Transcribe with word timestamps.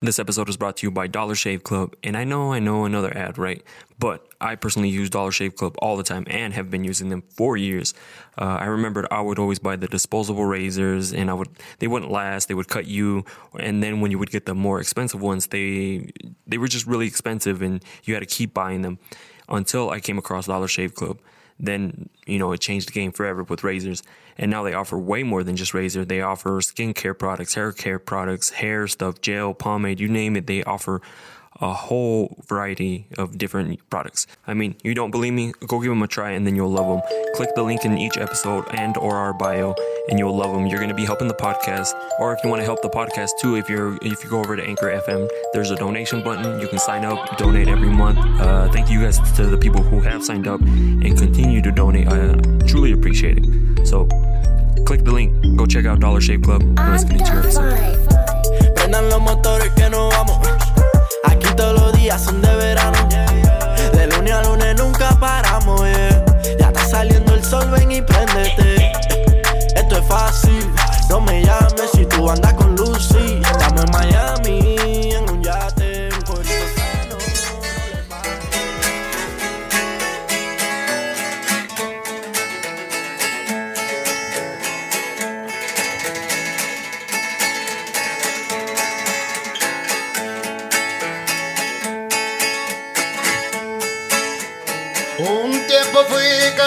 This 0.00 0.20
episode 0.20 0.48
is 0.48 0.56
brought 0.56 0.76
to 0.76 0.86
you 0.86 0.92
by 0.92 1.08
Dollar 1.08 1.34
Shave 1.34 1.64
Club. 1.64 1.96
And 2.04 2.16
I 2.16 2.22
know, 2.22 2.52
I 2.52 2.60
know 2.60 2.84
another 2.84 3.12
ad, 3.16 3.36
right? 3.36 3.64
But 3.98 4.24
I 4.40 4.54
personally 4.54 4.90
use 4.90 5.10
Dollar 5.10 5.32
Shave 5.32 5.56
Club 5.56 5.74
all 5.82 5.96
the 5.96 6.04
time 6.04 6.22
and 6.28 6.54
have 6.54 6.70
been 6.70 6.84
using 6.84 7.08
them 7.08 7.22
for 7.22 7.56
years. 7.56 7.94
Uh, 8.40 8.58
I 8.60 8.66
remembered 8.66 9.08
I 9.10 9.20
would 9.20 9.40
always 9.40 9.58
buy 9.58 9.74
the 9.74 9.88
disposable 9.88 10.44
razors 10.44 11.12
and 11.12 11.28
I 11.28 11.34
would, 11.34 11.48
they 11.80 11.88
wouldn't 11.88 12.12
last. 12.12 12.46
They 12.46 12.54
would 12.54 12.68
cut 12.68 12.86
you. 12.86 13.24
And 13.58 13.82
then 13.82 14.00
when 14.00 14.12
you 14.12 14.20
would 14.20 14.30
get 14.30 14.46
the 14.46 14.54
more 14.54 14.78
expensive 14.80 15.20
ones, 15.20 15.48
they, 15.48 16.12
they 16.46 16.58
were 16.58 16.68
just 16.68 16.86
really 16.86 17.08
expensive 17.08 17.60
and 17.60 17.84
you 18.04 18.14
had 18.14 18.20
to 18.20 18.26
keep 18.26 18.54
buying 18.54 18.82
them 18.82 19.00
until 19.48 19.90
I 19.90 19.98
came 19.98 20.16
across 20.16 20.46
Dollar 20.46 20.68
Shave 20.68 20.94
Club 20.94 21.18
then 21.60 22.08
you 22.26 22.38
know 22.38 22.52
it 22.52 22.60
changed 22.60 22.88
the 22.88 22.92
game 22.92 23.10
forever 23.10 23.42
with 23.42 23.64
razors 23.64 24.02
and 24.38 24.50
now 24.50 24.62
they 24.62 24.72
offer 24.72 24.96
way 24.96 25.22
more 25.22 25.42
than 25.42 25.56
just 25.56 25.74
razor. 25.74 26.04
They 26.04 26.22
offer 26.22 26.60
skincare 26.60 27.18
products 27.18 27.54
hair 27.54 27.72
care 27.72 27.98
products 27.98 28.50
hair 28.50 28.86
stuff 28.86 29.20
gel 29.20 29.52
pomade 29.54 30.00
you 30.00 30.08
name 30.08 30.36
it. 30.36 30.46
They 30.46 30.62
offer 30.62 31.02
a 31.60 31.72
whole 31.72 32.36
variety 32.46 33.06
of 33.16 33.36
different 33.36 33.78
products. 33.90 34.26
I 34.46 34.54
mean, 34.54 34.76
you 34.82 34.94
don't 34.94 35.10
believe 35.10 35.32
me? 35.32 35.52
Go 35.66 35.80
give 35.80 35.90
them 35.90 36.02
a 36.02 36.06
try 36.06 36.30
and 36.30 36.46
then 36.46 36.54
you'll 36.54 36.70
love 36.70 36.86
them. 36.86 37.00
Click 37.34 37.50
the 37.54 37.62
link 37.62 37.84
in 37.84 37.98
each 37.98 38.16
episode 38.16 38.66
and 38.70 38.96
or 38.96 39.16
our 39.16 39.32
bio 39.32 39.74
and 40.08 40.18
you'll 40.18 40.36
love 40.36 40.52
them. 40.54 40.66
You're 40.66 40.78
going 40.78 40.88
to 40.90 40.94
be 40.94 41.04
helping 41.04 41.28
the 41.28 41.34
podcast. 41.34 41.92
Or 42.20 42.32
if 42.32 42.38
you 42.44 42.50
want 42.50 42.60
to 42.60 42.64
help 42.64 42.82
the 42.82 42.88
podcast 42.88 43.30
too, 43.40 43.56
if 43.56 43.68
you're 43.68 43.98
if 44.02 44.22
you 44.22 44.30
go 44.30 44.38
over 44.38 44.56
to 44.56 44.62
Anchor 44.62 44.86
FM, 45.06 45.28
there's 45.52 45.70
a 45.70 45.76
donation 45.76 46.22
button. 46.22 46.60
You 46.60 46.68
can 46.68 46.78
sign 46.78 47.04
up, 47.04 47.36
donate 47.38 47.68
every 47.68 47.90
month. 47.90 48.18
Uh, 48.40 48.70
thank 48.70 48.90
you 48.90 49.00
guys 49.00 49.18
to 49.36 49.46
the 49.46 49.58
people 49.58 49.82
who 49.82 50.00
have 50.00 50.24
signed 50.24 50.46
up 50.46 50.60
and 50.60 51.18
continue 51.18 51.60
to 51.62 51.72
donate. 51.72 52.08
I 52.08 52.36
truly 52.66 52.92
appreciate 52.92 53.38
it. 53.38 53.86
So, 53.86 54.06
click 54.86 55.04
the 55.04 55.12
link. 55.12 55.56
Go 55.56 55.66
check 55.66 55.86
out 55.86 56.00
Dollar 56.00 56.20
Shave 56.20 56.42
Club. 56.42 56.62
Let's 56.78 57.04
get 57.04 57.20
into 57.20 57.32
your 57.32 57.40
episode. 57.40 58.08
Días 62.08 62.24
son 62.24 62.40
de 62.40 62.56
verano. 62.56 63.06
De 63.92 64.06
lunes 64.06 64.32
a 64.32 64.42
lunes 64.42 64.74
nunca 64.78 65.10
paramos, 65.20 65.82
yeah. 65.82 66.24
Ya 66.58 66.68
está 66.68 66.88
saliendo 66.88 67.34
el 67.34 67.44
sol, 67.44 67.70
ven 67.70 67.92
y 67.92 68.00
préndete. 68.00 68.92
Esto 69.74 69.98
es 69.98 70.06
fácil, 70.06 70.72
no 71.10 71.20
me 71.20 71.44
llames 71.44 71.90
si 71.92 72.06
tú 72.06 72.30
andas 72.30 72.54
con 72.54 72.74
Lucy. 72.76 73.42
Estamos 73.52 73.84
en 73.84 73.90
Miami, 73.90 74.57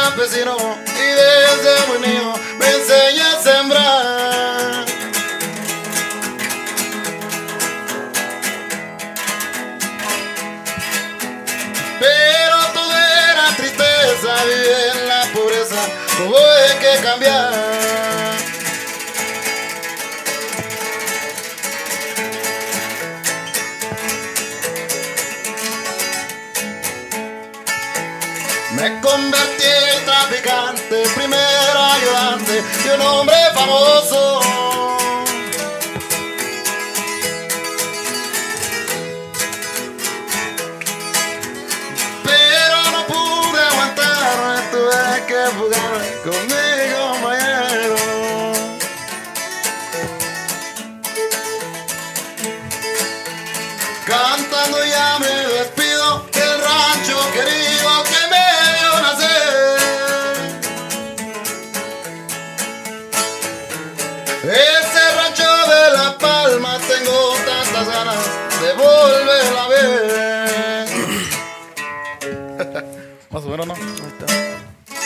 y 0.04 1.08
desde 1.14 1.88
muy 1.88 2.00
niño 2.00 2.34
me 2.58 2.66
enseñé 2.66 3.22
a 3.22 3.42
sembrar. 3.42 4.86
Pero 12.00 12.58
todo 12.74 12.94
era 12.94 13.56
tristeza, 13.56 14.44
viví 14.46 14.70
en 14.92 15.08
la 15.08 15.24
pobreza, 15.34 15.82
tuve 16.18 16.80
que 16.80 17.04
cambiar. 17.04 17.81
Me 28.82 29.00
convertí 29.00 29.64
traficante, 30.06 31.04
primer 31.14 31.38
ayudante 31.78 32.64
de 32.84 32.96
un 32.96 33.02
hombre 33.02 33.36
famoso. 33.54 34.31
Más 73.52 73.68
o. 73.68 75.02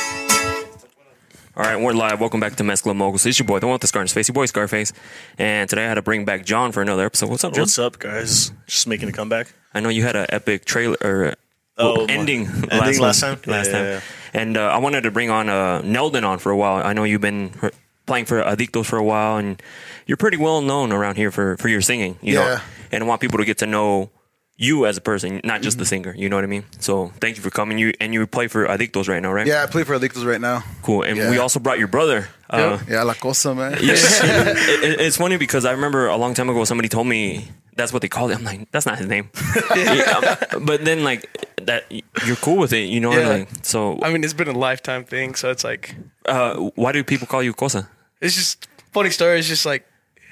All 1.57 1.63
right, 1.63 1.81
we're 1.81 1.93
live. 1.93 2.19
Welcome 2.19 2.39
back 2.39 2.55
to 2.57 2.63
Mezcla 2.63 2.93
Moguls. 2.95 3.25
It's 3.25 3.39
your 3.39 3.45
boy, 3.47 3.59
the 3.59 3.65
one 3.65 3.73
with 3.73 3.81
the 3.81 3.87
scar 3.87 4.01
on 4.01 4.05
his 4.05 4.13
face, 4.13 4.27
your 4.27 4.33
boy 4.33 4.45
Scarface. 4.45 4.91
And 5.37 5.69
today 5.69 5.85
I 5.85 5.87
had 5.87 5.95
to 5.95 6.01
bring 6.01 6.25
back 6.25 6.45
John 6.45 6.71
for 6.71 6.81
another 6.81 7.05
episode. 7.05 7.29
What's 7.29 7.43
up, 7.43 7.53
John? 7.53 7.61
What's 7.63 7.79
up, 7.79 7.97
guys? 7.97 8.51
Just 8.67 8.87
making 8.87 9.09
a 9.09 9.11
comeback. 9.13 9.53
I 9.73 9.79
know 9.79 9.89
you 9.89 10.03
had 10.03 10.15
an 10.15 10.27
epic 10.29 10.65
trailer 10.65 10.97
or 11.01 11.33
Oh, 11.77 11.93
well, 11.95 12.07
my- 12.07 12.13
ending, 12.13 12.45
ending 12.71 12.99
last 12.99 13.21
one- 13.23 13.37
time? 13.37 13.51
Last 13.51 13.67
Yeah, 13.67 13.73
time, 13.73 13.85
yeah, 13.85 13.99
and 14.33 14.57
uh, 14.57 14.67
I 14.67 14.77
wanted 14.77 15.01
to 15.01 15.11
bring 15.11 15.29
on 15.29 15.49
uh, 15.49 15.81
Nelson 15.81 16.23
on 16.23 16.37
for 16.39 16.51
a 16.51 16.55
while. 16.57 16.85
I 16.85 16.93
know 16.93 17.03
you've 17.03 17.21
been 17.21 17.51
r- 17.61 17.71
playing 18.05 18.25
for 18.25 18.41
Adictos 18.43 18.85
for 18.85 18.97
a 18.97 19.03
while, 19.03 19.37
and 19.37 19.61
you're 20.05 20.15
pretty 20.17 20.37
well 20.37 20.61
known 20.61 20.91
around 20.93 21.15
here 21.17 21.31
for, 21.31 21.57
for 21.57 21.67
your 21.67 21.81
singing. 21.81 22.17
You 22.21 22.35
know, 22.35 22.45
Yeah. 22.45 22.61
and 22.91 23.03
I 23.03 23.07
want 23.07 23.19
people 23.21 23.39
to 23.39 23.45
get 23.45 23.57
to 23.59 23.65
know 23.65 24.09
you 24.57 24.85
as 24.85 24.95
a 24.97 25.01
person, 25.01 25.41
not 25.43 25.61
just 25.61 25.75
Mm-hmm. 25.75 25.79
the 25.81 25.85
singer. 25.85 26.13
You 26.15 26.29
know 26.29 26.37
what 26.37 26.43
I 26.45 26.47
mean? 26.47 26.63
So 26.79 27.11
thank 27.19 27.35
you 27.37 27.43
for 27.43 27.49
coming. 27.49 27.77
You 27.77 27.91
and 27.99 28.13
you 28.13 28.25
play 28.27 28.47
for 28.47 28.65
Adictos 28.67 29.07
right 29.09 29.21
now, 29.21 29.33
right? 29.33 29.45
Yeah, 29.47 29.63
I 29.63 29.65
play 29.67 29.83
for 29.83 29.97
Adictos 29.99 30.25
right 30.25 30.39
now. 30.39 30.63
Cool. 30.81 31.03
And 31.03 31.17
Yeah. 31.17 31.29
we 31.29 31.37
also 31.39 31.59
brought 31.59 31.77
your 31.79 31.89
brother. 31.89 32.29
Uh, 32.49 32.79
Yeah, 32.87 33.03
la 33.03 33.13
cosa, 33.15 33.53
man. 33.53 33.73
yeah, 33.81 33.93
it, 33.99 34.83
it- 34.83 34.99
it's 35.01 35.17
funny 35.17 35.37
because 35.37 35.65
I 35.65 35.71
remember 35.71 36.07
a 36.07 36.15
long 36.17 36.33
time 36.33 36.49
ago 36.49 36.63
somebody 36.63 36.87
told 36.89 37.07
me 37.07 37.49
that's 37.75 37.91
what 37.91 38.01
they 38.01 38.07
called 38.07 38.31
it. 38.31 38.37
I'm 38.37 38.45
like, 38.45 38.71
that's 38.71 38.85
not 38.85 38.97
his 38.97 39.07
name. 39.07 39.29
Yeah, 39.75 40.35
but 40.61 40.85
then 40.85 41.03
like 41.03 41.27
that, 41.67 41.91
you're 42.25 42.37
cool 42.39 42.57
with 42.57 42.71
it, 42.71 42.87
you 42.87 43.01
know? 43.01 43.11
Yeah. 43.11 43.27
Like, 43.27 43.49
so 43.63 43.99
I 44.01 44.09
mean, 44.11 44.23
it's 44.23 44.33
been 44.33 44.47
a 44.47 44.57
lifetime 44.57 45.03
thing, 45.03 45.35
so 45.35 45.49
it's 45.51 45.63
like 45.65 45.95
uh, 46.27 46.55
why 46.75 46.91
do 46.93 47.03
people 47.03 47.27
call 47.27 47.43
you 47.43 47.53
Cosa? 47.53 47.89
it's 48.21 48.35
just 48.35 48.67
funny 48.93 49.09
story. 49.09 49.37
It's 49.39 49.49
just 49.49 49.65
like 49.65 49.83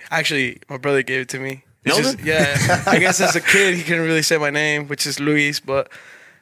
actually, 0.09 0.59
my 0.69 0.77
brother 0.77 1.03
gave 1.03 1.21
it 1.21 1.29
to 1.29 1.39
me. 1.39 1.63
It's 1.85 1.97
Nelson? 1.97 2.17
just- 2.17 2.25
yeah, 2.27 2.83
I 2.87 2.99
guess 2.99 3.19
as 3.21 3.35
a 3.35 3.41
kid 3.41 3.75
he 3.75 3.83
couldn't 3.83 4.05
really 4.05 4.21
say 4.23 4.37
my 4.37 4.49
name, 4.49 4.87
which 4.87 5.05
is 5.05 5.19
Luis, 5.19 5.59
but 5.59 5.89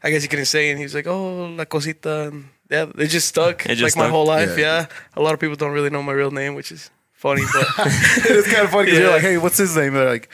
I 0.03 0.09
guess 0.11 0.21
he 0.21 0.27
couldn't 0.27 0.45
say, 0.45 0.67
it, 0.69 0.71
and 0.71 0.79
he 0.79 0.85
was 0.85 0.93
like, 0.93 1.07
"Oh, 1.07 1.45
la 1.57 1.65
cosita." 1.65 2.27
And 2.29 2.49
yeah, 2.69 2.85
it 2.97 3.07
just 3.07 3.27
stuck. 3.27 3.65
It 3.65 3.75
just 3.75 3.95
like 3.95 4.03
my 4.05 4.09
whole 4.09 4.25
life. 4.25 4.57
Yeah. 4.57 4.81
Yeah. 4.81 4.85
a 5.15 5.21
lot 5.21 5.33
of 5.33 5.39
people 5.39 5.55
don't 5.55 5.71
really 5.73 5.89
know 5.89 6.01
my 6.03 6.13
real 6.13 6.31
name, 6.31 6.55
which 6.55 6.71
is 6.71 6.89
funny, 7.13 7.43
but 7.53 7.67
it's 7.77 8.47
kind 8.51 8.63
of 8.65 8.71
funny 8.71 8.85
because 8.85 8.99
you're 8.99 9.11
like, 9.11 9.21
hey, 9.21 9.37
what's 9.37 9.57
his 9.57 9.75
name? 9.75 9.93
They're 9.93 10.09
like, 10.09 10.29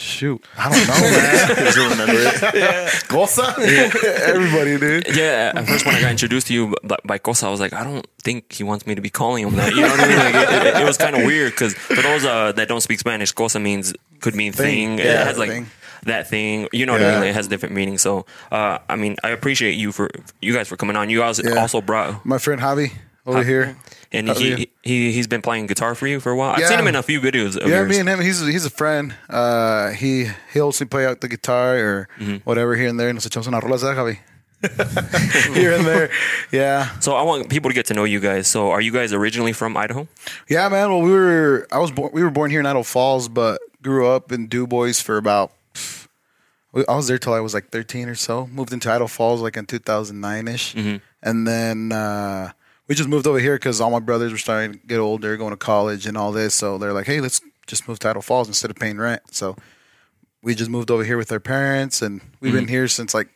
shoot, 0.00 0.44
I 0.56 0.70
don't 0.70 0.88
know, 0.88 1.00
man. 1.00 1.56
Just 1.64 1.78
remember 1.78 2.14
it. 2.16 2.54
Yeah. 2.60 2.90
Cosa? 3.08 3.54
Everybody, 3.58 4.78
dude. 4.78 5.16
Yeah, 5.16 5.52
at 5.54 5.66
first 5.66 5.86
when 5.86 5.94
I 5.94 6.00
got 6.00 6.10
introduced 6.10 6.46
to 6.48 6.54
you 6.54 6.74
by, 6.82 6.96
by 7.04 7.18
Cosa, 7.18 7.46
I 7.46 7.50
was 7.50 7.60
like, 7.60 7.72
I 7.72 7.84
don't 7.84 8.06
think 8.22 8.52
he 8.52 8.64
wants 8.64 8.86
me 8.86 8.94
to 8.94 9.00
be 9.00 9.10
calling 9.10 9.46
him 9.46 9.56
that. 9.56 9.74
You 9.74 9.82
know 9.82 9.88
what 9.88 10.00
I 10.00 10.08
mean? 10.08 10.18
Like, 10.18 10.34
it, 10.34 10.66
it, 10.76 10.82
it 10.82 10.84
was 10.84 10.96
kind 10.98 11.14
of 11.16 11.24
weird 11.24 11.52
because 11.52 11.74
for 11.74 12.02
those 12.02 12.24
uh, 12.24 12.52
that 12.52 12.68
don't 12.68 12.80
speak 12.80 12.98
Spanish, 12.98 13.32
Cosa 13.32 13.60
means 13.60 13.94
could 14.20 14.34
mean 14.34 14.52
thing. 14.52 14.96
Thing. 14.96 14.98
it 15.00 15.04
Yeah, 15.06 15.24
has 15.24 15.38
like 15.38 15.50
thing. 15.50 15.66
that 16.04 16.28
thing. 16.28 16.68
You 16.72 16.86
know 16.86 16.92
what 16.92 17.02
I 17.02 17.20
mean? 17.20 17.28
It 17.30 17.34
has 17.34 17.48
different 17.48 17.74
meanings. 17.74 18.02
So, 18.02 18.26
uh, 18.50 18.78
I 18.88 18.96
mean, 18.96 19.16
I 19.22 19.30
appreciate 19.30 19.74
you 19.76 19.92
for 19.92 20.10
you 20.40 20.52
guys 20.52 20.68
for 20.68 20.76
coming 20.76 20.96
on. 20.96 21.10
You 21.10 21.18
guys 21.20 21.40
Yeah. 21.42 21.54
also 21.60 21.80
brought 21.80 22.24
My 22.24 22.38
friend 22.38 22.60
Javi 22.60 22.92
over 23.30 23.44
here. 23.44 23.76
and 24.12 24.28
How 24.28 24.34
he, 24.34 24.48
you? 24.50 24.66
he 24.82 25.12
he's 25.12 25.26
been 25.28 25.42
playing 25.42 25.66
guitar 25.66 25.94
for 25.94 26.06
you 26.06 26.18
for 26.20 26.32
a 26.32 26.36
while. 26.36 26.52
I've 26.52 26.60
Yeah. 26.60 26.68
seen 26.68 26.78
him 26.80 26.88
in 26.88 26.96
a 26.96 27.02
few 27.02 27.20
videos. 27.20 27.56
Of 27.56 27.68
Yeah, 27.68 27.76
yours. 27.82 27.88
me 27.90 27.98
and 28.00 28.08
him. 28.08 28.20
He's 28.20 28.40
he's 28.40 28.64
a 28.66 28.70
friend. 28.70 29.14
Uh, 29.28 29.90
he 29.90 30.26
he 30.52 30.60
also 30.60 30.84
play 30.84 31.06
out 31.06 31.20
the 31.20 31.28
guitar 31.28 31.76
or 31.78 32.08
Mm-hmm. 32.18 32.36
whatever 32.44 32.74
here 32.76 32.88
and 32.88 32.98
there. 32.98 33.12
Nos 33.12 33.26
echamos 33.26 33.46
unas 33.46 33.62
rolas, 33.62 33.82
¿eh, 33.84 33.94
Javi? 33.94 34.18
here 35.54 35.72
and 35.72 35.86
there. 35.86 36.10
Yeah, 36.52 36.88
So 37.00 37.14
I 37.16 37.22
want 37.22 37.48
people 37.48 37.70
to 37.70 37.74
get 37.74 37.86
to 37.86 37.94
know 37.94 38.04
you 38.04 38.20
guys. 38.20 38.46
So 38.46 38.70
are 38.70 38.80
you 38.82 38.92
guys 38.92 39.12
originally 39.12 39.52
from 39.54 39.74
Idaho? 39.76 40.06
yeah, 40.48 40.68
man. 40.68 40.90
Well, 40.90 41.00
we 41.02 41.12
were 41.12 41.66
I 41.72 41.78
was 41.78 41.90
born, 41.90 42.10
we 42.12 42.22
were 42.22 42.30
born 42.30 42.50
here 42.50 42.60
in 42.60 42.66
Idaho 42.66 42.82
Falls, 42.82 43.28
but 43.28 43.58
grew 43.82 44.06
up 44.06 44.32
in 44.32 44.48
Dubois 44.48 45.00
for 45.00 45.16
about. 45.16 45.52
I 46.88 46.94
was 46.94 47.08
there 47.08 47.18
till 47.18 47.34
I 47.34 47.40
was 47.40 47.52
like 47.52 47.70
13 47.70 48.08
or 48.08 48.14
so. 48.14 48.46
Moved 48.46 48.72
into 48.72 48.88
Idaho 48.90 49.08
Falls 49.08 49.40
like 49.40 49.56
in 49.56 49.66
2009 49.66 50.46
ish, 50.48 50.74
and 51.22 51.46
then 51.46 51.90
uh, 51.90 52.52
we 52.90 52.96
just 52.96 53.08
moved 53.08 53.28
over 53.28 53.38
here 53.38 53.54
because 53.54 53.80
all 53.80 53.92
my 53.92 54.00
brothers 54.00 54.32
were 54.32 54.38
starting 54.38 54.72
to 54.72 54.78
get 54.84 54.98
older, 54.98 55.36
going 55.36 55.52
to 55.52 55.56
college 55.56 56.06
and 56.06 56.16
all 56.16 56.32
this. 56.32 56.56
So 56.56 56.76
they're 56.76 56.92
like, 56.92 57.06
"Hey, 57.06 57.20
let's 57.20 57.40
just 57.68 57.86
move 57.86 58.00
to 58.00 58.08
Idaho 58.10 58.20
Falls 58.20 58.48
instead 58.48 58.68
of 58.68 58.76
paying 58.76 58.98
rent." 58.98 59.22
So 59.30 59.54
we 60.42 60.56
just 60.56 60.68
moved 60.68 60.90
over 60.90 61.04
here 61.04 61.16
with 61.16 61.30
our 61.30 61.38
parents, 61.38 62.02
and 62.02 62.20
we've 62.40 62.52
been 62.52 62.66
here 62.66 62.88
since 62.88 63.14
like 63.14 63.28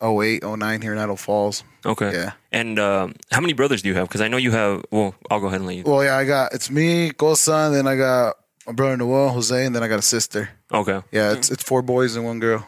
08, 0.00 0.44
09 0.44 0.80
here 0.80 0.92
in 0.92 0.98
Idaho 0.98 1.16
Falls. 1.16 1.64
Okay. 1.84 2.12
Yeah. 2.12 2.32
And 2.52 2.78
um, 2.78 3.16
how 3.32 3.40
many 3.40 3.52
brothers 3.52 3.82
do 3.82 3.88
you 3.88 3.96
have? 3.96 4.06
Because 4.06 4.20
I 4.20 4.28
know 4.28 4.36
you 4.36 4.52
have. 4.52 4.84
Well, 4.92 5.16
I'll 5.28 5.40
go 5.40 5.48
ahead 5.48 5.58
and 5.58 5.66
let 5.66 5.74
you. 5.74 5.82
Well, 5.84 6.04
yeah, 6.04 6.16
I 6.16 6.24
got 6.24 6.54
it's 6.54 6.70
me, 6.70 7.10
and 7.10 7.74
then 7.74 7.88
I 7.88 7.96
got 7.96 8.36
my 8.64 8.72
brother 8.72 8.96
Noel, 8.96 9.30
Jose, 9.30 9.66
and 9.66 9.74
then 9.74 9.82
I 9.82 9.88
got 9.88 9.98
a 9.98 10.02
sister. 10.02 10.50
Okay. 10.72 11.02
Yeah, 11.10 11.32
it's 11.32 11.50
it's 11.50 11.64
four 11.64 11.82
boys 11.82 12.14
and 12.14 12.24
one 12.24 12.38
girl. 12.38 12.64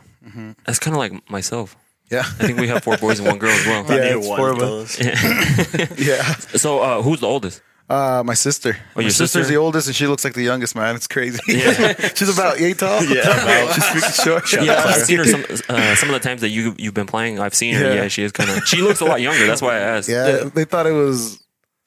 That's 0.66 0.80
kind 0.80 0.96
of 0.96 0.98
like 0.98 1.30
myself. 1.30 1.76
Yeah, 2.12 2.20
I 2.20 2.46
think 2.46 2.58
we 2.60 2.68
have 2.68 2.84
four 2.84 2.98
boys 2.98 3.18
and 3.20 3.26
one 3.26 3.38
girl 3.38 3.50
as 3.50 3.66
well. 3.66 3.84
Yeah, 3.88 4.16
it's 4.18 4.26
four 4.26 4.50
of 4.50 4.58
of 4.58 4.60
those. 4.60 5.00
yeah. 5.98 6.22
So 6.60 6.80
uh, 6.80 7.02
who's 7.02 7.20
the 7.20 7.26
oldest? 7.26 7.62
Uh, 7.88 8.22
my 8.24 8.34
sister. 8.34 8.76
Oh, 8.78 8.84
my 8.96 9.02
your 9.02 9.10
sister's 9.10 9.30
sister? 9.32 9.52
the 9.52 9.56
oldest, 9.56 9.86
and 9.86 9.96
she 9.96 10.06
looks 10.06 10.24
like 10.24 10.34
the 10.34 10.42
youngest. 10.42 10.76
Man, 10.76 10.94
it's 10.94 11.06
crazy. 11.06 11.40
Yeah. 11.48 11.94
she's 12.14 12.28
about 12.28 12.60
eight 12.60 12.78
tall. 12.78 13.02
Yeah, 13.04 13.72
she's 13.72 13.84
freaking 13.84 14.24
short. 14.24 14.52
Yeah, 14.52 14.82
I've 14.84 15.02
seen 15.02 15.18
her 15.18 15.24
some 15.24 15.44
uh, 15.68 15.94
some 15.96 16.08
of 16.10 16.14
the 16.14 16.20
times 16.20 16.42
that 16.42 16.50
you 16.50 16.74
you've 16.78 16.94
been 16.94 17.06
playing. 17.06 17.40
I've 17.40 17.54
seen 17.54 17.74
her. 17.74 17.84
Yeah, 17.84 17.94
Yeah. 18.02 18.08
she 18.08 18.22
is 18.22 18.32
kind 18.32 18.50
of. 18.50 18.66
She 18.68 18.82
looks 18.82 19.00
a 19.00 19.04
lot 19.06 19.20
younger. 19.20 19.46
That's 19.46 19.62
why 19.62 19.76
I 19.76 19.80
asked. 19.80 20.08
Yeah, 20.08 20.44
they 20.54 20.64
thought 20.64 20.86
it 20.86 20.92
was 20.92 21.42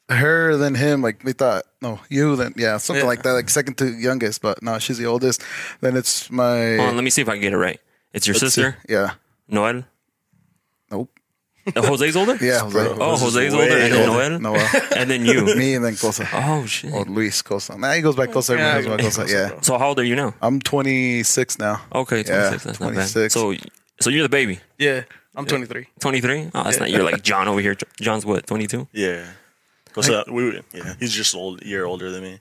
her 0.09 0.57
then 0.57 0.75
him. 0.75 1.01
Like 1.01 1.23
they 1.23 1.33
thought, 1.33 1.63
no, 1.81 1.99
you 2.09 2.35
then 2.35 2.53
yeah, 2.57 2.77
something 2.77 3.03
Yeah. 3.05 3.09
like 3.09 3.23
that. 3.23 3.33
Like 3.33 3.49
second 3.49 3.77
to 3.77 3.85
youngest, 3.87 4.41
but 4.41 4.61
no, 4.61 4.77
she's 4.79 4.97
the 4.97 5.05
oldest. 5.05 5.41
Then 5.81 5.95
it's 5.95 6.29
my 6.29 6.77
Hold 6.77 6.89
on, 6.89 6.95
let 6.95 7.03
me 7.03 7.09
see 7.09 7.21
if 7.21 7.29
I 7.29 7.33
can 7.33 7.41
get 7.41 7.53
it 7.53 7.57
right. 7.57 7.79
It's 8.13 8.25
your 8.27 8.35
sister, 8.35 8.77
yeah. 8.89 9.13
Noel. 9.47 9.83
Nope. 11.75 11.85
Jose's 11.85 12.15
older. 12.15 12.35
Yeah, 12.39 12.59
Jose. 12.59 12.77
Oh, 12.79 13.11
This 13.13 13.21
Jose's 13.21 13.53
older, 13.53 13.63
and 13.77 13.93
then 13.93 14.09
older. 14.09 14.39
Noel, 14.39 14.39
Noel. 14.39 14.69
and 14.95 15.09
then 15.09 15.25
you. 15.25 15.45
Me 15.57 15.73
and 15.73 15.83
then 15.83 15.95
Cosa. 15.95 16.27
Oh 16.33 16.65
shit. 16.67 16.93
Or 16.93 17.05
Luis 17.05 17.41
Cosa. 17.41 17.75
Nah, 17.77 17.93
he 17.93 18.01
goes 18.01 18.15
by 18.15 18.27
Cosa. 18.27 18.53
Everyone 18.53 18.99
Yeah, 18.99 19.03
goes 19.05 19.17
by 19.17 19.23
Cosa. 19.23 19.33
Yeah. 19.33 19.61
So 19.61 19.77
how 19.79 19.87
old 19.89 19.99
are 19.99 20.03
you 20.03 20.15
now? 20.15 20.35
I'm 20.41 20.59
26 20.59 21.57
now. 21.59 21.81
Okay, 21.93 22.17
Yeah, 22.17 22.49
26. 22.49 22.63
that's 22.63 22.79
not 22.79 22.87
bad. 22.89 23.09
26. 23.09 23.33
So, 23.33 23.53
so 23.99 24.09
you're 24.11 24.23
the 24.23 24.29
baby. 24.29 24.59
Yeah, 24.77 25.03
I'm 25.35 25.45
23. 25.45 25.87
23. 25.99 26.51
Oh, 26.53 26.63
that's 26.63 26.79
not. 26.79 26.91
You're 26.91 27.03
like 27.03 27.23
John 27.23 27.47
over 27.47 27.59
here. 27.61 27.75
John's 27.99 28.25
what? 28.25 28.45
22. 28.45 28.87
Yeah. 28.93 29.25
Cause, 29.93 30.09
uh, 30.09 30.23
we, 30.29 30.61
yeah, 30.73 30.93
he's 30.99 31.13
just 31.13 31.33
a 31.33 31.37
old, 31.37 31.63
year 31.63 31.85
older 31.85 32.11
than 32.11 32.21
me. 32.23 32.39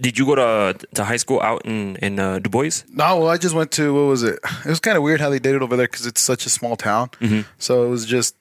Did 0.00 0.18
you 0.18 0.26
go 0.26 0.34
to 0.34 0.86
to 0.94 1.04
high 1.04 1.16
school 1.16 1.40
out 1.40 1.62
in 1.64 1.96
in 1.96 2.18
uh, 2.18 2.38
Dubois? 2.38 2.84
No, 2.88 3.18
well, 3.20 3.28
I 3.28 3.38
just 3.38 3.54
went 3.54 3.70
to 3.72 3.94
what 3.94 4.08
was 4.08 4.22
it? 4.22 4.38
It 4.64 4.68
was 4.68 4.80
kind 4.80 4.96
of 4.96 5.02
weird 5.02 5.20
how 5.20 5.30
they 5.30 5.38
did 5.38 5.54
it 5.54 5.62
over 5.62 5.76
there 5.76 5.86
because 5.86 6.06
it's 6.06 6.20
such 6.20 6.46
a 6.46 6.50
small 6.50 6.76
town. 6.76 7.10
So 7.58 7.84
it 7.84 7.88
was 7.88 8.06
just 8.06 8.34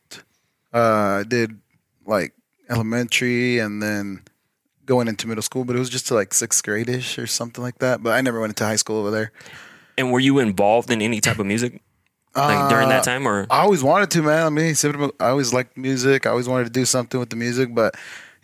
uh, 0.73 1.21
I 1.21 1.23
did 1.27 1.57
like 2.05 2.33
elementary 2.69 3.59
and 3.59 3.81
then 3.81 4.21
going 4.85 5.07
into 5.07 5.27
middle 5.27 5.41
school, 5.41 5.65
but 5.65 5.75
it 5.75 5.79
was 5.79 5.89
just 5.89 6.07
to 6.07 6.13
like 6.13 6.33
sixth 6.33 6.63
grade 6.63 6.89
ish 6.89 7.17
or 7.17 7.27
something 7.27 7.63
like 7.63 7.79
that. 7.79 8.03
But 8.03 8.11
I 8.13 8.21
never 8.21 8.39
went 8.39 8.51
into 8.51 8.65
high 8.65 8.75
school 8.75 8.97
over 8.97 9.11
there. 9.11 9.31
And 9.97 10.11
were 10.11 10.19
you 10.19 10.39
involved 10.39 10.91
in 10.91 11.01
any 11.01 11.21
type 11.21 11.39
of 11.39 11.45
music 11.45 11.81
like 12.35 12.69
during 12.69 12.89
that 12.89 13.03
time, 13.03 13.27
or 13.27 13.47
I 13.49 13.61
always 13.61 13.81
wanted 13.81 14.11
to, 14.11 14.21
man. 14.21 14.45
I 14.45 14.49
mean, 14.49 14.75
I 15.19 15.29
always 15.29 15.53
liked 15.53 15.77
music. 15.77 16.25
I 16.25 16.31
always 16.31 16.49
wanted 16.49 16.65
to 16.65 16.69
do 16.69 16.85
something 16.85 17.19
with 17.19 17.29
the 17.29 17.37
music, 17.37 17.73
but 17.73 17.95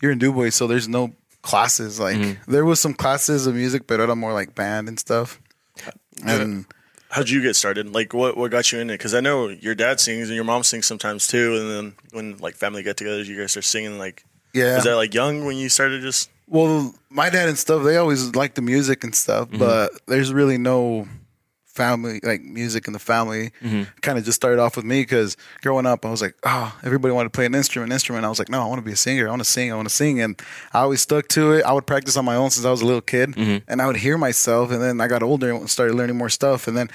you're 0.01 0.11
in 0.11 0.17
Dubois, 0.17 0.51
so 0.51 0.65
there's 0.65 0.87
no 0.87 1.13
classes. 1.41 1.99
Like 1.99 2.17
mm-hmm. 2.17 2.51
there 2.51 2.65
was 2.65 2.79
some 2.79 2.93
classes 2.93 3.47
of 3.47 3.55
music, 3.55 3.87
but 3.87 3.99
era 3.99 4.15
more 4.15 4.33
like 4.33 4.55
band 4.55 4.87
and 4.87 4.99
stuff. 4.99 5.39
And 6.25 6.65
How'd 7.11 7.29
you 7.29 7.41
get 7.41 7.57
started? 7.57 7.93
Like, 7.93 8.13
what 8.13 8.37
what 8.37 8.51
got 8.51 8.71
you 8.71 8.79
in 8.79 8.89
it? 8.89 8.93
Because 8.93 9.13
I 9.13 9.19
know 9.19 9.49
your 9.49 9.75
dad 9.75 9.99
sings 9.99 10.29
and 10.29 10.35
your 10.35 10.45
mom 10.45 10.63
sings 10.63 10.85
sometimes 10.85 11.27
too. 11.27 11.57
And 11.57 11.69
then 11.69 11.93
when 12.11 12.37
like 12.37 12.55
family 12.55 12.83
get-togethers, 12.83 13.25
you 13.25 13.37
guys 13.37 13.57
are 13.57 13.61
singing. 13.61 13.99
Like, 13.99 14.23
yeah, 14.53 14.75
was 14.75 14.85
that 14.85 14.95
like 14.95 15.13
young 15.13 15.43
when 15.43 15.57
you 15.57 15.67
started? 15.67 16.01
Just 16.01 16.29
Well, 16.47 16.95
my 17.09 17.29
dad 17.29 17.49
and 17.49 17.57
stuff, 17.57 17.83
they 17.83 17.97
always 17.97 18.33
like 18.33 18.55
the 18.55 18.61
music 18.61 19.03
and 19.03 19.13
stuff, 19.13 19.49
mm-hmm. 19.49 19.59
but 19.59 19.91
there's 20.07 20.31
really 20.33 20.57
no 20.57 21.05
family 21.73 22.19
like 22.23 22.41
music 22.41 22.87
in 22.87 22.93
the 22.93 22.99
family. 22.99 23.51
Mm-hmm. 23.61 23.83
Kind 24.01 24.17
of 24.17 24.25
just 24.25 24.35
started 24.35 24.59
off 24.59 24.75
with 24.75 24.85
me 24.85 25.01
because 25.01 25.37
growing 25.61 25.85
up, 25.85 26.05
I 26.05 26.09
was 26.09 26.21
like, 26.21 26.35
oh, 26.43 26.77
everybody 26.83 27.13
wanted 27.13 27.31
to 27.31 27.37
play 27.37 27.45
an 27.45 27.55
instrument, 27.55 27.91
instrument. 27.91 28.25
I 28.25 28.29
was 28.29 28.39
like, 28.39 28.49
no, 28.49 28.61
I 28.61 28.65
want 28.65 28.79
to 28.79 28.85
be 28.85 28.91
a 28.91 28.97
singer. 28.97 29.27
I 29.27 29.29
want 29.29 29.41
to 29.41 29.49
sing. 29.49 29.71
I 29.71 29.75
want 29.75 29.87
to 29.87 29.93
sing, 29.93 30.19
and 30.21 30.39
I 30.73 30.79
always 30.79 31.01
stuck 31.01 31.27
to 31.29 31.53
it. 31.53 31.63
I 31.63 31.71
would 31.71 31.87
practice 31.87 32.17
on 32.17 32.25
my 32.25 32.35
own 32.35 32.49
since 32.51 32.65
I 32.65 32.71
was 32.71 32.81
a 32.81 32.85
little 32.85 33.01
kid, 33.01 33.31
mm-hmm. 33.31 33.69
and 33.69 33.81
I 33.81 33.87
would 33.87 33.97
hear 33.97 34.17
myself. 34.17 34.71
And 34.71 34.81
then 34.81 35.01
I 35.01 35.07
got 35.07 35.23
older 35.23 35.51
and 35.51 35.69
started 35.69 35.95
learning 35.95 36.17
more 36.17 36.29
stuff, 36.29 36.67
and 36.67 36.77
then. 36.77 36.89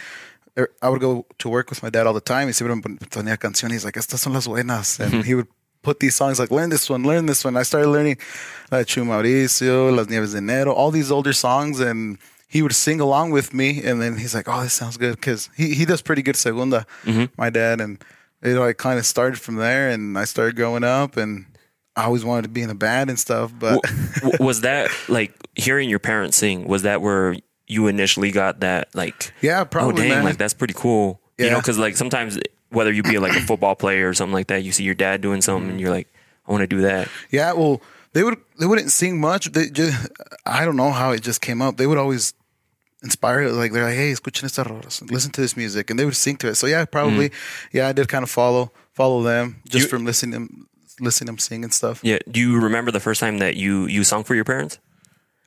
er, 0.59 0.71
I 0.81 0.89
would 0.89 1.01
go 1.01 1.27
to 1.39 1.49
work 1.49 1.69
with 1.71 1.83
my 1.83 1.91
dad 1.91 2.07
all 2.07 2.15
the 2.15 2.21
time. 2.21 2.49
He 2.49 2.53
siempre 2.53 2.75
me 2.75 2.83
ponía 2.83 3.39
canciones. 3.39 3.73
He's 3.73 3.85
like, 3.85 3.97
estas 3.99 4.21
son 4.21 4.33
las 4.33 4.47
buenas. 4.47 4.99
And 5.01 5.13
mm-hmm. 5.13 5.21
he 5.23 5.35
would 5.35 5.49
put 5.83 6.01
these 6.01 6.17
songs 6.17 6.39
like, 6.39 6.51
learn 6.51 6.71
this 6.71 6.89
one, 6.91 7.03
learn 7.05 7.27
this 7.27 7.45
one. 7.45 7.57
I 7.57 7.63
started 7.63 7.89
learning 7.89 8.19
La 8.73 8.83
Chu 8.83 9.05
Mauricio, 9.05 9.95
Las 9.95 10.09
Nieves 10.09 10.33
de 10.33 10.41
Enero, 10.41 10.75
all 10.75 10.91
these 10.91 11.11
older 11.13 11.33
songs. 11.33 11.79
And 11.81 12.19
he 12.47 12.63
would 12.63 12.75
sing 12.75 13.01
along 13.01 13.31
with 13.31 13.53
me. 13.53 13.83
And 13.83 14.01
then 14.01 14.17
he's 14.19 14.35
like, 14.35 14.49
oh, 14.49 14.63
this 14.63 14.73
sounds 14.73 14.97
good. 14.97 15.17
Because 15.17 15.51
he, 15.57 15.75
he 15.75 15.85
does 15.85 16.03
pretty 16.03 16.23
good 16.23 16.37
segunda, 16.37 16.87
mm-hmm. 17.05 17.27
my 17.37 17.51
dad. 17.51 17.81
And 17.81 18.03
you 18.43 18.55
know, 18.55 18.65
I 18.65 18.73
kind 18.73 18.99
of 18.99 19.07
started 19.07 19.41
from 19.41 19.57
there 19.57 19.91
and 19.91 20.19
I 20.19 20.25
started 20.25 20.57
growing 20.57 20.85
up 20.85 21.17
and 21.17 21.47
I 21.97 22.05
always 22.05 22.25
wanted 22.25 22.43
to 22.43 22.49
be 22.49 22.63
in 22.63 22.71
a 22.71 22.75
band 22.75 23.11
and 23.11 23.19
stuff. 23.19 23.53
But 23.59 23.81
was 24.41 24.61
that 24.61 24.91
like 25.09 25.33
hearing 25.55 25.89
your 25.89 25.99
parents 25.99 26.37
sing? 26.37 26.69
Was 26.69 26.83
that 26.83 27.01
where 27.01 27.35
you 27.67 27.87
initially 27.87 28.31
got 28.31 28.61
that 28.61 28.95
like? 28.95 29.33
yeah, 29.41 29.65
probably. 29.65 29.65
Oh 29.65 29.95
probably, 29.95 30.03
dang! 30.03 30.11
man. 30.11 30.25
Like 30.25 30.37
that's 30.37 30.55
pretty 30.55 30.75
cool. 30.75 31.21
You 31.39 31.51
know, 31.51 31.59
because 31.59 31.79
like 31.79 31.97
sometimes 31.97 32.39
whether 32.71 32.93
you 32.93 33.03
be 33.03 33.19
like 33.19 33.37
a 33.37 33.41
football 33.41 33.75
player 33.75 34.09
or 34.09 34.15
something 34.15 34.33
like 34.33 34.49
that, 34.49 34.63
you 34.63 34.73
see 34.73 34.85
your 34.85 34.95
dad 34.95 35.21
doing 35.21 35.43
something 35.43 35.71
and 35.71 35.81
you're 35.81 35.91
like, 35.91 36.09
I 36.47 36.53
want 36.53 36.63
to 36.63 36.67
do 36.67 36.83
that. 36.83 37.09
Yeah, 37.31 37.53
well, 37.53 37.83
they 38.13 38.23
would 38.23 38.39
they 38.59 38.67
wouldn't 38.67 38.91
sing 38.91 39.21
much. 39.21 39.53
They 39.53 39.69
just 39.69 40.09
I 40.45 40.65
don't 40.65 40.77
know 40.77 40.91
how 40.91 41.13
it 41.13 41.23
just 41.23 41.41
came 41.41 41.61
up. 41.61 41.77
They 41.77 41.87
would 41.87 41.99
always 41.99 42.33
inspire 43.07 43.49
like 43.49 43.71
they're 43.73 43.85
like, 43.91 43.95
hey, 44.03 44.13
escuchen 44.13 44.45
esta 44.45 44.63
rola, 44.65 44.83
listen 45.15 45.31
to 45.33 45.41
this 45.41 45.57
music, 45.57 45.89
and 45.91 45.97
they 45.99 46.05
would 46.05 46.17
sing 46.17 46.37
to 46.43 46.49
it. 46.49 46.57
So 46.57 46.67
yeah, 46.67 46.85
probably, 46.85 47.31
yeah, 47.73 47.89
I 47.89 47.93
did 47.93 48.09
kind 48.09 48.23
of 48.27 48.31
follow 48.31 48.71
follow 48.93 49.23
them 49.23 49.63
just 49.69 49.85
You- 49.85 49.91
from 49.93 50.05
listening 50.05 50.33
them 50.37 50.67
listening 51.01 51.27
them 51.27 51.39
sing 51.39 51.63
and 51.65 51.73
stuff. 51.73 52.01
Yeah. 52.03 52.19
Do 52.31 52.41
you 52.41 52.59
remember 52.59 52.91
the 52.91 53.01
first 53.01 53.21
time 53.21 53.39
that 53.39 53.55
you 53.57 53.87
you 53.87 54.03
sung 54.05 54.25
for 54.25 54.35
your 54.35 54.45
parents? 54.45 54.79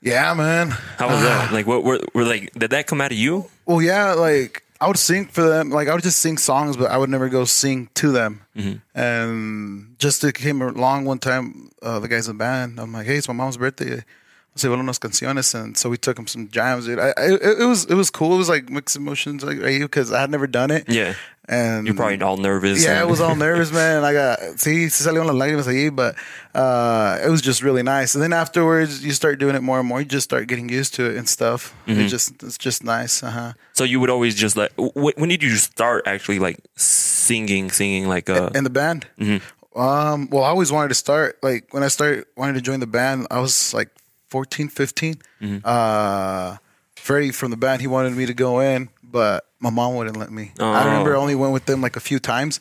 Yeah, 0.01 0.33
man. 0.33 0.71
How 0.97 1.07
was 1.09 1.21
that? 1.21 1.51
Like, 1.57 1.67
what 1.67 1.83
were, 1.83 1.99
were 2.13 2.23
like? 2.23 2.53
Did 2.53 2.69
that 2.71 2.87
come 2.87 3.01
out 3.01 3.11
of 3.11 3.17
you? 3.17 3.49
Well, 3.65 3.81
yeah, 3.81 4.13
like 4.13 4.63
I 4.79 4.87
would 4.87 4.97
sing 4.97 5.25
for 5.27 5.41
them. 5.43 5.71
Like 5.71 5.87
I 5.89 5.93
would 5.93 6.03
just 6.03 6.19
sing 6.19 6.37
songs, 6.37 6.77
but 6.77 6.89
I 6.91 6.97
would 6.97 7.09
never 7.09 7.27
go 7.29 7.43
sing 7.45 7.89
to 7.95 8.11
them. 8.13 8.41
And 8.95 9.95
just 9.99 10.23
it 10.23 10.35
came 10.35 10.61
along 10.61 11.05
one 11.05 11.19
time, 11.19 11.71
uh, 11.81 11.99
the 11.99 12.07
guys 12.07 12.27
in 12.27 12.37
the 12.37 12.43
band. 12.43 12.79
I'm 12.79 12.93
like, 12.93 13.07
hey, 13.07 13.17
it's 13.17 13.27
my 13.27 13.33
mom's 13.33 13.57
birthday. 13.57 14.03
Let's 14.53 14.63
say 14.63 14.67
unas 14.69 14.99
canciones, 14.99 15.53
and 15.55 15.77
so 15.77 15.89
we 15.89 15.97
took 15.97 16.15
them 16.15 16.27
some 16.27 16.49
jams. 16.49 16.85
Dude. 16.85 16.99
I, 16.99 17.13
I, 17.17 17.25
it, 17.61 17.65
was 17.67 17.85
it 17.85 17.95
was 17.95 18.09
cool. 18.09 18.33
It 18.33 18.37
was 18.37 18.49
like 18.49 18.69
mixed 18.69 18.95
emotions, 18.97 19.43
like 19.43 19.59
because 19.59 20.11
I 20.11 20.21
had 20.21 20.31
never 20.31 20.47
done 20.47 20.71
it. 20.71 20.89
Yeah. 20.89 21.13
and 21.47 21.87
You're 21.87 21.95
probably 21.95 22.21
all 22.21 22.37
nervous. 22.37 22.83
yeah, 22.83 22.91
and- 22.91 22.99
I 22.99 23.05
was 23.05 23.21
all 23.21 23.35
nervous, 23.47 23.71
man. 23.71 24.03
I 24.03 24.13
got 24.13 24.39
sí, 24.57 24.89
se 24.91 25.03
salieron 25.03 25.27
las 25.27 25.35
lágrimas 25.35 25.67
allí, 25.67 25.95
but 25.95 26.15
uh, 26.53 27.19
it 27.23 27.29
was 27.29 27.41
just 27.41 27.63
really 27.63 27.83
nice. 27.83 28.15
And 28.15 28.23
then 28.23 28.33
afterwards, 28.33 29.03
you 29.03 29.13
start 29.13 29.39
doing 29.39 29.55
it 29.55 29.61
more 29.61 29.79
and 29.79 29.87
more. 29.87 29.99
You 30.01 30.05
just 30.05 30.25
start 30.25 30.47
getting 30.47 30.67
used 30.67 30.93
to 30.95 31.05
it 31.09 31.15
and 31.17 31.27
stuff. 31.29 31.73
Mm-hmm. 31.87 32.01
It 32.01 32.07
just 32.09 32.43
it's 32.43 32.57
just 32.57 32.83
nice. 32.83 33.23
Uh 33.23 33.31
huh. 33.31 33.53
So 33.73 33.83
you 33.83 33.99
would 33.99 34.09
always 34.09 34.35
just 34.35 34.57
like. 34.57 34.71
When 34.77 35.29
did 35.29 35.41
you 35.41 35.55
start 35.55 36.03
actually 36.05 36.39
like 36.39 36.59
singing, 36.75 37.71
singing 37.71 38.07
like 38.07 38.29
uh? 38.29 38.49
in 38.55 38.63
the 38.63 38.69
band. 38.69 39.07
Um, 39.75 40.27
well, 40.31 40.43
I 40.43 40.49
always 40.49 40.71
wanted 40.71 40.89
to 40.89 40.95
start. 40.95 41.37
Like 41.41 41.71
when 41.73 41.83
I 41.83 41.87
started 41.87 42.25
wanting 42.35 42.55
to 42.55 42.61
join 42.61 42.79
the 42.79 42.87
band, 42.87 43.27
I 43.31 43.39
was 43.39 43.73
like 43.73 43.89
14, 44.29 44.69
15. 44.69 45.21
Uh, 45.63 46.57
Freddie 46.95 47.31
from 47.31 47.51
the 47.51 47.57
band, 47.57 47.81
he 47.81 47.87
wanted 47.87 48.13
me 48.15 48.25
to 48.25 48.33
go 48.33 48.59
in, 48.59 48.89
but 49.03 49.45
my 49.59 49.69
mom 49.69 49.95
wouldn't 49.95 50.17
let 50.17 50.31
me. 50.31 50.51
I 50.59 50.85
remember 50.85 51.13
I 51.15 51.17
Oh. 51.17 51.21
only 51.21 51.35
went 51.35 51.53
with 51.53 51.65
them 51.65 51.81
like 51.81 51.95
a 51.95 51.99
few 51.99 52.19
times. 52.19 52.59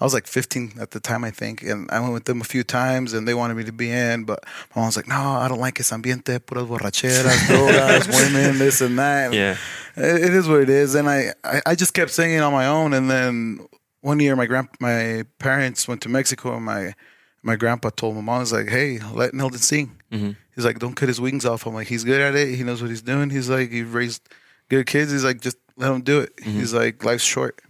I 0.00 0.04
was 0.04 0.14
like 0.14 0.26
15 0.26 0.74
at 0.80 0.92
the 0.92 1.00
time, 1.00 1.24
I 1.24 1.30
think, 1.30 1.62
and 1.62 1.90
I 1.90 2.00
went 2.00 2.14
with 2.14 2.24
them 2.24 2.40
a 2.40 2.44
few 2.44 2.62
times, 2.62 3.12
and 3.12 3.28
they 3.28 3.34
wanted 3.34 3.54
me 3.58 3.64
to 3.64 3.72
be 3.72 3.90
in, 3.90 4.24
but 4.24 4.44
my 4.74 4.80
mom 4.80 4.86
was 4.86 4.96
like, 4.96 5.06
"No, 5.08 5.14
I 5.20 5.46
don't 5.46 5.60
like 5.60 5.78
ese 5.78 5.90
ambiente, 5.92 6.38
puras 6.40 6.66
borracheras, 6.66 7.36
drogas, 7.50 8.08
women, 8.08 8.58
this 8.58 8.80
and 8.80 8.98
that." 8.98 9.34
Yeah. 9.34 9.56
it, 9.96 10.24
it 10.26 10.34
is 10.34 10.48
what 10.48 10.60
it 10.62 10.70
is. 10.70 10.94
And 10.94 11.06
I, 11.10 11.34
I, 11.44 11.60
I 11.66 11.74
just 11.74 11.92
kept 11.92 12.12
singing 12.12 12.40
on 12.40 12.50
my 12.52 12.66
own. 12.66 12.94
And 12.94 13.10
then 13.10 13.66
one 14.00 14.20
year, 14.20 14.34
my 14.36 14.46
grand, 14.46 14.68
my 14.80 15.24
parents 15.38 15.86
went 15.86 16.00
to 16.02 16.08
Mexico, 16.08 16.56
and 16.56 16.64
my 16.64 16.94
my 17.42 17.56
grandpa 17.56 17.90
told 17.90 18.16
my 18.16 18.20
mom, 18.20 18.40
he's 18.40 18.52
like, 18.52 18.68
hey, 18.68 18.98
let 19.12 19.34
Nelson 19.34 19.58
sing." 19.58 19.96
Mm-hmm. 20.12 20.32
He's 20.54 20.64
like, 20.64 20.78
"Don't 20.78 20.94
cut 20.94 21.08
his 21.08 21.20
wings 21.20 21.44
off." 21.44 21.66
I'm 21.66 21.74
like, 21.74 21.88
"He's 21.88 22.04
good 22.04 22.20
at 22.20 22.34
it. 22.34 22.54
He 22.54 22.64
knows 22.64 22.82
what 22.82 22.90
he's 22.90 23.02
doing." 23.02 23.30
He's 23.30 23.48
like, 23.48 23.70
"He 23.70 23.82
raised 23.82 24.28
good 24.68 24.86
kids." 24.86 25.12
He's 25.12 25.24
like, 25.24 25.40
"Just 25.40 25.56
let 25.76 25.90
him 25.90 26.02
do 26.02 26.20
it." 26.20 26.36
Mm-hmm. 26.36 26.58
He's 26.58 26.74
like, 26.74 27.04
"Life's 27.04 27.24
short." 27.24 27.60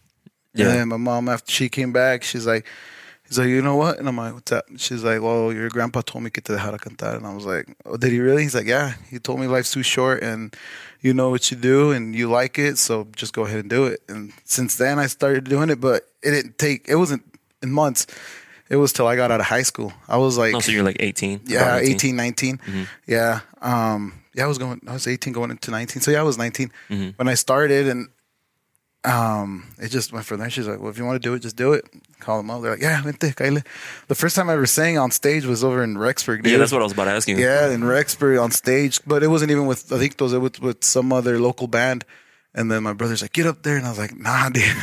Yeah. 0.54 0.66
And 0.66 0.74
then 0.74 0.88
my 0.88 0.96
mom, 0.96 1.28
after 1.28 1.52
she 1.52 1.68
came 1.68 1.92
back, 1.92 2.22
she's 2.22 2.46
like. 2.46 2.66
He's 3.28 3.38
like, 3.38 3.46
you 3.46 3.62
know 3.62 3.76
what? 3.76 4.00
And 4.00 4.08
I'm 4.08 4.16
like, 4.16 4.34
what's 4.34 4.50
up? 4.50 4.64
She's 4.76 5.04
like, 5.04 5.22
well, 5.22 5.52
your 5.52 5.68
grandpa 5.68 6.00
told 6.00 6.24
me 6.24 6.30
que 6.30 6.42
te 6.42 6.52
dejara 6.52 6.80
cantar. 6.80 7.16
And 7.16 7.24
I 7.24 7.32
was 7.32 7.46
like, 7.46 7.76
oh, 7.86 7.96
did 7.96 8.10
he 8.10 8.18
really? 8.18 8.42
He's 8.42 8.56
like, 8.56 8.66
yeah. 8.66 8.94
He 9.08 9.20
told 9.20 9.38
me 9.38 9.46
life's 9.46 9.70
too 9.70 9.84
short 9.84 10.20
and 10.20 10.52
you 11.00 11.14
know 11.14 11.30
what 11.30 11.48
you 11.48 11.56
do 11.56 11.92
and 11.92 12.12
you 12.12 12.28
like 12.28 12.58
it. 12.58 12.76
So 12.76 13.06
just 13.14 13.32
go 13.32 13.44
ahead 13.44 13.60
and 13.60 13.70
do 13.70 13.86
it. 13.86 14.00
And 14.08 14.32
since 14.42 14.74
then, 14.74 14.98
I 14.98 15.06
started 15.06 15.44
doing 15.44 15.70
it, 15.70 15.80
but 15.80 16.08
it 16.24 16.32
didn't 16.32 16.58
take, 16.58 16.88
it 16.88 16.96
wasn't 16.96 17.22
in 17.62 17.70
months. 17.70 18.08
It 18.70 18.76
was 18.76 18.92
till 18.92 19.06
I 19.06 19.16
got 19.16 19.30
out 19.30 19.40
of 19.40 19.46
high 19.46 19.62
school. 19.64 19.92
I 20.08 20.16
was 20.16 20.38
like, 20.38 20.54
Oh, 20.54 20.60
so 20.60 20.70
you're 20.72 20.84
like 20.84 20.96
18. 21.00 21.40
yeah, 21.44 21.62
about 21.62 21.82
18, 21.82 22.14
19. 22.16 22.60
Yeah. 23.06 23.40
Um, 23.60 24.14
yeah, 24.32 24.44
I 24.44 24.46
was 24.46 24.58
going, 24.58 24.80
I 24.86 24.92
was 24.92 25.06
18 25.06 25.32
going 25.32 25.50
into 25.50 25.70
19. 25.72 26.00
So 26.02 26.10
yeah, 26.12 26.20
I 26.20 26.22
was 26.22 26.38
19 26.38 26.70
when 27.16 27.28
I 27.28 27.34
started. 27.34 27.88
And 27.88 28.08
um, 29.04 29.66
it 29.78 29.88
just 29.88 30.12
went 30.12 30.26
from 30.26 30.40
there. 30.40 30.50
She's 30.50 30.68
like, 30.68 30.78
"Well, 30.78 30.90
if 30.90 30.98
you 30.98 31.06
want 31.06 31.20
to 31.22 31.26
do 31.26 31.32
it, 31.34 31.40
just 31.40 31.56
do 31.56 31.72
it." 31.72 31.84
Call 32.20 32.36
them 32.36 32.50
up. 32.50 32.60
They're 32.60 32.72
like, 32.72 32.82
"Yeah, 32.82 33.00
vente, 33.02 33.32
cáele." 33.34 33.64
The 34.08 34.14
first 34.14 34.36
time 34.36 34.50
I 34.50 34.52
ever 34.52 34.66
sang 34.66 34.98
on 34.98 35.10
stage 35.10 35.46
was 35.46 35.64
over 35.64 35.82
in 35.82 35.94
Rexburg. 35.96 36.42
Dude. 36.42 36.52
Yeah, 36.52 36.58
that's 36.58 36.70
what 36.70 36.82
I 36.82 36.84
was 36.84 36.92
about 36.92 37.04
to 37.06 37.12
ask 37.12 37.26
you. 37.26 37.36
Yeah, 37.38 37.70
in 37.70 37.80
Rexburg 37.80 38.40
on 38.42 38.50
stage, 38.50 39.00
but 39.06 39.22
it 39.22 39.28
wasn't 39.28 39.52
even 39.52 39.64
with 39.66 39.90
I 39.90 39.96
Adictos. 39.96 40.34
It 40.34 40.38
was 40.38 40.60
with 40.60 40.84
some 40.84 41.12
other 41.14 41.40
local 41.40 41.66
band. 41.66 42.04
And 42.54 42.70
then 42.70 42.82
my 42.82 42.92
brother's 42.92 43.22
like, 43.22 43.32
"Get 43.32 43.46
up 43.46 43.62
there," 43.62 43.78
and 43.78 43.86
I 43.86 43.88
was 43.88 43.98
like, 43.98 44.14
"Nah, 44.18 44.50
dude." 44.50 44.64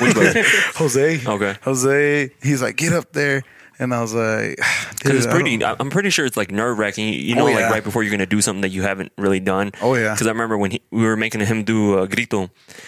Jose. 0.78 1.22
Okay. 1.28 1.56
Jose. 1.62 2.32
He's 2.42 2.62
like, 2.62 2.76
"Get 2.76 2.94
up 2.94 3.12
there," 3.14 3.44
and 3.80 3.94
I 3.94 4.02
was 4.02 4.14
like, 4.14 4.60
Because 4.98 5.26
it's 5.26 5.28
pretty. 5.34 5.64
I'm 5.64 5.90
pretty 5.92 6.10
sure 6.10 6.26
it's 6.26 6.36
like 6.38 6.52
nerve 6.52 6.80
wracking. 6.80 7.14
You 7.14 7.36
know, 7.36 7.48
Oh, 7.48 7.52
like 7.52 7.70
right 7.70 7.84
before 7.84 8.02
you're 8.04 8.12
gonna 8.12 8.26
do 8.26 8.42
something 8.42 8.62
that 8.62 8.70
you 8.70 8.82
haven't 8.82 9.12
really 9.18 9.40
done. 9.40 9.72
Oh, 9.82 9.94
yeah. 9.96 10.14
Because 10.14 10.26
I 10.28 10.32
remember 10.32 10.58
when 10.58 10.72
he, 10.72 10.82
we 10.92 11.04
were 11.04 11.16
making 11.16 11.42
him 11.42 11.64
do 11.64 12.00
a 12.00 12.08
grito 12.08 12.44
uh, 12.44 12.48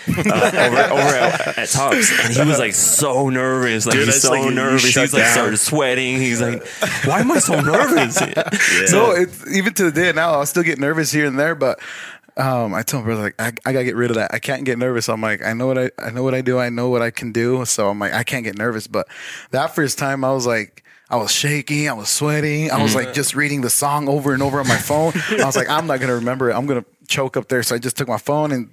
over, 0.10 0.17
over 0.93 1.15
at, 1.15 1.58
at 1.60 1.69
Tops, 1.69 2.12
and 2.25 2.34
he 2.34 2.43
was 2.46 2.58
like 2.60 2.74
so 2.74 3.29
nervous. 3.29 3.86
Like 3.86 3.93
Dude, 3.93 4.05
he's 4.08 4.15
it's 4.15 4.24
so 4.24 4.31
like 4.31 4.41
you- 4.43 4.50
you 4.50 4.55
nervous. 4.55 4.84
He's 4.84 4.98
like 5.13 5.24
down. 5.24 5.31
started 5.31 5.58
sweating. 5.58 6.17
He's 6.17 6.41
like, 6.41 6.65
"Why 7.05 7.19
am 7.22 7.31
I 7.31 7.39
so 7.39 7.60
nervous?" 7.62 8.17
So 8.89 9.12
it's 9.12 9.48
even 9.55 9.74
to 9.75 9.84
the 9.86 9.91
day 9.91 10.12
now, 10.12 10.39
I 10.39 10.43
still 10.46 10.63
get 10.63 10.79
nervous 10.79 11.12
here 11.12 11.25
and 11.27 11.39
there, 11.39 11.53
but 11.55 11.79
um, 12.39 12.74
I 12.74 12.84
told 12.84 13.03
my 13.03 13.08
brother 13.08 13.24
like 13.24 13.36
I, 13.39 13.48
I 13.65 13.74
gotta 13.74 13.84
get 13.86 13.96
rid 13.96 14.12
of 14.12 14.15
that. 14.15 14.34
I 14.34 14.39
can't 14.39 14.63
get 14.63 14.77
nervous. 14.77 15.10
I'm 15.10 15.22
like 15.22 15.43
I 15.43 15.53
know 15.53 15.67
what 15.67 15.77
I 15.77 15.91
I 16.00 16.10
know 16.10 16.24
what 16.24 16.34
I 16.34 16.41
do. 16.41 16.58
I 16.58 16.69
know 16.69 16.89
what 16.89 17.01
I 17.01 17.12
can 17.12 17.31
do. 17.31 17.65
So 17.65 17.89
I'm 17.89 18.00
like 18.00 18.13
I 18.13 18.24
can't 18.24 18.43
get 18.43 18.58
nervous. 18.58 18.88
But 18.88 19.08
that 19.51 19.75
first 19.75 19.98
time, 19.98 20.24
I 20.24 20.31
was 20.34 20.48
like. 20.48 20.84
I 21.12 21.15
was 21.15 21.31
shaking. 21.31 21.89
I 21.89 21.93
was 21.93 22.08
sweating. 22.08 22.69
I 22.69 22.84
was 22.84 22.93
like 22.93 23.15
just 23.15 23.34
reading 23.34 23.62
the 23.62 23.69
song 23.72 24.08
over 24.08 24.31
and 24.31 24.43
over 24.43 24.60
on 24.60 24.67
my 24.67 24.77
phone. 24.77 25.12
I 25.41 25.43
was 25.43 25.55
like, 25.55 25.67
I'm 25.67 25.88
not 25.88 26.00
gonna 26.00 26.13
remember 26.13 26.51
it. 26.51 26.53
I'm 26.53 26.67
gonna 26.67 26.86
choke 27.08 27.36
up 27.36 27.48
there. 27.48 27.63
So 27.63 27.74
I 27.74 27.79
just 27.79 27.98
took 27.98 28.08
my 28.08 28.19
phone 28.19 28.51
and 28.51 28.69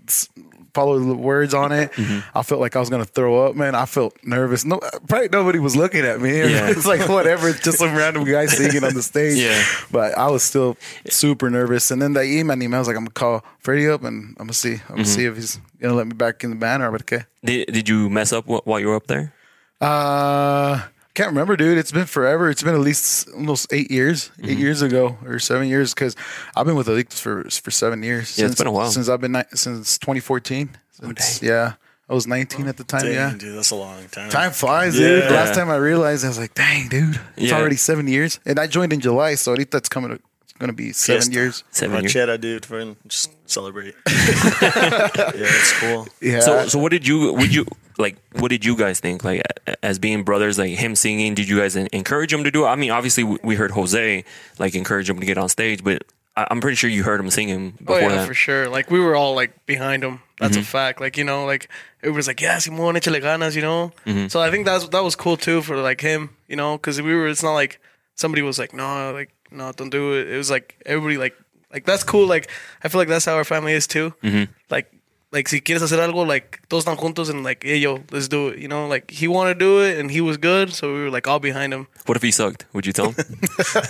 followed 0.77 1.01
the 1.09 1.15
words 1.15 1.55
on 1.55 1.73
it. 1.73 1.91
I 2.35 2.43
felt 2.43 2.61
like 2.61 2.77
I 2.77 2.81
was 2.81 2.91
gonna 2.91 3.07
throw 3.07 3.47
up, 3.47 3.57
man. 3.57 3.75
I 3.75 3.87
felt 3.87 4.15
nervous. 4.23 4.65
No, 4.67 4.79
probably 5.09 5.29
nobody 5.33 5.59
was 5.59 5.75
looking 5.75 6.05
at 6.05 6.21
me. 6.21 6.37
Yeah. 6.57 6.69
it's 6.71 6.85
like 6.87 7.09
whatever. 7.09 7.51
Just 7.53 7.79
some 7.79 7.95
random 7.97 8.25
guy 8.25 8.45
singing 8.47 8.85
on 8.85 8.93
the 8.95 9.03
stage. 9.03 9.39
Yeah. 9.39 9.61
But 9.91 10.17
I 10.19 10.29
was 10.31 10.43
still 10.43 10.77
super 11.09 11.49
nervous. 11.51 11.91
And 11.91 12.01
then 12.01 12.13
the 12.13 12.23
email 12.23 12.61
email 12.63 12.77
I 12.77 12.81
was 12.81 12.89
like, 12.89 12.97
I'm 12.97 13.05
gonna 13.05 13.15
call 13.15 13.45
Freddie 13.59 13.89
up 13.89 14.05
and 14.05 14.37
I'm 14.39 14.47
gonna 14.47 14.53
see. 14.53 14.75
I'm 14.89 14.97
gonna 14.97 15.05
see 15.07 15.25
if 15.25 15.35
he's 15.37 15.59
gonna 15.81 15.95
let 15.95 16.07
me 16.07 16.13
back 16.15 16.45
in 16.45 16.51
the 16.51 16.57
band 16.57 16.83
or. 16.83 16.95
Okay. 16.97 17.25
Did, 17.45 17.73
did 17.73 17.89
you 17.89 18.11
mess 18.11 18.33
up 18.33 18.47
while 18.47 18.79
you 18.81 18.89
were 18.89 18.97
up 18.97 19.07
there? 19.07 19.33
Uh, 19.81 20.83
can't 21.17 21.29
remember, 21.31 21.57
dude. 21.57 21.79
It's 21.79 21.91
been 21.93 22.07
forever. 22.07 22.51
It's 22.51 22.63
been 22.63 22.75
at 22.75 22.81
least 22.81 23.29
almost 23.35 23.73
eight 23.73 23.91
years, 23.91 24.31
Mm-hmm. 24.39 24.51
eight 24.51 24.59
years 24.59 24.83
ago 24.83 25.17
or 25.25 25.39
seven 25.39 25.67
years. 25.69 25.95
Because 25.95 26.15
I've 26.55 26.67
been 26.67 26.77
with 26.77 26.87
Adictos 26.89 27.19
for 27.21 27.43
for 27.51 27.71
seven 27.73 28.03
years. 28.03 28.37
Yeah, 28.39 28.45
it's 28.47 28.53
since, 28.53 28.59
been 28.59 28.67
a 28.69 28.73
while. 28.73 28.91
since 28.91 29.09
I've 29.09 29.21
been 29.21 29.33
ni- 29.33 29.51
since 29.55 29.99
2014. 29.99 30.71
Since, 30.93 31.43
yeah, 31.43 31.75
I 32.09 32.15
was 32.15 32.27
19 32.27 32.69
at 32.69 32.77
the 32.77 32.85
time. 32.85 33.03
Dang, 33.03 33.13
yeah. 33.13 33.35
dude, 33.37 33.57
that's 33.57 33.71
a 33.71 33.77
long 33.77 34.07
time. 34.13 34.31
Time 34.31 34.53
flies, 34.53 34.95
dude. 34.95 35.25
Yeah. 35.25 35.31
Last 35.31 35.55
time 35.55 35.69
I 35.71 35.77
realized, 35.77 36.25
I 36.25 36.29
was 36.29 36.39
like, 36.39 36.55
"Dang, 36.55 36.89
dude, 36.89 37.19
it's 37.37 37.51
Yeah. 37.51 37.59
already 37.59 37.77
seven 37.77 38.07
years." 38.09 38.39
And 38.47 38.59
I 38.61 38.67
joined 38.67 38.93
in 38.93 39.01
July, 39.01 39.35
so 39.37 39.53
ahorita 39.53 39.77
it's 39.79 39.89
coming. 39.89 40.11
To, 40.11 40.19
it's 40.45 40.53
gonna 40.59 40.73
be 40.73 40.93
seven 40.93 41.21
Fiesta. 41.23 41.33
years. 41.35 41.65
Seven 41.71 42.01
years. 42.03 42.13
Ranchera, 42.15 42.41
dude, 42.41 42.65
friend, 42.65 42.97
just 43.09 43.33
celebrate. 43.47 43.95
yeah, 44.07 45.33
it's 45.35 45.73
cool. 45.81 46.09
Yeah. 46.21 46.41
So, 46.41 46.67
so 46.69 46.79
what 46.79 46.93
did 46.93 47.07
you? 47.07 47.33
Would 47.33 47.55
you 47.55 47.67
like? 47.99 48.17
What 48.33 48.49
did 48.49 48.65
you 48.65 48.77
guys 48.77 49.01
think? 49.01 49.25
Like, 49.25 49.43
as 49.83 49.99
being 49.99 50.23
brothers, 50.23 50.59
like 50.59 50.71
him 50.71 50.95
singing, 50.97 51.35
did 51.35 51.49
you 51.49 51.59
guys 51.59 51.77
encourage 51.77 52.33
him 52.33 52.45
to 52.45 52.51
do 52.51 52.65
it? 52.65 52.69
I 52.69 52.77
mean, 52.77 52.91
obviously, 52.91 53.25
we- 53.25 53.57
heard 53.57 53.71
Jose 53.71 54.25
like 54.59 54.75
encourage 54.75 55.09
him 55.09 55.19
to 55.19 55.25
get 55.27 55.39
on 55.39 55.49
stage, 55.49 55.83
but 55.83 56.03
I'm 56.37 56.61
pretty 56.61 56.77
sure 56.77 56.91
you 56.91 57.03
heard 57.03 57.19
him 57.19 57.31
singing 57.31 57.73
Oh 57.81 57.85
before 57.85 58.01
yeah, 58.01 58.09
that. 58.17 58.29
for 58.29 58.35
sure. 58.35 58.69
Like 58.69 58.91
we 58.91 59.01
were 59.01 59.17
all 59.17 59.35
like 59.35 59.65
behind 59.65 60.05
him. 60.05 60.21
That's 60.39 60.57
a 60.57 60.61
mm-hmm. 60.61 60.67
fact. 60.67 61.01
Like 61.01 61.17
you 61.17 61.25
know, 61.25 61.47
like 61.47 61.71
it 62.03 62.11
was 62.11 62.27
like 62.27 62.43
yeah, 62.43 62.59
Simon, 62.59 62.95
échale 62.95 63.23
ganas, 63.23 63.57
you 63.57 63.63
know. 63.63 63.93
Mm-hmm. 64.05 64.29
So 64.29 64.41
I 64.41 64.51
think 64.51 64.67
that's 64.67 64.87
that 64.89 65.03
was 65.03 65.17
cool 65.17 65.39
too 65.39 65.63
for 65.63 65.79
like 65.79 66.03
him, 66.03 66.37
you 66.47 66.57
know, 66.57 66.77
because 66.77 67.01
we 67.01 67.15
were. 67.15 67.29
It's 67.29 67.43
not 67.43 67.55
like 67.55 67.81
somebody 68.15 68.43
was 68.43 68.59
like 68.59 68.75
no, 68.75 69.13
like 69.13 69.33
no, 69.51 69.73
don't 69.73 69.89
do 69.89 70.15
it. 70.15 70.29
It 70.29 70.37
was 70.37 70.51
like 70.51 70.77
everybody 70.85 71.17
like 71.17 71.35
like 71.73 71.87
that's 71.87 72.05
cool. 72.05 72.27
Like 72.27 72.51
I 72.85 72.89
feel 72.89 73.01
like 73.01 73.09
that's 73.09 73.25
how 73.25 73.35
our 73.37 73.45
family 73.45 73.73
is 73.73 73.87
too. 73.87 74.13
Mm-hmm. 74.23 74.53
Like 74.71 74.93
like 75.33 75.49
si 75.49 75.61
quieres 75.61 75.83
hacer 75.83 75.99
algo, 76.01 76.27
like 76.27 76.61
todos 76.69 76.85
están 76.85 76.97
juntos 76.97 77.29
and 77.31 77.43
like 77.45 77.65
hey 77.65 77.79
yo, 77.79 78.01
let's 78.11 78.29
do 78.29 78.49
it. 78.49 78.59
You 78.59 78.69
know, 78.69 78.87
like 78.87 79.11
he 79.11 79.29
wanted 79.29 79.55
to 79.55 79.59
do 79.59 79.83
it 79.85 79.99
and 79.99 80.11
he 80.11 80.21
was 80.21 80.37
good, 80.37 80.73
so 80.73 80.93
we 80.93 81.01
were 81.03 81.11
like 81.11 81.27
all 81.29 81.41
behind 81.41 81.73
him. 81.73 81.89
What 82.07 82.17
if 82.17 82.23
he 82.23 82.31
sucked? 82.31 82.65
Would 82.73 82.87
you 82.87 82.93
tell 82.93 83.11
him? 83.13 83.17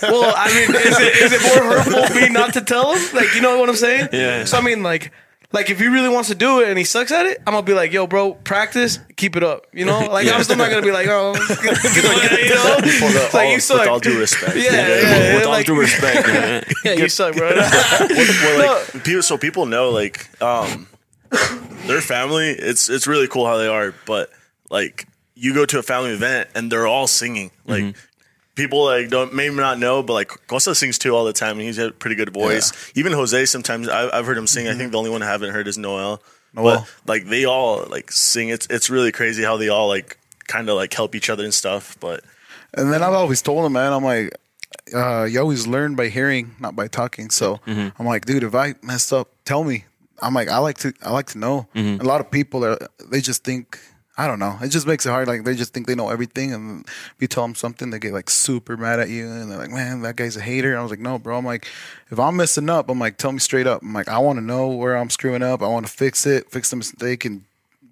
Well, 0.01 0.33
I 0.35 0.47
mean, 0.53 0.75
is 0.75 0.99
it, 0.99 1.15
is 1.23 1.33
it 1.33 1.41
more 1.41 1.73
hurtful 1.79 2.15
me 2.21 2.29
not 2.29 2.53
to 2.53 2.61
tell 2.61 2.93
him? 2.93 3.15
Like, 3.15 3.33
you 3.35 3.41
know 3.41 3.59
what 3.59 3.69
I'm 3.69 3.75
saying? 3.75 4.09
Yeah. 4.11 4.45
So 4.45 4.57
I 4.57 4.61
mean, 4.61 4.81
like, 4.83 5.11
like 5.53 5.69
if 5.69 5.79
he 5.79 5.87
really 5.87 6.09
wants 6.09 6.27
to 6.29 6.35
do 6.35 6.61
it 6.61 6.69
and 6.69 6.77
he 6.77 6.83
sucks 6.83 7.11
at 7.11 7.25
it, 7.25 7.37
I'm 7.47 7.53
gonna 7.53 7.63
be 7.63 7.73
like, 7.73 7.93
yo, 7.93 8.07
bro, 8.07 8.33
practice, 8.33 8.99
keep 9.15 9.35
it 9.35 9.43
up. 9.43 9.65
You 9.73 9.85
know, 9.85 9.99
like 10.11 10.27
I'm 10.27 10.43
still 10.43 10.57
not 10.57 10.69
gonna 10.69 10.81
be 10.81 10.91
like, 10.91 11.07
oh, 11.07 11.33
you 11.33 11.37
know, 11.37 12.75
With 12.81 13.15
It's 13.15 13.33
like 13.33 13.45
all, 13.47 13.51
you 13.53 13.59
suck. 13.59 13.79
with 13.81 13.87
all 13.89 13.99
due 13.99 14.19
respect. 14.19 14.55
yeah, 14.57 14.71
yeah, 14.71 14.87
yeah, 15.01 15.35
With 15.35 15.45
all 15.45 15.51
like, 15.51 15.65
due 15.65 15.79
respect, 15.79 16.27
man. 16.27 16.63
yeah, 16.85 16.93
you 16.93 17.07
suck, 17.09 17.35
bro. 17.35 17.49
well, 17.55 18.07
well, 18.09 18.83
like 18.93 19.03
people, 19.03 19.21
so 19.21 19.37
people 19.37 19.65
know 19.65 19.89
like 19.89 20.27
um, 20.41 20.87
their 21.87 22.01
family. 22.01 22.49
It's 22.49 22.89
it's 22.89 23.07
really 23.07 23.27
cool 23.27 23.45
how 23.45 23.57
they 23.57 23.67
are, 23.67 23.93
but 24.05 24.29
like 24.69 25.07
you 25.35 25.53
go 25.53 25.65
to 25.65 25.79
a 25.79 25.83
family 25.83 26.11
event 26.11 26.49
and 26.55 26.71
they're 26.71 26.87
all 26.87 27.07
singing. 27.07 27.51
Like 27.65 27.83
mm-hmm. 27.83 27.99
people 28.55 28.85
like 28.85 29.09
don't 29.09 29.33
maybe 29.33 29.55
not 29.55 29.79
know, 29.79 30.03
but 30.03 30.13
like 30.13 30.47
Costa 30.47 30.75
sings 30.75 30.97
too 30.97 31.15
all 31.15 31.25
the 31.25 31.33
time, 31.33 31.57
and 31.57 31.61
he's 31.61 31.77
got 31.77 31.89
a 31.89 31.93
pretty 31.93 32.15
good 32.15 32.33
voice. 32.33 32.91
Even 32.95 33.13
Jose 33.13 33.45
sometimes 33.45 33.87
I, 33.87 34.09
I've 34.17 34.25
heard 34.25 34.37
him 34.37 34.47
sing. 34.47 34.67
I 34.67 34.71
mm-hmm. 34.71 34.79
think 34.79 34.91
the 34.91 34.97
only 34.97 35.09
one 35.09 35.21
I 35.21 35.27
haven't 35.27 35.51
heard 35.51 35.67
is 35.67 35.77
Noel. 35.77 36.21
Noel. 36.53 36.79
But 36.79 37.09
like 37.09 37.25
they 37.27 37.45
all 37.45 37.85
like 37.85 38.11
sing. 38.11 38.49
It's 38.49 38.67
it's 38.69 38.89
really 38.89 39.11
crazy 39.11 39.43
how 39.43 39.57
they 39.57 39.69
all 39.69 39.87
like 39.87 40.17
kind 40.47 40.69
of 40.69 40.75
like 40.75 40.93
help 40.93 41.15
each 41.15 41.29
other 41.29 41.43
and 41.43 41.53
stuff. 41.53 41.97
But 41.99 42.23
And 42.73 42.91
then 42.91 43.03
I've 43.03 43.13
always 43.13 43.41
told 43.41 43.65
him, 43.65 43.73
man, 43.73 43.93
I'm 43.93 44.03
like, 44.03 44.35
uh, 44.93 45.23
you 45.23 45.39
always 45.39 45.67
learn 45.67 45.95
by 45.95 46.07
hearing, 46.09 46.55
not 46.59 46.75
by 46.75 46.87
talking. 46.87 47.29
So 47.29 47.57
mm-hmm. 47.65 47.89
I'm 47.99 48.05
like, 48.05 48.25
dude, 48.25 48.43
if 48.43 48.55
I 48.55 48.75
messed 48.81 49.13
up, 49.13 49.29
tell 49.45 49.63
me. 49.63 49.85
I'm 50.21 50.33
like, 50.33 50.49
I 50.49 50.57
like 50.57 50.77
to, 50.79 50.93
I 51.03 51.11
like 51.11 51.27
to 51.27 51.37
know. 51.37 51.67
Mm-hmm. 51.75 52.01
A 52.01 52.03
lot 52.03 52.21
of 52.21 52.31
people 52.31 52.65
are, 52.65 52.77
they 53.11 53.21
just 53.21 53.43
think, 53.43 53.79
I 54.19 54.25
don't 54.25 54.39
know. 54.39 54.57
It 54.61 54.69
just 54.69 54.87
makes 54.87 55.05
it 55.05 55.09
hard. 55.09 55.27
Like 55.27 55.43
they 55.43 55.53
just 55.53 55.75
think 55.75 55.85
they 55.85 55.93
know 55.93 56.09
everything, 56.09 56.51
and 56.51 56.83
if 56.87 57.15
you 57.19 57.27
tell 57.27 57.43
them 57.43 57.53
something, 57.53 57.91
they 57.91 57.99
get 57.99 58.13
like 58.13 58.31
super 58.31 58.75
mad 58.75 58.99
at 58.99 59.09
you, 59.09 59.27
and 59.27 59.51
they're 59.51 59.59
like, 59.59 59.69
"Man, 59.69 60.01
that 60.01 60.15
guy's 60.15 60.35
a 60.35 60.41
hater." 60.41 60.75
I 60.75 60.81
was 60.81 60.89
like, 60.89 60.99
"No, 60.99 61.19
bro." 61.19 61.37
I'm 61.37 61.45
like, 61.45 61.67
if 62.09 62.19
I'm 62.19 62.35
messing 62.35 62.67
up, 62.67 62.89
I'm 62.89 62.97
like, 62.97 63.17
tell 63.17 63.31
me 63.31 63.37
straight 63.37 63.67
up. 63.67 63.83
I'm 63.83 63.93
like, 63.93 64.07
I 64.07 64.17
want 64.17 64.37
to 64.37 64.43
know 64.43 64.69
where 64.69 64.97
I'm 64.97 65.11
screwing 65.11 65.43
up. 65.43 65.61
I 65.61 65.67
want 65.67 65.85
to 65.85 65.91
fix 65.91 66.25
it, 66.25 66.49
fix 66.49 66.71
the 66.71 66.77
mistake, 66.77 67.25
and 67.25 67.43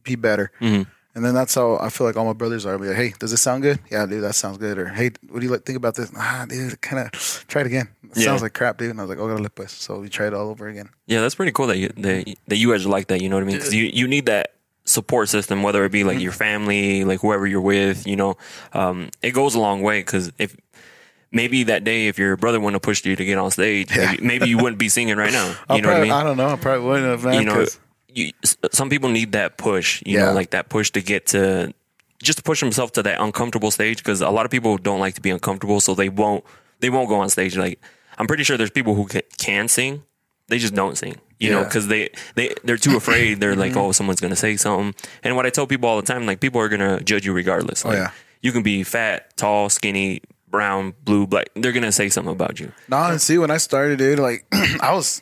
be 0.04 0.16
better. 0.16 0.52
Mm-hmm. 0.60 0.90
And 1.16 1.24
then 1.24 1.34
that's 1.34 1.56
how 1.56 1.78
I 1.78 1.90
feel 1.90 2.06
like 2.06 2.18
all 2.18 2.26
my 2.26 2.34
brothers 2.34 2.66
are. 2.66 2.74
I'll 2.74 2.80
be 2.80 2.88
like, 2.88 2.98
hey, 2.98 3.14
does 3.18 3.32
this 3.32 3.42
sound 3.42 3.64
good? 3.64 3.80
Yeah, 3.90 4.06
dude, 4.06 4.22
that 4.24 4.36
sounds 4.36 4.58
good. 4.58 4.78
Or 4.78 4.90
hey, 4.90 5.12
what 5.30 5.40
do 5.40 5.46
you 5.46 5.52
like 5.52 5.64
think 5.64 5.78
about 5.78 5.96
this? 5.96 6.12
Ah, 6.18 6.46
dude, 6.48 6.80
kind 6.82 7.08
of 7.08 7.46
try 7.48 7.62
it 7.62 7.68
again. 7.68 7.88
It 8.04 8.18
Yeah. 8.18 8.26
sounds 8.26 8.42
like 8.42 8.54
crap, 8.54 8.78
dude. 8.78 8.90
And 8.92 9.00
I 9.00 9.04
was 9.04 9.10
like, 9.10 9.20
oh, 9.20 9.28
gotta 9.34 9.50
pues. 9.50 9.72
So 9.72 10.00
we 10.00 10.10
tried 10.10 10.28
it 10.28 10.34
all 10.34 10.50
over 10.50 10.68
again. 10.68 10.90
Yeah, 11.08 11.22
that's 11.22 11.36
pretty 11.36 11.54
cool 11.54 11.68
that 11.68 11.78
you 11.78 11.88
that, 11.90 12.36
that 12.48 12.58
you 12.58 12.72
guys 12.72 12.86
are 12.86 12.90
like 12.90 13.08
that. 13.08 13.22
You 13.22 13.30
know 13.30 13.38
what 13.38 13.44
I 13.44 13.48
mean? 13.48 13.56
Because 13.58 13.74
you 13.74 13.86
you 13.86 14.08
need 14.08 14.26
that 14.26 14.56
support 14.84 15.30
system, 15.30 15.64
whether 15.64 15.84
it 15.86 15.92
be 15.92 16.04
like 16.04 16.20
your 16.20 16.32
family, 16.34 17.06
like 17.06 17.22
whoever 17.22 17.48
you're 17.48 17.62
with. 17.62 18.06
You 18.06 18.18
know, 18.18 18.38
um, 18.74 19.10
it 19.22 19.32
goes 19.32 19.56
a 19.56 19.60
long 19.60 19.82
way. 19.82 20.00
Because 20.02 20.34
if 20.38 20.56
maybe 21.32 21.64
that 21.64 21.84
day, 21.86 22.08
if 22.08 22.20
your 22.20 22.36
brother 22.36 22.60
wouldn't 22.60 22.76
have 22.76 22.82
pushed 22.82 23.06
you 23.06 23.16
to 23.16 23.24
get 23.26 23.38
on 23.38 23.52
stage, 23.52 23.96
maybe, 23.96 24.22
maybe 24.22 24.50
you 24.50 24.58
wouldn't 24.58 24.80
be 24.80 24.90
singing 24.90 25.16
right 25.16 25.32
now. 25.34 25.56
You 25.76 25.82
know 25.82 25.90
what 25.90 25.98
I 25.98 26.02
mean? 26.04 26.12
I 26.12 26.24
don't 26.24 26.38
know. 26.38 26.50
I 26.50 26.56
probably 26.58 26.86
wouldn't 26.86 27.08
have, 27.08 27.24
man. 27.24 27.40
you 27.40 27.46
know, 27.46 27.66
you, 28.16 28.32
some 28.72 28.90
people 28.90 29.10
need 29.10 29.34
that 29.34 29.58
push. 29.58 30.02
You 30.06 30.18
Yeah. 30.18 30.26
know, 30.26 30.34
like 30.34 30.50
that 30.52 30.70
push 30.70 30.90
to 30.92 31.02
get 31.02 31.28
to 31.28 31.74
just 32.24 32.38
to 32.40 32.44
push 32.44 32.62
themselves 32.62 32.94
to 32.94 33.04
that 33.04 33.22
uncomfortable 33.22 33.70
stage. 33.70 33.98
Because 33.98 34.22
a 34.22 34.30
lot 34.30 34.46
of 34.46 34.52
people 34.52 34.78
don't 34.78 35.00
like 35.00 35.14
to 35.16 35.22
be 35.22 35.30
uncomfortable, 35.30 35.80
so 35.80 35.94
they 35.94 36.10
won't 36.10 36.44
they 36.80 36.90
won't 36.90 37.10
go 37.10 37.20
on 37.20 37.30
stage. 37.30 37.56
Like 37.58 37.80
I'm 38.18 38.26
pretty 38.26 38.44
sure 38.44 38.58
there's 38.58 38.72
people 38.72 38.96
who 38.96 39.06
ca- 39.06 39.28
can 39.38 39.68
sing, 39.68 40.04
they 40.48 40.58
just 40.58 40.74
don't 40.74 40.98
sing. 40.98 41.18
You 41.38 41.52
know, 41.52 41.64
because 41.66 41.88
they 41.88 42.10
they 42.36 42.56
they're 42.64 42.78
too 42.78 42.96
afraid. 42.96 43.40
They're 43.42 43.58
like, 43.58 43.72
mm-hmm. 43.72 43.80
oh, 43.80 43.92
someone's 43.92 44.22
gonna 44.22 44.38
say 44.38 44.56
something. 44.56 44.96
And 45.22 45.36
what 45.36 45.46
I 45.46 45.50
tell 45.50 45.68
people 45.68 45.90
all 45.90 45.98
the 45.98 46.08
time, 46.08 46.26
like 46.26 46.40
people 46.40 46.62
are 46.62 46.70
gonna 46.70 47.02
judge 47.02 47.26
you 47.26 47.34
regardless. 47.34 47.84
Oh, 47.86 47.90
like, 47.90 47.98
yeah. 47.98 48.12
you 48.42 48.54
can 48.54 48.64
be 48.64 48.84
fat, 48.84 49.36
tall, 49.38 49.70
skinny. 49.70 50.22
Brown, 50.48 50.94
blue, 51.04 51.28
black. 51.28 51.50
They're 51.56 51.74
gonna 51.74 51.92
say 51.92 52.08
something 52.08 52.32
about 52.32 52.62
you. 52.62 52.72
No, 52.88 52.96
and 53.04 53.20
see, 53.22 53.38
when 53.38 53.52
I 53.52 53.58
started, 53.58 53.98
dude, 54.00 54.20
like 54.20 54.46
I 54.80 54.94
was, 54.94 55.22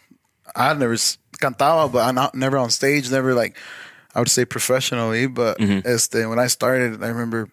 I 0.56 0.72
never 0.76 0.96
cantaba, 1.44 1.92
but 1.92 2.08
I'm 2.08 2.16
not 2.16 2.36
never 2.36 2.58
on 2.58 2.70
stage, 2.70 3.12
never 3.12 3.34
like 3.34 3.58
I 4.16 4.20
would 4.20 4.30
say 4.30 4.46
professionally. 4.46 5.28
But 5.28 5.60
este, 5.86 6.28
when 6.28 6.40
I 6.40 6.48
started, 6.48 7.04
I 7.04 7.08
remember 7.08 7.50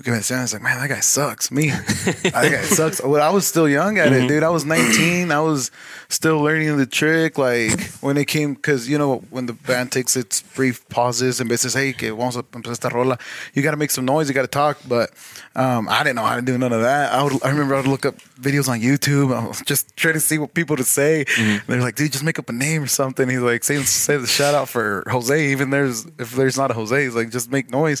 Okay, 0.00 0.12
man, 0.12 0.20
it's 0.20 0.30
like, 0.30 0.62
man, 0.62 0.80
that 0.80 0.88
guy 0.88 1.00
sucks. 1.00 1.50
Me, 1.50 1.68
that 1.70 2.32
guy 2.32 2.62
sucks. 2.62 3.02
Well, 3.02 3.20
I 3.20 3.28
was 3.28 3.46
still 3.46 3.68
young 3.68 3.98
at 3.98 4.12
it, 4.14 4.28
dude. 4.28 4.42
I 4.42 4.48
was 4.48 4.64
19. 4.64 5.30
I 5.30 5.40
was 5.40 5.70
still 6.08 6.40
learning 6.40 6.74
the 6.78 6.86
trick. 6.86 7.36
Like 7.36 7.78
when 8.00 8.16
it 8.16 8.26
came, 8.26 8.54
because 8.54 8.88
you 8.88 8.96
know 8.96 9.18
when 9.28 9.44
the 9.44 9.52
band 9.52 9.92
takes 9.92 10.16
its 10.16 10.40
brief 10.40 10.88
pauses 10.88 11.38
and 11.38 11.50
says, 11.58 11.74
"Hey, 11.74 11.92
que 11.92 12.14
vamos 12.14 12.36
a 12.36 12.44
empezar 12.54 12.90
rola," 12.94 13.18
you 13.52 13.62
got 13.62 13.72
to 13.72 13.76
make 13.76 13.90
some 13.90 14.06
noise. 14.06 14.26
You 14.28 14.34
got 14.34 14.42
to 14.42 14.48
talk. 14.48 14.78
But 14.88 15.10
um, 15.54 15.86
I 15.86 16.02
didn't 16.02 16.16
know 16.16 16.24
how 16.24 16.36
to 16.36 16.42
do 16.42 16.56
none 16.56 16.72
of 16.72 16.80
that. 16.80 17.12
I 17.12 17.22
would. 17.22 17.44
I 17.44 17.50
remember 17.50 17.74
I 17.74 17.80
would 17.80 17.88
look 17.88 18.06
up 18.06 18.14
videos 18.40 18.68
on 18.68 18.80
YouTube. 18.80 19.34
I 19.36 19.46
was 19.46 19.60
just 19.66 19.94
trying 19.96 20.14
to 20.14 20.20
see 20.20 20.38
what 20.38 20.54
people 20.54 20.76
to 20.76 20.84
say. 20.84 21.24
They're 21.66 21.80
like, 21.80 21.94
"Dude, 21.96 22.12
just 22.12 22.24
make 22.24 22.38
up 22.38 22.48
a 22.48 22.52
name 22.52 22.82
or 22.82 22.86
something." 22.88 23.28
He's 23.28 23.40
like, 23.40 23.64
"Say 23.64 23.82
say 23.84 24.16
the 24.16 24.26
shout 24.26 24.54
out 24.54 24.68
for 24.68 25.04
Jose." 25.10 25.50
Even 25.52 25.70
there's 25.70 26.06
if 26.18 26.32
there's 26.32 26.56
not 26.56 26.70
a 26.70 26.74
Jose, 26.74 26.96
he's 27.04 27.14
like, 27.14 27.30
"Just 27.30 27.50
make 27.50 27.70
noise." 27.70 28.00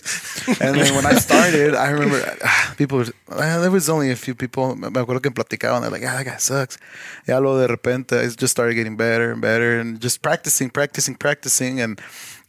And 0.60 0.74
then 0.78 0.94
when 0.94 1.06
I 1.06 1.14
started, 1.28 1.74
I 1.74 1.90
remember 1.90 2.18
ah, 2.44 2.74
people. 2.76 2.98
were- 2.98 3.12
there 3.28 3.70
was 3.70 3.88
only 3.88 4.10
a 4.10 4.16
few 4.16 4.34
people. 4.34 4.74
Me 4.76 4.88
acuerdo 4.88 5.22
que 5.22 5.30
platicaban. 5.30 5.82
They're 5.82 5.90
like, 5.90 6.02
"Ah, 6.04 6.16
that 6.16 6.24
guy 6.26 6.36
sucks." 6.38 6.78
Ya 7.26 7.38
lo 7.38 7.58
de 7.60 7.66
repente, 7.68 8.12
it 8.12 8.36
just 8.36 8.52
started 8.52 8.74
getting 8.74 8.96
better 8.96 9.32
and 9.32 9.40
better, 9.40 9.78
and 9.78 10.00
just 10.00 10.22
practicing, 10.22 10.70
practicing, 10.70 11.14
practicing, 11.14 11.80
and 11.80 12.00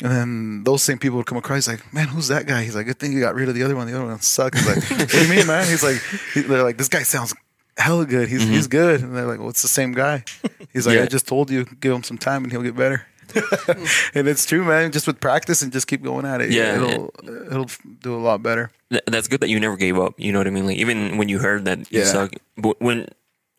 and 0.04 0.12
then 0.12 0.64
those 0.64 0.82
same 0.82 0.98
people 0.98 1.18
would 1.18 1.28
come 1.28 1.38
across. 1.38 1.66
He's 1.66 1.68
like, 1.78 1.94
"Man, 1.94 2.08
who's 2.08 2.28
that 2.30 2.48
guy?" 2.48 2.64
He's 2.64 2.76
like, 2.76 2.88
"Good 2.88 3.00
thing 3.00 3.14
you 3.14 3.20
got 3.22 3.36
rid 3.36 3.50
of 3.50 3.56
the 3.56 3.64
other 3.64 3.76
one. 3.76 3.86
The 3.88 3.94
other 3.96 4.06
one 4.08 4.20
sucks." 4.22 4.58
He's 4.60 4.68
like, 4.68 4.82
"What 5.00 5.10
do 5.10 5.22
you 5.22 5.30
mean, 5.30 5.46
man?" 5.48 5.68
He's 5.68 5.84
like, 5.84 6.02
he- 6.34 6.42
"They're 6.42 6.64
like, 6.64 6.78
this 6.78 6.88
guy 6.90 7.04
sounds." 7.04 7.34
Hella 7.78 8.06
good. 8.06 8.30
He's 8.30 8.44
he's 8.48 8.68
good, 8.68 9.02
and 9.02 9.16
they're 9.16 9.26
like, 9.26 9.40
"Well, 9.40 9.50
it's 9.50 9.62
the 9.62 9.68
same 9.68 9.94
guy." 9.94 10.24
He's 10.74 10.86
like, 10.86 10.98
Yeah. 10.98 11.04
"I 11.04 11.06
just 11.08 11.28
told 11.28 11.50
you, 11.50 11.66
give 11.80 11.94
him 11.94 12.04
some 12.04 12.18
time, 12.18 12.44
and 12.44 12.52
he'll 12.52 12.62
get 12.64 12.76
better." 12.76 13.06
and 14.14 14.28
it's 14.28 14.46
true, 14.46 14.64
man. 14.66 14.92
Just 14.92 15.08
with 15.08 15.20
practice 15.22 15.62
and 15.62 15.72
just 15.72 15.88
keep 15.88 16.04
going 16.04 16.26
at 16.26 16.42
it. 16.42 16.52
Yeah. 16.52 16.76
it'll 16.76 17.14
it'll 17.24 17.70
do 18.02 18.14
a 18.16 18.20
lot 18.20 18.44
better. 18.44 18.72
Th- 18.90 19.04
that's 19.08 19.28
good 19.30 19.40
that 19.40 19.48
you 19.50 19.60
never 19.60 19.78
gave 19.78 19.98
up. 19.98 20.16
You 20.18 20.32
know 20.34 20.40
what 20.40 20.48
I 20.48 20.52
mean? 20.52 20.66
Like 20.66 20.78
even 20.78 21.18
when 21.18 21.30
you 21.30 21.40
heard 21.40 21.66
that 21.66 21.80
you 21.92 22.00
Yeah. 22.00 22.06
suck, 22.06 22.34
but 22.58 22.80
when 22.82 23.08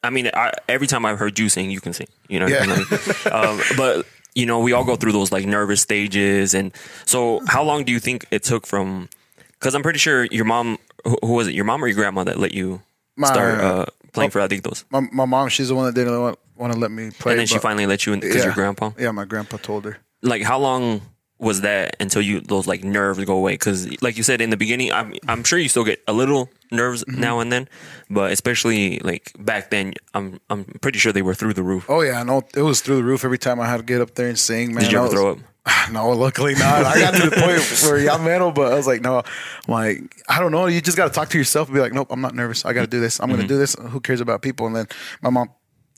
I 0.04 0.10
mean, 0.10 0.30
I, 0.34 0.52
every 0.68 0.86
time 0.86 1.06
I've 1.06 1.18
heard 1.18 1.38
you 1.38 1.48
sing, 1.48 1.70
you 1.70 1.80
can 1.80 1.92
sing. 1.94 2.08
You 2.28 2.40
know, 2.40 2.46
what 2.46 2.62
I 2.62 2.66
mean? 2.66 2.86
Like, 2.90 3.26
um, 3.32 3.60
but 3.76 4.06
you 4.34 4.44
know, 4.46 4.60
we 4.60 4.72
all 4.72 4.84
go 4.84 4.96
through 4.96 5.12
those 5.12 5.32
like 5.32 5.46
nervous 5.46 5.80
stages, 5.80 6.52
and 6.54 6.72
so 7.06 7.40
how 7.46 7.62
long 7.62 7.84
do 7.84 7.92
you 7.92 7.98
think 8.00 8.26
it 8.30 8.42
took 8.42 8.66
from? 8.66 9.08
Because 9.52 9.74
I'm 9.74 9.82
pretty 9.82 10.00
sure 10.00 10.24
your 10.26 10.44
mom, 10.44 10.78
who, 11.04 11.16
who 11.22 11.32
was 11.34 11.46
it? 11.48 11.54
Your 11.54 11.64
mom 11.64 11.82
or 11.82 11.86
your 11.86 11.96
grandma 11.96 12.24
that 12.24 12.38
let 12.38 12.52
you 12.52 12.82
My- 13.16 13.28
start 13.28 13.60
uh, 13.60 13.86
playing 14.12 14.30
for 14.30 14.40
Adictos, 14.40 14.84
My 14.90 15.00
my 15.12 15.24
mom, 15.24 15.48
she's 15.48 15.68
the 15.68 15.74
one 15.74 15.86
that 15.86 15.94
didn't 15.94 16.20
want, 16.20 16.38
want 16.56 16.72
to 16.72 16.78
let 16.78 16.90
me 16.90 17.10
play. 17.10 17.32
and 17.32 17.38
then 17.40 17.46
she 17.46 17.58
finally 17.58 17.86
let 17.86 18.06
you 18.06 18.12
in 18.12 18.20
because 18.20 18.36
yeah, 18.36 18.44
your 18.44 18.54
grandpa. 18.54 18.90
Yeah, 18.98 19.10
my 19.10 19.24
grandpa 19.24 19.56
told 19.58 19.84
her. 19.84 19.98
like 20.22 20.42
how 20.42 20.58
long 20.58 21.00
was 21.38 21.62
that 21.62 21.96
until 21.98 22.22
you 22.22 22.40
those 22.40 22.68
like 22.68 22.84
nerves 22.84 23.18
go 23.24 23.34
away 23.36 23.54
because 23.54 24.00
like 24.00 24.16
you 24.16 24.22
said 24.22 24.40
in 24.40 24.50
the 24.50 24.56
beginning 24.56 24.92
i'm 24.92 25.12
i'm 25.26 25.42
sure 25.42 25.58
you 25.58 25.68
still 25.68 25.82
get 25.82 26.00
a 26.06 26.12
little 26.12 26.48
nerves 26.70 27.02
Mm-hmm. 27.02 27.20
now 27.20 27.40
and 27.40 27.50
then 27.50 27.68
but 28.08 28.30
especially 28.30 29.00
like 29.00 29.32
back 29.40 29.70
then 29.70 29.94
i'm 30.14 30.38
i'm 30.50 30.62
pretty 30.80 31.00
sure 31.00 31.10
they 31.12 31.20
were 31.22 31.34
through 31.34 31.54
the 31.54 31.64
roof 31.64 31.86
Oh 31.88 32.02
yeah, 32.02 32.22
no, 32.22 32.42
it 32.54 32.62
was 32.62 32.80
through 32.80 32.94
the 32.96 33.02
roof 33.02 33.24
every 33.24 33.38
time 33.38 33.58
I 33.58 33.66
had 33.66 33.78
to 33.78 33.82
get 33.82 34.00
up 34.00 34.14
there 34.14 34.28
and 34.28 34.38
sing. 34.38 34.72
Man, 34.72 34.84
did 34.84 34.92
you 34.92 34.98
ever 34.98 35.06
was- 35.08 35.14
throw 35.14 35.30
up 35.32 35.38
No, 35.92 36.10
luckily 36.10 36.54
not. 36.54 36.84
I 36.84 36.98
got 36.98 37.14
to 37.14 37.28
the 37.28 37.36
point 37.36 37.82
where 37.82 37.98
yeah, 37.98 38.14
I'm 38.14 38.24
metal, 38.24 38.50
but 38.52 38.72
I 38.72 38.76
was 38.76 38.86
like, 38.86 39.00
no, 39.00 39.18
I'm 39.18 39.24
like 39.68 40.22
I 40.28 40.40
don't 40.40 40.52
know. 40.52 40.66
You 40.66 40.80
just 40.80 40.96
got 40.96 41.08
to 41.08 41.12
talk 41.12 41.28
to 41.30 41.38
yourself 41.38 41.68
and 41.68 41.74
be 41.74 41.80
like, 41.80 41.92
nope, 41.92 42.08
I'm 42.10 42.20
not 42.20 42.34
nervous. 42.34 42.64
I 42.64 42.72
got 42.72 42.82
to 42.82 42.86
do 42.86 43.00
this. 43.00 43.20
I'm 43.20 43.28
going 43.28 43.40
to 43.40 43.46
do 43.46 43.54
mm-hmm. 43.54 43.82
this. 43.82 43.92
Who 43.92 44.00
cares 44.00 44.20
about 44.20 44.42
people? 44.42 44.66
And 44.66 44.74
then 44.74 44.86
my 45.22 45.30
mom, 45.30 45.50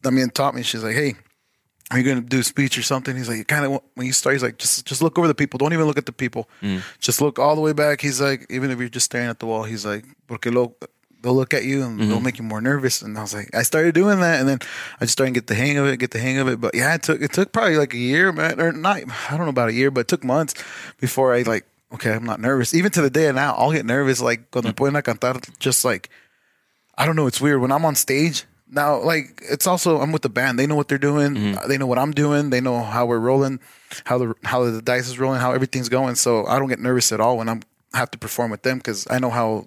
I 0.05 0.11
mean, 0.11 0.31
taught 0.31 0.55
me. 0.55 0.63
She's 0.63 0.83
like, 0.83 0.95
hey. 0.95 1.15
Are 1.91 1.99
you 1.99 2.05
gonna 2.05 2.23
do 2.23 2.41
a 2.41 2.43
speech 2.43 2.79
or 2.79 2.83
something? 2.83 3.15
He's 3.15 3.29
like, 3.29 3.37
you 3.37 3.45
kind 3.45 3.67
of 3.67 3.83
when 3.95 4.07
you 4.07 4.15
start, 4.15 4.35
he's 4.35 4.43
like, 4.43 4.57
just 4.57 4.87
just 4.87 5.03
look 5.03 5.19
over 5.19 5.29
the 5.29 5.35
people. 5.35 5.59
Don't 5.59 5.75
even 5.75 5.85
look 5.85 5.99
at 5.99 6.07
the 6.07 6.13
people. 6.13 6.49
Mm. 6.63 6.83
Just 6.99 7.21
look 7.21 7.39
all 7.39 7.55
the 7.55 7.61
way 7.61 7.75
back. 7.75 8.01
He's 8.01 8.23
like, 8.23 8.47
even 8.49 8.71
if 8.71 8.81
you're 8.81 8.89
just 8.89 9.05
staring 9.05 9.29
at 9.29 9.39
the 9.39 9.45
wall, 9.45 9.65
he's 9.65 9.85
like, 9.85 10.07
porque 10.27 10.47
lo, 10.47 10.75
they'll 11.25 11.35
look 11.35 11.55
at 11.55 11.65
you 11.65 11.83
and 11.83 11.99
they'll 11.99 12.21
make 12.21 12.39
you 12.39 12.45
more 12.45 12.61
nervous. 12.61 13.01
And 13.01 13.17
I 13.17 13.23
was 13.23 13.33
like, 13.33 13.53
I 13.55 13.63
started 13.63 13.95
doing 13.95 14.21
that, 14.21 14.39
and 14.41 14.49
then 14.49 14.59
I 15.01 15.05
just 15.07 15.15
started 15.15 15.35
to 15.35 15.41
get 15.41 15.47
the 15.47 15.55
hang 15.55 15.79
of 15.79 15.87
it, 15.87 15.97
get 15.97 16.11
the 16.11 16.19
hang 16.19 16.39
of 16.39 16.49
it. 16.49 16.61
But 16.61 16.75
yeah, 16.75 16.95
it 16.95 17.03
took 17.03 17.21
it 17.21 17.33
took 17.33 17.51
probably 17.51 17.77
like 17.77 17.95
a 17.95 17.99
year, 17.99 18.31
man, 18.31 18.61
or 18.61 18.73
not. 18.73 18.99
I 19.31 19.37
don't 19.37 19.47
know 19.47 19.49
about 19.49 19.71
a 19.71 19.73
year, 19.73 19.91
but 19.91 20.03
it 20.03 20.09
took 20.09 20.23
months 20.23 20.55
before 21.01 21.35
I 21.35 21.43
like, 21.43 21.65
okay, 21.95 22.13
I'm 22.13 22.25
not 22.25 22.41
nervous. 22.41 22.75
Even 22.75 22.93
to 22.93 23.03
the 23.03 23.11
day 23.11 23.27
of 23.27 23.35
now, 23.35 23.55
I'll 23.55 23.73
get 23.73 23.87
nervous 23.87 24.21
like 24.21 24.51
cuando 24.51 24.73
ponen 24.73 24.99
a 24.99 25.03
cantar, 25.03 25.41
just 25.59 25.85
like 25.85 26.11
I 26.97 27.07
don't 27.07 27.17
know. 27.17 27.27
It's 27.27 27.41
weird 27.41 27.61
when 27.61 27.73
I'm 27.73 27.85
on 27.87 27.95
stage 27.95 28.45
now. 28.69 29.01
Like 29.01 29.41
it's 29.51 29.67
also 29.67 30.01
I'm 30.01 30.13
with 30.13 30.23
the 30.23 30.29
band. 30.29 30.59
They 30.59 30.67
know 30.67 30.77
what 30.77 30.89
they're 30.89 30.99
doing. 30.99 31.35
Mm-hmm. 31.35 31.69
They 31.69 31.79
know 31.79 31.87
what 31.87 31.99
I'm 31.99 32.13
doing. 32.13 32.51
They 32.51 32.61
know 32.61 32.83
how 32.83 33.07
we're 33.07 33.19
rolling, 33.19 33.61
how 34.05 34.19
the 34.19 34.35
how 34.45 34.63
the 34.71 34.83
dice 34.83 35.09
is 35.09 35.19
rolling, 35.19 35.41
how 35.41 35.53
everything's 35.53 35.89
going. 35.89 36.17
So 36.17 36.47
I 36.47 36.59
don't 36.59 36.69
get 36.69 36.81
nervous 36.81 37.13
at 37.13 37.21
all 37.21 37.39
when 37.39 37.49
I'm 37.49 37.63
have 37.95 38.11
to 38.11 38.19
perform 38.19 38.51
with 38.51 38.63
them 38.63 38.79
because 38.79 39.07
I 39.09 39.19
know 39.19 39.31
how 39.31 39.65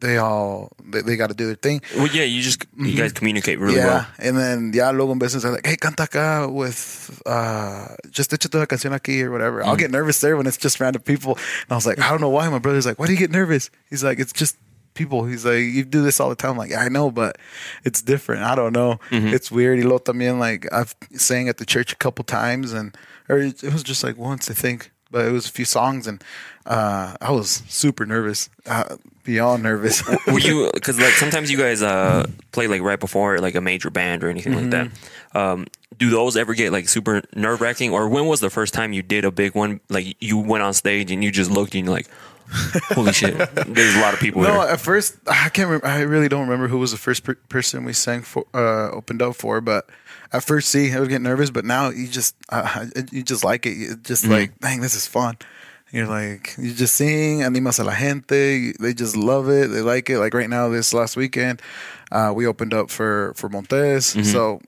they 0.00 0.16
all 0.16 0.72
they, 0.84 1.02
they 1.02 1.16
got 1.16 1.28
to 1.28 1.34
do 1.34 1.46
their 1.46 1.54
thing. 1.56 1.80
well 1.96 2.08
yeah 2.08 2.24
you 2.24 2.42
just 2.42 2.64
you 2.76 2.96
guys 2.96 3.12
communicate 3.12 3.58
really 3.58 3.76
yeah, 3.76 3.86
well 3.86 4.06
and 4.18 4.36
then 4.36 4.72
ya 4.72 4.90
luego 4.90 5.12
en 5.12 5.18
veces 5.18 5.44
I'm 5.44 5.52
like, 5.52 5.66
hey, 5.66 5.76
canta 5.76 6.06
acá 6.06 6.50
with 6.52 7.22
uh, 7.26 7.94
just 8.10 8.30
échate 8.32 8.54
una 8.54 8.66
canción 8.66 8.92
aquí 8.92 9.22
or 9.22 9.30
whatever. 9.30 9.62
Mm. 9.62 9.66
I'll 9.66 9.76
get 9.76 9.90
nervous 9.90 10.20
there 10.20 10.36
when 10.36 10.46
it's 10.46 10.56
just 10.56 10.80
random 10.80 11.02
people, 11.02 11.36
and 11.36 11.70
I 11.70 11.74
was 11.74 11.86
like, 11.86 11.98
I 11.98 12.10
don't 12.10 12.20
know 12.20 12.28
why. 12.28 12.48
My 12.48 12.58
brother's 12.58 12.86
like, 12.86 12.98
why 12.98 13.06
do 13.06 13.12
you 13.12 13.18
get 13.18 13.30
nervous? 13.30 13.70
He's 13.88 14.04
like, 14.04 14.18
it's 14.18 14.32
just 14.32 14.56
people. 14.94 15.24
He's 15.24 15.44
like, 15.44 15.58
you 15.58 15.84
do 15.84 16.02
this 16.02 16.20
all 16.20 16.28
the 16.28 16.36
time. 16.36 16.52
I'm 16.52 16.58
like, 16.58 16.70
yeah, 16.70 16.80
I 16.80 16.88
know, 16.88 17.10
but 17.10 17.38
it's 17.84 18.02
different. 18.02 18.42
I 18.42 18.54
don't 18.54 18.72
know. 18.72 18.98
Mm-hmm. 19.10 19.28
It's 19.28 19.50
weird. 19.50 19.78
Y 19.78 19.84
luego 19.84 20.04
también 20.04 20.38
like 20.38 20.66
I've 20.72 20.94
sang 21.12 21.48
at 21.48 21.58
the 21.58 21.66
church 21.66 21.92
a 21.92 21.96
couple 21.96 22.24
times, 22.24 22.72
and 22.72 22.96
or 23.28 23.38
it 23.38 23.62
was 23.62 23.82
just 23.82 24.02
like 24.02 24.16
once 24.16 24.50
I 24.50 24.54
think, 24.54 24.90
but 25.10 25.26
it 25.26 25.32
was 25.32 25.46
a 25.46 25.50
few 25.52 25.64
songs, 25.64 26.06
and 26.06 26.22
uh, 26.66 27.16
I 27.20 27.30
was 27.32 27.62
super 27.68 28.06
nervous, 28.06 28.48
uh, 28.66 28.96
beyond 29.24 29.62
nervous. 29.62 30.02
were 30.26 30.38
you 30.40 30.70
because 30.74 30.98
like 30.98 31.12
sometimes 31.14 31.50
you 31.50 31.58
guys 31.58 31.82
uh 31.82 32.26
play 32.52 32.66
like 32.66 32.82
right 32.82 32.98
before 32.98 33.38
like 33.38 33.54
a 33.54 33.60
major 33.60 33.90
band 33.90 34.24
or 34.24 34.28
anything 34.30 34.54
like 34.54 34.70
that 34.70 34.86
Mm-hmm. 34.88 35.36
um 35.38 35.66
do 35.98 36.08
those 36.10 36.36
ever 36.36 36.54
get 36.54 36.72
like 36.72 36.88
super 36.88 37.22
nerve-wracking 37.36 37.92
or 37.92 38.08
when 38.08 38.26
was 38.26 38.40
the 38.40 38.48
first 38.50 38.72
time 38.72 38.92
you 38.94 39.02
did 39.02 39.24
a 39.26 39.30
big 39.30 39.54
one 39.54 39.80
like 39.90 40.16
you 40.20 40.38
went 40.38 40.62
on 40.62 40.72
stage 40.72 41.10
and 41.12 41.22
you 41.22 41.30
just 41.30 41.50
looked 41.50 41.74
and 41.74 41.84
you're 41.84 41.94
like 41.94 42.08
holy 42.94 43.12
shit 43.12 43.36
there's 43.66 43.94
a 43.94 44.00
lot 44.00 44.14
of 44.14 44.20
people 44.20 44.42
No, 44.42 44.52
here 44.62 44.70
at 44.70 44.80
first 44.80 45.16
I 45.28 45.50
can't. 45.50 45.68
Remember, 45.68 45.86
I 45.86 46.00
really 46.00 46.28
don't 46.28 46.42
remember 46.48 46.66
who 46.68 46.78
was 46.78 46.90
the 46.90 46.96
first 46.98 47.22
per- 47.22 47.34
person 47.48 47.84
we 47.84 47.92
sang 47.92 48.22
for, 48.22 48.46
uh, 48.54 48.90
opened 48.90 49.20
up 49.22 49.36
for. 49.36 49.60
But 49.60 49.88
at 50.32 50.44
first, 50.44 50.68
see, 50.68 50.92
I 50.92 51.00
would 51.00 51.08
get 51.08 51.22
nervous. 51.22 51.50
But 51.50 51.64
now 51.64 51.90
you 51.90 52.06
just, 52.08 52.36
uh, 52.50 52.86
you 53.10 53.22
just 53.22 53.44
like 53.44 53.66
it. 53.66 53.76
You 53.76 53.96
just 53.96 54.26
like, 54.26 54.58
dang, 54.60 54.80
this 54.80 54.94
is 54.94 55.06
fun. 55.06 55.36
You're 55.92 56.06
like, 56.06 56.54
you 56.56 56.72
just 56.72 56.94
sing, 56.94 57.42
animas 57.42 57.80
a 57.80 57.84
la 57.84 57.92
gente. 57.94 58.72
They 58.78 58.94
just 58.94 59.16
love 59.16 59.48
it. 59.48 59.70
They 59.70 59.80
like 59.82 60.08
it. 60.08 60.18
Like 60.20 60.34
right 60.34 60.48
now, 60.48 60.68
this 60.68 60.94
last 60.94 61.16
weekend, 61.16 61.60
uh, 62.12 62.32
we 62.34 62.46
opened 62.46 62.72
up 62.74 62.90
for 62.90 63.32
for 63.34 63.48
Montes. 63.48 64.14
So 64.24 64.60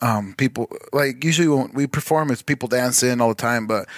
um, 0.00 0.34
people 0.38 0.68
like 0.94 1.22
usually 1.22 1.48
when 1.48 1.70
we 1.74 1.86
perform, 1.86 2.30
it's 2.30 2.40
people 2.42 2.68
dancing 2.68 3.20
all 3.20 3.28
the 3.28 3.34
time. 3.34 3.66
But 3.66 3.88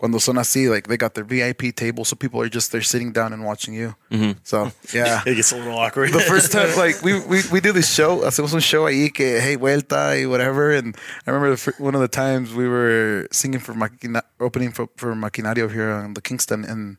cuando 0.00 0.18
son 0.18 0.38
así, 0.38 0.66
like 0.66 0.88
they 0.88 0.96
got 0.96 1.12
their 1.12 1.24
VIP 1.24 1.76
table, 1.76 2.06
so 2.06 2.16
people 2.16 2.40
are 2.40 2.48
just 2.48 2.72
they're 2.72 2.80
sitting 2.80 3.12
down 3.12 3.34
and 3.34 3.44
watching 3.44 3.74
you. 3.74 3.94
Mm-hmm. 4.10 4.40
So 4.44 4.72
yeah. 4.94 5.20
It 5.26 5.34
gets 5.34 5.52
a 5.52 5.56
little 5.56 5.76
awkward. 5.76 6.10
The 6.14 6.20
first 6.20 6.52
time, 6.52 6.74
like 6.76 7.02
we, 7.02 7.20
we 7.20 7.42
we 7.52 7.60
do 7.60 7.70
this 7.70 7.92
show, 7.92 8.20
hacemos 8.24 8.54
un 8.54 8.60
show 8.60 8.86
ahí 8.86 9.12
que 9.12 9.40
hey 9.40 9.56
vuelta 9.56 10.16
y 10.16 10.24
whatever, 10.24 10.72
and 10.72 10.96
I 11.26 11.30
remember 11.30 11.50
the, 11.50 11.58
fir- 11.58 11.76
one 11.78 11.94
of 11.94 12.00
the 12.00 12.08
times 12.08 12.54
we 12.54 12.66
were 12.66 13.28
singing 13.30 13.60
for 13.60 13.74
Maquina, 13.74 14.22
opening 14.40 14.72
for, 14.72 14.88
for 14.96 15.14
Maquinario 15.14 15.70
here 15.70 15.90
on 15.90 16.14
the 16.14 16.22
Kingston, 16.22 16.64
and 16.64 16.96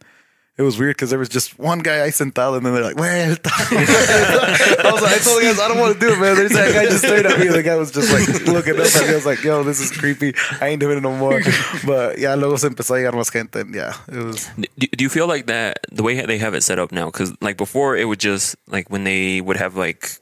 it 0.61 0.63
was 0.63 0.77
weird 0.77 0.95
because 0.95 1.09
there 1.09 1.17
was 1.17 1.27
just 1.29 1.57
one 1.57 1.79
guy 1.79 1.97
ahí 2.05 2.13
sentado, 2.13 2.55
and 2.57 2.63
then 2.65 2.73
they're 2.73 2.83
like 2.83 2.95
vuelta. 2.95 3.49
I 3.51 4.91
was 4.93 5.01
like, 5.01 5.15
I 5.15 5.19
told 5.19 5.41
the 5.41 5.45
guys 5.47 5.59
I 5.59 5.67
don't 5.67 5.79
want 5.79 5.93
to 5.95 5.99
do 5.99 6.13
it, 6.13 6.19
man. 6.19 6.35
There's 6.35 6.51
that 6.51 6.73
guy 6.73 6.85
just 6.85 6.99
stared 7.03 7.25
at 7.25 7.39
me, 7.39 7.47
and 7.47 7.55
the 7.55 7.63
guy 7.63 7.75
was 7.75 7.91
just 7.91 8.11
like 8.13 8.27
looking 8.47 8.75
up 8.79 8.85
at 8.85 9.01
me. 9.01 9.09
I 9.11 9.15
was 9.15 9.25
like, 9.25 9.43
yo, 9.43 9.63
this 9.63 9.79
is 9.79 9.91
creepy. 9.91 10.33
I 10.61 10.67
ain't 10.69 10.79
doing 10.79 10.97
it 10.97 11.01
no 11.01 11.15
more. 11.15 11.41
But 11.85 12.19
yeah, 12.19 12.35
luego 12.35 12.57
se 12.57 12.67
empezó 12.69 12.95
a 12.95 12.99
llegar 12.99 13.13
más 13.13 13.31
gente, 13.31 13.59
and 13.61 13.73
yeah, 13.73 13.93
it 14.07 14.23
was. 14.23 14.49
do, 14.77 14.87
do 14.95 15.03
you 15.03 15.09
feel 15.09 15.27
like 15.27 15.47
that 15.47 15.79
the 15.91 16.03
way 16.03 16.23
they 16.25 16.37
have 16.37 16.53
it 16.53 16.61
set 16.63 16.77
up 16.79 16.91
now 16.91 17.05
because 17.07 17.33
like 17.41 17.57
before 17.57 17.97
it 17.97 18.05
would 18.05 18.19
just 18.19 18.55
like 18.67 18.89
when 18.89 19.03
they 19.03 19.41
would 19.41 19.57
have 19.57 19.75
like 19.75 20.19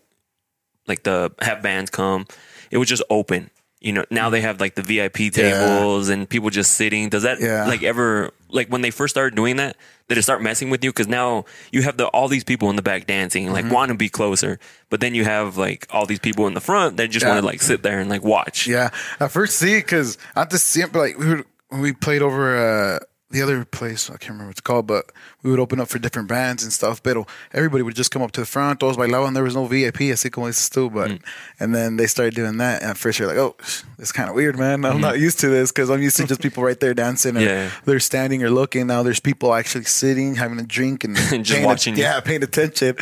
like 0.88 1.04
the 1.04 1.32
have 1.42 1.62
bands 1.62 1.90
come 1.92 2.26
it 2.72 2.78
would 2.78 2.88
just 2.88 3.04
open 3.10 3.50
you 3.80 3.92
know 3.94 4.04
now 4.10 4.30
they 4.30 4.42
have 4.42 4.60
like 4.60 4.76
the 4.76 4.82
vip 4.82 5.14
tables 5.14 6.10
and 6.10 6.28
people 6.30 6.50
just 6.50 6.74
sitting 6.76 7.10
does 7.10 7.24
that 7.24 7.40
Yeah. 7.40 7.66
like 7.68 7.84
ever 7.84 8.32
like 8.50 8.68
when 8.68 8.82
they 8.82 8.92
first 8.92 9.14
started 9.14 9.36
doing 9.36 9.58
that 9.58 9.76
did 10.08 10.18
it 10.18 10.24
start 10.24 10.42
messing 10.42 10.70
with 10.70 10.84
you 10.84 10.90
because 10.92 11.08
now 11.08 11.46
you 11.72 11.82
have 11.84 11.98
the 11.98 12.08
all 12.08 12.28
these 12.28 12.44
people 12.44 12.70
in 12.70 12.76
the 12.76 12.82
back 12.82 13.06
dancing 13.08 13.52
like 13.52 13.66
Mm-hmm. 13.66 13.74
want 13.74 13.90
to 13.90 13.96
be 13.96 14.10
closer 14.10 14.60
but 14.90 15.00
then 15.02 15.14
you 15.16 15.24
have 15.24 15.56
like 15.58 15.86
all 15.92 16.06
these 16.06 16.20
people 16.20 16.48
in 16.48 16.54
the 16.56 16.62
front 16.62 16.98
that 16.98 17.10
just 17.10 17.24
Yeah. 17.26 17.30
want 17.34 17.42
to 17.42 17.46
like 17.46 17.62
sit 17.62 17.84
there 17.84 18.00
and 18.00 18.10
like 18.10 18.24
watch 18.24 18.68
Yeah, 18.68 18.90
at 19.20 19.32
first 19.32 19.62
sí, 19.62 19.78
because 19.78 20.18
antes 20.36 20.64
siempre 20.64 21.00
like 21.02 21.18
we 21.18 21.28
were 21.28 21.46
we 21.72 21.94
played 21.94 22.22
over 22.22 22.58
uh 22.58 23.00
the 23.32 23.44
other 23.44 23.64
place 23.66 24.10
I 24.10 24.14
can't 24.18 24.32
remember 24.32 24.46
what 24.48 24.52
it's 24.58 24.62
called, 24.62 24.88
but 24.88 25.12
we 25.44 25.52
would 25.52 25.60
open 25.60 25.80
up 25.80 25.88
for 25.88 26.00
different 26.00 26.28
bands 26.28 26.64
and 26.64 26.72
stuff. 26.74 27.02
But 27.02 27.18
everybody 27.54 27.84
would 27.84 27.96
just 27.96 28.12
come 28.12 28.22
up 28.22 28.32
to 28.34 28.42
the 28.42 28.46
front, 28.46 28.80
todos 28.80 28.98
bailaban. 28.98 29.34
There 29.34 29.44
was 29.44 29.56
no 29.56 29.66
VIP, 29.66 30.12
así 30.12 30.32
como 30.32 30.48
dices 30.48 30.70
tú. 30.70 30.92
But 30.94 31.12
Mm. 31.12 31.20
and 31.60 31.76
then 31.76 31.98
they 31.98 32.08
started 32.08 32.36
doing 32.36 32.58
that, 32.58 32.82
and 32.82 32.92
at 32.92 32.98
first 32.98 33.20
you're 33.20 33.28
like, 33.28 33.38
oh, 33.38 33.56
it's 33.98 34.12
kind 34.12 34.30
of 34.30 34.36
weird, 34.36 34.58
man. 34.58 34.84
I'm 34.86 34.94
Mm-hmm. 34.94 35.02
not 35.02 35.20
used 35.20 35.40
to 35.40 35.50
this 35.50 35.72
because 35.72 35.90
I'm 35.90 36.02
used 36.02 36.18
to 36.18 36.26
just 36.28 36.42
people 36.42 36.64
right 36.64 36.80
there 36.80 36.94
dancing 36.94 37.36
and 37.38 37.46
Yeah. 37.50 37.70
they're 37.86 38.00
standing 38.00 38.44
or 38.44 38.50
looking. 38.50 38.88
Now 38.88 39.04
there's 39.04 39.20
people 39.20 39.54
actually 39.54 39.86
sitting, 39.86 40.36
having 40.36 40.60
a 40.60 40.64
drink 40.64 41.04
and 41.04 41.16
Just 41.30 41.52
paying 41.52 41.66
watching 41.66 41.96
you. 41.96 42.04
Yeah, 42.04 42.20
paying 42.22 42.44
attention. 42.44 42.96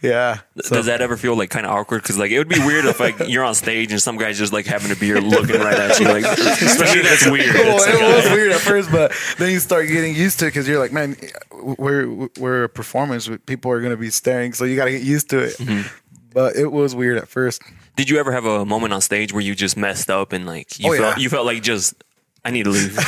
Yeah. 0.00 0.38
So- 0.62 0.76
Does 0.76 0.86
that 0.86 1.00
ever 1.00 1.16
feel 1.16 1.36
like 1.36 1.50
kind 1.50 1.66
of 1.66 1.72
awkward? 1.72 2.02
Because 2.02 2.18
like 2.18 2.30
it 2.30 2.38
would 2.38 2.48
be 2.48 2.58
weird 2.60 2.84
if 2.86 3.00
like 3.00 3.16
you're 3.28 3.44
on 3.44 3.54
stage 3.54 3.92
and 3.92 4.00
some 4.00 4.16
guy's 4.16 4.38
just 4.38 4.52
like 4.52 4.66
having 4.66 4.90
a 4.90 4.96
beer 4.96 5.20
looking 5.20 5.60
right 5.60 5.78
at 5.78 5.98
you. 6.00 6.06
Like 6.06 6.24
especially 6.38 7.02
that's 7.02 7.26
weird. 7.28 7.54
well, 7.54 7.78
it 7.82 8.24
was 8.24 8.30
weird 8.32 8.52
at 8.52 8.60
first, 8.60 8.90
but 8.90 9.12
then 9.38 9.50
you 9.50 9.58
start 9.60 9.88
getting 9.88 10.14
used 10.14 10.38
to 10.40 10.46
it 10.46 10.48
because 10.48 10.66
you're 10.68 10.78
like, 10.78 10.92
man, 10.92 11.16
we're 11.78 12.28
we're 12.38 12.64
a 12.64 12.68
performance. 12.68 13.28
People 13.46 13.70
are 13.72 13.80
going 13.80 13.92
to 13.92 13.96
be 13.96 14.10
staring, 14.10 14.52
so 14.52 14.64
you 14.64 14.76
got 14.76 14.86
to 14.86 14.90
get 14.92 15.02
used 15.02 15.30
to 15.30 15.38
it. 15.40 15.56
Mm-hmm. 15.58 15.88
But 16.34 16.56
it 16.56 16.72
was 16.72 16.94
weird 16.94 17.18
at 17.18 17.28
first. 17.28 17.62
Did 17.96 18.08
you 18.08 18.18
ever 18.18 18.32
have 18.32 18.46
a 18.46 18.64
moment 18.64 18.92
on 18.94 19.00
stage 19.02 19.32
where 19.34 19.42
you 19.42 19.54
just 19.54 19.76
messed 19.76 20.08
up 20.10 20.32
and 20.32 20.46
like 20.46 20.78
you 20.78 20.92
Oh, 20.92 20.96
felt 20.96 21.16
yeah. 21.18 21.22
you 21.22 21.28
felt 21.28 21.44
like 21.46 21.62
just 21.62 21.94
I 22.44 22.50
need 22.50 22.64
to 22.64 22.70
leave? 22.70 22.96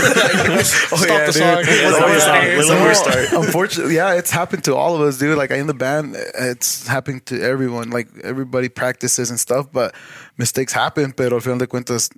Oh, 0.92 0.96
Stop 0.96 1.26
the 1.26 1.32
song. 1.32 1.64
dude. 1.64 1.92
Let's 1.92 2.26
yeah. 2.26 2.84
Let's 2.84 2.98
start. 3.00 3.44
Unfortunately, 3.44 3.94
yeah, 3.96 4.14
it's 4.14 4.30
happened 4.30 4.64
to 4.64 4.74
all 4.76 4.94
of 4.94 5.00
us, 5.00 5.18
dude. 5.18 5.36
Like 5.38 5.50
in 5.50 5.66
the 5.66 5.74
band, 5.74 6.14
it's 6.38 6.86
happened 6.86 7.24
to 7.26 7.40
everyone. 7.42 7.90
Like 7.90 8.08
everybody 8.22 8.68
practices 8.68 9.30
and 9.30 9.40
stuff, 9.40 9.72
but 9.72 9.94
mistakes 10.36 10.72
happen. 10.72 11.12
Pero 11.12 11.36
al 11.36 11.40
final 11.40 11.58
de 11.58 11.66
cuentas, 11.66 12.10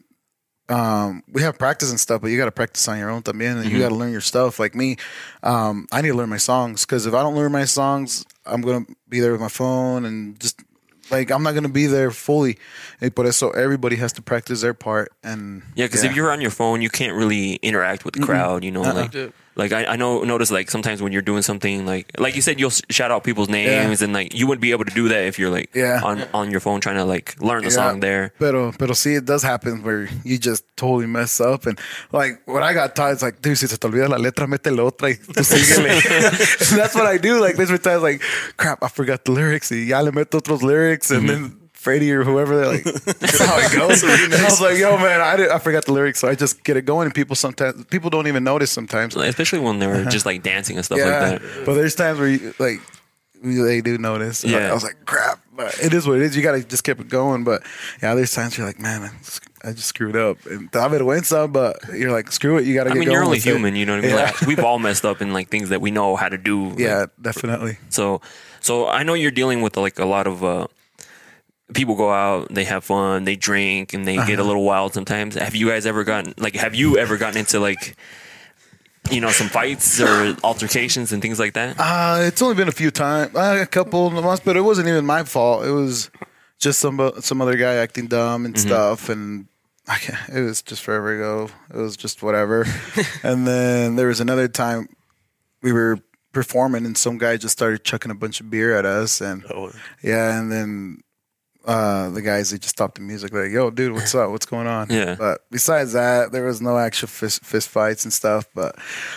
um, 0.69 1.23
we 1.31 1.43
have 1.43 1.59
practice 1.59 1.91
and 1.91 2.01
stuff, 2.01 2.21
but 2.21 2.29
you 2.29 2.39
got 2.39 2.47
to 2.47 2.53
practice 2.53 2.87
on 2.89 2.99
your 2.99 3.11
own 3.11 3.23
también, 3.23 3.61
and 3.61 3.71
you 3.71 3.79
got 3.79 3.91
to 3.91 3.95
learn 3.95 4.13
your 4.13 4.21
stuff. 4.21 4.59
Like 4.59 4.75
me, 4.75 4.97
um, 5.43 5.87
I 5.93 6.03
need 6.03 6.09
to 6.09 6.15
learn 6.15 6.29
my 6.29 6.39
songs 6.39 6.85
because 6.85 7.07
if 7.07 7.15
I 7.15 7.23
don't 7.23 7.35
learn 7.35 7.53
my 7.53 7.65
songs, 7.65 8.25
I'm 8.45 8.63
gonna 8.63 8.87
be 9.09 9.21
there 9.21 9.33
with 9.33 9.41
my 9.41 9.49
phone 9.49 10.05
and 10.05 10.39
just 10.41 10.63
like 11.11 11.31
I'm 11.31 11.43
not 11.43 11.55
gonna 11.55 11.69
be 11.69 11.87
there 11.87 12.11
fully. 12.11 12.59
Por 13.15 13.27
eso 13.27 13.51
everybody 13.51 13.97
has 13.97 14.13
to 14.15 14.23
practice 14.23 14.61
their 14.61 14.75
part. 14.75 15.13
And 15.23 15.63
Yeah, 15.75 15.87
because 15.87 16.05
if 16.05 16.15
you're 16.15 16.31
on 16.31 16.41
your 16.41 16.51
phone, 16.51 16.83
you 16.83 16.91
can't 16.91 17.15
really 17.15 17.55
interact 17.57 18.05
with 18.05 18.15
the 18.15 18.21
crowd. 18.21 18.65
You 18.65 18.71
know, 18.71 18.85
Uh-uh. 18.85 18.95
like 18.95 19.15
Yeah. 19.15 19.29
Like 19.57 19.73
I, 19.73 19.87
I 19.87 19.97
know 19.97 20.23
notice 20.23 20.51
like 20.51 20.71
sometimes 20.71 21.01
when 21.03 21.13
you're 21.13 21.23
doing 21.23 21.43
something 21.43 21.87
like 21.87 22.07
like 22.19 22.37
you 22.37 22.43
said 22.43 22.61
you'll 22.61 22.71
shout 22.91 23.11
out 23.11 23.25
people's 23.25 23.49
names 23.49 24.03
and 24.03 24.13
like 24.13 24.35
you 24.35 24.47
wouldn't 24.47 24.61
be 24.63 24.71
able 24.73 24.85
to 24.85 24.95
do 24.95 25.09
that 25.09 25.25
if 25.27 25.39
you're 25.39 25.51
like 25.51 25.71
Yeah. 25.75 26.01
on 26.05 26.25
on 26.35 26.51
your 26.51 26.61
phone 26.61 26.81
trying 26.81 26.97
to 26.97 27.05
like 27.05 27.35
learn 27.41 27.63
the 27.65 27.71
Yeah. 27.71 27.75
song 27.75 28.01
there. 28.01 28.33
Pero, 28.39 28.73
pero 28.73 28.93
see 28.95 29.15
it 29.15 29.25
does 29.25 29.43
happen 29.43 29.83
where 29.83 30.09
you 30.25 30.39
just 30.39 30.65
totally 30.77 31.07
mess 31.07 31.41
up. 31.41 31.67
And 31.67 31.79
like, 32.13 32.41
what 32.47 32.63
I 32.63 32.75
got 32.75 32.95
taught 32.95 33.13
is 33.17 33.23
like, 33.23 33.41
dude, 33.41 33.57
si 33.59 33.67
se 33.67 33.77
te 33.77 33.89
olvida 33.89 34.09
la 34.09 34.19
letra, 34.19 34.47
mete 34.47 34.71
la 34.71 34.83
otra 34.85 35.09
y 35.09 35.15
tú 35.17 35.43
síguele. 35.45 36.01
that's 36.77 36.95
what 36.95 37.07
I 37.07 37.17
do. 37.19 37.41
Like, 37.41 37.57
there's 37.57 37.71
been 37.71 37.81
times 37.81 38.03
like, 38.03 38.21
crap, 38.57 38.83
I 38.83 38.89
forgot 38.89 39.25
the 39.25 39.33
lyrics. 39.33 39.71
Y 39.71 39.87
ya 39.89 40.01
le 40.01 40.13
meto 40.13 40.39
otros 40.41 40.63
lyrics. 40.63 41.11
And 41.11 41.29
then 41.29 41.57
Freddie 41.87 42.11
or 42.13 42.25
whoever, 42.25 42.57
they're 42.57 42.67
like, 42.67 42.83
that's 43.21 43.39
how 43.39 43.59
it 43.59 43.73
goes. 43.73 44.03
and 44.03 44.35
I 44.35 44.45
was 44.45 44.61
like, 44.61 44.77
yo, 44.77 44.97
man, 44.99 45.21
I, 45.21 45.37
did, 45.37 45.51
I 45.51 45.61
forgot 45.61 45.85
the 45.85 45.93
lyrics. 45.93 46.19
So 46.19 46.27
I 46.27 46.35
just 46.35 46.65
get 46.65 46.77
it 46.77 46.83
going. 46.83 47.07
And 47.07 47.15
people 47.15 47.37
sometimes, 47.37 47.85
people 47.85 48.11
don't 48.11 48.27
even 48.27 48.43
notice 48.43 48.73
sometimes. 48.73 49.15
Like, 49.15 49.29
especially 49.29 49.61
when 49.61 49.79
they 49.79 49.87
were 49.87 50.05
just 50.07 50.27
like 50.27 50.43
dancing 50.43 50.75
and 50.77 50.85
stuff 50.85 50.99
Uh-huh. 50.99 51.09
Yeah. 51.09 51.31
like 51.31 51.43
that. 51.43 51.65
But 51.65 51.75
there's 51.75 51.95
times 51.95 52.19
where 52.19 52.27
you, 52.29 52.53
like, 52.59 52.81
they 53.41 53.81
do 53.83 53.99
notice. 53.99 54.43
Yeah. 54.43 54.71
I 54.71 54.75
was 54.75 54.83
like, 54.83 54.97
crap. 55.07 55.39
But 55.55 55.79
it 55.81 55.95
is 55.95 56.09
what 56.09 56.17
it 56.17 56.23
is. 56.23 56.37
You 56.37 56.43
got 56.43 56.53
to 56.53 56.65
just 56.65 56.83
keep 56.83 56.99
it 56.99 57.09
going. 57.09 57.45
But 57.45 57.63
yeah, 58.03 58.15
there's 58.17 58.35
times 58.35 58.59
you're 58.59 58.67
like, 58.67 58.81
man, 58.81 59.03
I 59.03 59.11
just, 59.19 59.43
I 59.63 59.71
just 59.73 59.87
screwed 59.87 60.17
up. 60.17 60.39
And 60.47 60.69
I 60.75 60.89
better 60.89 61.05
win 61.05 61.23
some, 61.23 61.53
but 61.53 61.79
you're 61.95 62.11
like, 62.11 62.33
screw 62.33 62.59
it. 62.59 62.65
You 62.67 62.75
got 62.75 62.85
to 62.85 62.91
I 62.91 62.95
mean, 62.95 63.05
going. 63.05 63.13
you're 63.13 63.23
only 63.25 63.37
with 63.37 63.47
it. 63.47 63.51
human, 63.51 63.77
you 63.77 63.87
know 63.87 63.95
what 63.95 64.05
I 64.05 64.09
mean? 64.09 64.17
Yeah. 64.17 64.25
Like, 64.25 64.41
we've 64.43 64.59
all 64.65 64.79
messed 64.81 65.05
up 65.05 65.23
in 65.23 65.33
like 65.33 65.51
things 65.51 65.69
that 65.69 65.81
we 65.81 65.93
know 65.93 66.17
how 66.17 66.29
to 66.29 66.37
do. 66.39 66.71
like, 66.71 66.79
yeah, 66.81 67.07
definitely. 67.23 67.79
So, 67.91 68.21
so 68.61 68.89
I 68.89 69.05
know 69.05 69.15
you're 69.15 69.31
dealing 69.31 69.63
with 69.63 69.77
like 69.77 69.99
a 70.01 70.05
lot 70.07 70.27
of 70.27 70.43
uh, 70.43 70.67
people 71.75 71.95
go 71.97 72.13
out, 72.13 72.53
they 72.55 72.65
have 72.65 72.85
fun, 72.85 73.25
they 73.25 73.37
drink, 73.37 73.93
and 73.95 74.07
they 74.07 74.17
Uh-huh. 74.19 74.27
get 74.27 74.39
a 74.39 74.45
little 74.45 74.65
wild 74.65 74.95
sometimes. 74.95 75.35
Have 75.35 75.55
you 75.55 75.69
guys 75.69 75.87
ever 75.87 76.05
gotten 76.05 76.35
like? 76.39 76.55
Have 76.57 76.75
you 76.75 76.97
ever 76.99 77.17
gotten 77.17 77.39
into 77.39 77.59
like, 77.61 77.97
you 79.11 79.21
know, 79.21 79.31
some 79.31 79.49
fights 79.49 80.01
or 80.01 80.37
altercations 80.45 81.13
and 81.13 81.21
things 81.23 81.39
like 81.39 81.55
that? 81.55 81.77
Uh, 81.79 82.21
it's 82.23 82.41
only 82.43 82.55
been 82.55 82.69
a 82.69 82.73
few 82.73 82.91
times, 82.91 83.35
uh, 83.35 83.59
a 83.61 83.67
couple 83.67 84.07
of 84.07 84.13
months, 84.13 84.43
but 84.45 84.57
it 84.57 84.63
wasn't 84.63 84.89
even 84.89 85.05
my 85.07 85.25
fault. 85.25 85.65
It 85.65 85.71
was 85.73 86.11
just 86.59 86.79
some 86.79 87.13
some 87.21 87.41
other 87.43 87.57
guy 87.57 87.75
acting 87.75 88.07
dumb 88.07 88.45
and 88.45 88.59
stuff, 88.59 89.09
and 89.09 89.47
I 89.89 89.97
can't, 89.99 90.19
it 90.31 90.41
was 90.43 90.63
just 90.63 90.83
forever 90.83 91.15
ago. 91.15 91.49
It 91.73 91.77
was 91.77 91.97
just 91.97 92.23
whatever. 92.23 92.65
and 93.23 93.47
then 93.47 93.97
there 93.97 94.09
was 94.09 94.21
another 94.21 94.49
time 94.49 94.89
we 95.63 95.73
were 95.73 95.99
performing, 96.33 96.85
and 96.87 96.97
some 96.97 97.19
guy 97.19 97.37
just 97.37 97.53
started 97.53 97.83
chucking 97.85 98.11
a 98.11 98.15
bunch 98.15 98.41
of 98.41 98.51
beer 98.51 98.77
at 98.79 98.85
us, 98.85 99.21
and 99.21 99.45
Oh. 99.51 99.73
yeah, 100.03 100.39
and 100.39 100.51
then. 100.53 101.03
Uh, 101.67 102.11
the 102.11 102.23
guys 102.23 102.51
they 102.51 102.59
just 102.59 102.77
stopped 102.77 102.95
the 102.95 103.01
music 103.01 103.33
like 103.33 103.51
yo 103.51 103.71
dude 103.71 103.93
what's 103.93 104.15
up 104.15 104.31
what's 104.31 104.47
going 104.47 104.69
on 104.69 104.87
Yeah. 104.89 105.17
but 105.19 105.41
besides 105.51 105.95
that 105.95 106.31
there 106.31 106.45
was 106.45 106.61
no 106.63 106.79
actual 106.79 107.09
fist, 107.09 107.43
fist 107.45 107.69
fights 107.69 108.05
and 108.05 108.13
stuff 108.13 108.47
but 108.55 108.77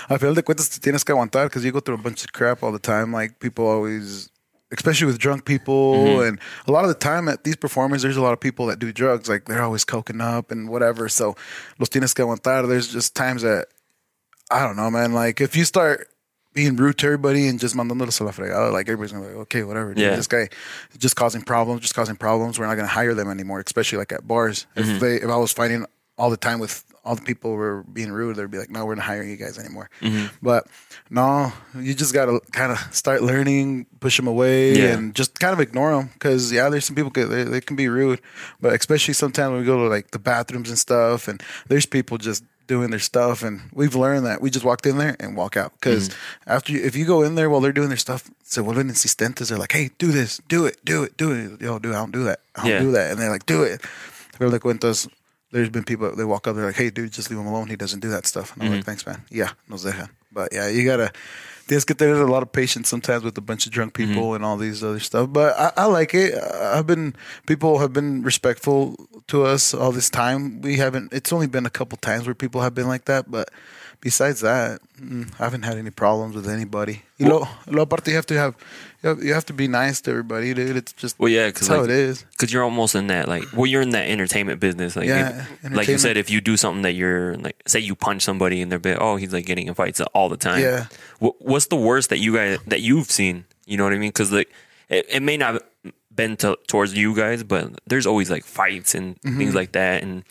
I 0.09 0.17
feel 0.17 0.33
de 0.33 0.41
cuentas 0.41 0.67
te 0.67 0.79
tienes 0.81 1.03
que 1.05 1.13
aguantar 1.13 1.45
because 1.45 1.63
you 1.63 1.71
go 1.71 1.79
through 1.79 1.99
a 1.99 2.01
bunch 2.01 2.23
of 2.23 2.33
crap 2.33 2.63
all 2.63 2.71
the 2.71 2.79
time. 2.79 3.13
Like 3.13 3.39
people 3.39 3.67
always, 3.67 4.31
especially 4.71 5.05
with 5.05 5.19
drunk 5.19 5.45
people, 5.45 5.93
Mm-hmm. 5.93 6.27
and 6.27 6.39
a 6.67 6.71
lot 6.71 6.85
of 6.85 6.89
the 6.89 6.95
time 6.99 7.29
at 7.29 7.43
these 7.43 7.55
performances, 7.55 8.01
there's 8.03 8.17
a 8.17 8.21
lot 8.21 8.33
of 8.33 8.39
people 8.39 8.65
that 8.67 8.79
do 8.79 8.91
drugs. 8.91 9.29
Like 9.29 9.45
they're 9.45 9.62
always 9.62 9.85
coking 9.85 10.19
up 10.19 10.49
and 10.51 10.69
whatever. 10.69 11.07
So 11.07 11.35
los 11.77 11.89
tienes 11.89 12.15
que 12.15 12.25
aguantar. 12.25 12.67
There's 12.67 12.91
just 12.91 13.13
times 13.15 13.43
that 13.43 13.67
I 14.49 14.65
don't 14.65 14.75
know, 14.75 14.89
man. 14.89 15.13
Like 15.13 15.39
if 15.39 15.55
you 15.55 15.65
start 15.65 16.07
being 16.53 16.75
rude 16.75 16.97
to 16.97 17.05
everybody 17.05 17.47
and 17.47 17.59
just 17.59 17.75
mandándolos 17.75 18.19
a 18.21 18.23
la 18.23 18.31
fregada, 18.31 18.71
like 18.71 18.88
everybody's 18.88 19.12
gonna 19.12 19.25
be 19.27 19.33
like, 19.33 19.41
okay, 19.43 19.63
whatever. 19.63 19.93
Dude, 19.93 20.03
Yeah. 20.03 20.15
This 20.15 20.27
guy 20.27 20.49
just 20.97 21.15
causing 21.15 21.41
problems, 21.43 21.81
just 21.81 21.95
causing 21.95 22.15
problems. 22.15 22.57
We're 22.59 22.65
not 22.67 22.75
gonna 22.75 22.88
hire 22.88 23.13
them 23.13 23.29
anymore, 23.29 23.59
especially 23.65 23.97
like 23.99 24.12
at 24.12 24.27
bars. 24.27 24.65
Mm-hmm. 24.75 24.89
If 24.91 24.99
they, 24.99 25.15
if 25.17 25.29
I 25.29 25.38
was 25.38 25.53
fighting 25.53 25.85
all 26.17 26.29
the 26.29 26.38
time 26.38 26.59
with 26.59 26.83
all 27.05 27.15
the 27.15 27.21
people 27.21 27.53
were 27.53 27.83
being 27.93 28.12
rude, 28.12 28.35
they'd 28.35 28.51
be 28.51 28.57
like, 28.57 28.69
no, 28.69 28.85
we're 28.85 28.95
not 28.95 29.05
hiring 29.05 29.29
you 29.29 29.38
guys 29.38 29.57
anymore. 29.57 29.89
Mm-hmm. 30.01 30.25
But 30.41 30.67
no, 31.09 31.53
you 31.77 31.93
just 31.93 32.13
gotta 32.13 32.39
kind 32.51 32.71
of 32.71 32.79
start 32.93 33.21
learning, 33.23 33.85
push 33.99 34.17
them 34.17 34.27
away, 34.27 34.73
Yeah. 34.77 34.97
and 34.97 35.15
just 35.15 35.39
kind 35.39 35.53
of 35.53 35.59
ignore 35.59 35.91
them. 35.95 36.09
Because 36.13 36.51
yeah, 36.51 36.67
there's 36.69 36.85
some 36.85 36.95
people 36.95 37.12
they, 37.12 37.43
they 37.45 37.62
can 37.62 37.75
be 37.77 37.88
rude, 37.88 38.21
but 38.59 38.73
especially 38.73 39.13
sometimes 39.13 39.51
when 39.51 39.59
we 39.62 39.65
go 39.65 39.77
to 39.83 39.88
like 39.89 40.12
the 40.12 40.19
bathrooms 40.19 40.69
and 40.69 40.77
stuff, 40.77 41.27
and 41.27 41.41
there's 41.67 41.85
people 41.85 42.17
just 42.17 42.43
doing 42.69 42.91
their 42.91 43.01
stuff, 43.01 43.43
and 43.43 43.62
we've 43.73 43.95
learned 43.95 44.25
that 44.27 44.41
we 44.41 44.49
just 44.49 44.63
walked 44.63 44.86
in 44.86 44.97
there 44.97 45.17
and 45.19 45.36
walk 45.36 45.58
out. 45.58 45.73
Because 45.73 46.10
mm-hmm. 46.10 46.51
after 46.51 46.71
you, 46.71 46.79
if 46.86 46.95
you 46.95 47.05
go 47.05 47.23
in 47.23 47.36
there 47.36 47.49
while 47.49 47.60
they're 47.60 47.73
doing 47.73 47.89
their 47.89 47.97
stuff, 47.97 48.29
se 48.43 48.62
vuelven 48.62 48.88
insistentes. 48.88 49.49
They're 49.49 49.58
like, 49.58 49.73
hey, 49.73 49.89
do 49.97 50.12
this, 50.12 50.39
do 50.47 50.65
it, 50.67 50.77
do 50.86 51.03
it, 51.03 51.17
do 51.17 51.32
it. 51.32 51.62
Yo, 51.62 51.79
dude, 51.79 51.95
I 51.95 51.99
don't 51.99 52.13
do 52.13 52.23
that. 52.23 52.39
I 52.55 52.62
don't 52.62 52.71
Yeah. 52.71 52.79
do 52.79 52.91
that. 52.91 53.12
And 53.12 53.19
they're 53.19 53.32
like, 53.32 53.45
do 53.45 53.63
it. 53.63 53.82
Pero 54.38 54.51
de 54.51 54.60
cuentas, 54.60 55.10
there's 55.51 55.69
been 55.69 55.84
people 55.84 56.15
they 56.15 56.23
walk 56.23 56.47
up, 56.47 56.55
they're 56.55 56.65
like, 56.65 56.75
"Hey, 56.75 56.91
dude, 56.91 57.12
just 57.12 57.29
leave 57.29 57.39
him 57.39 57.47
alone. 57.47 57.67
He 57.67 57.75
doesn't 57.75 57.99
do 57.99 58.10
that 58.10 58.25
stuff." 58.25 58.53
And 58.53 58.63
I'm 58.63 58.69
like, 58.69 58.79
mm-hmm. 58.79 58.86
"Thanks, 58.86 59.05
man. 59.05 59.25
Yeah, 59.29 59.51
nos 59.67 59.84
deja." 59.84 60.08
But 60.32 60.53
yeah, 60.53 60.69
you 60.69 60.86
gotta. 60.86 61.12
Que 61.69 61.93
tener 61.95 62.21
a 62.21 62.32
lot 62.32 62.41
of 62.41 62.51
patience 62.51 62.89
sometimes 62.89 63.23
with 63.23 63.38
a 63.38 63.41
bunch 63.41 63.65
of 63.65 63.71
drunk 63.71 63.93
people 63.93 64.34
and 64.34 64.43
all 64.43 64.58
these 64.58 64.84
other 64.84 64.99
stuff. 64.99 65.32
But 65.32 65.55
I, 65.58 65.71
I 65.77 65.86
like 65.86 66.13
it. 66.13 66.34
I've 66.36 66.88
been 66.88 67.15
people 67.45 67.79
have 67.79 67.93
been 67.93 68.23
respectful 68.23 68.95
to 69.27 69.43
us 69.45 69.73
all 69.73 69.91
this 69.91 70.10
time. 70.10 70.62
We 70.62 70.77
haven't. 70.77 71.13
It's 71.13 71.32
only 71.32 71.47
been 71.47 71.65
a 71.65 71.69
couple 71.69 71.97
times 71.97 72.25
where 72.25 72.36
people 72.36 72.62
have 72.62 72.73
been 72.73 72.88
like 72.88 73.05
that, 73.05 73.29
but. 73.29 73.49
Besides 74.01 74.39
that, 74.39 74.79
mm, 74.95 75.27
I 75.38 75.43
haven't 75.43 75.63
had 75.63 75.77
any 75.77 75.89
problems 75.89 76.34
with 76.34 76.47
anybody. 76.47 77.03
You 77.17 77.27
know, 77.27 77.49
lo 77.67 77.82
aparte 77.84 78.08
you 78.08 78.15
have 78.15 78.25
to 78.27 78.38
have, 78.38 78.55
you 79.03 79.33
have, 79.33 79.45
to 79.45 79.53
be 79.53 79.67
nice 79.67 80.01
to 80.01 80.12
everybody, 80.12 80.53
dude. 80.53 80.75
It's 80.75 80.91
just 80.93 81.17
Well, 81.19 81.29
yeah, 81.29 81.45
that's 81.45 81.59
because 81.59 81.67
how 81.69 81.83
it 81.83 81.89
is. 81.89 82.25
Cause 82.38 82.51
you're 82.51 82.63
almost 82.63 82.95
in 82.95 83.07
that 83.07 83.27
like, 83.27 83.43
well, 83.53 83.65
you're 83.65 83.81
in 83.81 83.91
that 83.91 84.09
entertainment 84.09 84.59
business. 84.59 84.95
Like, 84.95 85.07
Yeah, 85.07 85.45
if- 85.63 85.71
like 85.73 85.88
you 85.88 85.97
said, 85.97 86.17
if 86.17 86.29
you 86.29 86.41
do 86.41 86.57
something 86.57 86.81
that 86.83 86.93
you're 86.93 87.35
like, 87.38 87.62
say 87.67 87.79
you 87.79 87.95
punch 87.95 88.23
somebody 88.23 88.62
in 88.62 88.69
they're 88.69 88.79
like, 88.83 88.97
oh, 88.99 89.15
he's 89.15 89.31
like 89.33 89.45
getting 89.45 89.67
in 89.67 89.73
fights 89.73 90.01
all 90.13 90.27
the 90.29 90.38
time. 90.38 90.62
Yeah. 90.62 90.88
What, 91.19 91.35
what's 91.41 91.67
the 91.67 91.75
worst 91.77 92.09
that 92.09 92.19
you 92.19 92.35
guys 92.35 92.59
that 92.67 92.81
you've 92.81 93.09
seen? 93.09 93.45
You 93.65 93.77
know 93.77 93.83
what 93.85 93.93
I 93.93 93.97
mean? 93.97 94.09
Because 94.09 94.31
like, 94.31 94.51
it, 94.89 95.05
it 95.09 95.21
may 95.23 95.38
not 95.38 95.62
been 96.13 96.35
to, 96.38 96.57
towards 96.67 96.93
you 96.97 97.15
guys, 97.15 97.43
but 97.43 97.79
there's 97.88 98.05
always 98.05 98.29
like 98.29 98.43
fights 98.43 98.95
and 98.95 99.15
Mm-hmm. 99.21 99.38
things 99.38 99.55
like 99.55 99.71
that. 99.73 100.03
And 100.03 100.23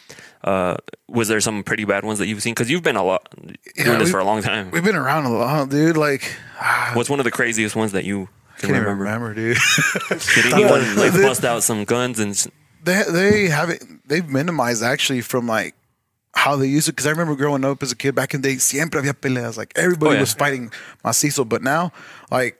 uh, 0.44 0.76
was 1.08 1.28
there 1.28 1.40
some 1.40 1.62
pretty 1.62 1.84
bad 1.84 2.04
ones 2.04 2.18
that 2.18 2.26
you've 2.26 2.42
seen? 2.42 2.52
Because 2.52 2.70
you've 2.70 2.82
been 2.82 2.96
a 2.96 3.02
lot 3.04 3.26
doing 3.40 3.56
Yeah, 3.76 3.96
this 3.98 4.10
for 4.10 4.18
a 4.18 4.24
long 4.24 4.42
time. 4.42 4.70
We've 4.70 4.84
been 4.84 4.96
around 4.96 5.24
a 5.24 5.30
lot, 5.32 5.70
dude. 5.70 5.96
Like, 5.96 6.22
What's 6.92 7.08
one 7.08 7.20
of 7.20 7.24
the 7.24 7.30
craziest 7.30 7.74
ones 7.74 7.92
that 7.92 8.04
you 8.04 8.28
can 8.58 8.70
can't 8.70 8.82
even 8.82 8.98
remember? 8.98 9.04
remember, 9.04 9.34
dude. 9.34 9.58
Did 10.34 10.52
anyone 10.52 10.96
like 10.96 11.12
bust 11.12 11.44
out 11.44 11.62
some 11.62 11.84
guns 11.84 12.18
and? 12.18 12.34
they 12.84 13.02
they 13.10 13.48
haven't 13.48 13.82
they've 14.08 14.28
minimized 14.28 14.82
actually 14.82 15.20
from 15.20 15.46
like 15.46 15.74
how 16.34 16.54
they 16.56 16.66
use 16.66 16.86
it 16.88 16.92
because 16.92 17.06
I 17.06 17.10
remember 17.10 17.34
growing 17.34 17.64
up 17.64 17.82
as 17.82 17.90
a 17.90 17.96
kid 17.96 18.14
back 18.14 18.34
in 18.34 18.40
the 18.42 18.50
day 18.50 18.58
siempre 18.58 19.00
había 19.02 19.12
peleas 19.14 19.56
like 19.56 19.72
everybody 19.76 20.10
Oh, 20.10 20.14
yeah. 20.14 20.20
was 20.20 20.32
fighting 20.32 20.70
macizo 21.04 21.48
but 21.48 21.62
now 21.62 21.90
like 22.30 22.58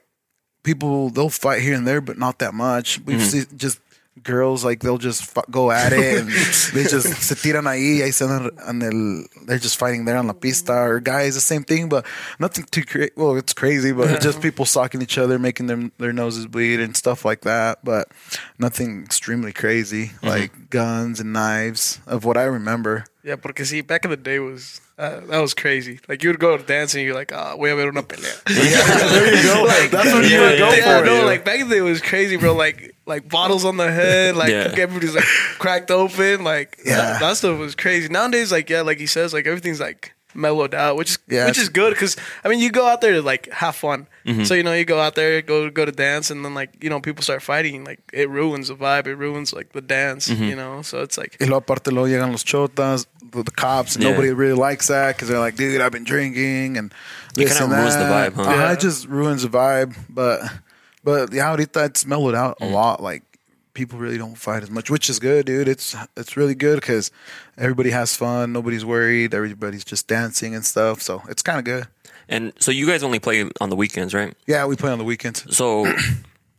people 0.63 1.09
they'll 1.09 1.29
fight 1.29 1.61
here 1.61 1.73
and 1.73 1.87
there 1.87 2.01
but 2.01 2.17
not 2.17 2.39
that 2.39 2.53
much 2.53 2.99
we've 3.05 3.17
Mm-hmm. 3.17 3.25
seen 3.47 3.57
just 3.57 3.79
girls 4.23 4.65
like 4.65 4.81
they'll 4.81 4.97
just 4.97 5.25
fu- 5.25 5.41
go 5.49 5.71
at 5.71 5.93
it 5.93 6.19
and 6.19 6.29
they 6.73 6.83
just 6.83 7.07
se 7.21 7.35
tiran 7.35 7.63
ahí, 7.63 7.99
ahí 8.01 8.13
se 8.13 8.25
el, 8.25 9.45
they're 9.45 9.59
just 9.59 9.77
fighting 9.77 10.05
there 10.05 10.17
on 10.17 10.27
la 10.27 10.33
pista. 10.33 10.73
Or 10.73 10.99
guys, 10.99 11.35
the 11.35 11.41
same 11.41 11.63
thing, 11.63 11.89
but 11.89 12.05
nothing 12.39 12.65
too 12.65 12.83
crazy. 12.83 13.11
Well, 13.15 13.35
it's 13.37 13.53
crazy, 13.53 13.91
but 13.91 14.21
just 14.21 14.41
people 14.41 14.65
socking 14.65 15.01
each 15.01 15.17
other, 15.17 15.39
making 15.39 15.67
them 15.67 15.91
their 15.97 16.13
noses 16.13 16.47
bleed 16.47 16.79
and 16.79 16.95
stuff 16.95 17.25
like 17.25 17.41
that. 17.41 17.79
But 17.83 18.09
nothing 18.57 19.03
extremely 19.03 19.53
crazy, 19.53 20.07
mm-hmm. 20.07 20.27
like 20.27 20.69
guns 20.69 21.19
and 21.19 21.33
knives, 21.33 21.99
of 22.07 22.25
what 22.25 22.37
I 22.37 22.43
remember. 22.43 23.05
Yeah, 23.23 23.35
because 23.35 23.69
see, 23.69 23.81
back 23.81 24.05
in 24.05 24.11
the 24.11 24.17
day 24.17 24.39
was 24.39 24.81
uh, 24.99 25.21
that 25.27 25.39
was 25.39 25.53
crazy. 25.53 25.99
Like 26.09 26.21
you 26.23 26.29
would 26.29 26.39
go 26.39 26.57
to 26.57 26.63
dance 26.63 26.93
and 26.93 27.03
you're 27.03 27.15
like, 27.15 27.31
ah, 27.33 27.55
voy 27.55 27.71
a 27.71 27.75
ver 27.75 27.87
una 27.87 28.03
pelea. 28.03 28.43
there 28.43 29.35
you 29.35 29.43
go. 29.43 29.63
Like, 29.63 29.89
That's 29.91 30.13
what 30.13 30.23
you 30.25 30.31
yeah, 30.37 30.49
would 30.49 30.59
go 30.59 30.71
yeah, 30.71 30.99
for. 30.99 31.05
no, 31.05 31.15
dude. 31.17 31.25
like 31.25 31.45
back 31.45 31.59
then 31.59 31.71
it 31.71 31.81
was 31.81 32.01
crazy, 32.01 32.35
bro. 32.37 32.53
Like 32.53 32.95
like 33.05 33.27
bottles 33.29 33.63
on 33.65 33.77
the 33.77 33.89
head, 33.91 34.35
like 34.35 34.49
Yeah. 34.51 34.73
everybody's 34.77 35.15
like 35.15 35.23
cracked 35.57 35.89
open, 35.89 36.43
like 36.43 36.77
Yeah. 36.85 36.97
that, 36.97 37.19
that 37.21 37.37
stuff 37.37 37.57
was 37.57 37.75
crazy. 37.75 38.09
Nowadays, 38.09 38.51
like 38.51 38.69
yeah, 38.69 38.81
like 38.81 38.99
he 38.99 39.07
says, 39.07 39.33
like 39.33 39.47
everything's 39.47 39.79
like 39.79 40.13
mellowed 40.35 40.73
out, 40.75 40.95
which 40.95 41.11
is 41.11 41.17
Yeah, 41.27 41.45
which 41.47 41.57
is 41.57 41.69
good 41.69 41.91
because 41.93 42.15
I 42.43 42.49
mean 42.49 42.59
you 42.59 42.71
go 42.71 42.87
out 42.87 43.01
there 43.01 43.13
to 43.13 43.21
like 43.21 43.49
have 43.51 43.75
fun. 43.75 44.07
Mm-hmm. 44.25 44.43
So 44.43 44.53
you 44.53 44.63
know 44.63 44.73
you 44.73 44.85
go 44.85 44.99
out 44.99 45.15
there, 45.15 45.41
go 45.41 45.69
go 45.69 45.85
to 45.85 45.91
dance, 45.91 46.29
and 46.29 46.45
then 46.45 46.53
like 46.53 46.83
you 46.83 46.89
know 46.89 46.99
people 47.01 47.23
start 47.23 47.41
fighting, 47.41 47.83
like 47.83 47.99
it 48.13 48.29
ruins 48.29 48.67
the 48.67 48.75
vibe, 48.75 49.07
it 49.07 49.15
ruins 49.15 49.53
like 49.53 49.71
the 49.73 49.81
dance, 49.81 50.29
Mm-hmm. 50.29 50.43
you 50.43 50.55
know. 50.55 50.81
So 50.83 51.01
it's 51.01 51.17
like 51.17 51.37
Y 51.39 51.47
luego 51.47 51.57
aparte 51.65 51.87
luego 51.91 52.07
llegan 52.07 52.31
los 52.31 52.43
chotas, 52.43 53.05
the, 53.31 53.43
the 53.43 53.51
cops, 53.51 53.95
and 53.95 54.03
Yeah. 54.03 54.11
nobody 54.11 54.31
really 54.31 54.53
likes 54.57 54.87
that 54.87 55.15
because 55.15 55.29
they're 55.29 55.39
like, 55.39 55.55
dude, 55.55 55.81
I've 55.81 55.91
been 55.91 56.03
drinking 56.05 56.77
and 56.77 56.93
It 57.37 57.47
kinda 57.47 57.63
and 57.63 57.73
ruins 57.73 57.95
the 57.95 58.03
vibe, 58.03 58.33
huh? 58.35 58.43
Yeah. 58.43 58.73
It 58.73 58.79
just 58.79 59.07
ruins 59.07 59.41
the 59.43 59.49
vibe. 59.49 59.95
But 60.09 60.41
but 61.03 61.33
yeah, 61.33 61.49
ahorita 61.55 61.85
it's 61.85 62.05
mellowed 62.05 62.35
out 62.35 62.59
Mm. 62.59 62.67
a 62.67 62.69
lot. 62.73 63.01
Like 63.01 63.23
people 63.79 63.97
really 63.97 64.17
don't 64.17 64.35
fight 64.35 64.61
as 64.61 64.69
much, 64.69 64.89
which 64.91 65.09
is 65.09 65.19
good, 65.19 65.45
dude. 65.45 65.69
It's 65.69 65.95
it's 66.17 66.35
really 66.35 66.53
good 66.53 66.81
because 66.81 67.11
everybody 67.57 67.91
has 67.91 68.13
fun, 68.13 68.51
nobody's 68.51 68.83
worried, 68.83 69.33
everybody's 69.33 69.85
just 69.85 70.05
dancing 70.05 70.53
and 70.53 70.65
stuff. 70.65 71.01
So 71.01 71.23
it's 71.29 71.41
kind 71.41 71.59
of 71.59 71.63
good. 71.63 71.87
And 72.27 72.51
so 72.59 72.71
you 72.71 72.85
guys 72.85 73.03
only 73.03 73.19
play 73.19 73.49
on 73.61 73.69
the 73.69 73.77
weekends, 73.77 74.13
right? 74.13 74.35
Yeah, 74.45 74.65
we 74.65 74.75
play 74.75 74.91
on 74.91 74.97
the 74.97 75.05
weekends. 75.05 75.55
So 75.55 75.85
I'm 75.85 75.95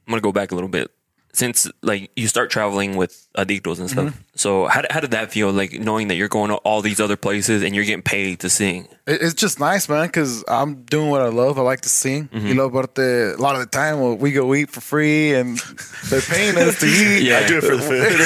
gonna 0.08 0.22
go 0.22 0.32
back 0.32 0.50
a 0.50 0.54
little 0.54 0.70
bit. 0.70 0.90
Since 1.32 1.70
like 1.82 2.10
you 2.16 2.26
start 2.28 2.50
traveling 2.50 2.96
with 2.96 3.26
adictos 3.38 3.78
and 3.78 3.88
stuff, 3.88 4.06
Mm-hmm. 4.06 4.18
so 4.34 4.66
how, 4.66 4.82
how 4.90 4.98
did 5.00 5.12
that 5.12 5.30
feel? 5.30 5.52
Like 5.52 5.72
knowing 5.78 6.08
that 6.08 6.16
you're 6.16 6.28
going 6.28 6.48
to 6.50 6.56
all 6.56 6.82
these 6.82 6.98
other 7.00 7.16
places 7.16 7.62
and 7.62 7.72
you're 7.74 7.84
getting 7.84 8.02
paid 8.02 8.40
to 8.40 8.50
sing. 8.50 8.88
It's 9.06 9.34
just 9.34 9.58
nice, 9.60 9.88
man, 9.88 10.06
because 10.06 10.42
I'm 10.48 10.82
doing 10.84 11.10
what 11.10 11.20
I 11.20 11.28
love. 11.28 11.58
I 11.58 11.62
like 11.62 11.80
to 11.82 11.88
sing. 11.88 12.28
Mm-hmm. 12.28 12.46
You 12.46 12.54
know, 12.54 12.68
but 12.70 12.94
the, 12.96 13.34
a 13.38 13.40
lot 13.40 13.54
of 13.54 13.60
the 13.60 13.66
time 13.66 14.00
well, 14.00 14.16
we 14.16 14.32
go 14.32 14.52
eat 14.54 14.70
for 14.70 14.80
free 14.80 15.34
and 15.34 15.58
they're 16.10 16.20
paying 16.20 16.56
us 16.58 16.78
to 16.80 16.86
eat. 16.86 17.22
Yeah. 17.30 17.38
I 17.40 17.46
do 17.46 17.58
it 17.58 17.64
for 17.64 17.76
the 17.76 17.82
food. 17.82 18.18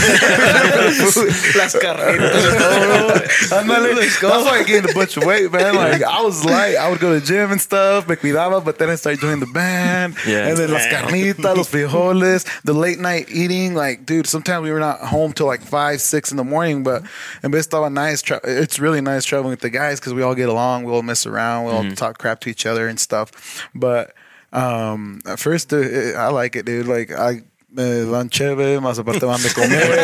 las 1.56 1.74
carreras. 1.74 2.32
Ándale. 3.50 3.94
That's 4.20 4.44
why 4.44 4.60
I 4.60 4.64
gained 4.64 4.88
a 4.90 4.94
bunch 4.94 5.16
of 5.16 5.24
weight, 5.24 5.50
man. 5.52 5.74
Like 5.74 6.02
I 6.02 6.22
was 6.22 6.44
light. 6.44 6.76
I 6.76 6.88
would 6.90 7.00
go 7.00 7.12
to 7.14 7.20
the 7.20 7.26
gym 7.26 7.50
and 7.52 7.60
stuff, 7.60 8.08
me 8.08 8.16
cuidaba, 8.16 8.64
but 8.64 8.78
then 8.78 8.90
I 8.90 8.94
started 8.96 9.20
joining 9.20 9.40
the 9.40 9.46
band. 9.52 10.16
Yeah. 10.26 10.48
And 10.48 10.58
then 10.58 10.70
las 10.70 10.86
carnitas, 10.86 11.56
los 11.56 11.70
frijoles, 11.70 12.44
the 12.62 12.72
late 12.72 12.93
night 12.98 13.26
eating. 13.30 13.74
Like, 13.74 14.06
dude, 14.06 14.26
sometimes 14.26 14.62
we 14.62 14.70
were 14.70 14.80
not 14.80 15.00
home 15.00 15.32
till 15.32 15.46
like 15.46 15.62
five, 15.62 16.00
six 16.00 16.30
in 16.30 16.36
the 16.36 16.44
morning. 16.44 16.82
But 16.82 17.02
and 17.42 17.52
vez 17.52 17.66
estaba 17.68 17.92
nice. 17.92 18.22
Tra- 18.22 18.40
it's 18.44 18.78
really 18.78 19.00
nice 19.00 19.24
traveling 19.24 19.50
with 19.50 19.60
the 19.60 19.70
guys 19.70 20.00
because 20.00 20.14
we 20.14 20.22
all 20.22 20.34
get 20.34 20.48
along. 20.48 20.84
We 20.84 20.92
all 20.92 21.02
mess 21.02 21.26
around. 21.26 21.66
We 21.66 21.72
all 21.72 21.90
talk 21.92 22.18
crap 22.18 22.40
to 22.40 22.50
each 22.50 22.66
other 22.66 22.88
and 22.88 22.98
stuff. 22.98 23.68
But 23.74 24.14
um, 24.52 25.20
at 25.26 25.38
first, 25.38 25.72
uh, 25.72 25.78
I 26.16 26.28
like 26.28 26.56
it, 26.56 26.66
dude. 26.66 26.86
Like 26.86 27.10
I. 27.12 27.42
Me 27.74 28.04
dan 28.04 28.28
cheve, 28.28 28.78
más 28.80 28.98
aparte 28.98 29.26
van 29.26 29.42
de 29.42 29.52
comer. 29.52 29.68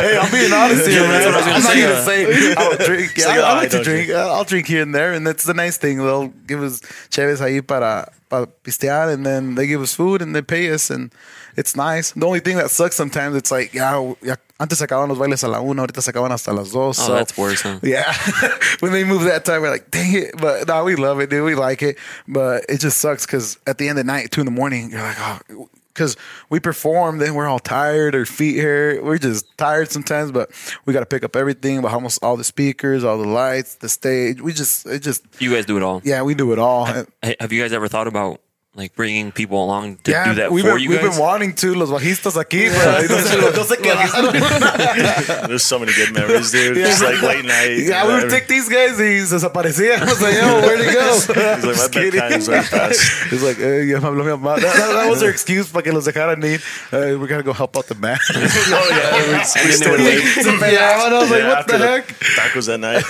hey, 0.00 0.18
I'm 0.18 0.28
being 0.32 0.52
honest 0.52 0.88
here, 0.88 1.06
man. 1.06 1.22
I 1.22 1.26
was 1.26 1.44
gonna 1.44 1.54
I'm 1.54 1.62
not 1.62 1.74
gonna 1.74 1.94
uh, 1.94 2.04
say 2.04 2.54
I'll 2.56 2.76
drink. 2.76 3.12
Yeah, 3.16 3.26
like, 3.28 3.38
I, 3.38 3.50
I 3.50 3.54
like 3.54 3.70
to 3.70 3.84
drink. 3.84 4.10
I'll 4.10 4.42
drink 4.42 4.66
here 4.66 4.82
and 4.82 4.92
there, 4.92 5.12
and 5.12 5.24
that's 5.24 5.44
the 5.44 5.54
nice 5.54 5.76
thing. 5.76 5.98
They'll 5.98 6.32
give 6.48 6.60
us 6.60 6.80
cheves 7.10 7.40
ahí 7.40 7.64
para, 7.64 8.10
para 8.28 8.48
pistear, 8.64 9.12
and 9.14 9.24
then 9.24 9.54
they 9.54 9.68
give 9.68 9.80
us 9.80 9.94
food 9.94 10.22
and 10.22 10.34
they 10.34 10.42
pay 10.42 10.68
us, 10.72 10.90
and 10.90 11.12
it's 11.56 11.76
nice. 11.76 12.10
The 12.10 12.26
only 12.26 12.40
thing 12.40 12.56
that 12.56 12.72
sucks 12.72 12.96
sometimes, 12.96 13.36
it's 13.36 13.52
like, 13.52 13.72
yeah, 13.72 14.14
ya 14.20 14.34
antes 14.58 14.78
se 14.78 14.84
acababan 14.84 15.08
los 15.08 15.18
bailes 15.18 15.44
a 15.44 15.48
la 15.48 15.60
una, 15.60 15.82
ahorita 15.82 16.02
se 16.02 16.10
acaban 16.10 16.32
hasta 16.32 16.52
las 16.52 16.72
dos. 16.72 16.98
Oh, 16.98 17.06
so, 17.06 17.14
that's 17.14 17.38
worse, 17.38 17.62
huh? 17.62 17.78
Yeah, 17.84 18.12
when 18.80 18.90
they 18.90 19.04
move 19.04 19.22
that 19.22 19.44
time, 19.44 19.62
we're 19.62 19.70
like, 19.70 19.88
dang 19.92 20.14
it. 20.14 20.34
But 20.40 20.66
no, 20.66 20.82
we 20.82 20.96
love 20.96 21.20
it, 21.20 21.30
dude. 21.30 21.44
We 21.44 21.54
like 21.54 21.80
it, 21.80 21.96
but 22.26 22.64
it 22.68 22.80
just 22.80 22.98
sucks 22.98 23.24
because 23.24 23.56
at 23.68 23.78
the 23.78 23.88
end 23.88 24.00
of 24.00 24.04
the 24.04 24.12
night, 24.12 24.32
two 24.32 24.40
in 24.40 24.46
the 24.46 24.50
morning, 24.50 24.90
you're 24.90 25.00
like, 25.00 25.20
oh. 25.20 25.68
Because 25.94 26.16
we 26.50 26.58
perform, 26.58 27.18
then 27.18 27.34
we're 27.34 27.46
all 27.46 27.60
tired, 27.60 28.16
our 28.16 28.26
feet 28.26 28.58
hurt. 28.60 29.04
We're 29.04 29.16
just 29.18 29.46
tired 29.56 29.90
sometimes, 29.92 30.32
but 30.32 30.50
we 30.84 30.92
got 30.92 31.00
to 31.00 31.06
pick 31.06 31.22
up 31.22 31.36
everything, 31.36 31.82
but 31.82 31.92
almost 31.92 32.18
all 32.22 32.36
the 32.36 32.42
speakers, 32.42 33.04
all 33.04 33.16
the 33.16 33.28
lights, 33.28 33.76
the 33.76 33.88
stage. 33.88 34.40
We 34.40 34.52
just, 34.52 34.86
it 34.86 35.00
just, 35.02 35.22
You 35.38 35.52
guys 35.54 35.66
do 35.66 35.76
it 35.76 35.84
all. 35.84 36.00
yeah, 36.04 36.22
we 36.22 36.34
do 36.34 36.52
it 36.52 36.58
all. 36.58 36.86
Hey, 37.22 37.36
Have 37.38 37.52
you 37.52 37.62
guys 37.62 37.72
ever 37.72 37.86
thought 37.86 38.08
about 38.08 38.40
like 38.76 38.94
bringing 38.96 39.30
people 39.30 39.62
along 39.64 39.98
to 40.02 40.10
yeah, 40.10 40.24
do 40.24 40.34
that 40.34 40.50
we've, 40.50 40.64
for 40.64 40.72
been, 40.74 40.82
you 40.82 40.90
we've 40.90 41.00
been 41.00 41.16
wanting 41.16 41.54
to, 41.54 41.74
los 41.76 41.90
bajistas 41.90 42.34
aquí, 42.34 42.68
pero 42.68 43.06
no 43.06 43.20
se, 43.20 43.36
no 43.38 43.62
se 43.62 43.76
quedaron. 43.76 45.46
There's 45.48 45.64
so 45.64 45.78
many 45.78 45.92
good 45.92 46.12
memories, 46.12 46.50
dude. 46.50 46.76
Just 46.76 47.00
like 47.02 47.22
late 47.22 47.44
night. 47.44 47.78
Yeah, 47.86 48.06
we 48.06 48.14
would 48.14 48.30
take 48.30 48.48
these 48.48 48.68
guys 48.68 48.98
y 48.98 49.22
se 49.24 49.36
desaparecían. 49.36 50.02
I 50.02 50.04
was 50.04 50.20
like, 50.20 50.34
yo, 50.34 50.60
where'd 50.60 50.80
he 50.84 50.92
go? 50.92 51.12
He's 51.14 51.28
like, 51.28 51.36
my 51.36 51.72
Just 51.72 51.92
kidding. 51.92 52.20
bedtime's 52.20 52.46
very 52.48 52.62
fast. 52.64 53.30
He's 53.30 53.42
like, 53.44 53.58
hey, 53.58 53.84
ya 53.84 53.98
me 54.00 54.06
habló 54.06 54.24
mi 54.24 54.32
mamá. 54.32 54.56
That, 54.60 54.74
that, 54.74 54.92
that 54.92 55.08
was 55.10 55.20
their 55.20 55.30
excuse 55.30 55.70
para 55.70 55.82
que 55.82 55.92
los 55.92 56.06
dejaran 56.06 56.42
ir. 56.42 56.60
Uh, 56.92 57.16
we 57.18 57.28
gotta 57.28 57.44
go 57.44 57.52
help 57.52 57.76
out 57.76 57.86
the 57.86 57.94
band. 57.94 58.20
Oh 58.76 58.88
yeah, 58.90 59.12
we, 59.12 59.18
we 59.18 59.26
then 59.26 59.38
they 59.38 59.72
stayed 59.72 60.00
late. 60.00 60.22
Se 60.42 60.50
peleaban. 60.50 61.12
I 61.12 61.18
was 61.20 61.30
like, 61.30 61.40
Yeah, 61.40 61.48
what 61.48 61.58
after 61.58 61.78
the 61.78 61.86
heck? 61.86 62.06
Tacos 62.08 62.66
that 62.66 62.78
night. 62.80 63.04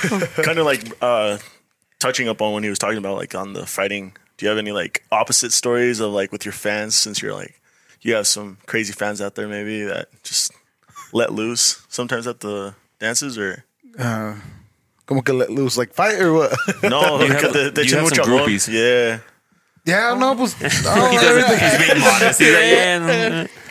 kind 0.45 0.59
of 0.59 0.67
like 0.67 0.83
uh, 1.01 1.39
touching 2.01 2.29
up 2.29 2.43
on 2.43 2.53
when 2.53 2.63
he 2.63 2.69
was 2.69 2.79
talking 2.79 2.99
about 2.99 3.17
like 3.17 3.35
on 3.35 3.55
the 3.55 3.65
fighting. 3.67 4.13
Do 4.37 4.47
you 4.47 4.49
have 4.51 4.59
any 4.59 4.73
like 4.73 5.05
opposite 5.13 5.53
stories 5.53 6.01
of 6.01 6.13
like 6.13 6.33
with 6.33 6.45
your 6.45 6.53
fans 6.53 6.95
since 6.95 7.23
you're 7.23 7.35
like 7.35 7.61
you 8.01 8.15
have 8.15 8.27
some 8.27 8.59
crazy 8.67 8.93
fans 8.93 9.21
out 9.21 9.35
there 9.35 9.49
maybe 9.49 9.83
that 9.85 10.09
just 10.23 10.53
let 11.13 11.33
loose 11.33 11.83
sometimes 11.89 12.27
at 12.27 12.41
the 12.41 12.75
dances 12.99 13.39
or 13.39 13.65
Como 15.07 15.21
que 15.23 15.35
let 15.35 15.51
loose, 15.51 15.77
like 15.77 15.93
fight 15.93 16.19
or 16.21 16.33
what? 16.33 16.51
no? 16.83 17.19
Do 17.19 17.27
you 17.27 17.33
have- 17.33 17.41
que 17.43 17.53
te- 17.53 17.71
te 17.73 17.81
you 17.83 17.87
echen 17.87 17.99
have 18.01 18.09
some 18.09 18.25
amor. 18.25 18.41
groupies? 18.47 18.69
Yeah. 18.73 19.19
yeah, 19.85 20.15
no, 20.19 20.35
pues. 20.35 20.57
No, 20.85 21.11
He 21.11 21.17
doesn't, 21.19 21.59
he's 21.61 21.87
being 21.87 22.01
modest. 22.01 22.41
He's 22.41 22.55
like, 22.55 22.65
yeah, 22.65 22.99
no. 22.99 23.43
no 23.43 23.47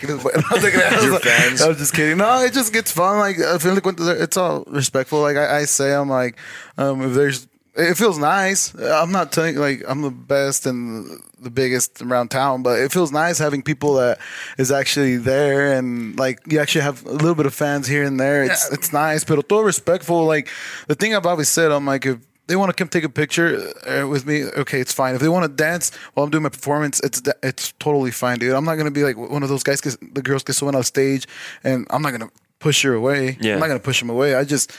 te 0.62 0.70
creas. 0.72 1.04
Your 1.04 1.20
fans. 1.20 1.62
I 1.62 1.68
was 1.70 1.78
just 1.80 1.94
kidding. 1.96 2.18
No, 2.20 2.40
it 2.46 2.54
just 2.54 2.72
gets 2.72 2.92
fun. 2.92 3.18
Like, 3.18 3.40
I 3.40 3.58
feel 3.58 3.74
like 3.74 3.84
it's 4.22 4.38
all 4.38 4.64
respectful. 4.68 5.22
Like 5.22 5.38
I, 5.38 5.62
I 5.62 5.66
say, 5.66 5.92
I'm 5.94 6.08
like, 6.10 6.38
um, 6.78 7.02
if 7.02 7.14
there's, 7.16 7.48
it 7.76 7.98
feels 7.98 8.20
nice. 8.20 8.74
I'm 8.76 9.12
not 9.12 9.32
telling 9.32 9.56
like 9.56 9.84
I'm 9.88 10.02
the 10.02 10.12
best 10.12 10.66
and 10.66 11.24
the 11.40 11.50
biggest 11.50 12.02
around 12.02 12.30
town, 12.30 12.62
but 12.62 12.80
it 12.80 12.92
feels 12.92 13.12
nice 13.12 13.40
having 13.40 13.64
people 13.64 13.96
that 13.96 14.20
is 14.58 14.72
actually 14.72 15.18
there 15.18 15.74
and 15.74 16.18
like 16.20 16.40
you 16.48 16.60
actually 16.60 16.82
have 16.82 17.04
a 17.06 17.12
little 17.12 17.36
bit 17.36 17.46
of 17.46 17.54
fans 17.54 17.88
here 17.88 18.04
and 18.04 18.20
there. 18.20 18.44
It's 18.44 18.72
it's 18.72 18.94
nice, 18.94 19.24
but 19.24 19.48
todo 19.50 19.62
respectful. 19.62 20.26
Like 20.26 20.50
the 20.88 20.96
thing 20.96 21.16
I've 21.16 21.26
always 21.26 21.50
said, 21.50 21.72
I'm 21.72 21.86
like 21.86 22.06
if 22.06 22.20
they 22.48 22.56
want 22.56 22.70
to 22.70 22.74
come 22.76 22.90
take 22.90 23.06
a 23.06 23.10
picture 23.10 23.74
uh, 23.88 24.08
with 24.08 24.26
me, 24.28 24.44
okay, 24.44 24.80
it's 24.80 24.94
fine. 24.94 25.16
If 25.16 25.22
they 25.22 25.30
want 25.30 25.44
to 25.44 25.50
dance 25.50 25.96
while 26.14 26.26
I'm 26.26 26.30
doing 26.30 26.44
my 26.44 26.50
performance, 26.50 27.00
it's 27.00 27.24
it's 27.42 27.74
totally 27.80 28.12
fine, 28.12 28.38
dude. 28.38 28.54
I'm 28.54 28.66
not 28.66 28.76
gonna 28.76 28.92
be 28.92 29.04
like 29.04 29.18
one 29.18 29.42
of 29.42 29.50
those 29.50 29.64
guys, 29.64 29.82
the 29.82 30.22
girls 30.22 30.44
get 30.44 30.54
someone 30.54 30.76
on 30.76 30.84
stage, 30.84 31.26
and 31.64 31.88
I'm 31.90 32.02
not 32.02 32.12
gonna 32.12 32.30
push 32.60 32.84
her 32.84 32.94
away. 32.94 33.38
Yeah. 33.42 33.56
I'm 33.56 33.60
not 33.60 33.68
gonna 33.68 33.80
push 33.80 34.00
them 34.00 34.10
away. 34.10 34.36
I 34.36 34.44
just 34.44 34.72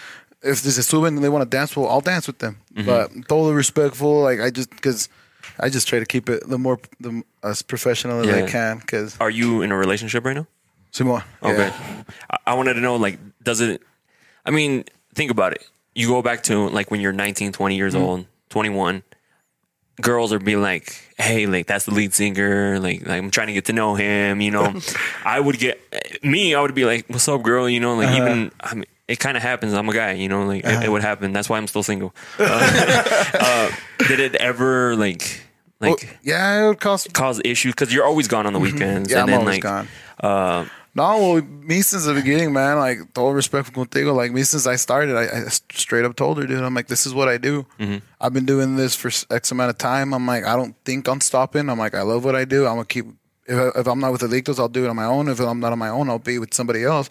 if 0.44 0.62
there's 0.62 0.78
a 0.78 0.82
suben 0.82 1.08
and 1.08 1.24
they 1.24 1.28
want 1.28 1.48
to 1.50 1.56
dance, 1.56 1.76
well, 1.76 1.88
I'll 1.88 2.00
dance 2.00 2.26
with 2.26 2.38
them. 2.38 2.60
Mm-hmm. 2.74 2.86
But 2.86 3.28
totally 3.28 3.54
respectful. 3.54 4.20
Like 4.22 4.40
I 4.40 4.50
just 4.50 4.70
because 4.70 5.08
I 5.58 5.68
just 5.68 5.88
try 5.88 5.98
to 5.98 6.06
keep 6.06 6.28
it 6.28 6.48
the 6.48 6.58
more 6.58 6.78
the 7.00 7.22
as 7.42 7.62
professional 7.62 8.20
as 8.20 8.28
I 8.28 8.48
can. 8.48 8.78
Because 8.78 9.16
Are 9.20 9.30
you 9.30 9.62
in 9.62 9.72
a 9.72 9.76
relationship 9.76 10.24
right 10.24 10.36
now? 10.36 10.46
Simon, 10.90 11.22
Okay. 11.42 11.72
I, 12.30 12.38
I 12.46 12.54
wanted 12.54 12.74
to 12.74 12.80
know, 12.80 12.94
like, 12.94 13.18
does 13.42 13.60
it? 13.60 13.82
I 14.46 14.52
mean, 14.52 14.84
think 15.12 15.32
about 15.32 15.52
it. 15.52 15.66
You 15.94 16.06
go 16.06 16.22
back 16.22 16.44
to 16.44 16.68
like 16.68 16.90
when 16.90 17.00
you're 17.00 17.12
19, 17.12 17.50
20 17.52 17.76
years 17.76 17.94
old, 17.96 18.26
21. 18.50 19.02
Girls 20.00 20.32
are 20.32 20.40
being 20.40 20.60
like, 20.60 20.92
"Hey, 21.18 21.46
like 21.46 21.66
that's 21.66 21.84
the 21.84 21.92
lead 21.94 22.14
singer. 22.14 22.80
Like, 22.80 23.06
like 23.06 23.22
I'm 23.22 23.30
trying 23.30 23.46
to 23.46 23.52
get 23.52 23.66
to 23.66 23.72
know 23.72 23.94
him." 23.94 24.40
You 24.40 24.50
know, 24.50 24.80
I 25.24 25.38
would 25.38 25.58
get 25.58 25.80
me. 26.24 26.52
I 26.54 26.60
would 26.60 26.74
be 26.74 26.84
like, 26.84 27.06
"What's 27.08 27.28
up, 27.28 27.42
girl?" 27.42 27.68
You 27.68 27.78
know, 27.78 27.94
like 27.94 28.16
even 28.16 28.50
I 28.60 28.74
mean, 28.74 28.86
it 29.08 29.18
kind 29.18 29.36
of 29.36 29.42
happens. 29.42 29.74
I'm 29.74 29.88
a 29.88 29.92
guy. 29.92 30.12
You 30.12 30.28
know, 30.28 30.46
like 30.46 30.64
it, 30.64 30.84
it 30.84 30.90
would 30.90 31.02
happen. 31.02 31.32
That's 31.32 31.48
why 31.48 31.58
I'm 31.58 31.66
still 31.66 31.82
single. 31.82 32.14
Uh, 32.38 33.30
uh, 33.34 33.70
did 34.08 34.20
it 34.20 34.34
ever 34.36 34.96
like 34.96 35.40
like 35.80 36.18
yeah, 36.22 36.64
it 36.64 36.68
would 36.68 36.80
cause 36.80 37.06
cause 37.12 37.40
issues? 37.44 37.74
Because 37.74 37.92
you're 37.92 38.04
always 38.04 38.28
gone 38.28 38.46
on 38.46 38.52
the 38.52 38.58
weekends. 38.58 39.10
Yeah, 39.10 39.22
and 39.22 39.22
I'm 39.22 39.30
then 39.30 39.40
always 39.40 39.54
like, 39.56 39.62
gone. 39.62 39.88
Uh, 40.20 40.66
No, 40.94 41.18
well, 41.18 41.42
me 41.42 41.82
since 41.82 42.04
the 42.04 42.14
beginning, 42.14 42.52
man. 42.52 42.78
Like 42.78 42.98
total 43.14 43.34
respect 43.34 43.66
for 43.66 43.72
contigo. 43.72 44.14
Like 44.14 44.32
me 44.32 44.42
since 44.44 44.66
I 44.66 44.76
started, 44.76 45.16
I, 45.16 45.24
I 45.24 45.48
straight 45.72 46.04
up 46.04 46.16
told 46.16 46.38
her, 46.38 46.46
dude. 46.46 46.62
I'm 46.62 46.74
like, 46.74 46.86
this 46.86 47.06
is 47.06 47.12
what 47.14 47.28
I 47.28 47.38
do. 47.38 47.66
I've 48.20 48.32
been 48.32 48.46
doing 48.46 48.76
this 48.76 48.94
for 48.94 49.10
X 49.34 49.50
amount 49.50 49.70
of 49.70 49.78
time. 49.78 50.14
I'm 50.14 50.26
like, 50.26 50.44
I 50.44 50.56
don't 50.56 50.74
think 50.84 51.08
I'm 51.08 51.20
stopping. 51.20 51.68
I'm 51.68 51.78
like, 51.78 51.94
I 51.94 52.02
love 52.02 52.24
what 52.24 52.36
I 52.36 52.44
do. 52.44 52.66
I'm 52.66 52.74
gonna 52.76 52.84
keep 52.84 53.06
if, 53.46 53.76
if 53.76 53.86
I'm 53.86 54.00
not 54.00 54.12
with 54.12 54.22
Adictos, 54.22 54.58
I'll 54.58 54.68
do 54.68 54.84
it 54.84 54.88
on 54.88 54.96
my 54.96 55.04
own. 55.04 55.28
If 55.28 55.40
I'm 55.40 55.60
not 55.60 55.72
on 55.72 55.78
my 55.78 55.90
own, 55.90 56.08
I'll 56.08 56.18
be 56.18 56.38
with 56.38 56.54
somebody 56.54 56.84
else 56.84 57.08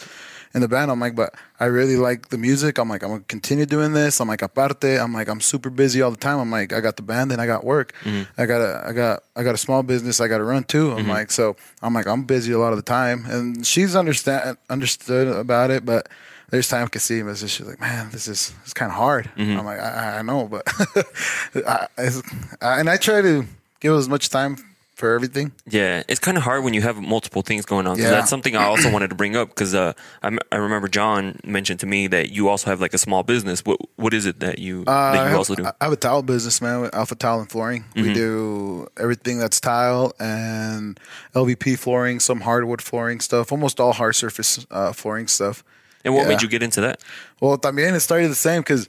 in 0.53 0.61
the 0.61 0.67
band. 0.67 0.91
I'm 0.91 0.99
like, 0.99 1.15
but 1.15 1.33
I 1.59 1.65
really 1.65 1.97
like 1.97 2.29
the 2.29 2.37
music. 2.37 2.77
I'm 2.77 2.89
like, 2.89 3.03
I'm 3.03 3.09
gonna 3.09 3.23
continue 3.27 3.65
doing 3.65 3.93
this. 3.93 4.19
I'm 4.19 4.27
like, 4.27 4.41
aparte. 4.41 4.83
I'm 4.83 5.13
like, 5.13 5.27
I'm 5.27 5.41
super 5.41 5.69
busy 5.69 6.01
all 6.01 6.11
the 6.11 6.17
time. 6.17 6.39
I'm 6.39 6.51
like, 6.51 6.73
I 6.73 6.79
got 6.79 6.95
the 6.95 7.01
band 7.01 7.31
and 7.31 7.41
I 7.41 7.45
got 7.45 7.63
work. 7.63 7.93
Mm-hmm. 8.03 8.41
I 8.41 8.45
got 8.45 8.61
a, 8.61 8.83
I 8.87 8.93
got, 8.93 9.23
I 9.35 9.43
got 9.43 9.55
a 9.55 9.57
small 9.57 9.83
business. 9.83 10.21
I 10.21 10.27
got 10.27 10.37
to 10.37 10.43
run 10.43 10.63
too. 10.63 10.91
I'm 10.91 10.99
mm-hmm. 10.99 11.09
like, 11.09 11.31
so 11.31 11.55
I'm 11.81 11.93
like, 11.93 12.07
I'm 12.07 12.23
busy 12.23 12.53
a 12.53 12.59
lot 12.59 12.73
of 12.73 12.77
the 12.77 12.83
time, 12.83 13.25
and 13.27 13.65
she's 13.65 13.95
understand 13.95 14.57
understood 14.69 15.27
about 15.27 15.71
it, 15.71 15.85
but. 15.85 16.07
There's 16.49 16.67
time 16.67 16.87
see, 16.99 17.23
but 17.23 17.35
she's 17.37 17.61
like, 17.61 17.79
"Man, 17.79 18.11
this 18.11 18.27
is 18.27 18.53
it's 18.61 18.75
kind 18.75 18.91
of 18.91 18.95
hard." 18.95 19.25
Mm-hmm. 19.35 19.57
I'm 19.57 19.65
like, 19.65 19.79
"I, 19.79 20.19
I 20.19 20.21
know, 20.21 20.47
but," 20.47 20.61
I, 21.67 21.87
I, 21.97 22.79
and 22.79 22.91
I 22.91 22.97
try 22.97 23.23
to 23.23 23.47
give 23.79 23.95
as 23.95 24.07
much 24.07 24.29
time 24.29 24.57
for 24.95 25.13
everything. 25.13 25.51
Yeah, 25.67 26.03
it's 26.07 26.19
kind 26.19 26.37
of 26.37 26.43
hard 26.43 26.63
when 26.63 26.73
you 26.73 26.81
have 26.81 26.97
multiple 26.97 27.41
things 27.41 27.65
going 27.65 27.87
on. 27.87 27.97
Yeah. 27.97 28.09
That's 28.09 28.29
something 28.29 28.55
I 28.55 28.65
also 28.65 28.91
wanted 28.91 29.09
to 29.09 29.15
bring 29.15 29.35
up 29.35 29.49
because 29.49 29.73
uh, 29.73 29.93
I, 30.21 30.37
I 30.51 30.57
remember 30.57 30.87
John 30.87 31.39
mentioned 31.43 31.79
to 31.81 31.85
me 31.85 32.07
that 32.07 32.31
you 32.31 32.49
also 32.49 32.69
have 32.69 32.79
like 32.79 32.93
a 32.93 32.97
small 32.97 33.23
business. 33.23 33.65
What 33.65 33.79
what 33.95 34.13
is 34.13 34.25
it 34.25 34.39
that 34.39 34.59
you 34.59 34.83
Uh, 34.85 35.13
that 35.13 35.23
you 35.23 35.29
have, 35.29 35.37
also 35.37 35.55
do? 35.55 35.65
I 35.65 35.83
have 35.83 35.93
a 35.93 35.97
tile 35.97 36.21
business, 36.21 36.61
man, 36.61 36.81
with 36.81 36.95
Alpha 36.95 37.15
Tile 37.15 37.39
and 37.39 37.49
Flooring. 37.49 37.83
Mm-hmm. 37.95 38.07
We 38.07 38.13
do 38.13 38.87
everything 38.97 39.39
that's 39.39 39.59
tile 39.59 40.13
and 40.19 40.99
LVP 41.33 41.77
flooring, 41.79 42.19
some 42.19 42.41
hardwood 42.41 42.81
flooring 42.81 43.19
stuff, 43.19 43.51
almost 43.51 43.79
all 43.79 43.93
hard 43.93 44.15
surface 44.15 44.65
uh, 44.71 44.93
flooring 44.93 45.27
stuff. 45.27 45.63
and 46.05 46.13
what 46.13 46.23
yeah. 46.23 46.29
made 46.29 46.41
you 46.41 46.49
get 46.49 46.61
into 46.61 46.81
that? 46.81 47.01
Well, 47.39 47.57
también 47.57 47.93
it 47.95 48.01
started 48.01 48.29
the 48.29 48.35
same 48.35 48.61
because 48.61 48.87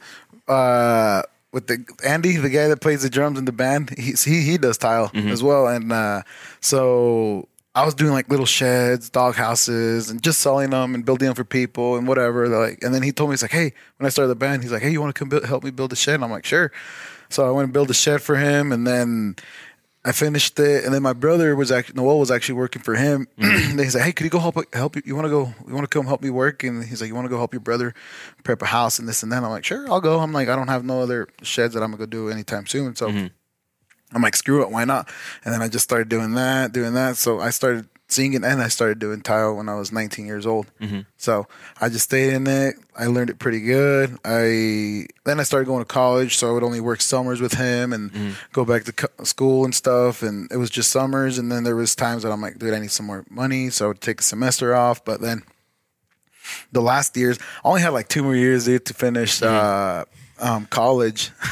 uh, 0.48 1.22
with 1.54 1.68
the 1.68 1.78
Andy, 2.04 2.36
the 2.36 2.50
guy 2.50 2.68
that 2.68 2.80
plays 2.82 3.00
the 3.02 3.08
drums 3.08 3.38
in 3.38 3.46
the 3.46 3.52
band, 3.52 3.96
he 3.96 4.12
he, 4.12 4.42
he 4.42 4.58
does 4.58 4.76
tile 4.76 5.08
Mm-hmm. 5.08 5.28
as 5.30 5.42
well, 5.42 5.66
and 5.68 5.90
uh, 5.92 6.20
so 6.60 7.48
I 7.74 7.84
was 7.84 7.94
doing 7.94 8.12
like 8.12 8.28
little 8.28 8.46
sheds, 8.46 9.08
dog 9.08 9.34
houses, 9.36 10.10
and 10.10 10.22
just 10.22 10.40
selling 10.40 10.70
them 10.70 10.94
and 10.94 11.04
building 11.04 11.26
them 11.26 11.34
for 11.34 11.44
people 11.44 11.96
and 11.96 12.06
whatever. 12.06 12.48
Like, 12.48 12.82
and 12.84 12.94
then 12.94 13.02
he 13.02 13.10
told 13.12 13.30
me 13.30 13.34
he's 13.34 13.42
like, 13.42 13.50
hey, 13.50 13.72
when 13.96 14.06
I 14.06 14.10
started 14.10 14.28
the 14.28 14.36
band, 14.36 14.62
he's 14.62 14.72
like, 14.72 14.82
hey, 14.82 14.90
you 14.90 15.00
want 15.00 15.14
to 15.14 15.18
come 15.18 15.28
build, 15.28 15.44
help 15.44 15.64
me 15.64 15.70
build 15.70 15.92
a 15.92 15.96
shed? 15.96 16.16
And 16.16 16.24
I'm 16.24 16.30
like, 16.30 16.44
sure. 16.44 16.70
So 17.30 17.46
I 17.48 17.50
went 17.50 17.64
and 17.64 17.72
built 17.72 17.88
a 17.90 17.94
shed 17.94 18.20
for 18.20 18.36
him, 18.36 18.70
and 18.72 18.86
then. 18.86 19.36
I 20.06 20.12
finished 20.12 20.60
it, 20.60 20.84
and 20.84 20.92
then 20.92 21.02
my 21.02 21.14
brother 21.14 21.56
was 21.56 21.72
actually 21.72 21.96
Noel 21.96 22.18
was 22.18 22.30
actually 22.30 22.56
working 22.56 22.82
for 22.82 22.94
him. 22.94 23.26
Mm-hmm. 23.44 23.70
and 23.72 23.80
he's 23.80 23.94
like, 23.94 24.04
"Hey, 24.04 24.12
could 24.12 24.24
you 24.24 24.30
go 24.30 24.38
help 24.38 24.56
help 24.74 24.96
you? 24.96 25.02
You 25.04 25.14
want 25.14 25.26
to 25.26 25.30
go? 25.30 25.54
You 25.66 25.74
want 25.74 25.88
to 25.88 25.98
come 25.98 26.06
help 26.06 26.22
me 26.22 26.30
work?" 26.30 26.62
And 26.64 26.84
he's 26.84 27.00
like, 27.00 27.08
"You 27.08 27.14
want 27.14 27.26
to 27.26 27.30
go 27.30 27.36
help 27.36 27.52
your 27.52 27.60
brother 27.60 27.94
prep 28.42 28.62
a 28.62 28.66
house 28.66 28.98
and 28.98 29.08
this 29.08 29.22
and 29.22 29.32
that?" 29.32 29.42
I'm 29.42 29.50
like, 29.50 29.64
"Sure, 29.64 29.90
I'll 29.90 30.00
go." 30.00 30.20
I'm 30.20 30.32
like, 30.32 30.48
"I 30.48 30.56
don't 30.56 30.68
have 30.68 30.84
no 30.84 31.00
other 31.00 31.28
sheds 31.42 31.74
that 31.74 31.82
I'm 31.82 31.90
gonna 31.90 31.98
go 31.98 32.06
do 32.06 32.30
anytime 32.30 32.66
soon." 32.66 32.94
So 32.96 33.08
mm-hmm. 33.08 33.26
I'm 34.14 34.22
like, 34.22 34.36
"Screw 34.36 34.62
it, 34.62 34.70
why 34.70 34.84
not?" 34.84 35.08
And 35.44 35.52
then 35.52 35.62
I 35.62 35.68
just 35.68 35.84
started 35.84 36.08
doing 36.08 36.34
that, 36.34 36.72
doing 36.72 36.94
that. 36.94 37.16
So 37.16 37.40
I 37.40 37.50
started 37.50 37.88
singing, 38.14 38.44
and 38.44 38.62
I 38.62 38.68
started 38.68 38.98
doing 38.98 39.20
tile 39.20 39.54
when 39.54 39.68
I 39.68 39.74
was 39.74 39.92
19 39.92 40.26
years 40.26 40.46
old. 40.46 40.66
Mm-hmm. 40.80 41.00
So 41.16 41.46
I 41.80 41.88
just 41.88 42.04
stayed 42.04 42.32
in 42.32 42.46
it. 42.46 42.76
I 42.96 43.06
learned 43.06 43.30
it 43.30 43.38
pretty 43.38 43.60
good. 43.60 44.16
I 44.24 45.06
then 45.24 45.40
I 45.40 45.42
started 45.42 45.66
going 45.66 45.80
to 45.80 45.84
college, 45.84 46.36
so 46.36 46.48
I 46.48 46.52
would 46.52 46.62
only 46.62 46.80
work 46.80 47.00
summers 47.00 47.40
with 47.40 47.54
him 47.54 47.92
and 47.92 48.12
mm-hmm. 48.12 48.30
go 48.52 48.64
back 48.64 48.84
to 48.84 48.92
co- 48.92 49.24
school 49.24 49.64
and 49.64 49.74
stuff. 49.74 50.22
And 50.22 50.50
it 50.52 50.56
was 50.56 50.70
just 50.70 50.90
summers. 50.90 51.38
And 51.38 51.50
then 51.50 51.64
there 51.64 51.76
was 51.76 51.94
times 51.94 52.22
that 52.22 52.32
I'm 52.32 52.40
like, 52.40 52.58
dude, 52.58 52.74
I 52.74 52.78
need 52.78 52.92
some 52.92 53.06
more 53.06 53.24
money, 53.28 53.70
so 53.70 53.86
I 53.86 53.88
would 53.88 54.00
take 54.00 54.20
a 54.20 54.24
semester 54.24 54.74
off. 54.74 55.04
But 55.04 55.20
then 55.20 55.42
the 56.72 56.82
last 56.82 57.16
years, 57.16 57.38
I 57.64 57.68
only 57.68 57.80
had 57.80 57.90
like 57.90 58.08
two 58.08 58.22
more 58.22 58.36
years 58.36 58.66
dude, 58.66 58.86
to 58.86 58.94
finish 58.94 59.40
mm-hmm. 59.40 59.54
uh, 59.54 60.04
um, 60.44 60.66
college. 60.66 61.30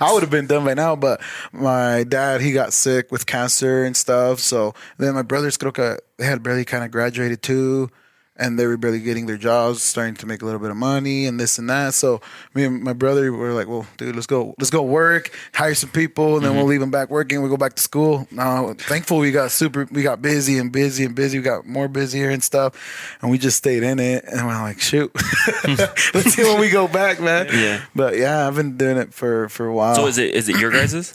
I 0.00 0.12
would 0.12 0.22
have 0.22 0.30
been 0.30 0.46
done 0.46 0.64
by 0.64 0.74
now, 0.74 0.94
but 0.94 1.20
my 1.52 2.04
dad 2.04 2.40
he 2.40 2.52
got 2.52 2.72
sick 2.72 3.10
with 3.10 3.26
cancer 3.26 3.84
and 3.84 3.96
stuff. 3.96 4.38
So 4.38 4.74
then 4.96 5.14
my 5.14 5.22
brothers, 5.22 5.58
creo 5.58 5.74
que 5.74 5.98
they 6.18 6.24
had 6.24 6.42
barely 6.42 6.64
kind 6.64 6.84
of 6.84 6.92
graduated 6.92 7.42
too, 7.42 7.90
and 8.36 8.58
they 8.58 8.66
were 8.66 8.76
barely 8.76 8.98
getting 8.98 9.26
their 9.26 9.36
jobs, 9.36 9.82
starting 9.82 10.14
to 10.14 10.26
make 10.26 10.40
a 10.40 10.44
little 10.44 10.60
bit 10.60 10.70
of 10.70 10.76
money 10.76 11.26
and 11.26 11.38
this 11.38 11.58
and 11.58 11.68
that. 11.68 11.92
So 11.94 12.20
me 12.54 12.64
and 12.64 12.82
my 12.82 12.94
brother 12.94 13.30
were 13.32 13.52
like, 13.52 13.68
"Well, 13.68 13.86
dude, 13.98 14.14
let's 14.14 14.26
go, 14.26 14.54
let's 14.58 14.70
go 14.70 14.82
work, 14.82 15.30
hire 15.54 15.74
some 15.74 15.90
people, 15.90 16.36
and 16.36 16.44
then 16.44 16.52
we'll 16.52 16.62
mm-hmm. 16.62 16.70
leave 16.70 16.80
them 16.80 16.90
back 16.90 17.10
working. 17.10 17.38
We 17.38 17.48
will 17.48 17.56
go 17.56 17.60
back 17.60 17.74
to 17.74 17.82
school." 17.82 18.26
No, 18.30 18.74
thankful 18.78 19.18
we 19.18 19.32
got 19.32 19.50
super, 19.50 19.86
we 19.90 20.02
got 20.02 20.22
busy 20.22 20.58
and 20.58 20.72
busy 20.72 21.04
and 21.04 21.14
busy. 21.14 21.38
We 21.38 21.44
got 21.44 21.66
more 21.66 21.88
busier 21.88 22.30
and 22.30 22.42
stuff, 22.42 23.18
and 23.20 23.30
we 23.30 23.38
just 23.38 23.58
stayed 23.58 23.82
in 23.82 23.98
it. 23.98 24.24
And 24.24 24.46
we're 24.46 24.60
like, 24.60 24.80
"Shoot, 24.80 25.12
let's 25.64 26.34
see 26.34 26.44
when 26.44 26.60
we 26.60 26.70
go 26.70 26.88
back, 26.88 27.20
man." 27.20 27.48
Yeah. 27.52 27.82
But 27.94 28.16
yeah, 28.16 28.46
I've 28.46 28.56
been 28.56 28.76
doing 28.76 28.96
it 28.96 29.12
for 29.12 29.48
for 29.50 29.66
a 29.66 29.74
while. 29.74 29.94
So 29.94 30.06
is 30.06 30.18
it 30.18 30.34
is 30.34 30.48
it 30.48 30.58
your 30.58 30.70
guys's? 30.70 31.12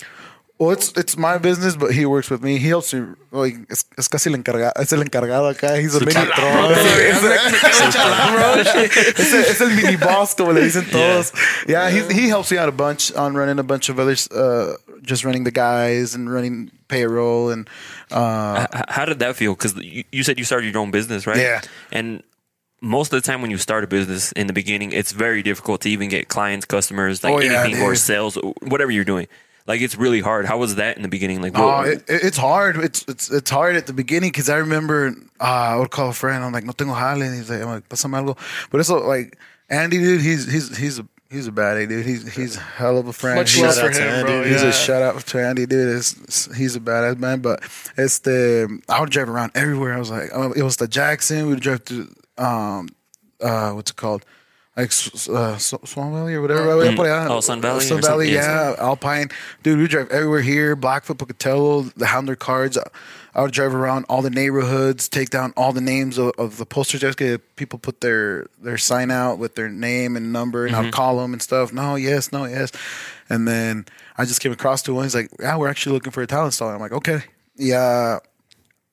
Well, 0.59 0.71
it's 0.71 0.91
it's 0.97 1.15
my 1.17 1.37
business, 1.37 1.75
but 1.75 1.91
he 1.91 2.05
works 2.07 2.31
with 2.31 2.41
me. 2.41 2.57
He 2.57 2.67
helps 2.67 2.91
me. 2.93 3.13
Like, 3.31 3.55
es, 3.69 3.85
es 3.97 4.07
casi 4.07 4.29
el 4.31 4.35
encargado. 4.35 4.71
Es 4.75 4.91
el 4.91 5.01
encargado 5.03 5.47
acá. 5.53 5.77
He's 5.79 5.93
a 5.95 5.99
mini 5.99 6.13
es, 9.17 9.33
el, 9.33 9.39
es 9.41 9.61
el 9.61 9.69
mini 9.75 9.95
boss, 9.97 10.33
como 10.33 10.53
le 10.53 10.61
dicen 10.61 10.89
todos. 10.89 11.31
Yeah, 11.67 11.89
he 11.89 12.01
he 12.13 12.27
helps 12.27 12.51
me 12.51 12.57
out 12.57 12.69
a 12.69 12.71
bunch 12.71 13.11
on 13.13 13.35
running 13.35 13.59
a 13.59 13.63
bunch 13.63 13.89
of 13.89 13.99
others. 13.99 14.27
Uh, 14.31 14.77
just 15.01 15.23
running 15.23 15.43
the 15.43 15.51
guys 15.51 16.15
and 16.15 16.31
running 16.31 16.71
payroll 16.87 17.49
and 17.51 17.69
uh, 18.11 18.65
H- 18.73 18.83
How 18.89 19.05
did 19.05 19.19
that 19.19 19.35
feel? 19.35 19.53
Because 19.53 19.75
you, 19.75 20.03
you 20.11 20.23
said 20.23 20.37
you 20.39 20.45
started 20.45 20.73
your 20.73 20.81
own 20.81 20.91
business, 20.91 21.27
right? 21.27 21.37
Yeah. 21.37 21.61
And 21.91 22.23
most 22.81 23.13
of 23.13 23.21
the 23.21 23.25
time 23.25 23.41
when 23.41 23.51
you 23.51 23.57
start 23.57 23.83
a 23.83 23.87
business 23.87 24.31
in 24.33 24.47
the 24.47 24.53
beginning, 24.53 24.91
it's 24.91 25.11
very 25.11 25.43
difficult 25.43 25.81
to 25.81 25.89
even 25.89 26.09
get 26.09 26.27
clients, 26.29 26.65
customers, 26.65 27.23
like 27.23 27.33
Oh, 27.33 27.39
yeah, 27.39 27.63
anything 27.63 27.81
or 27.83 27.91
dude. 27.91 27.99
sales, 27.99 28.37
whatever 28.61 28.91
you're 28.91 29.05
doing. 29.05 29.27
Like 29.67 29.81
it's 29.81 29.95
really 29.97 30.21
hard. 30.21 30.45
How 30.45 30.57
was 30.57 30.75
that 30.75 30.95
in 30.95 31.03
the 31.03 31.09
beginning? 31.09 31.41
Like, 31.41 31.51
Oh, 31.57 31.67
what, 31.67 31.87
it, 31.87 32.03
it- 32.09 32.23
it's 32.23 32.37
hard. 32.37 32.77
It's 32.77 33.03
it's 33.07 33.29
it's 33.29 33.49
hard 33.49 33.75
at 33.75 33.85
the 33.85 33.93
beginning 33.93 34.29
because 34.31 34.49
I 34.49 34.57
remember 34.57 35.13
uh, 35.39 35.43
I 35.43 35.75
would 35.75 35.91
call 35.91 36.09
a 36.09 36.13
friend. 36.13 36.43
I'm 36.43 36.53
like, 36.53 36.63
no 36.63 36.71
tengo 36.71 36.93
jale. 36.93 37.21
And 37.21 37.35
he's 37.35 37.49
like, 37.49 37.61
I'm 37.61 37.67
like, 37.67 37.89
pásame 37.89 38.15
algo. 38.23 38.37
But 38.71 38.79
it's 38.79 38.89
like 38.89 39.37
Andy, 39.69 39.97
dude. 39.99 40.21
He's 40.21 40.49
he's 40.51 40.77
he's 40.77 40.99
a 40.99 41.07
he's 41.29 41.47
a 41.47 41.51
baddie, 41.51 41.87
dude. 41.89 42.05
He's 42.05 42.33
he's 42.33 42.55
a 42.55 42.61
hell 42.61 42.97
of 42.97 43.07
a 43.07 43.13
friend. 43.13 43.37
Much 43.37 43.51
He's- 43.53 43.77
love 43.77 43.91
for 43.93 43.99
him, 43.99 44.07
Andy. 44.07 44.23
bro. 44.31 44.43
He's 44.45 44.63
yeah. 44.63 44.69
a 44.69 44.71
shout 44.71 45.03
out 45.03 45.19
to 45.27 45.37
Andy, 45.45 45.65
dude. 45.65 45.97
It's, 45.97 46.13
it's- 46.13 46.55
he's 46.55 46.77
a 46.77 46.79
badass 46.79 47.17
man. 47.19 47.41
But 47.41 47.61
it's 47.97 48.19
the 48.19 48.79
I 48.87 49.01
would 49.01 49.09
drive 49.09 49.27
around 49.29 49.51
everywhere. 49.53 49.93
I 49.93 49.99
was 49.99 50.09
like, 50.09 50.33
uh, 50.33 50.51
it 50.51 50.63
was 50.63 50.77
the 50.77 50.87
Jackson. 50.87 51.47
We'd 51.47 51.59
drive 51.59 51.83
to 51.85 52.07
um 52.37 52.87
uh 53.41 53.71
what's 53.73 53.91
it 53.91 53.97
called? 53.97 54.23
Like 54.77 54.91
uh, 55.29 55.57
Swan 55.57 56.13
Valley 56.13 56.35
or 56.35 56.41
whatever. 56.41 56.61
Mm. 56.67 56.99
Uh, 56.99 57.33
oh, 57.33 57.39
Sun 57.39 57.61
Valley 57.61 57.83
Sun 57.83 57.99
Valley. 58.03 58.31
Yeah, 58.31 58.69
yeah. 58.69 58.75
Alpine. 58.77 59.29
Dude, 59.63 59.79
we 59.79 59.87
drive 59.87 60.11
everywhere 60.11 60.41
here. 60.41 60.75
Blackfoot, 60.75 61.17
Pocatello, 61.17 61.81
the 61.95 62.05
Hounder 62.05 62.37
cards. 62.37 62.77
I 63.33 63.41
would 63.41 63.53
drive 63.53 63.73
around 63.73 64.05
all 64.07 64.21
the 64.21 64.29
neighborhoods, 64.29 65.09
take 65.09 65.31
down 65.31 65.51
all 65.57 65.73
the 65.73 65.81
names 65.81 66.19
of, 66.19 66.31
of 66.37 66.57
the 66.57 66.65
posters. 66.65 67.01
Just 67.01 67.17
get 67.17 67.55
people 67.55 67.79
put 67.79 68.01
their 68.01 68.45
their 68.61 68.77
sign 68.77 69.09
out 69.09 69.39
with 69.39 69.55
their 69.55 69.67
name 69.67 70.15
and 70.15 70.31
number, 70.31 70.67
and 70.67 70.75
I'd 70.75 70.81
mm-hmm. 70.81 70.89
call 70.91 71.17
them 71.17 71.33
and 71.33 71.41
stuff. 71.41 71.73
No, 71.73 71.95
yes, 71.95 72.31
no, 72.31 72.45
yes. 72.45 72.71
And 73.29 73.47
then 73.47 73.87
I 74.15 74.25
just 74.25 74.41
came 74.41 74.51
across 74.51 74.83
to 74.83 74.93
one. 74.93 75.05
He's 75.05 75.15
like, 75.15 75.31
"Yeah, 75.39 75.57
we're 75.57 75.69
actually 75.69 75.93
looking 75.93 76.11
for 76.11 76.21
a 76.21 76.27
talent 76.27 76.53
installer." 76.53 76.75
I'm 76.75 76.79
like, 76.79 76.91
"Okay, 76.91 77.21
yeah." 77.55 78.19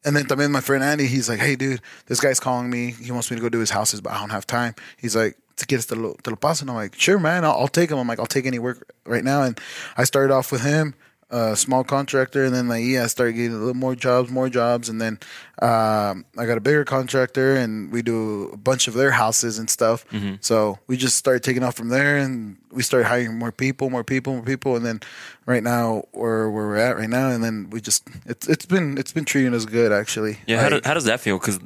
And 0.07 0.17
then 0.17 0.25
también 0.25 0.51
my 0.51 0.61
friend 0.61 0.83
Andy, 0.83 1.07
he's 1.07 1.29
like, 1.29 1.41
"Hey, 1.41 1.57
dude, 1.57 1.83
this 2.07 2.21
guy's 2.21 2.41
calling 2.41 2.71
me. 2.71 2.93
He 2.93 3.13
wants 3.13 3.31
me 3.31 3.37
to 3.37 3.43
go 3.43 3.51
do 3.51 3.61
his 3.61 3.71
houses, 3.71 4.01
but 4.01 4.13
I 4.13 4.21
don't 4.21 4.31
have 4.31 4.47
time." 4.47 4.75
He's 4.97 5.17
like, 5.17 5.37
"To 5.57 5.67
get 5.67 5.79
us 5.79 5.87
to 5.87 5.95
lo, 5.95 6.17
te 6.23 6.31
lo 6.31 6.37
paso." 6.37 6.63
And 6.63 6.71
I'm 6.71 6.77
like, 6.77 6.95
"Sure, 6.99 7.19
man. 7.19 7.45
I'll, 7.45 7.53
I'll 7.53 7.69
take 7.69 7.91
him." 7.91 7.99
I'm 7.99 8.09
like, 8.09 8.19
"I'll 8.19 8.27
take 8.27 8.47
any 8.47 8.59
work 8.59 8.87
right 9.07 9.25
now." 9.25 9.43
And 9.43 9.59
I 9.97 10.05
started 10.05 10.33
off 10.33 10.53
with 10.53 10.63
him, 10.63 10.95
a 11.35 11.57
small 11.57 11.83
contractor, 11.85 12.45
and 12.45 12.55
then 12.55 12.69
like 12.69 12.85
yeah, 12.85 13.05
I 13.05 13.07
started 13.09 13.33
getting 13.35 13.55
a 13.55 13.59
little 13.59 13.75
more 13.75 13.95
jobs, 13.97 14.31
more 14.31 14.49
jobs, 14.49 14.89
and 14.89 15.01
then 15.01 15.19
um, 15.61 16.25
I 16.39 16.47
got 16.47 16.57
a 16.59 16.61
bigger 16.61 16.85
contractor, 16.85 17.55
and 17.57 17.91
we 17.93 18.03
do 18.03 18.51
a 18.53 18.57
bunch 18.57 18.87
of 18.89 18.95
their 18.95 19.11
houses 19.11 19.59
and 19.59 19.69
stuff. 19.71 20.05
So 20.41 20.79
we 20.87 20.97
just 20.97 21.17
started 21.17 21.43
taking 21.43 21.63
off 21.65 21.75
from 21.77 21.89
there, 21.89 22.19
and 22.19 22.57
we 22.71 22.83
started 22.83 23.07
hiring 23.09 23.39
more 23.39 23.53
people, 23.53 23.91
more 23.91 24.05
people, 24.05 24.35
more 24.35 24.43
people, 24.45 24.77
and 24.77 24.85
then 24.85 25.01
right 25.47 25.63
now 25.63 26.05
we're 26.13 26.49
where 26.51 26.67
we're 26.67 26.77
at 26.77 26.97
right 26.97 27.09
now, 27.11 27.29
and 27.31 27.43
then 27.43 27.69
we 27.71 27.81
just 27.81 28.07
it's 28.27 28.49
it's 28.49 28.67
been 28.67 28.97
it's 28.99 29.13
been 29.13 29.25
treating 29.25 29.55
us 29.55 29.65
good 29.65 29.93
actually. 29.93 30.39
yeah, 30.47 30.61
how, 30.61 30.69
do, 30.69 30.81
how 30.85 30.95
does 30.95 31.05
that 31.05 31.21
feel? 31.21 31.39
Because, 31.39 31.59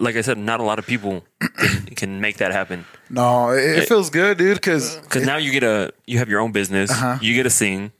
like 0.00 0.16
I 0.16 0.22
said, 0.22 0.38
not 0.38 0.60
a 0.60 0.62
lot 0.64 0.78
of 0.78 0.86
people 0.86 1.24
can, 1.58 1.86
can 1.96 2.20
make 2.20 2.38
that 2.38 2.52
happen. 2.52 2.84
No, 3.10 3.50
it, 3.50 3.80
it 3.80 3.88
feels 3.88 4.08
good, 4.10 4.38
dude. 4.38 4.56
Because 4.56 4.96
Because 4.96 5.26
now 5.26 5.36
you 5.36 5.50
get 5.52 5.62
a 5.64 5.92
you 6.06 6.18
have 6.18 6.28
your 6.30 6.40
own 6.40 6.52
business, 6.52 6.90
Uh-huh. 6.90 7.18
you 7.20 7.34
get 7.34 7.42
to 7.44 7.50
sing, 7.50 7.92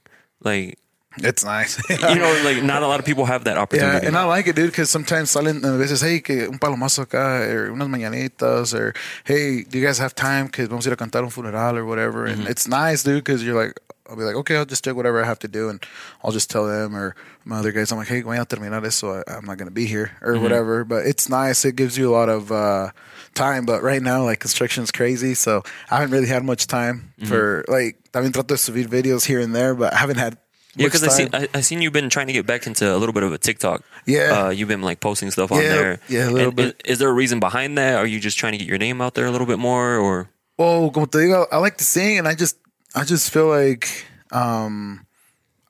like 0.42 0.78
it's 1.18 1.44
nice. 1.44 1.83
you 1.90 1.96
know, 1.99 2.42
like 2.44 2.62
not 2.62 2.83
a 2.83 2.87
lot 2.87 3.01
of 3.01 3.07
people 3.07 3.25
have 3.25 3.44
that 3.44 3.59
opportunity. 3.59 4.03
yeah, 4.03 4.09
and 4.09 4.16
I 4.16 4.25
like 4.25 4.46
it, 4.46 4.55
dude. 4.55 4.70
Because 4.70 4.90
sometimes 4.90 5.31
salen 5.31 5.64
a 5.64 5.77
veces, 5.77 6.01
hey, 6.01 6.20
que 6.20 6.46
un 6.46 6.59
palomazo 6.59 7.05
acá, 7.05 7.49
or 7.49 7.73
unas 7.73 7.88
mañanitas, 7.88 8.73
or 8.75 8.94
hey, 9.25 9.62
do 9.62 9.79
you 9.79 9.85
guys 9.85 9.99
have 9.99 10.14
time? 10.14 10.46
Because 10.46 10.68
vamos 10.68 10.87
a 10.87 10.90
ir 10.90 10.92
a 10.92 10.96
cantar 10.96 11.25
un 11.25 11.31
funeral 11.31 11.77
or 11.77 11.85
whatever. 11.85 12.27
And 12.27 12.42
mm-hmm. 12.42 12.51
it's 12.51 12.68
nice, 12.68 13.03
dude. 13.03 13.25
Because 13.25 13.42
you're 13.42 13.61
like, 13.61 13.81
I'll 14.09 14.16
be 14.16 14.23
like, 14.23 14.37
okay, 14.37 14.57
I'll 14.57 14.64
just 14.64 14.85
do 14.85 14.94
whatever 14.94 15.20
I 15.23 15.27
have 15.27 15.40
to 15.40 15.49
do, 15.49 15.68
and 15.68 15.85
I'll 16.23 16.33
just 16.33 16.49
tell 16.49 16.66
them 16.66 16.94
or 16.94 17.16
my 17.44 17.59
other 17.59 17.73
guys. 17.73 17.90
I'm 17.90 17.99
like, 17.99 18.09
hey, 18.09 18.23
voy 18.23 18.40
a 18.40 18.44
terminar 18.44 18.85
eso. 18.85 19.18
I, 19.18 19.35
I'm 19.37 19.46
not 19.46 19.59
gonna 19.59 19.73
be 19.73 19.87
here 19.87 20.12
or 20.23 20.35
mm-hmm. 20.35 20.42
whatever. 20.44 20.85
But 20.85 21.07
it's 21.07 21.29
nice. 21.29 21.64
It 21.64 21.75
gives 21.75 21.99
you 21.99 22.09
a 22.09 22.14
lot 22.14 22.29
of 22.29 22.53
uh, 22.53 22.92
time. 23.35 23.66
But 23.66 23.83
right 23.83 24.01
now, 24.01 24.23
like 24.23 24.38
construction's 24.38 24.92
crazy, 24.92 25.35
so 25.35 25.64
I 25.90 25.96
haven't 25.96 26.12
really 26.12 26.29
had 26.29 26.44
much 26.44 26.68
time 26.68 27.14
mm-hmm. 27.18 27.29
for 27.29 27.64
like. 27.66 27.96
I 28.12 28.18
También 28.18 28.33
trato 28.33 28.49
de 28.49 28.55
subir 28.57 28.88
videos 28.88 29.25
here 29.25 29.38
and 29.38 29.55
there, 29.55 29.73
but 29.73 29.94
I 29.94 29.99
haven't 29.99 30.18
had 30.18 30.37
Yeah, 30.76 30.87
because 30.87 31.02
I 31.02 31.09
seen. 31.09 31.28
I, 31.33 31.48
I 31.52 31.61
seen 31.62 31.83
you've 31.83 31.92
been 31.92 32.09
trying 32.11 32.28
to 32.28 32.33
get 32.33 32.46
back 32.46 32.66
into 32.66 32.94
a 32.94 32.96
little 32.96 33.12
bit 33.12 33.22
of 33.24 33.33
a 33.33 33.38
TikTok. 33.38 33.83
Yeah. 34.06 34.46
uh, 34.46 34.50
you've 34.50 34.68
been 34.68 34.83
like 34.83 35.00
posting 35.00 35.30
stuff 35.30 35.50
on 35.52 35.61
Yeah, 35.62 35.68
there. 35.68 36.00
yeah, 36.09 36.28
a 36.28 36.30
little 36.30 36.48
And 36.48 36.56
bit. 36.56 36.80
Is, 36.85 36.92
is 36.92 36.98
there 37.00 37.09
a 37.09 37.12
reason 37.12 37.40
behind 37.40 37.76
that? 37.76 37.96
Are 37.96 38.06
you 38.06 38.20
just 38.20 38.38
trying 38.38 38.52
to 38.52 38.59
get 38.59 38.66
your 38.68 38.78
name 38.78 39.00
out 39.00 39.14
there 39.14 39.26
a 39.26 39.30
little 39.30 39.46
bit 39.48 39.59
more, 39.59 39.96
or 39.96 40.28
Well, 40.59 40.90
como 40.90 41.06
te 41.06 41.18
digo, 41.18 41.46
I 41.50 41.56
like 41.59 41.76
to 41.78 41.85
sing, 41.85 42.18
and 42.18 42.29
I 42.29 42.35
just, 42.35 42.56
I 42.94 43.04
just 43.04 43.31
feel 43.33 43.48
like, 43.48 43.88
um, 44.31 45.06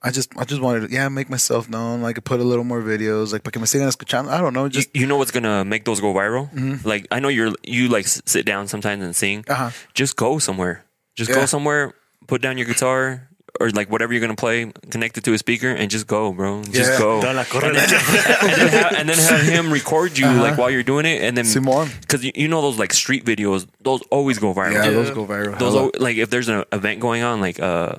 I 0.02 0.10
just, 0.10 0.36
I 0.36 0.44
just 0.44 0.60
wanted 0.60 0.88
to, 0.88 0.94
yeah, 0.94 1.08
make 1.08 1.28
myself 1.30 1.68
known. 1.68 2.02
Like, 2.02 2.22
put 2.24 2.40
a 2.40 2.44
little 2.44 2.64
more 2.64 2.80
videos, 2.82 3.32
like, 3.32 3.42
para 3.42 3.52
que 3.52 3.60
me 3.60 3.66
sigan 3.66 3.86
escuchando. 3.88 4.28
I 4.30 4.40
don't 4.40 4.52
know, 4.54 4.68
just 4.68 4.88
you 4.94 5.06
know 5.06 5.16
what's 5.16 5.30
gonna 5.30 5.64
make 5.64 5.84
those 5.84 6.00
go 6.00 6.12
viral? 6.12 6.48
Like 6.84 7.06
I 7.10 7.20
know 7.20 7.28
you're 7.28 7.52
you 7.62 7.88
like 7.88 8.06
sit 8.06 8.44
down 8.44 8.68
sometimes 8.68 9.02
and 9.02 9.14
sing. 9.16 9.42
Mm-hmm. 9.44 9.52
Uh-huh. 9.52 9.70
Just 9.94 10.16
go 10.16 10.38
somewhere. 10.38 10.84
Just 11.16 11.30
go 11.32 11.46
somewhere. 11.46 11.94
Put 12.26 12.42
down 12.42 12.56
your 12.58 12.66
guitar. 12.66 13.28
Or 13.58 13.70
like 13.70 13.90
whatever 13.90 14.12
you're 14.12 14.20
gonna 14.20 14.36
play, 14.36 14.72
connect 14.90 15.18
it 15.18 15.24
to 15.24 15.32
a 15.32 15.38
speaker 15.38 15.70
and 15.70 15.90
just 15.90 16.06
go, 16.06 16.32
bro. 16.32 16.62
Just 16.64 16.92
Yeah. 16.92 16.98
go. 16.98 17.20
Dale, 17.20 17.44
corre 17.44 17.62
la- 17.62 17.68
and, 17.68 17.76
then 17.76 18.68
have, 18.70 18.92
and 18.92 19.08
then 19.08 19.18
have 19.18 19.40
him 19.42 19.72
record 19.72 20.16
you 20.16 20.26
like 20.30 20.56
while 20.56 20.70
you're 20.70 20.82
doing 20.84 21.04
it, 21.06 21.22
and 21.22 21.36
then 21.36 21.44
Simón. 21.44 21.90
because 22.00 22.24
you, 22.24 22.32
you 22.34 22.48
know 22.48 22.62
those 22.62 22.78
like 22.78 22.92
street 22.92 23.24
videos, 23.24 23.66
those 23.80 24.02
always 24.10 24.38
go 24.38 24.54
viral. 24.54 24.72
yeah, 24.74 24.90
those 24.90 25.10
go 25.10 25.26
viral. 25.26 25.58
Those 25.58 25.74
Hella. 25.74 25.90
like 25.98 26.16
if 26.16 26.30
there's 26.30 26.48
an 26.48 26.64
event 26.72 27.00
going 27.00 27.22
on, 27.22 27.40
like 27.40 27.58
uh, 27.60 27.96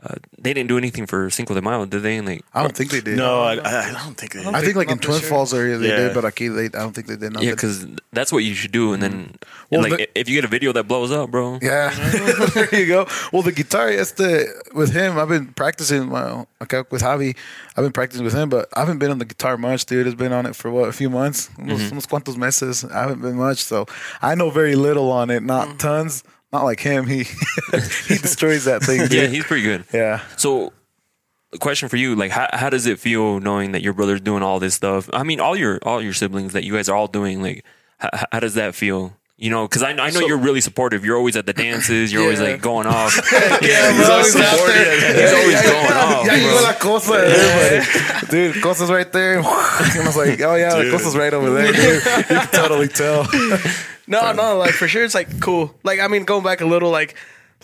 uh, 0.00 0.14
they 0.38 0.54
didn't 0.54 0.68
do 0.68 0.78
anything 0.78 1.06
for 1.06 1.28
Cinco 1.28 1.54
de 1.54 1.60
Mayo, 1.60 1.84
did 1.84 2.02
they? 2.02 2.20
Like 2.20 2.44
I 2.54 2.62
don't 2.62 2.76
think 2.76 2.90
they 2.92 3.00
did. 3.00 3.16
No, 3.18 3.42
I, 3.42 3.54
I 3.56 3.88
I 3.88 3.92
don't 4.04 4.14
think 4.16 4.32
they. 4.32 4.44
Did. 4.44 4.54
I 4.54 4.60
think 4.62 4.76
like 4.76 4.90
in 4.90 4.98
Twin 4.98 5.18
year. 5.20 5.28
Falls 5.28 5.52
area 5.52 5.76
they 5.76 5.88
Yeah. 5.88 5.96
did, 5.96 6.14
but 6.14 6.22
aquí 6.24 6.54
they, 6.54 6.66
I 6.66 6.82
don't 6.82 6.92
think 6.94 7.08
they 7.08 7.16
did. 7.16 7.32
Nothing. 7.32 7.48
yeah, 7.48 7.54
because 7.54 7.84
that's 8.12 8.30
what 8.32 8.44
you 8.44 8.54
should 8.54 8.70
do, 8.70 8.92
and 8.92 9.02
then 9.02 9.34
Well, 9.70 9.82
like 9.82 9.96
the- 9.96 10.18
if 10.20 10.28
you 10.28 10.36
get 10.36 10.44
a 10.44 10.48
video 10.48 10.72
that 10.72 10.84
blows 10.86 11.10
up, 11.10 11.30
bro. 11.32 11.58
Yeah, 11.60 11.90
there 12.54 12.74
you 12.80 12.86
go. 12.86 13.06
Well, 13.32 13.42
the 13.42 13.50
guitar, 13.52 13.88
este, 13.88 14.46
with 14.72 14.92
him, 14.92 15.18
I've 15.18 15.28
been 15.28 15.48
practicing. 15.54 16.10
Well, 16.10 16.46
okay, 16.62 16.84
with 16.90 17.02
Javi, 17.02 17.36
I've 17.76 17.82
been 17.84 17.92
practicing 17.92 18.24
with 18.24 18.34
him, 18.34 18.48
but 18.48 18.68
I 18.74 18.80
haven't 18.80 18.98
been 18.98 19.10
on 19.10 19.18
the 19.18 19.24
guitar 19.24 19.56
much, 19.56 19.84
dude. 19.86 20.06
It's 20.06 20.14
been 20.14 20.32
on 20.32 20.46
it 20.46 20.54
for 20.54 20.70
what 20.70 20.88
a 20.88 20.92
few 20.92 21.10
months, 21.10 21.50
unos, 21.58 21.90
unos 21.90 22.06
cuantos 22.06 22.36
meses. 22.36 22.84
I 22.84 23.00
haven't 23.00 23.20
been 23.20 23.36
much, 23.36 23.64
so 23.64 23.86
I 24.22 24.36
know 24.36 24.50
very 24.50 24.76
little 24.76 25.10
on 25.10 25.30
it. 25.30 25.42
Not 25.42 25.78
tons. 25.80 26.22
Not 26.52 26.64
like 26.64 26.80
him. 26.80 27.06
He 27.06 27.18
he 27.72 28.16
destroys 28.18 28.64
that 28.64 28.82
thing. 28.82 29.00
Dude. 29.02 29.12
Yeah, 29.12 29.26
he's 29.26 29.44
pretty 29.44 29.62
good. 29.62 29.84
yeah. 29.92 30.22
So, 30.36 30.72
the 31.52 31.58
question 31.58 31.88
for 31.88 31.96
you, 31.96 32.14
like, 32.14 32.30
how, 32.30 32.48
how 32.52 32.70
does 32.70 32.86
it 32.86 32.98
feel 32.98 33.40
knowing 33.40 33.72
that 33.72 33.82
your 33.82 33.92
brother's 33.92 34.20
doing 34.20 34.42
all 34.42 34.58
this 34.58 34.74
stuff? 34.74 35.08
I 35.12 35.22
mean, 35.24 35.40
all 35.40 35.56
your 35.56 35.78
all 35.82 36.00
your 36.02 36.12
siblings 36.14 36.52
that 36.54 36.64
you 36.64 36.72
guys 36.74 36.88
are 36.88 36.96
all 36.96 37.06
doing. 37.08 37.42
Like, 37.42 37.64
how, 37.98 38.10
how 38.32 38.40
does 38.40 38.54
that 38.54 38.74
feel? 38.74 39.14
You 39.40 39.50
know, 39.50 39.68
because 39.68 39.84
I, 39.84 39.90
I 39.90 40.10
know 40.10 40.18
you're 40.18 40.36
really 40.36 40.60
supportive. 40.60 41.04
You're 41.04 41.16
always 41.16 41.36
at 41.36 41.46
the 41.46 41.52
dances. 41.52 42.12
You're 42.12 42.22
always 42.22 42.40
like 42.40 42.60
going 42.60 42.88
off. 42.88 43.14
Yeah, 43.62 43.92
he's 43.96 44.08
always 44.08 44.34
out 44.34 44.66
there. 44.66 45.14
He's 45.14 45.32
always 45.32 45.62
going 45.62 45.92
off. 45.92 46.26
Yeah, 46.26 46.34
you 46.34 46.62
la 46.62 46.72
cosa, 46.72 48.26
dude. 48.30 48.60
Cosa's 48.60 48.90
right 48.90 49.12
there. 49.12 49.38
And 49.38 49.46
I 49.46 50.06
was 50.06 50.16
like, 50.16 50.40
oh 50.40 50.56
yeah, 50.56 50.82
Dude. 50.82 50.90
Cosa's 50.92 51.14
right 51.16 51.32
over 51.32 51.50
there. 51.50 51.72
Dude. 51.72 52.02
You 52.04 52.22
can 52.24 52.46
totally 52.48 52.88
tell. 52.88 53.28
No, 54.08 54.32
no, 54.32 54.56
like 54.58 54.72
for 54.72 54.88
sure, 54.88 55.04
it's 55.04 55.14
like 55.14 55.40
cool. 55.40 55.74
Like 55.84 56.00
I 56.00 56.08
mean, 56.08 56.24
going 56.24 56.42
back 56.42 56.60
a 56.60 56.66
little, 56.66 56.90
like 56.90 57.14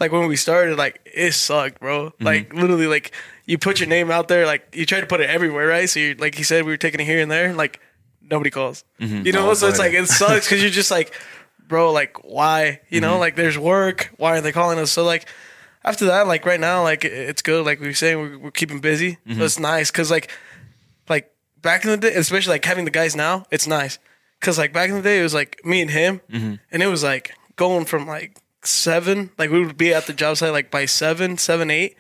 like 0.01 0.13
when 0.13 0.27
we 0.29 0.37
started, 0.37 0.77
like 0.77 1.01
it 1.13 1.33
sucked, 1.33 1.81
bro. 1.81 2.07
Mm-hmm. 2.07 2.25
Like 2.25 2.53
literally, 2.55 2.87
like 2.87 3.13
you 3.47 3.59
put 3.59 3.81
your 3.81 3.89
name 3.89 4.11
out 4.11 4.29
there, 4.29 4.47
like 4.47 4.75
you 4.75 4.87
try 4.87 5.01
to 5.01 5.07
put 5.07 5.21
it 5.21 5.31
everywhere, 5.31 5.67
right? 5.67 5.89
So 5.89 6.01
you 6.01 6.15
like 6.15 6.35
he 6.35 6.43
said, 6.43 6.65
we 6.65 6.73
were 6.73 6.77
taking 6.77 7.01
it 7.01 7.05
here 7.05 7.21
and 7.21 7.31
there, 7.31 7.55
like 7.55 7.81
nobody 8.21 8.51
calls. 8.51 8.85
Mm-hmm. 9.01 9.27
You 9.27 9.33
know, 9.33 9.51
oh, 9.51 9.55
so 9.55 9.69
it's 9.69 9.79
like 9.79 9.93
it 9.93 10.07
sucks 10.09 10.47
because 10.47 10.63
you're 10.63 10.71
just 10.71 10.91
like, 10.91 11.15
bro, 11.67 11.93
like 11.93 12.25
why? 12.25 12.81
You 12.89 13.01
know, 13.01 13.13
mm-hmm. 13.13 13.21
like 13.21 13.37
there's 13.37 13.59
work. 13.59 14.13
Why 14.17 14.37
are 14.37 14.41
they 14.41 14.53
calling 14.53 14.79
us? 14.79 14.91
So 14.93 15.05
like 15.05 15.29
after 15.85 16.07
that, 16.07 16.27
like 16.27 16.45
right 16.47 16.61
now, 16.61 16.83
like 16.83 17.05
it- 17.05 17.13
it's 17.13 17.43
good. 17.43 17.65
Like 17.65 17.81
we 17.81 17.87
were 17.87 17.95
saying, 17.95 18.19
we're, 18.19 18.39
we're 18.39 18.51
keeping 18.51 18.81
busy, 18.81 19.19
so 19.37 19.45
it's 19.45 19.59
nice 19.59 19.91
because 19.91 20.11
like 20.11 20.31
like 21.09 21.31
back 21.63 21.85
in 21.85 21.91
the 21.91 21.97
day, 21.97 22.15
especially 22.15 22.53
like 22.53 22.65
having 22.65 22.85
the 22.85 22.91
guys 22.91 23.15
now, 23.15 23.47
it's 23.51 23.67
nice. 23.67 23.99
Cause 24.41 24.59
like 24.59 24.73
back 24.73 24.91
in 24.91 24.97
the 24.97 25.03
day, 25.03 25.21
it 25.21 25.23
was 25.23 25.35
like 25.35 25.65
me 25.65 25.81
and 25.81 25.91
him, 25.91 26.21
mm-hmm. 26.31 26.55
and 26.71 26.83
it 26.83 26.87
was 26.87 27.03
like 27.03 27.35
going 27.57 27.87
from 27.87 28.07
like 28.07 28.37
seven, 28.63 29.31
like 29.39 29.51
we 29.51 29.65
would 29.65 29.77
be 29.79 29.95
at 29.95 30.07
the 30.07 30.13
job 30.13 30.37
site 30.37 30.53
like 30.53 30.71
by 30.71 30.85
seven, 30.85 31.39
seven, 31.39 31.71
eight, 31.71 31.97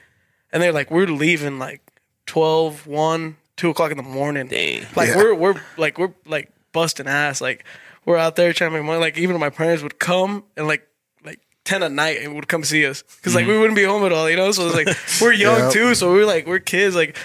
and 0.52 0.62
they're 0.62 0.72
like 0.72 0.90
we're 0.90 1.06
leaving 1.06 1.58
like 1.58 1.80
12, 2.26 2.86
1, 2.86 3.36
2 3.56 3.70
o'clock 3.70 3.90
in 3.90 3.96
the 3.96 4.02
morning. 4.02 4.48
Dang. 4.48 4.86
Like 4.96 5.08
Yeah. 5.08 5.16
we're 5.16 5.34
we're 5.34 5.60
like 5.76 5.98
we're 5.98 6.12
like 6.26 6.50
busting 6.72 7.06
ass. 7.06 7.40
Like 7.40 7.64
we're 8.04 8.16
out 8.18 8.36
there 8.36 8.52
trying 8.52 8.70
to 8.70 8.76
make 8.76 8.86
money. 8.86 9.00
Like 9.00 9.18
even 9.18 9.38
my 9.38 9.50
parents 9.50 9.82
would 9.82 9.98
come 9.98 10.44
and 10.56 10.66
like 10.66 10.86
like 11.24 11.40
ten 11.64 11.82
at 11.82 11.92
night 11.92 12.18
and 12.22 12.34
would 12.34 12.48
come 12.48 12.64
see 12.64 12.86
us 12.86 13.02
because 13.02 13.34
like 13.34 13.46
we 13.46 13.52
mm-hmm. 13.52 13.60
wouldn't 13.60 13.76
be 13.76 13.84
home 13.84 14.04
at 14.04 14.12
all, 14.12 14.28
you 14.28 14.36
know. 14.36 14.52
So 14.52 14.66
it's 14.68 14.76
like 14.76 14.96
we're 15.20 15.32
young 15.32 15.58
Yep. 15.58 15.72
too, 15.72 15.94
so 15.94 16.12
we're 16.12 16.26
like 16.26 16.46
we're 16.46 16.58
kids. 16.58 16.94
Like 16.94 17.16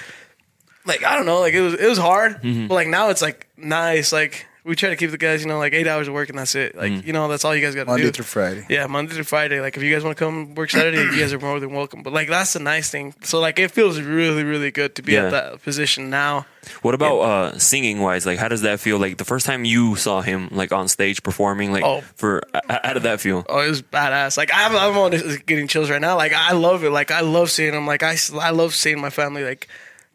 like 0.85 1.03
I 1.03 1.15
don't 1.15 1.25
know, 1.25 1.39
like 1.39 1.53
it 1.53 1.61
was 1.61 1.73
it 1.75 1.87
was 1.87 1.97
hard, 1.97 2.41
mm-hmm. 2.41 2.67
but 2.67 2.75
like 2.75 2.87
now 2.87 3.09
it's 3.09 3.21
like 3.21 3.47
nice. 3.57 4.11
Like 4.11 4.45
we 4.69 4.75
try 4.75 4.89
to 4.89 4.95
keep 4.95 5.11
the 5.11 5.17
guys, 5.17 5.41
you 5.41 5.47
know, 5.49 5.57
like 5.57 5.73
eight 5.73 5.87
hours 5.87 6.07
of 6.07 6.13
work 6.13 6.29
and 6.29 6.37
that's 6.37 6.55
it. 6.55 6.75
Like 6.75 7.05
you 7.05 7.11
know, 7.11 7.27
that's 7.27 7.43
all 7.43 7.53
you 7.55 7.61
guys 7.61 7.75
got 7.75 7.81
to 7.81 7.85
do. 7.85 7.91
Monday 7.91 8.05
do. 8.05 8.11
through 8.11 8.25
Friday. 8.25 8.65
Yeah, 8.69 8.87
Monday 8.87 9.13
through 9.13 9.23
Friday. 9.25 9.59
Like 9.59 9.75
if 9.75 9.83
you 9.83 9.91
guys 9.93 10.03
want 10.03 10.15
to 10.17 10.23
come 10.23 10.55
work 10.55 10.69
Saturday, 10.69 11.01
you 11.01 11.19
guys 11.19 11.33
are 11.33 11.39
more 11.39 11.59
than 11.59 11.73
welcome. 11.73 12.03
But 12.03 12.13
like 12.13 12.29
that's 12.29 12.53
the 12.53 12.59
nice 12.59 12.89
thing. 12.89 13.13
So 13.23 13.39
like 13.39 13.59
it 13.59 13.71
feels 13.71 13.99
really 13.99 14.43
really 14.43 14.71
good 14.71 14.95
to 14.95 15.01
be 15.01 15.13
Yeah. 15.13 15.25
at 15.25 15.31
that 15.31 15.63
position 15.63 16.09
now. 16.09 16.45
What 16.83 16.93
about 16.93 17.19
uh, 17.19 17.57
singing 17.57 17.99
wise? 17.99 18.25
Like, 18.25 18.37
how 18.37 18.47
does 18.49 18.61
that 18.61 18.79
feel? 18.79 18.99
Like 18.99 19.17
the 19.17 19.25
first 19.25 19.45
time 19.45 19.65
you 19.65 19.95
saw 19.95 20.21
him 20.21 20.49
like 20.51 20.71
on 20.71 20.87
stage 20.87 21.23
performing, 21.23 21.71
like 21.71 21.83
Oh. 21.83 22.01
for 22.15 22.43
h- 22.53 22.61
how 22.83 22.93
did 22.93 23.03
that 23.03 23.19
feel? 23.21 23.45
Oh, 23.49 23.61
it 23.61 23.69
was 23.69 23.81
badass. 23.81 24.37
Like 24.37 24.51
I'm, 24.53 24.75
I'm 24.75 24.97
on 24.97 25.11
this- 25.11 25.37
getting 25.39 25.67
chills 25.67 25.89
right 25.89 26.01
now. 26.01 26.15
Like 26.15 26.33
I 26.33 26.51
love 26.53 26.83
it. 26.83 26.91
Like 26.91 27.11
I 27.11 27.21
love 27.21 27.49
seeing 27.49 27.71
them. 27.71 27.87
Like 27.87 28.03
I, 28.03 28.15
I 28.39 28.51
love 28.51 28.75
seeing 28.75 28.99
my 28.99 29.09
family 29.09 29.43
like 29.43 29.67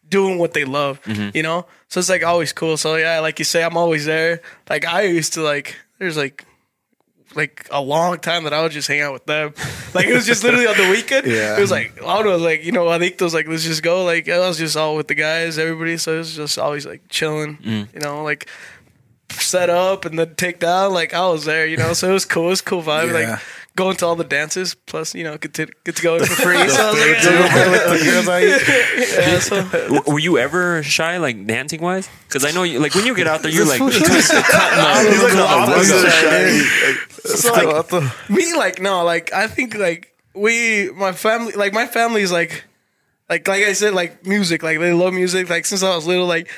doing 0.09 0.39
what 0.39 0.53
they 0.53 0.65
love. 0.65 1.03
Mm-hmm. 1.03 1.37
You 1.37 1.43
know. 1.43 1.67
So 1.89 2.01
it's 2.01 2.09
like 2.09 2.25
always 2.25 2.53
cool. 2.53 2.77
So 2.77 2.97
yeah, 2.97 3.21
like 3.21 3.39
you 3.39 3.45
say, 3.45 3.63
I'm 3.63 3.77
always 3.77 4.05
there. 4.07 4.41
Like 4.69 4.85
I 4.85 5.03
used 5.03 5.35
to 5.35 5.43
like. 5.43 5.77
There's 5.99 6.17
like. 6.17 6.47
Like 7.37 7.67
a 7.73 7.81
long 7.81 8.21
time 8.21 8.45
that 8.45 8.53
I 8.53 8.63
would 8.63 8.71
just 8.71 8.87
hang 8.87 9.01
out 9.01 9.13
with 9.13 9.27
them, 9.27 9.55
like 9.95 10.07
it 10.07 10.15
was 10.15 10.25
just 10.25 10.45
literally 10.45 10.69
on 10.69 10.77
the 10.77 10.89
weekend. 10.89 11.27
Yeah. 11.27 11.57
It 11.57 11.61
was 11.61 11.73
like 11.73 12.01
I 12.01 12.23
know, 12.23 12.37
like 12.37 12.65
you 12.65 12.71
know, 12.71 12.85
Adictos, 12.85 13.35
like 13.35 13.49
let's 13.49 13.65
just 13.65 13.83
go. 13.83 14.05
Like 14.05 14.29
I 14.29 14.39
was 14.39 14.57
just 14.57 14.77
all 14.77 14.95
with 14.95 15.09
the 15.09 15.17
guys, 15.17 15.59
everybody. 15.59 15.97
So 15.97 16.15
it 16.15 16.19
was 16.19 16.37
just 16.37 16.61
always 16.61 16.87
like 16.87 17.09
chilling, 17.09 17.57
mm. 17.57 17.93
you 17.93 17.99
know, 17.99 18.23
like 18.23 18.49
set 19.33 19.69
up 19.69 20.05
and 20.05 20.17
then 20.17 20.37
take 20.37 20.61
down. 20.61 20.93
Like 20.93 21.13
I 21.13 21.27
was 21.29 21.45
there, 21.45 21.67
you 21.67 21.77
know. 21.77 21.93
So 21.93 22.09
it 22.09 22.13
was 22.13 22.25
cool. 22.25 22.47
It 22.47 22.51
was 22.51 22.61
cool 22.61 22.83
vibe. 22.83 23.09
Yeah. 23.09 23.31
Like 23.31 23.41
going 23.77 23.97
to 23.97 24.07
all 24.07 24.15
the 24.17 24.25
dances, 24.25 24.75
plus 24.75 25.15
you 25.15 25.25
know, 25.25 25.37
get 25.37 25.55
to 25.55 25.67
get 25.85 25.97
to 25.97 26.03
go 26.03 26.17
in 26.17 26.25
for 26.25 26.35
free. 26.35 26.69
so 26.69 26.93
I 26.95 28.17
was 28.17 28.27
like, 28.27 28.45
yeah, 29.19 29.39
so 29.41 29.63
W- 29.63 30.03
Were 30.07 30.19
you 30.19 30.39
ever 30.39 30.83
shy, 30.83 31.17
like 31.19 31.47
dancing 31.47 31.81
wise? 31.81 32.09
Because 32.29 32.45
I 32.45 32.51
know, 32.53 32.63
you, 32.63 32.79
like 32.81 32.95
when 32.95 33.07
you 33.07 33.15
get 33.15 33.27
out 33.27 33.43
there, 33.43 33.51
you're 33.51 33.67
like, 33.67 33.81
He's 33.81 34.01
like 34.01 34.47
the 35.33 35.47
opposite. 35.49 37.39
so 37.39 37.53
like 37.53 38.31
me, 38.31 38.55
like 38.55 38.81
no, 38.81 39.05
like 39.05 39.33
I 39.33 39.47
think 39.49 39.77
like 39.77 40.15
we, 40.35 40.91
my 40.93 41.13
family, 41.13 41.53
like 41.53 41.73
my 41.73 41.87
family 41.87 42.23
is 42.23 42.33
like, 42.33 42.65
like 43.29 43.47
like 43.49 43.65
I 43.65 43.73
said, 43.73 43.95
like 43.95 44.25
music, 44.27 44.63
like 44.63 44.79
they 44.79 44.93
love 44.93 45.13
music. 45.15 45.51
Like 45.51 45.67
since 45.67 45.83
I 45.83 45.95
was 45.95 46.07
little, 46.07 46.27
like. 46.27 46.49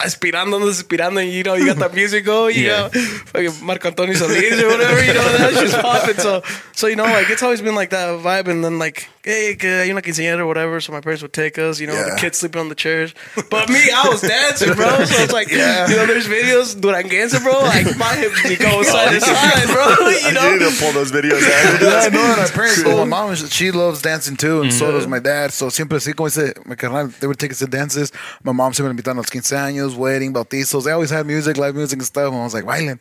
Aspirando, 0.00 0.58
aspirando, 0.60 1.20
and 1.20 1.32
you 1.32 1.42
know, 1.42 1.54
you 1.54 1.66
got 1.66 1.76
that 1.78 1.94
music 1.94 2.24
going, 2.24 2.54
you 2.56 2.66
Yeah. 2.66 2.82
know, 2.82 2.88
fucking 2.90 3.64
Marco 3.66 3.88
Antonio 3.88 4.14
Solis 4.14 4.62
or 4.62 4.68
whatever, 4.68 5.04
you 5.04 5.12
know, 5.14 5.36
that's 5.36 5.60
just 5.60 5.78
popping. 5.80 6.16
So, 6.16 6.42
so, 6.72 6.86
you 6.86 6.96
know, 6.96 7.04
like, 7.04 7.28
it's 7.30 7.42
always 7.42 7.60
been 7.60 7.74
like 7.74 7.90
that 7.90 8.08
vibe. 8.20 8.46
And 8.48 8.64
then, 8.64 8.78
like, 8.78 9.08
hey, 9.28 9.56
hay 9.60 9.90
una 9.90 10.00
quinceañera 10.00 10.40
or 10.40 10.46
whatever. 10.46 10.80
So 10.80 10.92
my 10.92 11.00
parents 11.00 11.22
would 11.22 11.32
take 11.34 11.58
us, 11.58 11.78
you 11.80 11.86
know, 11.86 11.92
Yeah. 11.92 12.14
the 12.14 12.16
kids 12.16 12.38
sleeping 12.38 12.60
on 12.60 12.68
the 12.68 12.74
chairs. 12.74 13.12
But 13.50 13.68
me, 13.68 13.90
I 13.90 14.08
was 14.08 14.22
dancing, 14.22 14.72
bro. 14.74 15.04
So 15.04 15.22
it's 15.22 15.32
like, 15.32 15.50
you 15.50 15.58
know, 15.58 16.06
there's 16.06 16.26
videos, 16.26 16.74
Duranguense, 16.74 17.38
bro, 17.42 17.60
like, 17.60 17.96
my 17.96 18.14
hips 18.16 18.42
be 18.42 18.56
going 18.56 18.74
oh, 18.74 18.82
side 18.82 19.10
to 19.12 19.20
side, 19.20 19.66
bro, 19.66 19.84
you 20.08 20.28
I 20.28 20.32
know. 20.32 20.52
need 20.52 20.64
to 20.64 20.72
pull 20.80 20.92
those 20.92 21.12
videos 21.12 21.42
out. 21.44 21.80
Yeah, 21.88 22.06
I 22.06 22.08
know. 22.08 22.24
And 22.24 22.40
my 22.40 22.48
parents, 22.48 22.84
well, 22.84 23.04
my 23.04 23.26
mom, 23.26 23.34
she 23.36 23.70
loves 23.70 24.02
dancing 24.02 24.36
too, 24.36 24.62
and 24.62 24.72
so 24.72 24.90
does 24.90 25.02
mm-hmm. 25.02 25.10
my 25.10 25.18
dad. 25.18 25.52
So 25.52 25.68
siempre 25.70 25.98
así 25.98 26.14
como 26.14 26.28
dice, 26.28 26.54
my 26.64 26.74
carnal, 26.74 27.08
they 27.20 27.26
would 27.26 27.38
take 27.38 27.52
us 27.52 27.58
to 27.58 27.66
dances. 27.66 28.12
My 28.42 28.52
mom 28.52 28.72
siempre 28.72 28.92
me 28.92 29.00
invitaban 29.00 29.18
a 29.18 29.20
los 29.20 29.30
15 29.30 29.56
años, 29.56 29.94
wedding, 29.94 30.32
bautizos. 30.32 30.84
They 30.84 30.92
always 30.92 31.10
had 31.10 31.26
music, 31.26 31.56
live 31.56 31.74
music 31.74 31.98
and 31.98 32.06
stuff. 32.06 32.32
And 32.32 32.40
I 32.40 32.44
was 32.44 32.54
like, 32.54 32.64
bailen. 32.64 33.00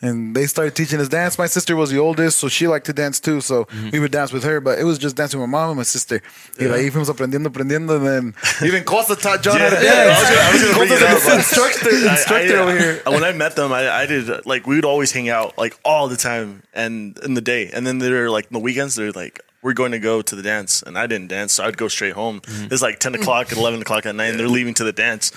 And 0.00 0.34
they 0.36 0.46
started 0.46 0.76
teaching 0.76 1.00
us 1.00 1.08
dance. 1.08 1.38
My 1.38 1.46
sister 1.48 1.74
was 1.74 1.90
the 1.90 1.98
oldest, 1.98 2.38
so 2.38 2.46
she 2.48 2.68
liked 2.68 2.86
to 2.86 2.92
dance 2.92 3.18
too. 3.18 3.40
So 3.40 3.66
we 3.92 3.98
would 3.98 4.12
dance 4.12 4.32
with 4.32 4.44
her, 4.44 4.60
but 4.60 4.78
it 4.78 4.84
was 4.84 4.96
just 4.96 5.16
dancing 5.16 5.40
with 5.40 5.48
my 5.48 5.58
mom 5.58 5.70
and 5.70 5.76
my 5.78 5.82
sister. 5.82 6.22
Y 6.58 6.66
de 6.66 6.72
ahí 6.72 6.90
fuimos 6.92 7.08
aprendiendo, 7.10 7.48
aprendiendo. 7.48 7.96
And 7.96 8.06
then 8.06 8.34
even 8.68 8.84
Cosa 8.84 9.16
taught 9.16 9.42
John 9.42 9.58
how 9.58 9.70
to 9.70 9.74
Yeah, 9.74 10.04
dance. 10.04 10.18
I 10.18 10.22
was 10.22 10.28
gonna- 10.30 10.40
I 10.40 10.52
was 10.52 10.76
bring 10.76 10.92
it 10.92 11.02
up, 11.02 11.22
but- 11.24 11.34
instructor, 11.38 11.90
I- 11.90 12.10
instructor 12.12 12.56
I, 12.56 12.58
uh, 12.58 12.62
over 12.62 12.78
here. 12.78 13.02
When 13.06 13.24
I 13.24 13.32
met 13.32 13.56
them, 13.56 13.72
I, 13.72 13.90
I 13.90 14.06
did 14.06 14.46
like 14.46 14.68
we 14.68 14.76
would 14.76 14.84
always 14.84 15.10
hang 15.10 15.28
out 15.28 15.58
like 15.58 15.76
all 15.84 16.06
the 16.06 16.16
time 16.16 16.62
and 16.72 17.18
in 17.24 17.34
the 17.34 17.40
day, 17.40 17.68
and 17.72 17.84
then 17.84 17.98
they're 17.98 18.30
like 18.30 18.44
in 18.46 18.52
the 18.54 18.60
weekends. 18.60 18.94
They're 18.94 19.10
like 19.10 19.40
we're 19.62 19.72
going 19.72 19.90
to 19.90 19.98
go 19.98 20.22
to 20.22 20.36
the 20.36 20.42
dance, 20.42 20.80
and 20.82 20.96
I 20.96 21.08
didn't 21.08 21.26
dance, 21.26 21.54
so 21.54 21.64
I'd 21.64 21.76
go 21.76 21.88
straight 21.88 22.12
home. 22.14 22.40
It's 22.70 22.82
like 22.82 23.00
ten 23.00 23.16
o'clock, 23.16 23.50
eleven 23.56 23.82
o'clock 23.82 24.06
at 24.06 24.14
night, 24.14 24.28
and 24.30 24.38
they're 24.38 24.46
leaving 24.46 24.74
to 24.74 24.84
the 24.84 24.92
dance. 24.92 25.32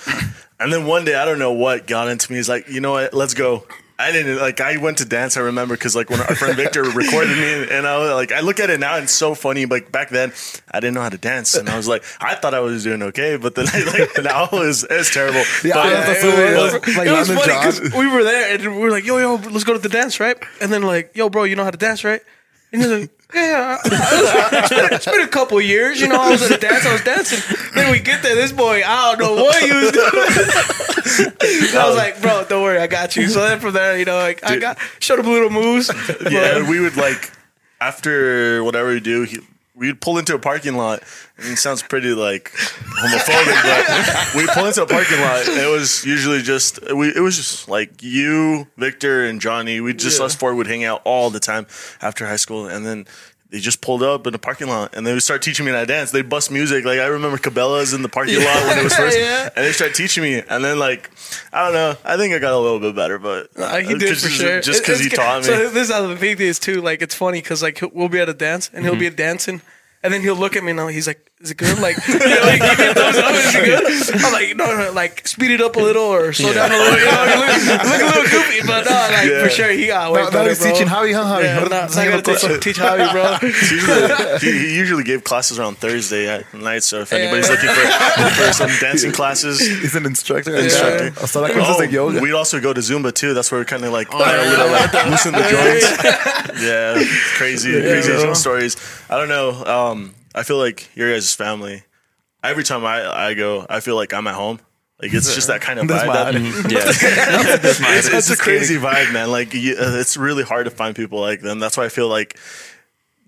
And 0.60 0.72
then 0.72 0.86
one 0.86 1.04
day, 1.04 1.16
I 1.16 1.24
don't 1.24 1.40
know 1.40 1.50
what 1.50 1.88
got 1.88 2.06
into 2.06 2.30
me. 2.30 2.36
He's 2.38 2.48
like, 2.48 2.68
you 2.68 2.80
know 2.80 2.92
what? 2.92 3.12
Let's 3.12 3.34
go. 3.34 3.66
I 4.02 4.12
didn't 4.12 4.38
like. 4.38 4.60
I 4.60 4.76
went 4.78 4.98
to 4.98 5.04
dance. 5.04 5.36
I 5.36 5.40
remember 5.40 5.74
because 5.74 5.94
like 5.96 6.10
when 6.10 6.20
our 6.20 6.34
friend 6.34 6.56
Victor 6.56 6.82
recorded 7.02 7.36
me, 7.36 7.68
and 7.76 7.86
I 7.86 7.98
was 7.98 8.10
like, 8.12 8.32
I 8.32 8.40
look 8.40 8.60
at 8.60 8.68
it 8.70 8.80
now 8.80 8.94
and 8.96 9.04
it's 9.04 9.12
so 9.12 9.34
funny. 9.34 9.66
Like 9.66 9.90
back 9.92 10.10
then, 10.10 10.32
I 10.70 10.80
didn't 10.80 10.94
know 10.94 11.02
how 11.02 11.08
to 11.08 11.18
dance, 11.18 11.54
and 11.54 11.68
I 11.68 11.76
was 11.76 11.88
like, 11.88 12.04
I 12.20 12.34
thought 12.34 12.54
I 12.54 12.60
was 12.60 12.82
doing 12.84 13.02
okay, 13.02 13.36
but 13.36 13.54
then 13.54 13.66
I, 13.72 13.84
like 13.84 14.10
now 14.24 14.48
it's 14.52 14.84
it's 14.88 15.12
terrible. 15.12 15.42
Yeah, 15.64 15.74
But- 15.74 15.90
that's 15.90 16.24
it 16.24 16.26
was, 16.26 16.74
it 16.74 16.86
was. 16.86 16.96
Like 16.96 17.06
it 17.08 17.12
was 17.12 17.28
funny 17.28 17.40
because 17.42 17.94
we 17.94 18.06
were 18.06 18.24
there 18.24 18.54
and 18.54 18.62
we 18.76 18.80
were 18.82 18.90
like, 18.90 19.04
yo, 19.06 19.18
yo, 19.18 19.34
let's 19.50 19.64
go 19.64 19.72
to 19.72 19.78
the 19.78 19.88
dance, 19.88 20.20
right? 20.20 20.36
And 20.60 20.72
then 20.72 20.82
like, 20.82 21.16
yo, 21.16 21.28
bro, 21.28 21.44
you 21.44 21.56
know 21.56 21.64
how 21.64 21.70
to 21.70 21.78
dance, 21.78 22.04
right? 22.04 22.22
And 22.72 22.82
he's 22.82 22.90
like, 22.90 23.10
yeah, 23.34 23.78
I- 23.82 23.88
I- 23.88 24.58
it's 24.60 24.68
been, 24.70 24.92
it's 24.92 25.04
been 25.06 25.20
a 25.22 25.28
couple 25.28 25.60
years, 25.60 26.00
you 26.00 26.08
know. 26.08 26.20
I 26.20 26.30
was 26.30 26.42
at 26.42 26.50
a 26.56 26.60
dance, 26.60 26.84
I 26.86 26.92
was 26.92 27.02
dancing. 27.02 27.38
Then 27.74 27.90
we 27.92 27.98
get 27.98 28.22
there, 28.22 28.34
this 28.34 28.52
boy, 28.52 28.82
I 28.84 29.14
don't 29.14 29.18
know 29.36 29.42
what 29.42 29.62
he 29.62 29.70
was 29.72 29.92
doing. 29.92 30.06
I 31.76 31.86
was 31.88 31.96
like, 31.96 32.20
bro, 32.20 32.44
don't 32.48 32.62
worry, 32.62 32.78
I 32.78 32.86
got 32.86 33.16
you. 33.16 33.28
So 33.28 33.40
then 33.40 33.60
from 33.60 33.72
there, 33.74 33.98
you 33.98 34.04
know, 34.04 34.16
like 34.16 34.44
I 34.44 34.58
got 34.58 34.78
showed 35.00 35.18
him 35.18 35.26
little 35.26 35.50
moves. 35.50 35.90
yeah, 36.30 36.58
But- 36.60 36.68
we 36.68 36.80
would 36.80 36.96
like 36.96 37.30
after 37.80 38.62
whatever 38.64 38.88
we 38.90 39.00
do, 39.00 39.22
he, 39.24 39.38
we'd 39.74 40.00
pull 40.00 40.18
into 40.18 40.34
a 40.34 40.38
parking 40.38 40.76
lot. 40.76 41.02
And 41.38 41.52
it 41.52 41.56
sounds 41.56 41.82
pretty 41.82 42.10
like 42.14 42.50
homophobic, 42.52 43.62
but 43.62 44.34
we 44.36 44.46
pull 44.48 44.66
into 44.66 44.82
a 44.82 44.86
parking 44.86 45.20
lot. 45.20 45.48
And 45.48 45.58
it 45.60 45.70
was 45.70 46.04
usually 46.04 46.42
just 46.42 46.80
we. 46.94 47.08
It 47.08 47.20
was 47.20 47.36
just 47.36 47.68
like 47.68 48.02
you, 48.02 48.68
Victor, 48.76 49.24
and 49.26 49.40
Johnny. 49.40 49.80
We 49.80 49.92
just 49.94 50.18
Yeah. 50.20 50.26
us 50.26 50.34
four 50.34 50.54
would 50.54 50.66
hang 50.66 50.84
out 50.84 51.02
all 51.04 51.30
the 51.30 51.40
time 51.40 51.66
after 52.00 52.26
high 52.26 52.36
school, 52.36 52.66
and 52.66 52.84
then. 52.86 53.06
They 53.52 53.60
just 53.60 53.82
pulled 53.82 54.02
up 54.02 54.26
in 54.26 54.32
the 54.32 54.38
parking 54.38 54.66
lot 54.68 54.94
and 54.96 55.06
they 55.06 55.12
would 55.12 55.22
start 55.22 55.42
teaching 55.42 55.66
me 55.66 55.72
how 55.72 55.80
to 55.80 55.86
dance. 55.86 56.10
They 56.10 56.22
bust 56.22 56.50
music. 56.50 56.86
Like 56.86 56.98
I 56.98 57.04
remember 57.06 57.36
Cabela's 57.36 57.92
in 57.92 58.00
the 58.00 58.08
parking 58.08 58.38
lot 58.42 58.66
when 58.66 58.78
it 58.78 58.82
was 58.84 58.96
first, 58.96 59.18
Yeah. 59.20 59.50
and 59.54 59.64
they 59.66 59.72
started 59.72 59.94
teaching 59.94 60.22
me. 60.22 60.42
And 60.48 60.64
then 60.64 60.78
like 60.78 61.10
I 61.52 61.64
don't 61.66 61.74
know. 61.74 61.94
I 62.02 62.16
think 62.16 62.32
I 62.34 62.38
got 62.38 62.54
a 62.54 62.58
little 62.58 62.80
bit 62.80 62.96
better, 62.96 63.18
but 63.18 63.50
Uh, 63.54 63.76
he 63.80 63.92
did 63.98 64.16
for 64.18 64.28
sure. 64.30 64.62
Just 64.62 64.80
because 64.82 65.00
it's 65.02 65.10
he 65.10 65.16
taught 65.16 65.40
me. 65.42 65.44
So 65.48 65.68
this 65.68 65.88
is 65.88 65.92
how 65.92 66.06
the 66.06 66.16
thing 66.16 66.38
is 66.40 66.58
too. 66.58 66.80
Like 66.80 67.02
it's 67.02 67.14
funny 67.14 67.42
because 67.42 67.62
like 67.62 67.78
we'll 67.92 68.08
be 68.08 68.20
at 68.20 68.28
a 68.30 68.34
dance 68.34 68.70
and 68.72 68.84
he'll 68.84 68.96
be 68.96 69.06
Mm-hmm. 69.06 69.16
dancing, 69.16 69.60
and 70.02 70.14
then 70.14 70.22
he'll 70.22 70.34
look 70.34 70.56
at 70.56 70.64
me 70.64 70.70
and 70.72 70.90
he's 70.90 71.06
like, 71.06 71.30
"Is 71.42 71.50
it 71.50 71.56
good?" 71.56 71.78
Like, 71.80 71.96
you 72.08 72.18
know, 72.18 72.40
like 72.46 72.60
give 72.60 72.78
me 72.78 72.86
a 72.86 72.94
thumbs 72.94 73.18
up. 73.18 73.34
Is 73.34 73.54
it 73.54 73.64
good? 73.64 74.24
I'm 74.24 74.32
like, 74.32 74.56
no, 74.56 74.66
no, 74.76 74.92
like 74.92 75.26
speed 75.26 75.50
it 75.50 75.60
up 75.60 75.76
a 75.76 75.80
little 75.80 76.04
or 76.04 76.32
slow 76.32 76.52
down 76.54 76.70
a 76.70 76.76
little. 76.78 76.98
You 76.98 77.04
know, 77.04 77.24
you 77.24 77.36
look, 77.40 77.84
look 77.84 78.00
a 78.00 78.06
little 78.06 78.22
goofy, 78.30 78.60
but 78.66 78.84
no, 78.84 78.90
like 78.90 79.26
Yeah. 79.28 79.42
for 79.44 79.50
sure 79.50 79.70
he 79.70 79.86
got 79.86 80.12
way 80.12 80.20
Now, 80.20 80.24
now 80.26 80.30
better, 80.30 80.48
he's 80.50 80.58
bro. 80.60 80.70
teaching 80.72 80.86
Javi, 80.88 81.12
huh, 81.14 81.24
Javi? 81.24 81.42
Yeah, 81.44 81.58
no, 81.68 81.76
Ahora 81.76 81.88
so 81.88 82.00
I 82.00 82.04
gotta 82.08 82.22
teach, 82.22 82.62
teach 82.64 82.78
Javi, 82.78 83.10
bro. 83.12 83.48
usually, 83.48 84.38
he, 84.40 84.68
he 84.68 84.76
usually 84.76 85.04
gave 85.04 85.24
classes 85.24 85.58
around 85.58 85.78
Thursday 85.78 86.28
at 86.28 86.52
night. 86.54 86.82
So 86.84 87.00
if 87.00 87.12
anybody's 87.12 87.48
Yeah. 87.48 87.54
looking 87.54 87.70
for, 87.70 88.30
for 88.46 88.52
some 88.52 88.70
dancing 88.80 89.12
classes, 89.12 89.60
He's 89.82 89.94
an 89.96 90.06
instructor. 90.06 90.54
Instructor. 90.56 91.04
Yeah. 91.06 91.10
Hasta 91.20 91.38
ahora 91.40 91.52
clases 91.52 91.76
de 91.78 91.90
yoga. 91.92 92.20
we'd 92.20 92.32
also 92.34 92.60
go 92.60 92.72
to 92.72 92.80
Zumba 92.80 93.12
too. 93.12 93.34
That's 93.34 93.50
where 93.50 93.60
we 93.60 93.64
kind 93.64 93.84
of 93.84 93.92
like, 93.92 94.10
got 94.10 94.34
a 94.34 94.48
little, 94.48 94.70
like 94.70 94.92
loosen 95.10 95.32
the 95.32 95.42
joints. 95.42 96.62
Yeah, 96.62 96.94
crazy, 97.36 97.72
crazy 97.72 98.12
bro. 98.12 98.34
stories. 98.34 98.76
I 99.10 99.16
don't 99.18 99.28
know. 99.28 99.64
Um, 99.64 100.14
I 100.34 100.42
feel 100.42 100.58
like 100.58 100.88
your 100.96 101.12
guys' 101.12 101.34
family. 101.34 101.82
Every 102.42 102.64
time 102.64 102.84
I, 102.84 103.28
I 103.28 103.34
go, 103.34 103.66
I 103.68 103.80
feel 103.80 103.94
like 103.96 104.12
I'm 104.12 104.26
at 104.26 104.34
home. 104.34 104.58
Like 105.00 105.12
it's 105.14 105.34
just 105.34 105.48
that 105.48 105.60
kind 105.60 105.78
of 105.80 105.86
vibe. 106.06 106.06
that- 106.12 106.34
Yeah. 106.70 106.78
it's, 107.98 108.08
it's 108.08 108.30
a 108.30 108.36
crazy 108.36 108.76
vibe, 108.76 109.12
man. 109.12 109.30
Like 109.30 109.52
you, 109.54 109.74
uh, 109.74 109.96
it's 109.98 110.16
really 110.16 110.42
hard 110.44 110.64
to 110.66 110.70
find 110.70 110.94
people 110.94 111.20
like 111.20 111.40
them. 111.40 111.58
That's 111.58 111.76
why 111.76 111.84
I 111.84 111.88
feel 111.88 112.08
like 112.08 112.38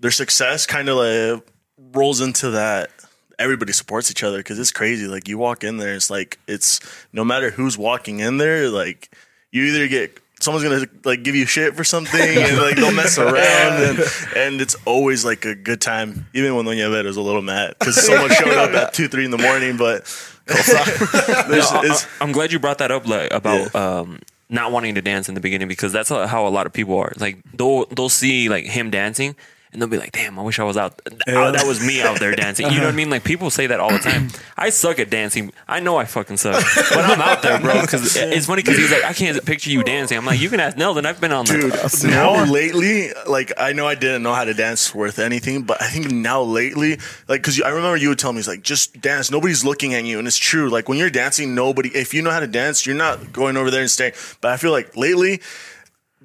their 0.00 0.10
success 0.10 0.66
kind 0.66 0.88
of 0.88 0.96
like 0.96 1.46
rolls 1.92 2.20
into 2.20 2.50
that. 2.52 2.90
Everybody 3.38 3.72
supports 3.72 4.10
each 4.10 4.22
other 4.22 4.38
because 4.38 4.58
it's 4.60 4.70
crazy. 4.70 5.06
Like 5.08 5.26
you 5.28 5.36
walk 5.38 5.64
in 5.64 5.76
there, 5.78 5.94
it's 5.94 6.10
like 6.10 6.38
it's 6.46 6.78
no 7.12 7.24
matter 7.24 7.50
who's 7.50 7.76
walking 7.76 8.20
in 8.20 8.36
there, 8.38 8.68
like 8.68 9.10
you 9.50 9.64
either 9.64 9.88
get 9.88 10.18
someone's 10.44 10.64
gonna 10.64 10.86
like 11.04 11.22
give 11.22 11.34
you 11.34 11.46
shit 11.46 11.74
for 11.74 11.82
something 11.84 12.20
and 12.20 12.56
like 12.58 12.76
they'll 12.76 12.92
mess 12.92 13.18
around 13.18 13.82
and 13.82 13.98
and 14.36 14.60
it's 14.60 14.76
always 14.84 15.24
like 15.24 15.44
a 15.44 15.54
good 15.54 15.80
time. 15.80 16.26
Even 16.34 16.54
when 16.54 16.66
Doña 16.66 16.90
Vera 16.90 17.04
was 17.04 17.16
a 17.16 17.22
little 17.22 17.42
mad 17.42 17.74
because 17.78 17.96
someone 18.04 18.30
showed 18.30 18.56
up 18.56 18.70
at 18.74 18.92
two 18.94 19.08
three 19.08 19.24
in 19.24 19.30
the 19.30 19.38
morning, 19.38 19.76
but. 19.76 20.04
there's- 20.46 21.72
I, 21.72 21.78
it's- 21.84 22.06
am 22.20 22.32
glad 22.32 22.52
you 22.52 22.58
brought 22.58 22.76
that 22.78 22.90
up, 22.90 23.08
like 23.08 23.32
about 23.32 23.74
um, 23.74 24.18
not 24.50 24.70
wanting 24.72 24.94
to 24.96 25.00
dance 25.02 25.26
in 25.30 25.34
the 25.34 25.40
beginning 25.40 25.68
because 25.68 25.90
that's 25.90 26.10
how 26.10 26.46
a 26.46 26.50
lot 26.50 26.66
of 26.66 26.72
people 26.74 26.98
are. 26.98 27.12
Like 27.18 27.38
they'll 27.56 27.86
they'll 27.86 28.10
see 28.10 28.50
like 28.50 28.66
him 28.66 28.90
dancing 28.90 29.36
and 29.74 29.82
they'll 29.82 29.88
be 29.88 29.98
like, 29.98 30.12
"Damn, 30.12 30.38
I 30.38 30.42
wish 30.42 30.58
I 30.58 30.64
was 30.64 30.76
out. 30.76 31.02
oh, 31.28 31.52
that 31.52 31.66
was 31.66 31.84
me 31.84 32.00
out 32.00 32.20
there 32.20 32.34
dancing." 32.34 32.70
You 32.70 32.78
know 32.78 32.86
what 32.86 32.94
I 32.94 32.96
mean? 32.96 33.10
Like 33.10 33.24
people 33.24 33.50
say 33.50 33.66
that 33.66 33.80
all 33.80 33.90
the 33.90 33.98
time. 33.98 34.30
I 34.56 34.70
suck 34.70 34.98
at 34.98 35.10
dancing. 35.10 35.52
I 35.68 35.80
know 35.80 35.96
I 35.96 36.04
fucking 36.04 36.36
suck, 36.38 36.64
but 36.74 37.04
I'm 37.04 37.20
out 37.20 37.42
there, 37.42 37.60
bro. 37.60 37.80
Because 37.82 38.16
it's 38.16 38.46
funny 38.46 38.62
because 38.62 38.78
he's 38.78 38.92
like, 38.92 39.04
"I 39.04 39.12
can't 39.12 39.44
picture 39.44 39.70
you 39.70 39.82
dancing." 39.82 40.16
I'm 40.16 40.24
like, 40.24 40.40
"You 40.40 40.48
can 40.48 40.60
ask 40.60 40.76
Nelson. 40.76 41.04
I've 41.04 41.20
been 41.20 41.32
on 41.32 41.44
there." 41.44 41.60
Dude, 41.60 41.74
now 42.04 42.44
lately, 42.44 43.08
like 43.26 43.52
I 43.58 43.72
know 43.72 43.86
I 43.86 43.96
didn't 43.96 44.22
know 44.22 44.32
how 44.32 44.44
to 44.44 44.54
dance 44.54 44.94
worth 44.94 45.18
anything, 45.18 45.62
but 45.62 45.82
I 45.82 45.88
think 45.88 46.10
now 46.10 46.42
lately, 46.42 46.98
like 47.28 47.42
because 47.42 47.60
I 47.60 47.70
remember 47.70 47.96
you 47.96 48.10
would 48.10 48.18
tell 48.18 48.32
me, 48.32 48.38
it's 48.38 48.48
like 48.48 48.62
just 48.62 49.00
dance. 49.00 49.30
Nobody's 49.30 49.64
looking 49.64 49.92
at 49.94 50.04
you, 50.04 50.18
and 50.18 50.26
it's 50.28 50.38
true. 50.38 50.70
Like 50.70 50.88
when 50.88 50.98
you're 50.98 51.10
dancing, 51.10 51.54
nobody. 51.54 51.88
If 51.88 52.14
you 52.14 52.22
know 52.22 52.30
how 52.30 52.40
to 52.40 52.46
dance, 52.46 52.86
you're 52.86 52.96
not 52.96 53.32
going 53.32 53.56
over 53.56 53.70
there 53.70 53.80
and 53.80 53.90
staying. 53.90 54.12
But 54.40 54.52
I 54.52 54.56
feel 54.56 54.70
like 54.70 54.96
lately. 54.96 55.40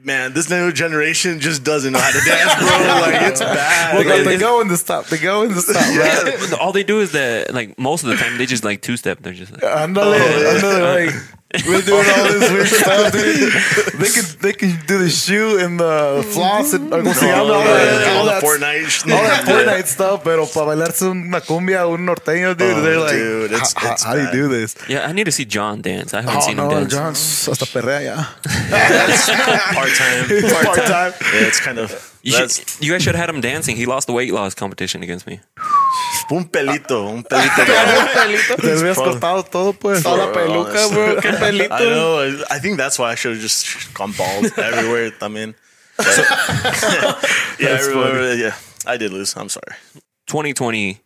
Man, 0.01 0.33
this 0.33 0.49
new 0.49 0.71
generation 0.71 1.39
just 1.41 1.63
doesn't 1.63 1.91
know 1.91 1.99
how 1.99 2.11
to 2.11 2.25
dance, 2.25 2.55
bro. 2.55 2.67
Like 3.01 3.21
it's 3.31 3.39
bad. 3.41 3.95
Well, 3.95 4.17
Like, 4.17 4.25
they 4.25 4.37
go 4.37 4.61
in 4.61 4.69
the 4.69 4.77
stop. 4.77 5.07
They 5.07 5.17
go 5.17 5.43
in 5.43 5.53
the 5.53 5.61
stop. 5.61 5.75
Right? 5.97 6.49
Yeah, 6.49 6.55
all 6.57 6.71
they 6.71 6.83
do 6.83 7.01
is 7.01 7.11
that, 7.11 7.53
like 7.53 7.77
most 7.77 8.03
of 8.03 8.09
the 8.09 8.15
time, 8.15 8.37
they 8.37 8.45
just 8.45 8.63
like 8.63 8.81
two 8.81 8.95
step. 8.95 9.19
They're 9.21 9.33
just 9.33 9.51
like, 9.51 9.61
Andale, 9.61 9.97
oh, 10.17 10.59
andale, 10.61 11.05
like 11.07 11.38
we're 11.67 11.81
doing 11.81 12.05
all 12.05 12.23
this 12.29 12.51
weird 12.51 12.67
stuff, 12.81 13.11
dude. 13.11 13.51
They 13.99 14.09
can 14.09 14.23
they 14.41 14.53
can 14.53 14.79
do 14.85 14.99
the 14.99 15.09
shoe 15.09 15.57
and 15.59 15.79
the 15.79 16.23
floss 16.31 16.73
and 16.73 16.93
or, 16.93 17.01
como 17.01 17.13
se 17.13 17.25
llama, 17.25 17.53
all 17.53 17.63
that, 17.63 18.01
yeah, 18.05 18.11
all 18.11 18.19
all 18.19 18.25
that, 18.25 18.43
Fortnite, 18.43 19.11
all 19.11 19.23
that 19.23 19.45
Fortnite 19.47 19.87
stuff. 19.87 20.23
Pero 20.23 20.45
para 20.45 20.67
bailarse 20.67 21.03
una 21.09 21.41
cumbia, 21.41 21.87
un 21.87 22.05
norteño, 22.05 22.55
dude. 22.55 22.71
Oh, 22.77 22.81
they're 22.81 22.99
like, 22.99 23.13
dude, 23.13 23.51
it's- 23.51 23.73
how, 23.75 23.91
it's 23.93 24.03
how 24.03 24.13
do 24.13 24.21
you 24.21 24.31
do 24.31 24.47
this? 24.47 24.75
yeah, 24.87 25.07
I 25.07 25.11
need 25.11 25.25
to 25.25 25.31
see 25.31 25.45
John 25.45 25.81
dance. 25.81 26.13
I 26.13 26.21
haven't 26.21 26.37
Oh 26.37 26.41
seen 26.41 26.59
him 26.59 26.69
dance. 26.69 26.93
John, 26.93 27.13
hasta 27.13 27.65
perrea 27.65 28.01
ya. 28.03 28.15
part 29.73 29.89
time. 29.95 30.27
Part 30.65 30.77
time. 30.85 31.13
Yeah, 31.33 31.47
it's 31.47 31.59
kind 31.59 31.79
of 31.79 31.89
You, 32.21 32.33
should, 32.33 32.51
you 32.83 32.91
guys 32.91 33.01
should 33.01 33.15
have 33.15 33.25
had 33.27 33.33
him 33.33 33.41
dancing. 33.41 33.75
He 33.75 33.85
lost 33.85 34.07
the 34.07 34.13
weight 34.13 34.33
loss 34.33 34.53
competition 34.53 35.01
against 35.03 35.25
me. 35.25 35.39
un 36.31 36.45
pelito, 36.49 37.05
un 37.07 37.23
pelito. 37.23 37.65
Te 38.61 38.71
habías 38.71 38.97
cortado 38.97 39.43
todo, 39.43 39.73
pues. 39.73 40.03
Toda 40.03 40.27
la 40.27 40.31
peluca, 40.33 40.87
bro. 40.87 41.17
Qué 41.21 41.33
pelito. 41.33 41.75
I 41.75 41.85
know. 41.89 42.19
I- 42.23 42.55
I 42.55 42.59
think 42.59 42.77
that's 42.77 42.97
why 42.99 43.11
I 43.11 43.15
should 43.15 43.33
have 43.33 43.41
just 43.41 43.93
gone 43.93 44.11
bald 44.17 44.45
everywhere. 44.57 45.11
I 45.21 45.27
mean, 45.27 45.55
but- 45.97 46.05
yeah, 47.59 47.77
I 47.77 47.81
remember. 47.87 48.35
Yeah, 48.35 48.55
I 48.85 48.97
did 48.97 49.11
lose. 49.11 49.35
I'm 49.35 49.49
sorry. 49.49 49.75
2020. 50.27 50.99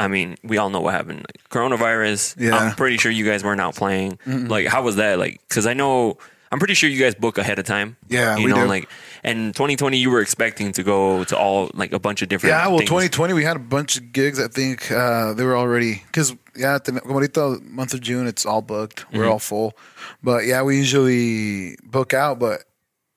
I 0.00 0.06
mean, 0.06 0.36
we 0.44 0.58
all 0.58 0.70
know 0.70 0.80
what 0.80 0.94
happened. 0.94 1.18
Like, 1.26 1.48
coronavirus. 1.50 2.36
Yeah. 2.38 2.56
I'm 2.56 2.74
pretty 2.76 2.98
sure 2.98 3.10
you 3.10 3.24
guys 3.24 3.42
weren't 3.42 3.60
out 3.60 3.74
playing. 3.74 4.18
Like, 4.26 4.66
how 4.68 4.82
was 4.82 4.94
that? 4.96 5.18
Like, 5.18 5.40
because 5.48 5.66
I 5.66 5.74
know. 5.74 6.18
I'm 6.50 6.58
pretty 6.58 6.74
sure 6.74 6.88
you 6.88 6.98
guys 7.02 7.14
book 7.14 7.38
ahead 7.38 7.58
of 7.58 7.66
time. 7.66 7.96
Yeah, 8.08 8.36
you 8.36 8.44
we 8.44 8.50
know, 8.50 8.62
do. 8.62 8.68
like, 8.68 8.88
and 9.22 9.54
2020, 9.54 9.98
you 9.98 10.10
were 10.10 10.20
expecting 10.20 10.72
to 10.72 10.82
go 10.82 11.24
to 11.24 11.36
all 11.36 11.70
like 11.74 11.92
a 11.92 11.98
bunch 11.98 12.22
of 12.22 12.28
different. 12.28 12.52
Yeah, 12.52 12.66
well, 12.68 12.78
things. 12.78 12.88
2020 12.88 13.34
we 13.34 13.44
had 13.44 13.56
a 13.56 13.60
bunch 13.60 13.96
of 13.96 14.12
gigs. 14.12 14.40
I 14.40 14.48
think 14.48 14.90
uh, 14.90 15.34
they 15.34 15.44
were 15.44 15.56
already 15.56 16.02
because 16.06 16.34
yeah, 16.56 16.74
at 16.74 16.84
the 16.84 17.60
month 17.64 17.94
of 17.94 18.00
June 18.00 18.26
it's 18.26 18.46
all 18.46 18.62
booked. 18.62 19.10
We're 19.12 19.26
all 19.26 19.38
full, 19.38 19.74
but 20.22 20.46
yeah, 20.46 20.62
we 20.62 20.76
usually 20.76 21.76
book 21.84 22.14
out. 22.14 22.38
But 22.38 22.64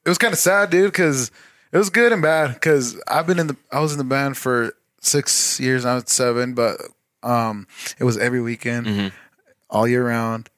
it 0.06 0.10
was 0.10 0.18
kind 0.18 0.34
of 0.34 0.40
sad, 0.40 0.70
dude, 0.70 0.92
because 0.92 1.32
it 1.72 1.78
was 1.78 1.90
good 1.90 2.12
and 2.12 2.22
bad. 2.22 2.54
Because 2.54 3.02
I've 3.08 3.28
been 3.28 3.40
in 3.40 3.48
the 3.48 3.58
I 3.72 3.80
was 3.80 3.94
in 3.94 3.98
the 3.98 4.04
band 4.04 4.38
for 4.38 4.74
six 5.00 5.60
years 5.60 5.86
now, 5.86 5.98
it's 5.98 6.14
seven, 6.14 6.54
but 6.54 6.82
um, 7.24 7.68
it 8.00 8.04
was 8.04 8.18
every 8.18 8.42
weekend, 8.42 9.12
all 9.70 9.88
year 9.88 10.06
round. 10.06 10.50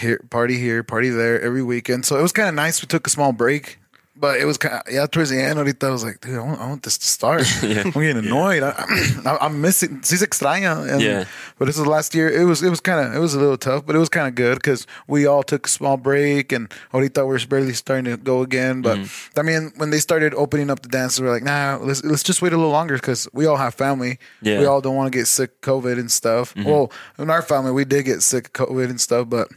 Here, 0.00 0.20
party 0.30 0.58
here, 0.58 0.82
party 0.82 1.10
there, 1.10 1.40
every 1.40 1.62
weekend. 1.62 2.06
So 2.06 2.18
it 2.18 2.22
was 2.22 2.32
kind 2.32 2.48
of 2.48 2.54
nice. 2.54 2.82
We 2.82 2.86
took 2.86 3.06
a 3.06 3.10
small 3.10 3.32
break. 3.32 3.78
But 4.20 4.38
it 4.38 4.44
was 4.44 4.58
kind 4.58 4.74
of, 4.74 4.92
yeah, 4.92 5.06
towards 5.06 5.30
the 5.30 5.40
end, 5.40 5.58
ahorita 5.58 5.86
I 5.86 5.90
was 5.90 6.04
like, 6.04 6.20
dude, 6.20 6.36
I 6.36 6.42
want, 6.42 6.60
I 6.60 6.68
want 6.68 6.82
this 6.82 6.98
to 6.98 7.06
start. 7.06 7.42
I'm 7.62 7.90
getting 7.90 8.18
annoyed. 8.18 8.62
I, 8.62 8.74
I, 9.24 9.38
I'm 9.40 9.62
missing, 9.62 10.02
se 10.02 10.16
extraña. 10.16 10.92
And, 10.92 11.00
Yeah. 11.00 11.24
But 11.58 11.64
this 11.64 11.78
was 11.78 11.86
last 11.86 12.14
year. 12.14 12.28
It 12.28 12.44
was, 12.44 12.62
it 12.62 12.68
was 12.68 12.80
kind 12.80 13.00
of, 13.00 13.14
it 13.14 13.18
was 13.18 13.32
a 13.32 13.40
little 13.40 13.56
tough, 13.56 13.86
but 13.86 13.96
it 13.96 13.98
was 13.98 14.10
kind 14.10 14.28
of 14.28 14.34
good 14.34 14.56
because 14.56 14.86
we 15.06 15.24
all 15.24 15.42
took 15.42 15.66
a 15.66 15.70
small 15.70 15.96
break 15.96 16.52
and 16.52 16.70
ahorita 16.92 17.26
we're 17.26 17.40
barely 17.46 17.72
starting 17.72 18.04
to 18.12 18.18
go 18.18 18.42
again. 18.42 18.82
But 18.82 18.98
mm-hmm. 18.98 19.40
I 19.40 19.42
mean, 19.42 19.72
when 19.78 19.88
they 19.88 20.00
started 20.00 20.34
opening 20.34 20.68
up 20.68 20.82
the 20.82 20.90
dances, 20.90 21.22
we're 21.22 21.32
like, 21.32 21.42
nah, 21.42 21.78
let's, 21.80 22.04
let's 22.04 22.22
just 22.22 22.42
wait 22.42 22.52
a 22.52 22.58
little 22.58 22.72
longer 22.72 22.96
because 22.96 23.26
we 23.32 23.46
all 23.46 23.56
have 23.56 23.72
family. 23.72 24.18
Yeah. 24.42 24.58
We 24.58 24.66
all 24.66 24.82
don't 24.82 24.96
want 24.96 25.10
to 25.10 25.18
get 25.18 25.28
sick 25.28 25.62
COVID 25.62 25.98
and 25.98 26.12
stuff. 26.12 26.54
Mm-hmm. 26.54 26.68
Well, 26.68 26.92
in 27.18 27.30
our 27.30 27.40
family, 27.40 27.72
we 27.72 27.86
did 27.86 28.02
get 28.04 28.20
sick 28.20 28.52
COVID 28.52 28.90
and 28.90 29.00
stuff, 29.00 29.30
but 29.30 29.48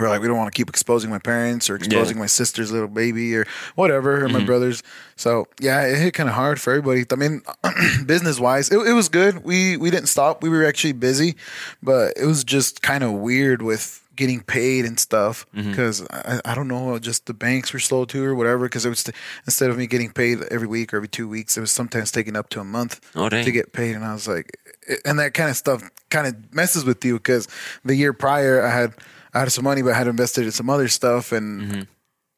we're 0.00 0.08
like, 0.08 0.20
we 0.20 0.28
don't 0.28 0.36
want 0.36 0.52
to 0.52 0.56
keep 0.56 0.68
exposing 0.68 1.10
my 1.10 1.18
parents 1.18 1.68
or 1.68 1.76
exposing 1.76 2.18
my 2.18 2.26
sister's 2.26 2.72
little 2.72 2.88
baby 2.88 3.34
or 3.36 3.46
whatever, 3.74 4.24
or 4.24 4.28
my 4.28 4.38
mm-hmm. 4.38 4.46
brothers. 4.46 4.82
So 5.16 5.46
yeah, 5.60 5.86
it 5.86 5.98
hit 5.98 6.14
kind 6.14 6.28
of 6.28 6.34
hard 6.34 6.60
for 6.60 6.72
everybody. 6.72 7.04
I 7.10 7.16
mean, 7.16 7.42
business 8.06 8.40
wise, 8.40 8.70
it, 8.70 8.78
it 8.78 8.92
was 8.92 9.08
good. 9.08 9.44
We 9.44 9.76
we 9.76 9.90
didn't 9.90 10.08
stop. 10.08 10.42
We 10.42 10.48
were 10.48 10.64
actually 10.64 10.92
busy, 10.92 11.36
but 11.82 12.14
it 12.16 12.26
was 12.26 12.44
just 12.44 12.82
kind 12.82 13.04
of 13.04 13.12
weird 13.12 13.62
with 13.62 14.00
getting 14.16 14.42
paid 14.42 14.84
and 14.84 15.00
stuff 15.00 15.46
mm-hmm. 15.54 15.70
because 15.70 16.06
I, 16.10 16.40
I 16.44 16.54
don't 16.54 16.68
know, 16.68 16.98
just 16.98 17.24
the 17.24 17.32
banks 17.32 17.72
were 17.72 17.78
slow 17.78 18.04
too 18.04 18.22
or 18.22 18.34
whatever. 18.34 18.66
Because 18.66 18.84
it 18.84 18.90
was 18.90 19.10
instead 19.46 19.70
of 19.70 19.78
me 19.78 19.86
getting 19.86 20.12
paid 20.12 20.42
every 20.50 20.68
week 20.68 20.92
or 20.92 20.96
every 20.96 21.08
two 21.08 21.28
weeks, 21.28 21.56
it 21.56 21.60
was 21.60 21.70
sometimes 21.70 22.12
taking 22.12 22.36
up 22.36 22.50
to 22.50 22.60
a 22.60 22.64
month 22.64 23.00
Oh, 23.14 23.28
to 23.28 23.50
get 23.50 23.72
paid, 23.72 23.96
and 23.96 24.04
I 24.04 24.12
was 24.12 24.28
like, 24.28 24.56
and 25.04 25.18
that 25.18 25.34
kind 25.34 25.50
of 25.50 25.56
stuff 25.56 25.82
kind 26.10 26.26
of 26.26 26.54
messes 26.54 26.84
with 26.84 27.04
you 27.04 27.14
because 27.14 27.48
the 27.84 27.94
year 27.94 28.12
prior 28.12 28.62
I 28.62 28.70
had 28.70 28.94
I 29.34 29.40
had 29.40 29.52
some 29.52 29.64
money, 29.64 29.82
but 29.82 29.92
I 29.92 29.98
had 29.98 30.06
invested 30.08 30.44
in 30.44 30.52
some 30.52 30.68
other 30.70 30.88
stuff, 30.88 31.32
and 31.32 31.60
Mm-hmm. 31.62 31.80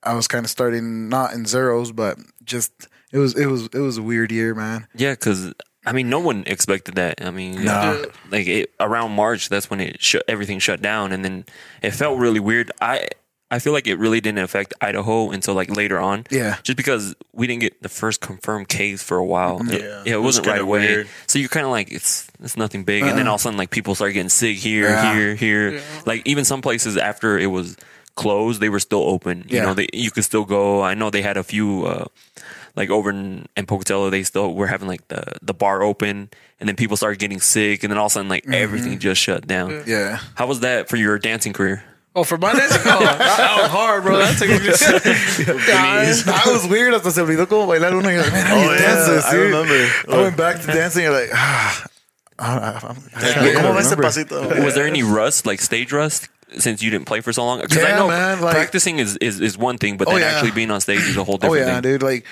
I 0.05 0.15
was 0.15 0.27
kind 0.27 0.45
of 0.45 0.51
starting 0.51 1.09
not 1.09 1.33
in 1.33 1.47
zeros, 1.47 1.93
but 1.93 2.19
just 2.45 2.73
it 3.13 3.19
was 3.19 3.37
it 3.39 3.47
was 3.47 3.67
it 3.73 3.79
was 3.79 3.99
a 3.99 4.03
weird 4.03 4.33
year, 4.33 4.53
man. 4.55 4.89
Yeah, 4.97 5.13
because 5.13 5.53
I 5.87 5.93
mean, 5.93 6.11
no 6.11 6.19
one 6.19 6.43
expected 6.47 6.97
that. 6.97 7.25
I 7.25 7.31
mean, 7.31 7.65
Nah. 7.65 7.97
like 8.31 8.49
it, 8.49 8.73
around 8.81 9.13
March, 9.13 9.49
that's 9.49 9.71
when 9.71 9.81
it 9.81 10.03
shut, 10.03 10.25
everything 10.27 10.59
shut 10.59 10.83
down, 10.83 11.13
and 11.13 11.25
then 11.25 11.45
it 11.83 11.93
felt 11.93 12.19
really 12.19 12.41
weird. 12.41 12.73
I 12.81 13.09
I 13.55 13.59
feel 13.59 13.73
like 13.75 13.87
it 13.87 13.99
really 13.99 14.21
didn't 14.21 14.39
affect 14.43 14.73
Idaho 14.81 15.31
until 15.31 15.55
like 15.55 15.77
later 15.77 15.99
on. 16.01 16.25
Yeah. 16.31 16.57
just 16.63 16.77
because 16.77 17.15
we 17.33 17.47
didn't 17.47 17.61
get 17.61 17.83
the 17.83 17.89
first 17.89 18.21
confirmed 18.21 18.69
case 18.69 19.03
for 19.03 19.19
a 19.19 19.25
while. 19.25 19.61
It- 19.71 19.81
Yeah. 19.83 19.87
yeah, 19.89 20.03
it 20.07 20.13
It 20.15 20.17
was 20.17 20.25
wasn't 20.41 20.47
right 20.49 20.61
away. 20.61 20.81
weird. 20.87 21.09
So 21.27 21.39
you're 21.39 21.49
kind 21.51 21.67
of 21.67 21.71
like 21.73 21.93
it's 21.93 22.27
it's 22.43 22.57
nothing 22.57 22.85
big, 22.85 23.03
and 23.05 23.17
then 23.19 23.29
all 23.29 23.35
of 23.37 23.41
a 23.41 23.43
sudden 23.43 23.59
like 23.59 23.71
people 23.71 23.95
start 23.95 24.15
getting 24.15 24.31
sick 24.31 24.57
here, 24.57 24.89
Yeah. 24.89 25.15
here, 25.15 25.35
here. 25.37 25.81
Like 26.07 26.23
even 26.27 26.45
some 26.45 26.63
places 26.63 26.97
after 26.97 27.39
it 27.39 27.47
was 27.53 27.77
closed, 28.15 28.61
they 28.61 28.69
were 28.69 28.81
still 28.81 29.03
open. 29.05 29.45
You 29.49 29.59
Yeah. 29.59 29.65
know, 29.67 29.75
they, 29.75 29.89
you 29.93 30.11
could 30.11 30.25
still 30.25 30.45
go. 30.45 30.83
I 30.83 30.95
know 30.95 31.11
they 31.11 31.23
had 31.23 31.37
a 31.37 31.45
few. 31.45 31.87
Uh, 31.87 32.05
like 32.75 32.89
over 32.89 33.11
in, 33.11 33.45
in 33.55 33.67
Pocatello, 33.67 34.09
they 34.09 34.23
still 34.23 34.55
were 34.55 34.67
having 34.67 34.89
like 34.89 35.07
the, 35.09 35.23
the 35.43 35.53
bar 35.53 35.83
open, 35.83 36.31
and 36.59 36.67
then 36.69 36.75
people 36.75 36.97
started 36.97 37.19
getting 37.19 37.39
sick, 37.39 37.85
and 37.85 37.91
then 37.91 37.99
all 37.99 38.07
of 38.07 38.13
a 38.13 38.15
sudden, 38.15 38.31
like 38.31 38.47
everything 38.49 38.99
just 38.99 39.21
shut 39.21 39.47
down. 39.47 39.71
Mm-hmm. 39.71 39.91
Yeah. 39.91 40.21
How 40.37 40.47
was 40.47 40.61
that 40.61 40.89
for 40.89 40.97
your 40.97 41.19
dancing 41.19 41.53
career? 41.53 41.85
Oh, 42.15 42.25
for 42.25 42.37
my 42.37 42.53
dancing, 42.53 42.83
oh, 42.85 43.01
that, 43.01 43.19
that 43.19 43.57
was 43.63 43.71
hard, 43.71 44.03
bro. 44.05 44.19
That 44.19 44.37
took 44.37 44.51
I 46.29 46.53
was 46.53 46.67
weird 46.69 46.93
hasta 46.93 47.11
se 47.11 47.23
olvidó 47.23 47.47
cómo 47.47 47.67
bailar 47.67 47.95
uno. 47.95 48.09
y 48.09 48.13
you're 48.13 48.23
like, 48.23 48.33
man, 48.33 48.47
how 48.47 48.55
do 48.55 48.61
you 48.61 48.67
Oh, 48.69 48.77
dance 48.77 49.09
yeah, 49.09 49.15
this, 49.15 49.25
I 49.25 49.31
dude? 49.33 49.41
remember. 49.55 49.89
I 50.11 50.17
went 50.23 50.37
back 50.37 50.61
to 50.61 50.67
dancing. 50.67 51.05
You're 51.05 51.13
like, 51.13 51.31
ah, 51.33 51.87
I, 52.39 52.45
I, 52.45 52.71
I'm, 52.89 52.97
I 53.17 53.21
can't 53.33 53.57
¿Cómo 53.57 53.73
va 53.75 53.81
ese 53.81 53.91
remember. 53.97 54.03
pasito? 54.05 54.65
Was 54.65 54.75
there 54.75 54.87
any 54.87 55.03
rust, 55.03 55.47
like 55.47 55.61
stage 55.63 55.91
rust, 55.93 56.29
since 56.59 56.83
you 56.83 56.91
didn't 56.91 57.07
play 57.07 57.21
for 57.23 57.33
so 57.33 57.45
long? 57.47 57.61
Because 57.63 57.79
I 57.83 57.97
know 57.97 58.09
man, 58.09 58.41
like- 58.43 58.55
practicing 58.55 58.99
is, 58.99 59.17
is, 59.19 59.41
is 59.41 59.57
one 59.57 59.79
thing, 59.79 59.97
but 59.97 60.07
Oh, 60.09 60.13
then 60.13 60.21
yeah. 60.21 60.33
actually 60.33 60.51
being 60.51 60.71
on 60.71 60.81
stage 60.83 61.01
is 61.01 61.17
a 61.17 61.25
whole 61.25 61.39
different. 61.39 61.63
Oh 61.67 61.81
different 61.81 61.85
yeah, 61.87 61.91
thing. 61.91 61.99
dude. 61.99 62.03
Like 62.03 62.27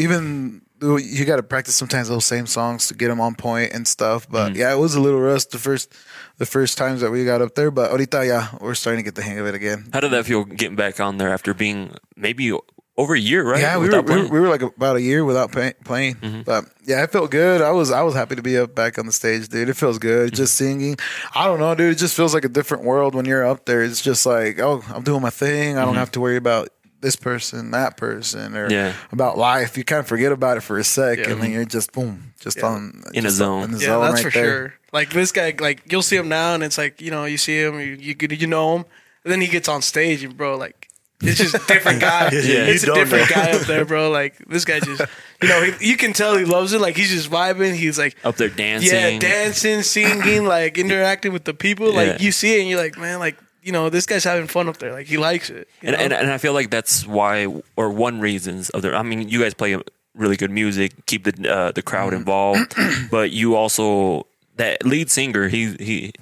even 0.00 0.22
though 0.50 0.60
you 0.82 1.24
got 1.24 1.36
to 1.36 1.42
practice 1.42 1.74
sometimes 1.74 2.08
those 2.08 2.24
same 2.24 2.46
songs 2.46 2.88
to 2.88 2.94
get 2.94 3.08
them 3.08 3.20
on 3.20 3.34
point 3.34 3.72
and 3.72 3.86
stuff. 3.86 4.28
But 4.28 4.50
mm-hmm. 4.50 4.60
yeah, 4.60 4.72
it 4.72 4.78
was 4.78 4.94
a 4.94 5.00
little 5.00 5.20
rust 5.20 5.50
the 5.50 5.58
first 5.58 5.92
the 6.38 6.46
first 6.46 6.78
times 6.78 7.00
that 7.00 7.10
we 7.10 7.24
got 7.24 7.42
up 7.42 7.54
there. 7.54 7.70
But 7.70 7.90
ahorita, 7.90 8.26
yeah, 8.26 8.48
we're 8.60 8.74
starting 8.74 9.00
to 9.00 9.04
get 9.04 9.14
the 9.14 9.22
hang 9.22 9.38
of 9.38 9.46
it 9.46 9.54
again. 9.54 9.90
How 9.92 10.00
did 10.00 10.12
that 10.12 10.26
feel 10.26 10.44
getting 10.44 10.76
back 10.76 11.00
on 11.00 11.18
there 11.18 11.32
after 11.32 11.54
being 11.54 11.94
maybe 12.16 12.52
over 13.00 13.14
a 13.14 13.18
year, 13.18 13.48
right? 13.48 13.60
Yeah, 13.60 13.78
we 13.78 13.88
were, 13.88 14.02
we 14.02 14.14
were 14.14 14.28
we 14.28 14.40
were 14.40 14.48
like 14.48 14.62
about 14.62 14.96
a 14.96 15.02
year 15.02 15.24
without 15.24 15.52
pay, 15.52 15.72
playing, 15.84 16.16
mm-hmm. 16.16 16.42
but 16.42 16.66
yeah, 16.84 17.02
it 17.02 17.10
felt 17.10 17.30
good. 17.30 17.62
I 17.62 17.70
was 17.70 17.90
I 17.90 18.02
was 18.02 18.14
happy 18.14 18.36
to 18.36 18.42
be 18.42 18.58
up 18.58 18.74
back 18.74 18.98
on 18.98 19.06
the 19.06 19.12
stage, 19.12 19.48
dude. 19.48 19.68
It 19.68 19.74
feels 19.74 19.98
good 19.98 20.28
mm-hmm. 20.28 20.36
just 20.36 20.54
singing. 20.54 20.96
I 21.34 21.46
don't 21.46 21.60
know, 21.60 21.74
dude. 21.74 21.92
It 21.92 21.98
just 21.98 22.14
feels 22.14 22.34
like 22.34 22.44
a 22.44 22.48
different 22.48 22.84
world 22.84 23.14
when 23.14 23.24
you're 23.24 23.46
up 23.46 23.64
there. 23.64 23.82
It's 23.82 24.02
just 24.02 24.26
like, 24.26 24.60
oh, 24.60 24.82
I'm 24.92 25.02
doing 25.02 25.22
my 25.22 25.30
thing. 25.30 25.78
I 25.78 25.84
don't 25.84 25.94
have 25.94 26.10
to 26.12 26.20
worry 26.20 26.36
about 26.36 26.68
this 27.00 27.16
person, 27.16 27.70
that 27.70 27.96
person, 27.96 28.56
or 28.56 28.70
Yeah. 28.70 28.92
about 29.12 29.38
life. 29.38 29.76
You 29.78 29.84
kind 29.84 30.00
of 30.00 30.06
forget 30.06 30.32
about 30.32 30.56
it 30.56 30.60
for 30.60 30.78
a 30.78 30.84
sec, 30.84 31.18
and 31.18 31.40
then 31.42 31.50
you're 31.52 31.64
just 31.64 31.92
boom, 31.92 32.34
just 32.40 32.62
on 32.62 33.02
In 33.14 33.26
a 33.26 33.30
zone. 33.30 33.64
In 33.64 33.70
the 33.72 33.78
Yeah, 33.78 33.86
zone 33.86 34.00
that's 34.02 34.14
right 34.24 34.32
for 34.32 34.38
there. 34.38 34.44
sure. 34.44 34.74
Like 34.92 35.10
this 35.10 35.32
guy, 35.32 35.54
like 35.58 35.82
you'll 35.90 36.02
see 36.02 36.16
him 36.16 36.28
now, 36.28 36.54
and 36.54 36.62
it's 36.62 36.76
like 36.78 37.00
you 37.00 37.10
know 37.10 37.24
you 37.24 37.38
see 37.38 37.60
him, 37.62 37.78
you 37.80 37.96
you, 37.98 38.14
you 38.30 38.46
know 38.46 38.76
him, 38.76 38.84
and 39.24 39.32
then 39.32 39.40
he 39.40 39.46
gets 39.46 39.68
on 39.68 39.82
stage, 39.82 40.22
and 40.24 40.36
bro, 40.36 40.56
like 40.56 40.88
it's 41.22 41.38
just 41.38 41.54
a 41.54 41.62
different 41.66 42.00
guy. 42.10 42.24
Yeah, 42.32 42.64
it's 42.66 42.82
a 42.82 42.94
different 42.94 43.28
know. 43.30 43.34
guy 43.36 43.50
up 43.52 43.62
there, 43.66 43.84
bro. 43.84 44.10
Like 44.10 44.36
this 44.48 44.64
guy 44.64 44.80
just, 44.80 45.02
you 45.42 45.48
know, 45.48 45.62
he, 45.62 45.90
you 45.90 45.96
can 45.96 46.12
tell 46.12 46.36
he 46.36 46.44
loves 46.44 46.72
it. 46.72 46.80
Like 46.80 46.96
he's 46.96 47.10
just 47.10 47.30
vibing. 47.30 47.74
He's 47.74 47.98
like. 47.98 48.16
up 48.24 48.36
there 48.36 48.48
dancing. 48.48 48.90
Yeah, 48.98 49.18
dancing, 49.18 49.82
singing, 49.82 50.44
like 50.44 50.76
interacting 50.78 51.32
with 51.32 51.44
the 51.44 51.54
people. 51.54 51.92
Like 51.92 52.06
Yeah. 52.08 52.18
you 52.20 52.32
see 52.32 52.56
it, 52.56 52.60
and 52.60 52.68
you're 52.68 52.80
like, 52.80 52.98
man, 52.98 53.18
like 53.20 53.36
you 53.70 53.72
know, 53.72 53.88
this 53.88 54.04
guy's 54.04 54.24
having 54.24 54.48
fun 54.48 54.68
up 54.68 54.78
there. 54.78 54.90
Like 54.92 55.06
he 55.06 55.16
likes 55.16 55.48
it. 55.48 55.68
and, 55.80 55.94
and 55.94 56.12
and 56.12 56.28
I 56.32 56.38
feel 56.38 56.52
like 56.54 56.70
that's 56.70 57.06
why, 57.06 57.46
or 57.76 57.90
one 57.90 58.18
reasons 58.18 58.68
of 58.70 58.82
the. 58.82 58.92
I 58.96 59.02
mean, 59.04 59.28
you 59.28 59.40
guys 59.40 59.54
play 59.54 59.76
really 60.16 60.36
good 60.36 60.50
music, 60.50 61.06
keep 61.06 61.22
the 61.22 61.48
uh, 61.48 61.70
the 61.70 61.82
crowd 61.82 62.12
involved, 62.12 62.74
but 63.12 63.30
you 63.30 63.54
also 63.54 64.26
that 64.56 64.84
lead 64.84 65.08
singer. 65.08 65.46
He 65.48 65.76
he, 65.78 66.12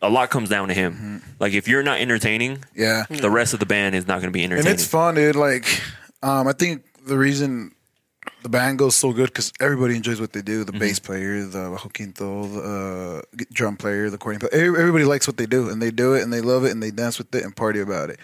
a 0.00 0.10
lot 0.10 0.30
comes 0.30 0.48
down 0.48 0.66
to 0.68 0.74
him. 0.74 1.22
Like 1.38 1.52
if 1.52 1.68
you're 1.68 1.84
not 1.84 2.00
entertaining, 2.00 2.64
Yeah, 2.74 3.04
the 3.08 3.30
rest 3.30 3.54
of 3.54 3.60
the 3.60 3.66
band 3.66 3.94
is 3.94 4.08
not 4.08 4.14
going 4.20 4.32
to 4.32 4.36
be 4.36 4.42
entertaining. 4.42 4.66
and 4.72 4.80
entertaining. 4.80 4.82
it's 4.82 4.90
fun, 4.90 5.14
dude. 5.14 5.36
Like, 5.36 5.80
um, 6.20 6.48
I 6.48 6.52
think 6.52 6.82
the 7.06 7.16
reason 7.16 7.76
the 8.42 8.48
band 8.48 8.78
goes 8.78 8.96
so 8.96 9.12
good 9.12 9.26
because 9.26 9.52
everybody 9.60 9.94
enjoys 9.96 10.20
what 10.20 10.32
they 10.32 10.42
do. 10.42 10.64
The 10.64 10.72
bass 10.72 10.98
player, 10.98 11.44
the 11.44 11.70
bajo 11.70 11.92
quinto, 11.92 12.46
the 12.46 13.22
uh, 13.38 13.44
drum 13.52 13.76
player, 13.76 14.10
the 14.10 14.16
accordion 14.16 14.40
player. 14.40 14.76
Everybody 14.76 15.04
likes 15.04 15.26
what 15.26 15.36
they 15.36 15.46
do, 15.46 15.68
and 15.68 15.80
they 15.80 15.90
do 15.90 16.14
it, 16.14 16.22
and 16.22 16.32
they 16.32 16.40
love 16.40 16.64
it, 16.64 16.70
and 16.72 16.82
they 16.82 16.90
dance 16.90 17.18
with 17.18 17.34
it 17.34 17.44
and 17.44 17.54
party 17.54 17.80
about 17.80 18.10
it. 18.10 18.18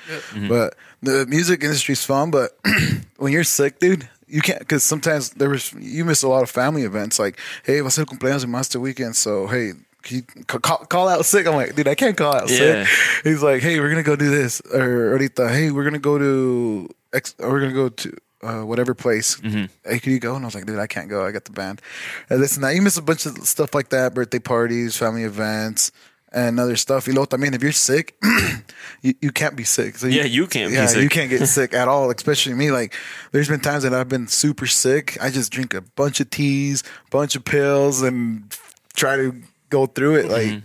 But 0.49 0.75
the 1.03 1.27
music 1.27 1.63
industry's 1.63 2.05
fun, 2.05 2.31
but 2.31 2.57
when 3.19 3.33
you're 3.33 3.45
sick, 3.45 3.79
dude. 3.79 4.09
You 4.31 4.43
can't 4.43 4.59
because 4.59 4.85
sometimes 4.85 5.31
there 5.31 5.49
was 5.49 5.73
you 5.73 6.05
miss 6.05 6.23
a 6.23 6.29
lot 6.29 6.43
of 6.43 6.51
family 6.51 6.83
events 6.83 7.19
like 7.19 7.39
hey 7.65 7.81
va 7.81 7.89
a 7.89 7.91
ser 7.91 8.05
cumpleaños 8.05 8.45
en 8.45 8.51
Master 8.51 8.79
Weekend 8.79 9.17
so 9.17 9.47
hey 9.47 9.73
can 10.03 10.17
you 10.19 10.45
call, 10.45 10.85
call 10.85 11.09
out 11.09 11.25
sick 11.25 11.47
I'm 11.47 11.55
like 11.55 11.75
dude 11.75 11.89
I 11.89 11.95
can't 11.95 12.15
call 12.15 12.35
out 12.35 12.51
Yeah. 12.51 12.85
sick 12.85 12.89
he's 13.25 13.43
like, 13.43 13.63
"Hey, 13.63 13.81
we're 13.81 13.89
gonna 13.89 14.03
go 14.03 14.17
do 14.17 14.29
this," 14.29 14.61
or 14.71 15.17
ahorita, 15.17 15.49
"Hey, 15.49 15.71
we're 15.71 15.85
gonna 15.85 15.99
go 15.99 16.19
to 16.19 16.91
X, 17.15 17.35
or 17.39 17.49
we're 17.49 17.61
gonna 17.61 17.73
go 17.73 17.89
to 17.89 18.13
uh, 18.43 18.63
whatever 18.63 18.95
place." 18.95 19.37
Hey, 19.85 19.99
can 19.99 20.13
you 20.13 20.21
go? 20.21 20.35
And 20.37 20.45
I 20.45 20.47
was 20.47 20.55
like, 20.55 20.67
"Dude, 20.67 20.79
I 20.79 20.87
can't 20.87 21.09
go. 21.09 21.25
I 21.25 21.31
got 21.33 21.45
the 21.45 21.53
band." 21.53 21.81
And 22.31 22.43
this 22.43 22.55
and 22.57 22.65
that. 22.65 22.75
You 22.75 22.83
miss 22.83 22.97
a 22.97 23.03
bunch 23.03 23.27
of 23.27 23.37
stuff 23.47 23.75
like 23.75 23.89
that: 23.91 24.15
birthday 24.15 24.39
parties, 24.39 24.97
family 24.97 25.25
events, 25.25 25.91
and 26.33 26.59
other 26.61 26.77
stuff. 26.77 27.07
You 27.07 27.15
know, 27.15 27.21
what 27.23 27.35
I 27.35 27.37
mean, 27.39 27.55
if 27.55 27.63
you're 27.63 27.73
sick, 27.73 28.17
you, 29.03 29.15
you 29.21 29.33
can't 29.33 29.57
be 29.57 29.65
sick. 29.65 29.97
So 29.97 30.07
Yeah, 30.07 30.25
you 30.25 30.47
can't 30.47 30.71
be 30.71 30.77
Yeah, 30.77 30.87
sick. 30.87 31.03
you 31.03 31.09
can't 31.09 31.31
get 31.31 31.47
sick 31.47 31.73
at 31.75 31.89
all. 31.89 32.11
Especially 32.11 32.55
me. 32.55 32.71
Like, 32.71 32.95
there's 33.33 33.49
been 33.49 33.61
times 33.61 33.83
that 33.85 33.95
I've 33.95 34.09
been 34.09 34.29
super 34.29 34.67
sick. 34.67 35.17
I 35.21 35.31
just 35.31 35.51
drink 35.53 35.75
a 35.75 35.81
bunch 35.81 36.21
of 36.21 36.31
teas, 36.31 36.85
bunch 37.11 37.35
of 37.37 37.45
pills, 37.45 38.03
and 38.03 38.55
try 38.95 39.17
to 39.17 39.35
go 39.71 39.87
through 39.87 40.17
it. 40.17 40.29
Like 40.29 40.63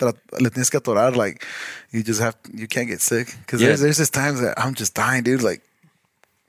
Mm-hmm. 0.00 0.42
le 0.44 0.50
tienes 0.50 0.70
que 0.70 0.80
atorar. 0.80 1.14
Like 1.16 1.44
you 1.92 2.02
just 2.02 2.20
have 2.20 2.36
you 2.52 2.66
can't 2.66 2.88
get 2.88 3.00
sick 3.00 3.34
because 3.40 3.60
Yeah. 3.62 3.68
there's 3.68 3.80
there's 3.80 3.96
just 3.98 4.12
times 4.12 4.40
that 4.40 4.58
I'm 4.58 4.74
just 4.74 4.92
dying, 4.94 5.22
dude. 5.22 5.40
Like 5.42 5.62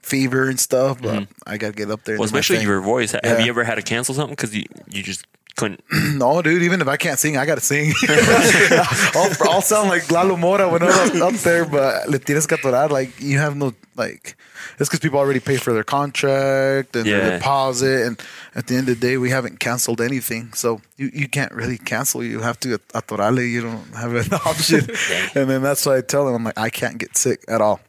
fever 0.06 0.48
and 0.48 0.58
stuff, 0.58 1.02
but 1.02 1.26
I 1.46 1.58
gotta 1.58 1.72
get 1.74 1.90
up 1.90 2.04
there. 2.04 2.14
Mm-hmm. 2.14 2.20
well, 2.20 2.26
especially 2.26 2.62
your 2.62 2.80
voice. 2.80 3.10
Have 3.12 3.20
Yeah. 3.24 3.38
you 3.44 3.50
ever 3.50 3.64
had 3.64 3.74
to 3.76 3.82
cancel 3.82 4.14
something 4.14 4.36
because 4.38 4.54
you 4.54 4.64
you 4.96 5.02
just 5.02 5.26
couldn't? 5.56 5.82
No, 6.22 6.42
dude. 6.42 6.62
Even 6.62 6.80
if 6.80 6.88
I 6.88 6.96
can't 6.96 7.18
sing, 7.18 7.36
I 7.36 7.44
gotta 7.46 7.60
sing. 7.72 7.92
I'll, 9.14 9.32
I'll 9.50 9.60
sound 9.62 9.88
like 9.88 10.10
Lalo 10.10 10.36
Mora 10.36 10.68
when 10.68 10.82
I'm 10.82 11.22
up 11.22 11.34
there, 11.48 11.64
but 11.64 12.08
le 12.08 12.18
tienes 12.18 12.46
que 12.46 12.56
atorar. 12.56 12.90
Like 12.90 13.10
you 13.20 13.38
have 13.38 13.56
no 13.56 13.72
like. 13.96 14.36
It's 14.78 14.88
because 14.88 15.00
people 15.00 15.18
already 15.18 15.40
pay 15.40 15.56
for 15.56 15.72
their 15.72 15.84
contract 15.84 16.94
and 16.96 17.06
Yeah. 17.06 17.18
their 17.20 17.38
deposit, 17.38 18.06
and 18.06 18.20
at 18.54 18.66
the 18.66 18.74
end 18.76 18.88
of 18.88 19.00
the 19.00 19.06
day, 19.08 19.16
we 19.16 19.30
haven't 19.30 19.58
canceled 19.58 20.00
anything, 20.00 20.52
so 20.54 20.80
you, 20.98 21.10
you 21.14 21.28
can't 21.28 21.52
really 21.52 21.78
cancel. 21.78 22.22
You 22.22 22.40
have 22.40 22.58
to 22.60 22.78
atorarle. 22.94 23.42
You 23.48 23.62
don't 23.62 23.94
have 23.96 24.14
an 24.14 24.32
option, 24.44 24.80
and 25.34 25.48
then 25.50 25.62
that's 25.62 25.84
why 25.86 25.96
I 25.98 26.00
tell 26.02 26.26
them, 26.26 26.34
I'm 26.34 26.44
like, 26.44 26.58
I 26.58 26.70
can't 26.70 26.98
get 26.98 27.16
sick 27.16 27.40
at 27.48 27.60
all. 27.60 27.80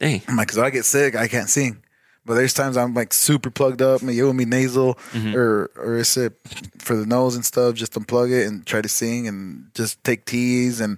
Dang. 0.00 0.22
I'm 0.28 0.36
like, 0.36 0.48
because 0.48 0.58
I 0.58 0.70
get 0.70 0.84
sick, 0.84 1.14
I 1.16 1.28
can't 1.28 1.48
sing. 1.48 1.82
But 2.26 2.34
there's 2.34 2.54
times 2.54 2.76
I'm 2.78 2.94
like 2.94 3.12
super 3.12 3.50
plugged 3.50 3.82
up, 3.82 4.00
me 4.02 4.14
yo 4.14 4.32
me 4.32 4.46
nasal, 4.46 4.98
or 5.34 5.70
or 5.76 5.96
is 5.98 6.16
it 6.16 6.32
for 6.78 6.96
the 6.96 7.04
nose 7.04 7.34
and 7.36 7.44
stuff? 7.44 7.74
Just 7.74 7.92
unplug 7.92 8.30
it 8.32 8.46
and 8.46 8.64
try 8.64 8.80
to 8.80 8.88
sing 8.88 9.28
and 9.28 9.66
just 9.74 10.02
take 10.04 10.24
teas 10.24 10.80
and 10.80 10.96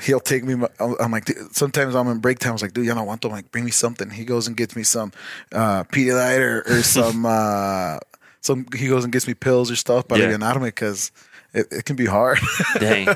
he'll 0.00 0.20
take 0.20 0.44
me. 0.44 0.54
I'm 0.78 1.10
like, 1.10 1.28
sometimes 1.50 1.96
I'm 1.96 2.06
in 2.06 2.18
break 2.20 2.38
time. 2.38 2.50
I 2.50 2.52
was 2.52 2.62
like, 2.62 2.72
dude, 2.72 2.86
ya 2.86 2.94
no 2.94 3.04
aguanto. 3.04 3.24
I'm 3.26 3.32
like, 3.32 3.50
bring 3.50 3.64
me 3.64 3.72
something. 3.72 4.10
He 4.10 4.24
goes 4.24 4.46
and 4.46 4.56
gets 4.56 4.76
me 4.76 4.84
some 4.84 5.10
uh, 5.52 5.82
Pedialyte 5.84 6.38
or, 6.38 6.62
or 6.68 6.82
some 6.96 7.26
uh, 7.26 7.98
some. 8.40 8.64
He 8.72 8.86
goes 8.86 9.02
and 9.02 9.12
gets 9.12 9.26
me 9.26 9.34
pills 9.34 9.72
or 9.72 9.76
stuff, 9.76 10.06
but 10.06 10.20
Yeah. 10.20 10.30
yeah. 10.30 10.58
because 10.60 11.10
it, 11.52 11.66
it 11.72 11.84
can 11.84 11.96
be 11.96 12.06
hard. 12.06 12.38
Dang. 12.78 13.08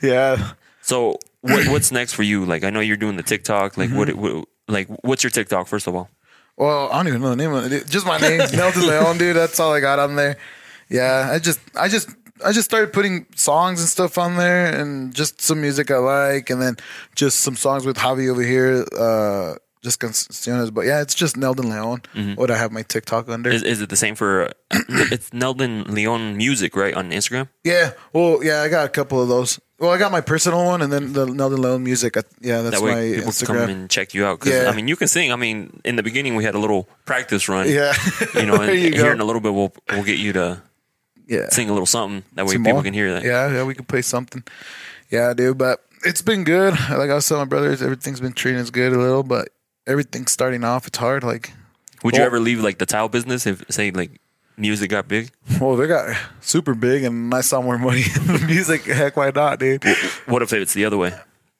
yeah. 0.00 0.52
So 0.80 1.18
what 1.42 1.68
what's 1.68 1.92
next 1.98 2.14
for 2.14 2.22
you? 2.22 2.44
Like 2.46 2.64
I 2.64 2.70
know 2.70 2.80
you're 2.80 2.96
doing 2.96 3.16
the 3.16 3.22
TikTok. 3.22 3.76
Like 3.76 3.90
Mm-hmm. 3.90 3.98
what, 3.98 4.14
what 4.14 4.48
like 4.68 4.88
what's 5.04 5.22
your 5.22 5.30
TikTok 5.30 5.66
first 5.68 5.86
of 5.86 5.94
all? 5.94 6.08
Well, 6.56 6.90
I 6.90 6.96
don't 6.96 7.08
even 7.08 7.20
know 7.22 7.30
the 7.30 7.36
name 7.36 7.52
of 7.52 7.70
it. 7.72 7.86
Just 7.88 8.06
my 8.06 8.18
name, 8.18 8.38
Nelson 8.54 8.86
Leon, 8.86 9.18
dude. 9.18 9.36
That's 9.36 9.58
all 9.60 9.72
I 9.72 9.80
got 9.80 9.98
on 9.98 10.16
there. 10.16 10.36
Yeah, 10.88 11.28
I 11.32 11.38
just, 11.38 11.58
I 11.74 11.88
just, 11.88 12.10
I 12.44 12.52
just 12.52 12.66
started 12.66 12.92
putting 12.92 13.24
songs 13.34 13.80
and 13.80 13.88
stuff 13.88 14.18
on 14.18 14.36
there, 14.36 14.66
and 14.78 15.14
just 15.14 15.40
some 15.40 15.60
music 15.62 15.90
I 15.90 15.96
like, 15.96 16.50
and 16.50 16.60
then 16.60 16.76
just 17.16 17.40
some 17.40 17.56
songs 17.56 17.86
with 17.86 17.96
Javi 17.96 18.28
over 18.30 18.42
here. 18.42 18.84
Uh, 18.96 19.54
just 19.82 20.00
canciones. 20.00 20.70
But 20.70 20.82
yeah, 20.86 21.00
it's 21.02 21.14
just 21.14 21.36
Nelson 21.36 21.68
Leon. 21.70 22.02
Mm-hmm. 22.14 22.34
What 22.34 22.50
I 22.50 22.56
have 22.56 22.72
my 22.72 22.82
TikTok 22.82 23.28
under. 23.28 23.50
Is, 23.50 23.62
is 23.62 23.80
it 23.82 23.88
the 23.88 23.96
same 23.96 24.14
for? 24.14 24.44
Uh, 24.46 24.52
it's 25.10 25.32
Nelson 25.32 25.84
Leon 25.92 26.36
Music, 26.36 26.74
right, 26.76 26.94
on 26.94 27.10
Instagram? 27.10 27.48
yeah. 27.64 27.92
Well, 28.12 28.42
yeah, 28.42 28.62
I 28.62 28.68
got 28.68 28.86
a 28.86 28.88
couple 28.88 29.20
of 29.20 29.28
those. 29.28 29.60
Well, 29.78 29.90
I 29.90 29.98
got 29.98 30.12
my 30.12 30.20
personal 30.20 30.64
one, 30.64 30.80
and 30.80 30.92
then 30.92 31.12
the 31.12 31.26
Nelson 31.26 31.60
Leon 31.60 31.82
music. 31.82 32.14
Yeah, 32.40 32.62
that's 32.62 32.76
That 32.78 32.84
way 32.84 33.10
my 33.10 33.16
people 33.16 33.32
can 33.32 33.46
come 33.46 33.56
and 33.70 33.90
check 33.90 34.14
you 34.14 34.24
out. 34.24 34.38
'Cause, 34.38 34.52
Yeah. 34.52 34.70
I 34.70 34.76
mean, 34.76 34.86
you 34.86 34.94
can 34.96 35.08
sing. 35.08 35.32
I 35.32 35.36
mean, 35.36 35.80
in 35.84 35.96
the 35.96 36.02
beginning 36.04 36.36
we 36.36 36.44
had 36.44 36.54
a 36.54 36.58
little 36.60 36.88
practice 37.04 37.48
run. 37.48 37.68
Yeah. 37.68 37.92
You 38.34 38.46
know, 38.46 38.54
and, 38.62 38.78
you 38.78 38.86
and 38.86 38.94
here 38.94 39.12
in 39.12 39.20
a 39.20 39.24
little 39.24 39.40
bit 39.40 39.52
we'll 39.52 39.72
we'll 39.90 40.04
get 40.04 40.18
you 40.18 40.32
to 40.34 40.62
yeah. 41.26 41.48
sing 41.48 41.68
a 41.68 41.72
little 41.72 41.86
something. 41.86 42.22
That 42.34 42.46
way 42.46 42.52
Some 42.52 42.62
people 42.62 42.74
more? 42.74 42.82
can 42.84 42.94
hear 42.94 43.12
that. 43.14 43.24
Yeah, 43.24 43.50
yeah, 43.52 43.64
we 43.64 43.74
can 43.74 43.84
play 43.84 44.02
something. 44.02 44.44
Yeah, 45.10 45.34
dude, 45.34 45.58
but 45.58 45.82
it's 46.04 46.22
been 46.22 46.44
good. 46.44 46.74
Like 46.88 47.10
I 47.10 47.14
was 47.14 47.26
telling 47.28 47.42
my 47.42 47.48
brothers, 47.48 47.82
everything's 47.82 48.20
been 48.20 48.32
treating 48.34 48.60
us 48.60 48.70
good 48.70 48.92
a 48.92 48.98
little, 48.98 49.24
but 49.24 49.48
everything's 49.86 50.32
starting 50.32 50.64
off. 50.64 50.86
It's 50.86 50.98
hard. 50.98 51.22
Like, 51.24 51.52
Would 52.02 52.14
you 52.14 52.20
Well- 52.20 52.26
ever 52.26 52.40
leave 52.40 52.60
like 52.60 52.78
the 52.78 52.86
tile 52.86 53.08
business 53.08 53.46
if 53.46 53.62
say 53.70 53.90
like 53.90 54.10
music 54.56 54.90
got 54.90 55.08
big? 55.08 55.30
well, 55.60 55.76
they 55.76 55.86
got 55.86 56.16
super 56.40 56.74
big, 56.74 57.04
and 57.04 57.32
I 57.34 57.40
saw 57.42 57.62
more 57.62 57.78
money 57.78 58.02
in 58.16 58.26
the 58.26 58.44
music. 58.46 58.84
Heck, 58.84 59.16
why 59.16 59.30
not, 59.34 59.58
dude? 59.58 59.84
What 60.26 60.42
if 60.42 60.52
it's 60.52 60.74
the 60.74 60.84
other 60.84 60.96
way 60.98 61.12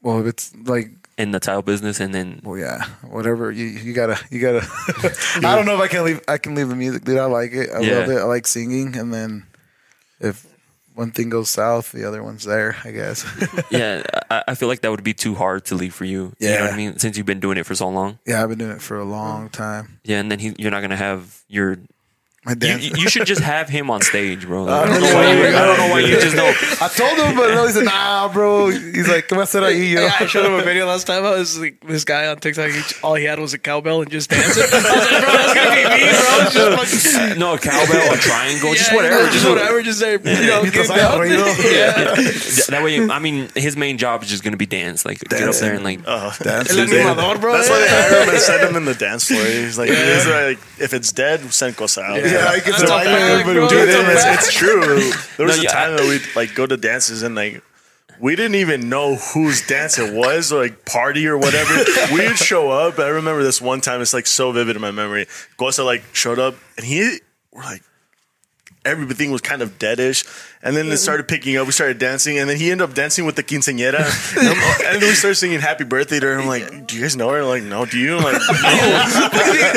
Well, 0.03 0.21
if 0.21 0.27
it's 0.27 0.53
like, 0.67 0.91
in 1.19 1.31
the 1.31 1.39
tile 1.39 1.63
business 1.63 2.01
and 2.01 2.15
then 2.15 2.41
well, 2.43 2.59
yeah, 2.59 2.85
whatever. 3.09 3.53
You 3.53 3.67
you 3.67 3.93
gotta 3.93 4.19
you 4.31 4.41
gotta. 4.41 4.67
I 5.45 5.55
don't 5.55 5.67
know 5.67 5.75
if 5.77 5.81
I 5.81 5.89
can 5.89 6.05
leave. 6.05 6.21
I 6.27 6.39
can 6.39 6.55
leave 6.55 6.69
the 6.69 6.75
music, 6.77 7.05
dude. 7.05 7.19
I 7.19 7.27
like 7.27 7.53
it. 7.53 7.71
I 7.71 7.81
Yeah. 7.81 7.99
love 7.99 8.09
it. 8.11 8.19
I 8.19 8.25
like 8.25 8.47
singing, 8.47 8.97
and 8.97 9.13
then 9.13 9.45
if 10.21 10.47
one 10.95 11.11
thing 11.11 11.31
goes 11.31 11.51
south, 11.51 11.93
the 11.93 12.07
other 12.07 12.23
one's 12.23 12.45
there. 12.45 12.77
I 12.85 12.91
guess. 12.91 13.25
yeah, 13.71 14.03
I, 14.31 14.45
I 14.49 14.55
feel 14.55 14.69
like 14.69 14.81
that 14.83 14.91
would 14.91 15.05
be 15.05 15.15
too 15.15 15.35
hard 15.35 15.65
to 15.67 15.75
leave 15.75 15.95
for 15.95 16.05
you. 16.05 16.33
You 16.39 16.51
know 16.51 16.61
what 16.63 16.73
I 16.73 16.77
mean? 16.77 16.99
Since 16.99 17.17
you've 17.17 17.27
been 17.27 17.41
doing 17.41 17.59
it 17.59 17.67
for 17.67 17.75
so 17.75 17.89
long. 17.89 18.19
yeah, 18.27 18.43
I've 18.43 18.49
been 18.49 18.59
doing 18.59 18.73
it 18.73 18.83
for 18.83 18.99
a 18.99 19.05
long 19.05 19.49
time. 19.49 19.99
Yeah, 20.05 20.21
and 20.21 20.31
then 20.31 20.39
he, 20.39 20.55
you're 20.59 20.71
not 20.71 20.81
gonna 20.83 20.97
have 20.97 21.43
your. 21.49 21.79
My 22.45 22.55
You, 22.61 22.91
you 22.97 23.09
should 23.09 23.25
just 23.25 23.41
have 23.41 23.69
him 23.69 23.89
on 23.89 24.01
stage, 24.01 24.47
bro. 24.47 24.65
Like, 24.65 24.91
I, 24.91 24.97
I 24.97 24.99
don't 24.99 25.01
know 25.01 25.15
why 25.15 25.31
you, 25.33 25.39
would. 25.39 25.55
I 25.55 25.65
don't 25.67 25.79
know 25.79 25.89
why 25.91 26.01
you 26.01 26.21
just 26.21 26.35
don't. 26.35 26.83
I 26.83 26.89
told 26.89 27.17
him, 27.17 27.37
but 27.37 27.55
no, 27.55 27.67
he 27.67 27.73
said, 27.73 27.85
"Nah, 27.85 28.33
bro." 28.33 28.69
He's 28.71 29.07
like, 29.09 29.29
"Come 29.29 29.39
on, 29.39 29.47
sit 29.47 29.63
ahí, 29.63 29.93
yo." 29.93 30.01
Yeah, 30.03 30.13
I 30.19 30.27
showed 30.27 30.47
him 30.47 30.55
a 30.55 30.63
video 30.63 30.87
last 30.87 31.07
time. 31.07 31.25
I 31.25 31.31
was 31.39 31.57
like, 31.57 31.79
this 31.87 32.03
guy 32.05 32.27
on 32.27 32.39
TikTok, 32.39 32.71
he, 32.73 32.83
all 33.05 33.15
he 33.15 33.27
had 33.27 33.39
was 33.39 33.55
a 33.55 33.59
cowbell 33.61 34.03
and 34.03 34.11
just 34.11 34.29
dancing. 34.29 34.65
I 34.73 34.75
was 34.75 34.83
like, 34.83 35.23
bro, 35.23 35.33
that's 35.33 35.55
gonna 35.55 35.71
be 35.71 35.85
me, 35.87 36.01
bro. 36.11 36.83
Just 36.83 37.07
fucking, 37.15 37.39
No, 37.39 37.55
a 37.55 37.59
cowbell, 37.61 38.13
a 38.13 38.17
triangle, 38.19 38.75
just 38.75 38.93
whatever. 38.93 39.23
just 39.27 39.33
Just 39.35 39.49
whatever. 39.49 39.83
Just 39.85 40.01
say, 40.01 40.13
you 40.15 40.19
know, 40.19 40.63
Mientras 40.63 40.89
get 40.89 40.99
haya 40.99 41.15
down. 41.15 41.21
ruido. 41.21 41.47
Yeah. 41.73 42.15
Th- 42.17 42.67
That 42.67 42.83
way, 42.83 43.09
I 43.09 43.21
mean, 43.21 43.51
his 43.55 43.77
main 43.77 43.99
job 43.99 44.25
is 44.25 44.29
just 44.29 44.43
gonna 44.43 44.57
be 44.57 44.67
dance. 44.67 45.05
Like 45.07 45.21
get 45.21 45.43
up 45.49 45.55
there 45.55 45.75
and 45.75 45.85
like. 45.85 46.01
Oh, 46.09 46.35
Dance. 46.43 46.71
El 46.77 46.87
animador, 46.87 47.41
bro. 47.41 47.53
That's 47.53 47.71
why 47.71 47.79
they 47.79 47.85
Yeah. 47.87 48.03
hire 48.03 48.23
him 48.25 48.29
and 48.31 48.39
send 48.41 48.69
him 48.69 48.77
in 48.77 48.85
the 48.85 48.95
dance 48.95 49.29
floor. 49.29 49.45
He's 49.45 49.79
like, 49.79 49.91
he's 49.91 50.27
like 50.27 50.59
if 50.81 50.93
it's 50.93 51.13
dead, 51.13 51.39
send 51.55 51.77
cosa 51.77 52.01
out. 52.03 52.17
Yeah, 52.17 52.32
I 52.39 52.57
get 52.57 52.65
That's 52.67 52.83
to 52.83 52.87
a 52.87 52.89
baile, 52.89 53.05
fact, 53.37 53.47
but 53.47 53.53
bro. 53.55 53.69
dude, 53.69 53.89
Dude, 53.89 54.07
it's, 54.09 54.25
it's 54.25 54.53
true. 54.53 54.81
There 55.37 55.47
was 55.47 55.57
No, 55.57 55.63
a 55.63 55.65
yeah, 55.65 55.71
time 55.71 55.97
that 55.97 56.07
we'd 56.09 56.23
like 56.37 56.55
go 56.55 56.67
to 56.67 56.77
dances 56.77 57.23
and 57.23 57.35
like 57.35 57.63
we 58.21 58.37
didn't 58.37 58.55
even 58.57 58.89
know 58.89 59.17
whose 59.17 59.67
dance 59.67 59.99
it 59.99 60.13
was, 60.15 60.53
or 60.53 60.63
like 60.63 60.85
party 60.85 61.27
or 61.27 61.37
whatever. 61.37 61.75
We'd 62.13 62.37
show 62.39 62.71
up. 62.71 62.99
I 63.01 63.09
remember 63.09 63.43
this 63.43 63.61
one 63.61 63.81
time. 63.81 64.01
It's 64.01 64.15
like 64.15 64.27
so 64.29 64.53
vivid 64.53 64.77
in 64.77 64.83
my 64.83 64.93
memory. 64.93 65.27
Cosa 65.57 65.83
like 65.83 66.05
showed 66.13 66.39
up 66.39 66.55
and 66.77 66.87
he 66.87 67.19
we're 67.51 67.63
like 67.65 67.83
everything 68.85 69.31
was 69.31 69.41
kind 69.41 69.63
of 69.63 69.79
deadish. 69.79 70.27
And 70.63 70.77
then 70.77 70.87
it 70.87 70.97
started 70.99 71.27
picking 71.27 71.57
up. 71.57 71.67
We 71.67 71.73
started 71.73 71.99
dancing, 71.99 72.39
and 72.39 72.49
then 72.49 72.57
he 72.57 72.71
ended 72.71 72.89
up 72.89 72.95
dancing 72.95 73.25
with 73.25 73.37
the 73.37 73.43
quinceañera. 73.43 74.07
And, 74.39 74.49
and 74.87 75.03
then 75.03 75.09
we 75.09 75.15
started 75.15 75.37
singing 75.37 75.61
"Happy 75.61 75.85
Birthday" 75.85 76.21
to 76.21 76.27
her. 76.27 76.39
I'm 76.39 76.47
like, 76.47 76.87
"Do 76.87 76.97
you 76.97 77.03
guys 77.03 77.17
know 77.17 77.31
her?" 77.31 77.45
Like, 77.45 77.63
no. 77.65 77.85
Do 77.85 77.99
you? 77.99 78.17
I'm 78.17 78.23
like, 78.23 78.35
no. 78.35 78.39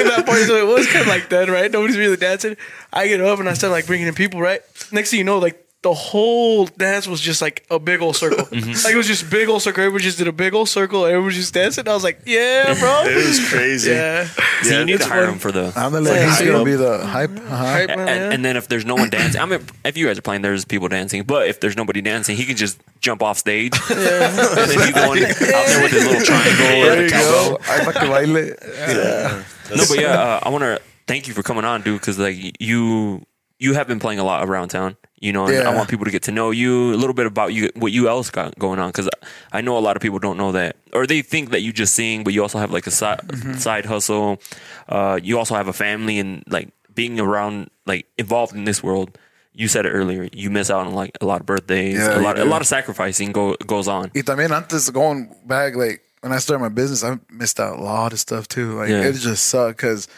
in 0.01 0.07
that 0.07 0.23
part, 0.25 0.39
so 0.43 0.55
it 0.55 0.67
was 0.67 0.87
kind 0.87 1.01
of 1.01 1.07
like 1.07 1.29
that, 1.29 1.49
right? 1.49 1.71
Nobody's 1.71 1.97
really 1.97 2.17
dancing. 2.17 2.55
I 2.93 3.07
get 3.07 3.21
up 3.21 3.39
and 3.39 3.49
I 3.49 3.53
start 3.53 3.71
like 3.71 3.87
bringing 3.87 4.07
in 4.07 4.13
people, 4.13 4.41
right? 4.41 4.61
Next 4.91 5.11
thing 5.11 5.19
you 5.19 5.25
know, 5.25 5.39
like 5.39 5.64
the 5.85 5.93
whole 5.93 6.65
dance 6.65 7.07
was 7.07 7.21
just 7.21 7.43
like 7.43 7.63
a 7.69 7.77
big 7.77 8.01
old 8.01 8.15
circle. 8.15 8.47
Like 8.51 8.93
it 8.93 8.97
was 8.97 9.05
just 9.05 9.29
big 9.29 9.47
old 9.49 9.61
circle. 9.61 9.83
Everybody 9.83 10.03
just 10.03 10.17
did 10.17 10.27
a 10.27 10.31
big 10.31 10.55
old 10.55 10.67
circle. 10.67 11.05
Everyone 11.05 11.27
was 11.27 11.35
just 11.35 11.53
dancing. 11.53 11.87
I 11.87 11.93
was 11.93 12.03
like, 12.03 12.21
yeah, 12.25 12.73
bro. 12.79 13.03
It 13.05 13.15
was 13.15 13.47
crazy. 13.49 13.91
Yeah. 13.91 14.25
So 14.63 14.79
you 14.79 14.85
need 14.85 14.99
to 14.99 15.05
hire 15.05 15.27
him 15.27 15.37
for 15.37 15.51
the. 15.51 15.71
I'm 15.75 15.91
gonna 15.91 16.01
let 16.01 16.27
he's 16.27 16.41
gonna 16.41 16.59
up. 16.59 16.65
be 16.65 16.75
the 16.75 17.05
hype. 17.05 17.29
Uh-huh. 17.29 17.55
Hype 17.55 17.89
man, 17.89 17.99
And, 17.99 18.07
yeah. 18.09 18.31
and 18.31 18.43
then 18.43 18.57
if 18.57 18.67
there's 18.67 18.83
no 18.85 18.95
one 18.95 19.11
dancing, 19.11 19.39
I 19.39 19.45
mean, 19.45 19.61
if 19.83 19.95
you 19.95 20.07
guys 20.07 20.17
are 20.17 20.23
playing, 20.23 20.41
there's 20.41 20.65
people 20.65 20.87
dancing. 20.87 21.21
But 21.23 21.47
if 21.49 21.59
there's 21.59 21.77
nobody 21.77 22.01
dancing, 22.01 22.35
he 22.35 22.45
can 22.45 22.55
just 22.57 22.81
jump 23.01 23.21
off 23.21 23.37
stage, 23.37 23.73
Yeah. 23.89 23.95
and 23.95 24.71
then 24.71 24.79
he's 24.79 24.91
going 24.91 25.23
out 25.23 25.35
there 25.37 25.83
with 25.83 25.91
his 25.91 26.05
little 26.07 26.21
triangle 26.25 26.65
There 26.65 26.91
and 26.93 27.01
you 27.01 27.07
the 27.09 27.13
cowbell. 27.13 27.49
go. 27.49 27.57
I 27.69 27.83
fucking 27.85 28.09
baile. 28.09 29.45
No, 29.77 29.83
but 29.89 29.99
yeah, 29.99 30.19
uh, 30.19 30.39
I 30.41 30.49
want 30.49 30.63
to 30.63 30.81
thank 31.07 31.27
you 31.27 31.33
for 31.35 31.43
coming 31.43 31.65
on, 31.65 31.81
dude, 31.83 31.99
because 31.99 32.17
like 32.17 32.37
you 32.59 33.23
you 33.59 33.73
have 33.73 33.87
been 33.87 33.99
playing 33.99 34.19
a 34.19 34.23
lot 34.23 34.47
around 34.47 34.69
town, 34.69 34.97
you 35.19 35.31
know, 35.31 35.47
and 35.47 35.67
I 35.67 35.73
want 35.73 35.89
people 35.89 36.05
to 36.05 36.11
get 36.11 36.23
to 36.23 36.31
know 36.31 36.51
you 36.51 36.93
a 36.93 36.97
little 36.99 37.13
bit 37.13 37.25
about 37.25 37.53
you, 37.53 37.69
what 37.75 37.91
you 37.91 38.09
else 38.09 38.29
got 38.29 38.57
going 38.59 38.79
on, 38.79 38.89
because 38.89 39.09
I 39.51 39.61
know 39.61 39.77
a 39.77 39.79
lot 39.79 39.95
of 39.95 40.01
people 40.01 40.19
don't 40.19 40.37
know 40.37 40.51
that, 40.51 40.75
or 40.93 41.07
they 41.07 41.21
think 41.21 41.51
that 41.51 41.61
you 41.61 41.71
just 41.71 41.95
sing, 41.95 42.23
but 42.23 42.33
you 42.33 42.41
also 42.41 42.59
have 42.59 42.71
like 42.71 42.85
a 42.87 42.91
side 42.91 43.19
Mm-hmm. 43.27 43.53
side 43.57 43.85
hustle. 43.85 44.41
Uh, 44.89 45.19
you 45.23 45.37
also 45.37 45.55
have 45.55 45.67
a 45.69 45.73
family, 45.73 46.19
and 46.19 46.43
like 46.47 46.69
being 46.93 47.19
around, 47.19 47.69
like 47.85 48.05
involved 48.17 48.53
in 48.55 48.65
this 48.65 48.83
world. 48.83 49.17
You 49.57 49.69
said 49.69 49.85
it 49.85 49.91
earlier. 49.91 50.27
You 50.33 50.49
miss 50.49 50.69
out 50.69 50.85
on 50.85 50.93
like 50.93 51.17
a 51.21 51.25
lot 51.25 51.39
of 51.39 51.45
birthdays, 51.45 51.95
Yeah, 51.95 52.19
a 52.19 52.21
lot, 52.21 52.37
a 52.37 52.43
lot 52.43 52.59
of 52.61 52.67
sacrificing 52.67 53.31
go, 53.31 53.55
goes 53.65 53.87
on. 53.87 54.11
Y 54.13 54.21
también 54.21 54.51
antes 54.51 54.89
going 54.91 55.29
back, 55.47 55.75
like 55.77 56.01
when 56.19 56.33
I 56.33 56.39
started 56.39 56.59
my 56.61 56.67
business, 56.67 57.05
I 57.05 57.17
missed 57.31 57.57
out 57.61 57.79
a 57.79 57.81
lot 57.81 58.11
of 58.11 58.19
stuff 58.19 58.49
too. 58.49 58.75
Like 58.77 58.89
Yeah. 58.89 59.07
it 59.07 59.13
just 59.13 59.47
sucked 59.47 59.77
because 59.77 60.09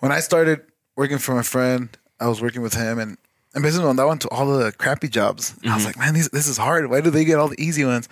when 0.00 0.12
I 0.12 0.20
started 0.20 0.60
working 0.96 1.18
for 1.18 1.34
my 1.34 1.42
friend, 1.42 1.90
I 2.20 2.28
was 2.28 2.40
working 2.40 2.62
with 2.62 2.74
him 2.74 2.98
and. 2.98 3.16
And 3.54 3.62
basically, 3.62 3.86
when 3.86 3.98
I 3.98 4.04
went 4.04 4.20
to 4.20 4.28
all 4.28 4.44
the 4.58 4.70
crappy 4.72 5.08
jobs, 5.08 5.54
I 5.64 5.74
was 5.74 5.86
like, 5.86 5.96
man, 5.96 6.12
these, 6.12 6.28
this 6.28 6.46
is 6.46 6.58
hard. 6.58 6.90
Why 6.90 7.00
do 7.00 7.08
they 7.08 7.24
get 7.24 7.38
all 7.38 7.48
the 7.48 7.58
easy 7.58 7.86
ones? 7.86 8.06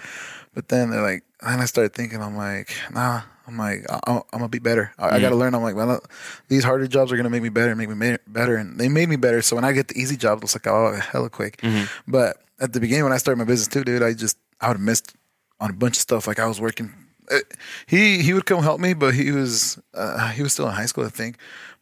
But 0.54 0.68
then 0.68 0.88
they're 0.88 1.02
like, 1.02 1.22
and 1.42 1.60
I 1.60 1.66
started 1.66 1.92
thinking, 1.92 2.22
I'm 2.22 2.34
like, 2.34 2.70
nah, 2.90 3.20
I'm 3.46 3.58
like, 3.58 3.84
I- 3.90 4.00
I'm, 4.06 4.16
I'm 4.32 4.38
gonna 4.38 4.48
be 4.48 4.58
better. 4.58 4.92
I, 4.98 5.16
I 5.16 5.20
gotta 5.20 5.36
learn. 5.36 5.54
I'm 5.54 5.62
like, 5.62 5.76
well, 5.76 6.00
these 6.48 6.64
harder 6.64 6.86
jobs 6.86 7.12
are 7.12 7.18
gonna 7.18 7.28
make 7.28 7.42
me 7.42 7.50
better, 7.50 7.76
make 7.76 7.90
me 7.90 7.94
ma- 7.94 8.16
better, 8.26 8.56
and 8.56 8.80
they 8.80 8.88
made 8.88 9.10
me 9.10 9.16
better. 9.16 9.42
So 9.42 9.54
when 9.54 9.66
I 9.66 9.72
get 9.72 9.88
the 9.88 10.00
easy 10.00 10.16
jobs, 10.16 10.42
it's 10.44 10.54
like, 10.54 10.66
oh, 10.66 10.94
hella 11.12 11.28
quick. 11.28 11.60
But 12.08 12.38
at 12.58 12.72
the 12.72 12.80
beginning, 12.80 13.04
when 13.04 13.12
I 13.12 13.18
started 13.18 13.36
my 13.36 13.44
business 13.44 13.68
too, 13.68 13.84
dude, 13.84 14.02
I 14.02 14.14
just 14.14 14.38
I 14.62 14.68
would 14.68 14.78
have 14.78 14.86
missed 14.86 15.14
on 15.60 15.68
a 15.68 15.74
bunch 15.74 15.96
of 15.98 16.00
stuff. 16.00 16.26
Like 16.26 16.38
I 16.38 16.46
was 16.46 16.58
working. 16.58 16.90
uh, 17.30 17.40
He 17.86 18.22
he 18.22 18.32
would 18.32 18.46
come 18.46 18.62
help 18.62 18.80
me, 18.80 18.94
but 18.94 19.12
he 19.12 19.30
was 19.30 19.78
uh, 19.92 20.30
he 20.30 20.42
was 20.42 20.54
still 20.54 20.68
in 20.68 20.72
high 20.74 20.86
school, 20.86 21.04
I 21.04 21.10
think. 21.10 21.36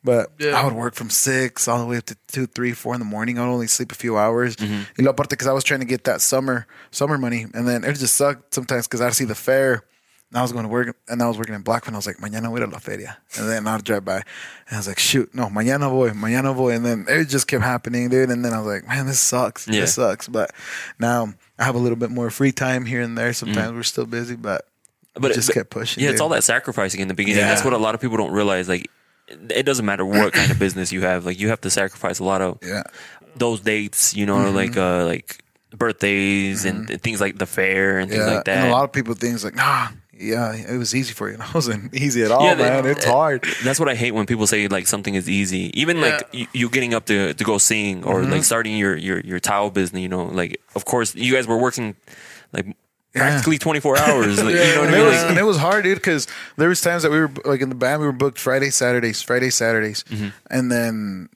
But 0.05 0.33
Yeah. 0.39 0.61
I 0.61 0.65
would 0.65 0.75
work 0.75 0.95
from 0.95 1.11
six 1.11 1.69
all 1.69 1.79
the 1.79 1.87
way 1.87 1.99
up 1.99 2.07
to 2.07 2.17
two, 2.27 2.47
three, 2.47 2.73
four 2.73 2.95
in 2.95 2.99
the 2.99 3.05
morning. 3.07 3.39
I 3.39 3.47
would 3.47 3.53
only 3.53 3.69
sleep 3.69 3.93
a 3.93 3.95
few 3.95 4.19
hours. 4.19 4.57
Mm-hmm. 4.57 4.83
Y 4.99 5.05
lo 5.05 5.13
because 5.13 5.47
I 5.47 5.53
was 5.53 5.63
trying 5.65 5.81
to 5.81 5.87
get 5.87 6.05
that 6.05 6.21
summer 6.21 6.67
summer 6.91 7.19
money, 7.19 7.47
and 7.55 7.69
then 7.69 7.85
it 7.85 7.93
just 7.95 8.15
sucked 8.17 8.53
sometimes 8.55 8.87
because 8.89 9.01
I'd 9.01 9.15
see 9.15 9.25
the 9.25 9.35
fair. 9.37 9.85
And 10.31 10.39
I 10.39 10.43
was 10.43 10.51
going 10.51 10.65
to 10.65 10.69
work, 10.71 10.97
and 11.09 11.23
I 11.23 11.29
was 11.29 11.37
working 11.37 11.55
in 11.55 11.61
Blackfoot. 11.61 11.93
I 11.93 11.97
was 11.99 12.07
like, 12.07 12.17
mañana 12.17 12.49
voy 12.49 12.65
a 12.65 12.67
la 12.67 12.79
feria. 12.79 13.19
And 13.37 13.47
then 13.51 13.67
I'd 13.69 13.85
drive 13.85 14.05
by, 14.07 14.17
and 14.17 14.73
I 14.73 14.77
was 14.79 14.89
like, 14.89 14.99
shoot, 14.99 15.29
no, 15.35 15.49
mañana 15.49 15.91
voy, 15.91 16.09
mañana 16.13 16.55
voy. 16.55 16.75
And 16.75 16.87
then 16.87 17.05
it 17.07 17.27
just 17.27 17.47
kept 17.47 17.63
happening, 17.63 18.09
dude. 18.09 18.31
And 18.31 18.43
then 18.43 18.55
I 18.55 18.59
was 18.59 18.67
like, 18.67 18.89
man, 18.89 19.05
this 19.07 19.21
sucks. 19.21 19.69
Yeah. 19.69 19.83
This 19.83 19.95
sucks. 19.95 20.29
But 20.29 20.51
now 20.99 21.35
I 21.59 21.65
have 21.65 21.75
a 21.75 21.79
little 21.79 21.97
bit 21.97 22.11
more 22.11 22.31
free 22.31 22.51
time 22.51 22.87
here 22.87 23.03
and 23.03 23.17
there. 23.17 23.35
Sometimes 23.35 23.73
we're 23.75 23.83
still 23.83 24.07
busy, 24.07 24.35
but. 24.37 24.67
But 25.15 25.33
it 25.33 25.35
just 25.35 25.49
but- 25.49 25.55
kept 25.55 25.71
pushing. 25.71 26.03
Yeah, 26.03 26.11
it's 26.11 26.21
all 26.23 26.31
that 26.31 26.43
sacrificing 26.45 27.01
in 27.03 27.09
the 27.09 27.15
beginning. 27.15 27.43
That's 27.43 27.63
what 27.63 27.75
a 27.75 27.79
lot 27.79 27.95
of 27.95 28.01
people 28.01 28.17
don't 28.17 28.33
realize. 28.33 28.71
Like, 28.71 28.91
it 29.29 29.65
doesn't 29.65 29.87
matter 29.87 30.05
what 30.05 30.33
kind 30.33 30.51
of 30.51 30.59
business 30.59 30.93
you 30.93 31.03
have. 31.03 31.25
Like, 31.27 31.39
you 31.41 31.49
have 31.49 31.61
to 31.63 31.71
sacrifice 31.71 32.19
a 32.19 32.25
lot 32.25 32.43
of 32.43 32.59
Yeah. 32.63 32.83
those 33.37 33.61
dates. 33.61 34.15
You 34.15 34.27
know, 34.27 34.37
Mm-hmm. 34.37 34.57
like 34.57 34.77
uh, 34.77 35.05
like 35.07 35.43
birthdays 35.75 36.65
and 36.65 36.89
things 37.03 37.21
like 37.21 37.39
the 37.39 37.47
fair 37.47 37.99
and 37.99 38.11
things 38.11 38.25
Yeah. 38.25 38.35
like 38.35 38.45
that. 38.45 38.59
And 38.59 38.69
a 38.69 38.73
lot 38.73 38.85
of 38.85 38.93
people 38.93 39.15
think 39.15 39.43
like, 39.43 39.55
nah, 39.57 39.89
yeah, 40.13 40.53
it 40.55 40.77
was 40.77 40.95
easy 40.95 41.13
for 41.15 41.29
you. 41.29 41.35
And 41.35 41.43
it 41.49 41.55
wasn't 41.55 41.95
easy 41.95 42.23
at 42.23 42.31
all, 42.31 42.45
Yeah, 42.45 42.55
they- 42.55 42.65
man. 42.69 42.87
It's 42.87 43.05
hard. 43.05 43.45
That's 43.65 43.81
what 43.81 43.89
I 43.89 43.95
hate 43.95 44.13
when 44.13 44.27
people 44.27 44.47
say 44.47 44.69
like 44.69 44.87
something 44.87 45.15
is 45.15 45.29
easy. 45.29 45.71
Even 45.81 46.01
like 46.01 46.23
you, 46.33 46.47
you 46.53 46.69
getting 46.69 46.95
up 46.95 47.07
to 47.07 47.33
to 47.35 47.45
go 47.45 47.59
sing 47.59 48.05
or 48.05 48.21
Mm-hmm. 48.21 48.33
like 48.33 48.45
starting 48.45 48.77
your 48.77 48.97
your 48.97 49.21
your 49.21 49.41
towel 49.41 49.71
business. 49.71 50.01
You 50.03 50.09
know, 50.09 50.25
like 50.27 50.61
of 50.75 50.85
course 50.85 51.15
you 51.15 51.33
guys 51.33 51.47
were 51.47 51.59
working 51.59 51.97
like 52.53 52.67
practically 53.15 53.59
twenty 53.59 53.81
four 53.81 53.97
hours. 53.99 54.43
Like, 54.43 54.55
You 54.55 54.61
know 54.75 54.81
what 54.81 54.87
and 54.89 54.97
I 54.97 55.01
it 55.01 55.05
was 55.05 55.17
Like, 55.23 55.31
and 55.31 55.39
it 55.39 55.45
was 55.45 55.57
hard, 55.59 55.85
dude, 55.85 55.97
because 55.99 56.27
there 56.57 56.69
was 56.69 56.81
times 56.81 57.03
that 57.03 57.11
we 57.11 57.21
were 57.21 57.31
like 57.45 57.61
in 57.61 57.69
the 57.69 57.75
band, 57.75 58.01
we 58.01 58.07
were 58.07 58.13
booked 58.13 58.39
Friday, 58.39 58.71
Saturdays, 58.71 59.23
Friday, 59.23 59.51
Saturdays, 59.51 60.05
Mm-hmm. 60.11 60.29
and 60.51 60.71
then 60.73 61.29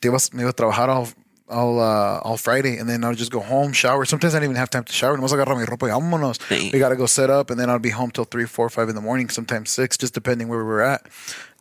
they 0.00 0.08
was 0.08 0.32
me 0.32 0.42
iba 0.44 0.50
a 0.50 0.52
trabajar 0.52 0.88
all 0.88 1.08
all 1.48 1.80
uh, 1.80 2.20
all 2.22 2.36
Friday, 2.36 2.76
and 2.78 2.88
then 2.88 3.02
I 3.04 3.08
would 3.08 3.18
just 3.18 3.32
go 3.32 3.40
home, 3.40 3.72
shower. 3.72 4.04
Sometimes 4.04 4.34
I 4.34 4.38
didn't 4.38 4.52
even 4.52 4.56
have 4.62 4.70
time 4.70 4.84
to 4.84 4.92
shower. 4.92 5.16
Nomás 5.18 5.32
agarra 5.34 5.58
mi 5.58 5.66
ropa 5.66 5.88
y 5.88 5.90
vámonos. 5.90 6.38
Dang. 6.48 6.70
We 6.72 6.78
gotta 6.78 6.94
go 6.96 7.06
set 7.06 7.28
up, 7.28 7.50
and 7.50 7.58
then 7.58 7.68
I'd 7.68 7.82
be 7.82 7.90
home 7.90 8.12
till 8.12 8.24
three, 8.24 8.46
four, 8.46 8.68
five 8.70 8.88
in 8.88 8.94
the 8.94 9.00
morning. 9.02 9.28
Sometimes 9.30 9.68
six, 9.70 9.98
just 9.98 10.14
depending 10.14 10.46
where 10.48 10.60
we 10.60 10.64
were 10.64 10.80
at. 10.82 11.02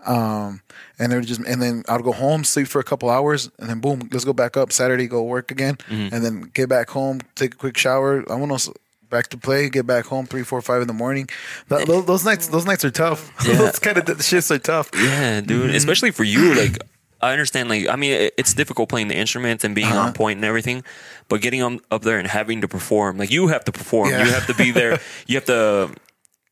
Um, 0.05 0.61
and 0.99 1.11
then 1.11 1.23
just 1.23 1.41
and 1.41 1.59
then 1.61 1.83
I'd 1.89 2.03
go 2.03 2.11
home, 2.13 2.43
sleep 2.43 2.67
for 2.67 2.79
a 2.79 2.83
couple 2.83 3.09
hours, 3.09 3.49
and 3.59 3.67
then 3.69 3.79
boom, 3.79 4.07
let's 4.11 4.25
go 4.25 4.31
back 4.33 4.55
up 4.57 4.71
Saturday, 4.71 5.07
go 5.07 5.23
work 5.23 5.49
again, 5.51 5.75
Mm-hmm. 5.89 6.13
and 6.15 6.23
then 6.23 6.41
get 6.53 6.69
back 6.69 6.89
home, 6.91 7.19
take 7.35 7.55
a 7.55 7.57
quick 7.57 7.75
shower. 7.77 8.21
Vámonos 8.23 8.71
back 9.09 9.27
to 9.29 9.37
play, 9.37 9.69
get 9.69 9.85
back 9.85 10.05
home 10.05 10.25
three, 10.25 10.43
four, 10.43 10.61
five 10.61 10.81
in 10.81 10.87
the 10.87 10.93
morning. 10.93 11.27
Th- 11.69 11.85
those, 11.85 12.05
those 12.05 12.25
nights, 12.25 12.47
those 12.47 12.65
nights 12.65 12.85
are 12.85 12.91
tough. 12.91 13.31
Yeah. 13.47 13.55
those 13.55 13.79
kind 13.79 13.97
of 13.97 14.23
shifts 14.23 14.51
are 14.51 14.59
tough. 14.59 14.89
Yeah, 14.93 15.41
dude. 15.41 15.67
Mm-hmm. 15.67 15.75
Especially 15.75 16.11
for 16.11 16.23
you, 16.23 16.53
like 16.55 16.77
I 17.21 17.31
understand. 17.31 17.69
Like 17.69 17.87
I 17.87 17.95
mean, 17.95 18.11
it- 18.11 18.33
it's 18.37 18.53
difficult 18.53 18.89
playing 18.89 19.07
the 19.07 19.15
instruments 19.15 19.63
and 19.63 19.73
being 19.73 19.87
on 19.87 19.97
uh-huh. 19.97 20.11
point 20.13 20.37
and 20.37 20.45
everything, 20.45 20.83
but 21.27 21.41
getting 21.41 21.61
on, 21.61 21.79
up 21.89 22.03
there 22.03 22.19
and 22.19 22.27
having 22.27 22.61
to 22.61 22.67
perform, 22.67 23.17
like 23.17 23.31
you 23.31 23.47
have 23.47 23.65
to 23.65 23.71
perform. 23.71 24.09
Yeah. 24.09 24.25
You 24.25 24.31
have 24.31 24.47
to 24.47 24.53
be 24.53 24.71
there. 24.71 24.99
you 25.27 25.35
have 25.35 25.45
to, 25.45 25.93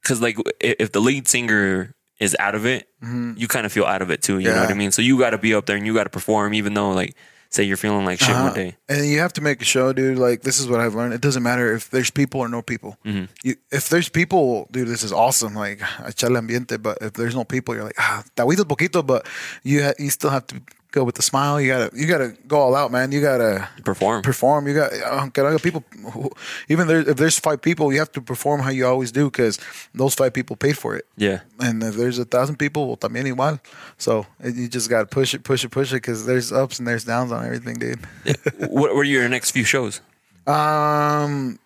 because 0.01 0.21
like 0.21 0.37
if 0.59 0.91
the 0.91 1.01
lead 1.01 1.27
singer 1.27 1.93
is 2.19 2.35
out 2.39 2.55
of 2.55 2.65
it, 2.65 2.87
mm-hmm. 3.03 3.33
you 3.37 3.47
kind 3.47 3.65
of 3.65 3.71
feel 3.71 3.85
out 3.85 4.01
of 4.01 4.09
it 4.09 4.23
too. 4.23 4.39
You 4.39 4.49
know 4.49 4.61
what 4.61 4.71
I 4.71 4.73
mean? 4.73 4.91
So 4.91 5.01
you 5.01 5.19
got 5.19 5.31
to 5.31 5.37
be 5.37 5.53
up 5.53 5.65
there 5.67 5.77
and 5.77 5.85
you 5.85 5.93
got 5.93 6.05
to 6.05 6.09
perform, 6.09 6.53
even 6.53 6.73
though 6.73 6.91
like 6.91 7.15
say 7.57 7.63
you're 7.67 7.77
feeling 7.85 8.05
like 8.05 8.19
shit 8.19 8.29
Uh-huh. 8.35 8.43
one 8.49 8.53
day. 8.53 8.75
And 8.87 9.05
you 9.05 9.19
have 9.19 9.33
to 9.33 9.41
make 9.41 9.61
a 9.61 9.65
show, 9.65 9.91
dude. 9.93 10.17
Like 10.17 10.41
this 10.41 10.59
is 10.59 10.67
what 10.69 10.79
I've 10.79 10.95
learned. 10.95 11.13
It 11.13 11.21
doesn't 11.21 11.43
matter 11.43 11.73
if 11.75 11.89
there's 11.89 12.11
people 12.11 12.39
or 12.39 12.47
no 12.47 12.61
people. 12.61 12.95
Mm-hmm. 13.03 13.25
You, 13.43 13.55
if 13.71 13.89
there's 13.89 14.09
people, 14.09 14.67
dude, 14.71 14.87
this 14.87 15.03
is 15.03 15.11
awesome. 15.11 15.53
Like 15.55 15.79
echarle 16.05 16.37
ambiente. 16.37 16.77
But 16.81 16.99
if 17.01 17.13
there's 17.13 17.35
no 17.35 17.43
people, 17.43 17.75
you're 17.75 17.83
like 17.89 17.99
ah, 17.99 18.23
te 18.35 18.43
poquito. 18.43 19.01
But 19.05 19.27
you 19.63 19.83
ha- 19.83 19.97
you 19.99 20.09
still 20.09 20.29
have 20.29 20.45
to 20.47 20.61
go 20.97 21.03
with 21.05 21.15
the 21.15 21.21
smile. 21.21 21.55
You 21.61 21.67
gotta 21.73 21.89
you 21.99 22.05
gotta 22.07 22.29
go 22.47 22.57
all 22.57 22.75
out, 22.75 22.89
man. 22.91 23.11
You 23.11 23.21
gotta 23.21 23.69
Perform. 23.85 24.21
perform. 24.23 24.67
You 24.67 24.73
got 24.81 24.89
no 25.37 25.43
haya 25.49 25.59
people. 25.59 25.83
who- 26.13 26.31
Even 26.69 26.87
there, 26.87 27.01
if 27.11 27.17
there's 27.17 27.37
five 27.39 27.61
people, 27.61 27.93
you 27.93 27.99
have 27.99 28.11
to 28.17 28.21
perform 28.21 28.61
how 28.65 28.71
you 28.71 28.85
always 28.87 29.11
do 29.11 29.25
because 29.29 29.59
those 29.93 30.15
five 30.15 30.33
people 30.33 30.55
paid 30.55 30.77
for 30.77 30.95
it. 30.97 31.05
Yeah. 31.17 31.39
And 31.59 31.83
if 31.83 31.95
there's 31.95 32.19
a 32.19 32.25
thousand 32.25 32.57
people, 32.57 32.87
well, 32.87 32.97
también 32.97 33.25
igual. 33.31 33.59
So 33.97 34.25
you 34.43 34.67
just 34.67 34.89
got 34.89 35.01
to 35.01 35.09
push 35.19 35.33
it, 35.35 35.43
push 35.43 35.63
it, 35.65 35.69
push 35.69 35.91
it 35.91 36.01
because 36.01 36.25
there's 36.25 36.51
ups 36.51 36.79
and 36.79 36.87
there's 36.87 37.05
downs 37.05 37.31
on 37.31 37.45
everything, 37.45 37.75
dude. 37.79 37.99
what 38.69 38.95
were 38.95 39.03
your 39.05 39.27
next 39.29 39.51
few 39.51 39.63
shows? 39.63 40.01
Um, 40.47 41.59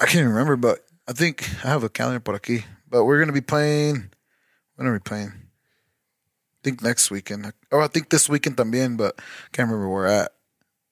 I 0.00 0.06
can't 0.06 0.28
remember, 0.28 0.56
but 0.56 0.84
I 1.08 1.12
think 1.12 1.48
I 1.64 1.68
have 1.68 1.84
a 1.84 1.88
calendar 1.88 2.20
por 2.20 2.38
aquí. 2.38 2.64
But 2.88 3.04
we're 3.04 3.18
gonna 3.18 3.32
be 3.32 3.40
playing. 3.40 4.10
When 4.76 4.86
are 4.86 4.92
we 4.92 4.98
playing? 5.00 5.32
I 6.66 6.68
think 6.68 6.82
next 6.82 7.12
weekend. 7.12 7.52
Oh, 7.70 7.78
I 7.78 7.86
think 7.86 8.08
this 8.08 8.28
weekend 8.28 8.56
también, 8.56 8.96
but 8.96 9.14
i 9.18 9.22
can't 9.52 9.68
remember 9.68 9.88
where 9.88 10.02
we're 10.02 10.06
at. 10.06 10.32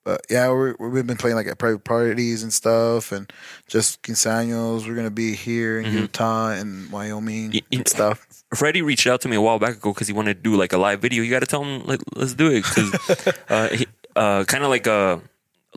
But 0.04 0.20
yeah, 0.30 0.48
we're, 0.50 0.76
we've 0.78 1.04
been 1.04 1.16
playing 1.16 1.34
like 1.34 1.48
at 1.48 1.58
private 1.58 1.82
parties 1.82 2.44
and 2.44 2.52
stuff, 2.52 3.10
and 3.10 3.32
just 3.66 4.00
quinceaños. 4.04 4.86
We're 4.86 4.94
gonna 4.94 5.10
be 5.10 5.34
here 5.34 5.80
in 5.80 5.92
Utah 5.92 6.50
and 6.50 6.92
Wyoming 6.92 7.60
and 7.72 7.88
stuff. 7.88 8.44
Freddie 8.54 8.82
reached 8.82 9.08
out 9.08 9.20
to 9.22 9.28
me 9.28 9.34
a 9.34 9.40
while 9.40 9.58
back 9.58 9.74
ago 9.78 9.92
because 9.92 10.06
he 10.06 10.12
wanted 10.12 10.34
to 10.44 10.48
do 10.48 10.54
like 10.54 10.72
a 10.72 10.78
live 10.78 11.00
video. 11.00 11.24
You 11.24 11.30
got 11.32 11.40
to 11.40 11.46
tell 11.46 11.64
him 11.64 11.84
like 11.86 12.00
let's 12.14 12.34
do 12.34 12.52
it 12.52 12.62
because 12.62 13.34
uh, 13.48 13.68
he- 13.70 13.88
uh, 14.14 14.44
kind 14.44 14.62
of 14.62 14.70
like 14.70 14.86
a 14.86 15.20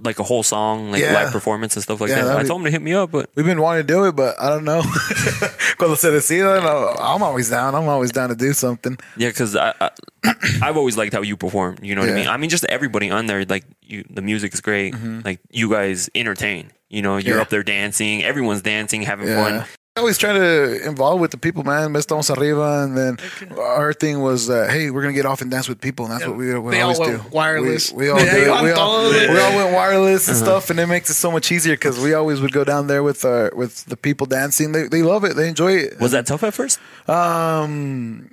like 0.04 0.20
a 0.20 0.24
whole 0.24 0.43
song 0.43 0.91
like 0.91 1.02
Yeah. 1.02 1.14
live 1.14 1.32
performance 1.32 1.76
and 1.76 1.84
stuff 1.84 2.00
like 2.02 2.10
Yeah, 2.10 2.18
that. 2.18 2.24
that'd 2.26 2.39
I 2.39 2.43
be- 2.43 2.48
told 2.48 2.62
him 2.62 2.66
to 2.66 2.72
hit 2.72 2.82
me 2.82 2.93
up, 2.93 3.12
but 3.12 3.30
We've 3.36 3.45
been 3.45 3.62
wanting 3.62 3.86
to 3.86 3.88
do 3.93 4.06
it, 4.06 4.16
but 4.16 4.36
I 4.39 4.50
don't 4.50 4.64
know. 4.64 4.82
Cuando 5.78 5.95
se 5.95 6.10
decida, 6.10 6.62
no, 6.62 6.95
I'm 7.00 7.24
always 7.24 7.50
down. 7.50 7.76
I'm 7.76 7.88
always 7.88 8.12
down 8.12 8.30
to 8.30 8.36
do 8.36 8.54
something. 8.54 8.98
yeah, 9.18 9.30
because 9.30 9.56
I, 9.56 9.74
I 9.80 9.89
I've 10.62 10.78
always 10.78 10.98
liked 10.98 11.14
how 11.14 11.22
you 11.22 11.38
perform. 11.38 11.78
You 11.82 11.95
know 11.95 12.02
what 12.02 12.10
I 12.10 12.14
Yeah. 12.14 12.20
mean? 12.20 12.28
I 12.28 12.38
mean, 12.38 12.50
just 12.50 12.66
everybody 12.66 13.10
on 13.12 13.26
there, 13.28 13.45
like 13.45 13.66
you, 13.82 14.04
the 14.10 14.22
music 14.22 14.54
is 14.54 14.62
great. 14.62 14.93
Like 15.26 15.39
you 15.52 15.70
guys 15.70 16.10
entertain. 16.16 16.72
You 16.89 17.02
know, 17.02 17.18
you're 17.18 17.22
Mm-hmm. 17.32 17.38
Yeah. 17.38 17.41
up 17.41 17.50
there 17.50 17.64
dancing. 17.64 18.24
Everyone's 18.24 18.62
dancing, 18.62 19.02
having 19.02 19.28
Yeah. 19.28 19.43
fun. 19.60 19.66
I 19.98 20.00
always 20.00 20.20
try 20.20 20.32
to 20.32 20.86
involve 20.86 21.20
with 21.20 21.32
the 21.32 21.39
people, 21.39 21.64
man. 21.64 21.91
Me 21.91 22.00
estamos 22.00 22.30
arriba, 22.30 22.84
and 22.84 22.95
then 22.95 23.18
our 23.58 23.93
thing 23.93 24.22
was, 24.22 24.48
uh, 24.48 24.68
hey, 24.70 24.91
we're 24.91 25.02
gonna 25.02 25.12
get 25.16 25.26
off 25.26 25.41
and 25.41 25.50
dance 25.50 25.68
with 25.68 25.82
people, 25.82 26.06
and 26.06 26.14
that's 26.14 26.28
what 26.28 26.38
we, 26.38 26.54
we 26.60 26.70
They 26.70 26.82
all 26.82 26.93
always 26.93 27.00
went 27.00 27.24
do. 27.24 27.30
wireless. 27.32 27.91
We, 27.91 28.04
we 28.04 28.10
all 28.12 28.20
Yeah, 28.20 28.32
do. 28.36 28.45
iban 28.45 28.64
We 28.64 28.72
all, 28.74 29.10
we 29.34 29.39
all 29.39 29.56
went 29.56 29.74
wireless 29.74 30.28
and 30.28 30.38
Uh-huh. 30.38 30.45
stuff, 30.45 30.70
and 30.70 30.80
it 30.80 30.86
makes 30.86 31.10
it 31.10 31.16
so 31.16 31.32
much 31.32 31.52
easier 31.52 31.74
because 31.74 32.00
we 32.00 32.14
always 32.14 32.39
would 32.41 32.52
go 32.54 32.64
down 32.64 32.86
there 32.86 33.02
with 33.02 33.26
our 33.26 33.52
with 33.56 33.86
the 33.86 33.98
people 33.98 34.28
dancing. 34.28 34.72
They 34.72 34.88
they 34.88 35.02
love 35.02 35.24
it. 35.24 35.36
They 35.36 35.48
enjoy 35.50 35.72
it. 35.78 36.00
Was 36.00 36.12
that 36.12 36.28
tough 36.28 36.43
at 36.43 36.54
first? 36.54 36.78
um? 37.10 38.30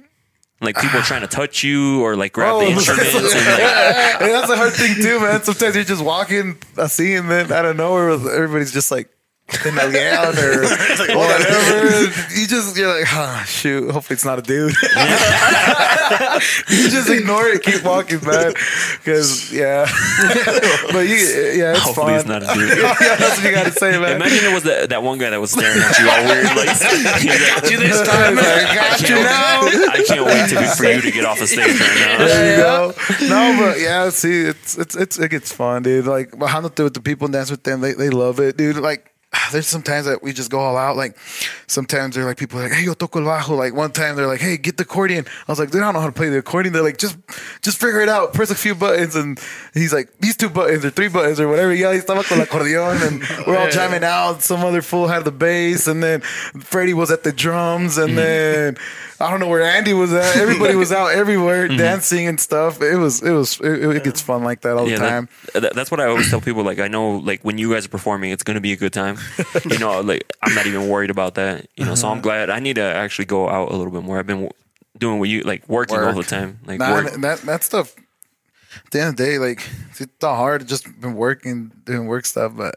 Like 0.61 0.77
people 0.77 1.01
trying 1.11 1.23
to 1.23 1.27
touch 1.29 1.65
you 1.65 2.03
or 2.05 2.15
like 2.15 2.35
grab 2.35 2.57
Oh, 2.57 2.61
the 2.61 2.67
instruments 2.77 3.15
and 3.15 3.25
like 3.25 3.59
yeah, 3.59 4.19
that's 4.37 4.51
a 4.51 4.57
hard 4.57 4.75
thing 4.75 4.97
too, 4.97 5.19
man. 5.19 5.43
Sometimes 5.43 5.75
you're 5.77 5.85
just 5.85 6.05
walking, 6.05 6.59
I 6.77 6.89
see, 6.89 7.15
and 7.15 7.31
then 7.31 7.51
out 7.51 7.65
of 7.65 7.77
nowhere, 7.77 8.11
everybody's 8.11 8.71
just 8.73 8.91
like. 8.91 9.09
In 9.67 9.75
the 9.75 9.83
out 10.17 10.39
or 10.39 10.63
whatever. 11.17 12.09
You 12.35 12.47
just 12.47 12.77
you're 12.77 12.89
like, 12.89 13.13
ah, 13.13 13.45
shoot. 13.47 13.91
Hopefully 13.91 14.15
it's 14.15 14.25
not 14.25 14.39
a 14.39 14.43
dude. 14.43 14.73
you 16.71 16.89
just 16.89 17.11
ignore 17.11 17.47
it, 17.49 17.63
keep 17.63 17.85
walking, 17.85 18.25
man. 18.25 18.55
Because 18.99 19.53
yeah, 19.53 19.85
but 20.93 21.07
you, 21.07 21.17
yeah, 21.17 21.73
it's 21.73 21.81
hopefully 21.81 22.07
fun. 22.07 22.21
it's 22.21 22.27
not 22.27 22.43
a 22.43 22.47
dude. 22.55 22.79
yeah, 22.79 22.95
that's 22.99 23.37
what 23.39 23.45
you 23.45 23.53
got 23.53 23.67
to 23.67 23.73
say, 23.73 23.99
man. 23.99 24.17
Imagine 24.17 24.51
it 24.51 24.55
was 24.55 24.63
that 24.65 24.89
that 24.91 25.03
one 25.03 25.19
guy 25.19 25.31
that 25.31 25.41
was 25.41 25.53
staring 25.53 25.79
at 25.79 25.99
you 25.99 26.09
all 26.09 26.25
weird. 26.25 26.45
Like, 26.57 26.71
he's 26.71 27.05
like, 27.05 27.71
You 27.71 27.79
this 27.79 28.01
time, 28.07 28.35
man. 28.37 28.45
I 28.45 28.75
got 28.75 29.03
I 29.03 29.09
you 29.09 29.15
now. 29.15 29.61
I 29.93 30.05
can't 30.07 30.25
wait 30.25 30.49
to, 30.51 30.75
for 30.77 30.85
you 30.85 31.01
to 31.03 31.11
get 31.11 31.25
off 31.25 31.39
the 31.39 31.47
stage 31.47 31.79
right 31.81 31.99
now. 32.01 32.19
There 32.19 32.51
you 32.51 32.63
go. 32.63 32.95
No, 33.29 33.57
but 33.61 33.81
yeah, 33.81 34.09
see, 34.11 34.47
it's 34.47 34.79
it's 34.79 34.97
it's 34.97 35.19
it 35.19 35.31
gets 35.31 35.53
fun, 35.53 35.83
dude. 35.83 36.07
Like 36.07 36.31
bajándote 36.31 36.83
with 36.83 36.95
the 36.95 37.01
people 37.01 37.27
and 37.27 37.35
dance 37.35 37.51
with 37.51 37.63
them, 37.63 37.81
they 37.81 37.93
they 37.93 38.11
love 38.11 38.41
it, 38.41 38.57
dude. 38.57 38.77
Like 38.77 39.14
there's 39.53 39.67
sometimes 39.67 40.07
that 40.07 40.23
we 40.23 40.33
just 40.33 40.51
go 40.51 40.61
all 40.61 40.77
out. 40.77 40.97
Like 40.97 41.17
sometimes 41.67 42.15
they're 42.15 42.25
like 42.25 42.37
people 42.37 42.59
are 42.61 42.65
like, 42.65 42.73
hey, 42.73 42.85
yo 42.85 42.95
toco 42.95 43.21
el 43.21 43.27
bajo. 43.27 43.57
Like 43.57 43.75
one 43.75 43.93
time 43.93 44.17
they're 44.17 44.27
like, 44.27 44.41
hey, 44.41 44.57
get 44.57 44.77
the 44.77 44.83
accordion. 44.83 45.27
I 45.27 45.53
was 45.53 45.59
like, 45.59 45.71
dude, 45.71 45.83
I 45.83 45.87
don't 45.87 45.95
know 45.95 46.01
how 46.01 46.07
to 46.07 46.13
play 46.13 46.29
the 46.29 46.39
accordion. 46.39 46.73
They're 46.73 46.83
like, 46.83 46.99
just 46.99 47.17
just 47.63 47.81
figure 47.81 48.01
it 48.01 48.09
out. 48.09 48.35
Press 48.35 48.51
a 48.51 48.55
few 48.55 48.75
buttons, 48.75 49.17
and 49.17 49.41
he's 49.73 49.93
like, 49.93 50.11
these 50.19 50.37
two 50.37 50.49
buttons 50.49 50.85
or 50.85 50.91
three 50.91 51.09
buttons 51.09 51.41
or 51.41 51.49
whatever. 51.49 51.75
Yeah, 51.75 51.93
he 51.93 52.01
estaba 52.01 52.25
con 52.25 52.39
el 52.39 52.47
acordeon, 52.47 53.03
and 53.03 53.47
we're 53.47 53.59
all 53.59 53.71
jamming 53.71 54.05
out. 54.05 54.43
Some 54.43 54.65
other 54.65 54.83
fool 54.83 55.09
had 55.09 55.25
the 55.25 55.33
bass, 55.33 55.87
and 55.87 56.03
then 56.03 56.21
Freddie 56.21 56.95
was 56.95 57.11
at 57.11 57.23
the 57.23 57.33
drums, 57.33 57.99
and 57.99 58.11
mm-hmm. 58.11 58.17
then. 58.17 58.77
I 59.21 59.31
don't 59.31 59.39
know 59.39 59.47
where 59.47 59.63
Andy 59.63 59.95
was 59.95 60.13
at. 60.13 60.37
Everybody 60.37 60.75
was 60.75 60.91
out 60.91 61.13
everywhere 61.13 61.69
mm-hmm. 61.69 61.79
dancing 61.79 62.27
and 62.27 62.39
stuff. 62.39 62.83
It 62.83 62.97
was 62.97 63.23
it 63.23 63.31
was 63.31 63.61
it, 63.61 63.97
it 63.97 64.05
gets 64.05 64.21
fun 64.21 64.43
like 64.43 64.63
that 64.63 64.77
all 64.77 64.87
the 64.87 64.97
time. 64.97 65.29
that, 65.53 65.61
that- 65.61 65.75
that's 65.75 65.91
what 65.91 66.01
I 66.01 66.07
always 66.07 66.31
tell 66.31 66.41
people. 66.41 66.63
Like, 66.65 66.79
I 66.79 66.89
know, 66.89 67.17
like, 67.19 67.43
when 67.43 67.59
you 67.59 67.73
guys 67.73 67.85
are 67.85 67.91
performing, 67.91 68.31
it's 68.31 68.43
going 68.43 68.55
to 68.55 68.61
be 68.61 68.73
a 68.73 68.77
good 68.77 68.93
time. 68.93 69.19
You 69.71 69.79
know, 69.79 70.01
like, 70.01 70.31
I'm 70.43 70.55
not 70.55 70.67
even 70.67 70.89
worried 70.89 71.11
about 71.11 71.35
that. 71.37 71.67
You 71.77 71.85
know, 71.85 71.95
so 71.95 72.07
Uh-huh. 72.07 72.17
I'm 72.17 72.23
glad. 72.23 72.51
I 72.51 72.61
need 72.61 72.75
to 72.77 72.83
actually 72.83 73.25
go 73.27 73.49
out 73.49 73.71
a 73.73 73.77
little 73.77 73.93
bit 73.93 74.03
more. 74.03 74.19
I've 74.19 74.27
been 74.27 74.45
w- 74.49 74.51
doing 74.99 75.19
what 75.19 75.29
you 75.29 75.43
like, 75.43 75.69
working 75.69 75.97
all 75.99 76.13
the 76.15 76.23
time. 76.23 76.59
Like, 76.67 76.79
Nah, 76.79 76.93
work. 76.95 77.13
that 77.21 77.41
that 77.43 77.65
stuff. 77.65 77.95
At 78.87 78.91
the 78.91 79.01
end 79.01 79.09
of 79.11 79.17
the 79.17 79.25
day, 79.25 79.39
like 79.39 79.61
it's 79.91 80.07
not 80.23 80.37
hard. 80.37 80.67
Just 80.67 80.85
been 81.01 81.15
working, 81.15 81.71
doing 81.85 82.07
work 82.07 82.27
stuff, 82.27 82.53
but 82.57 82.75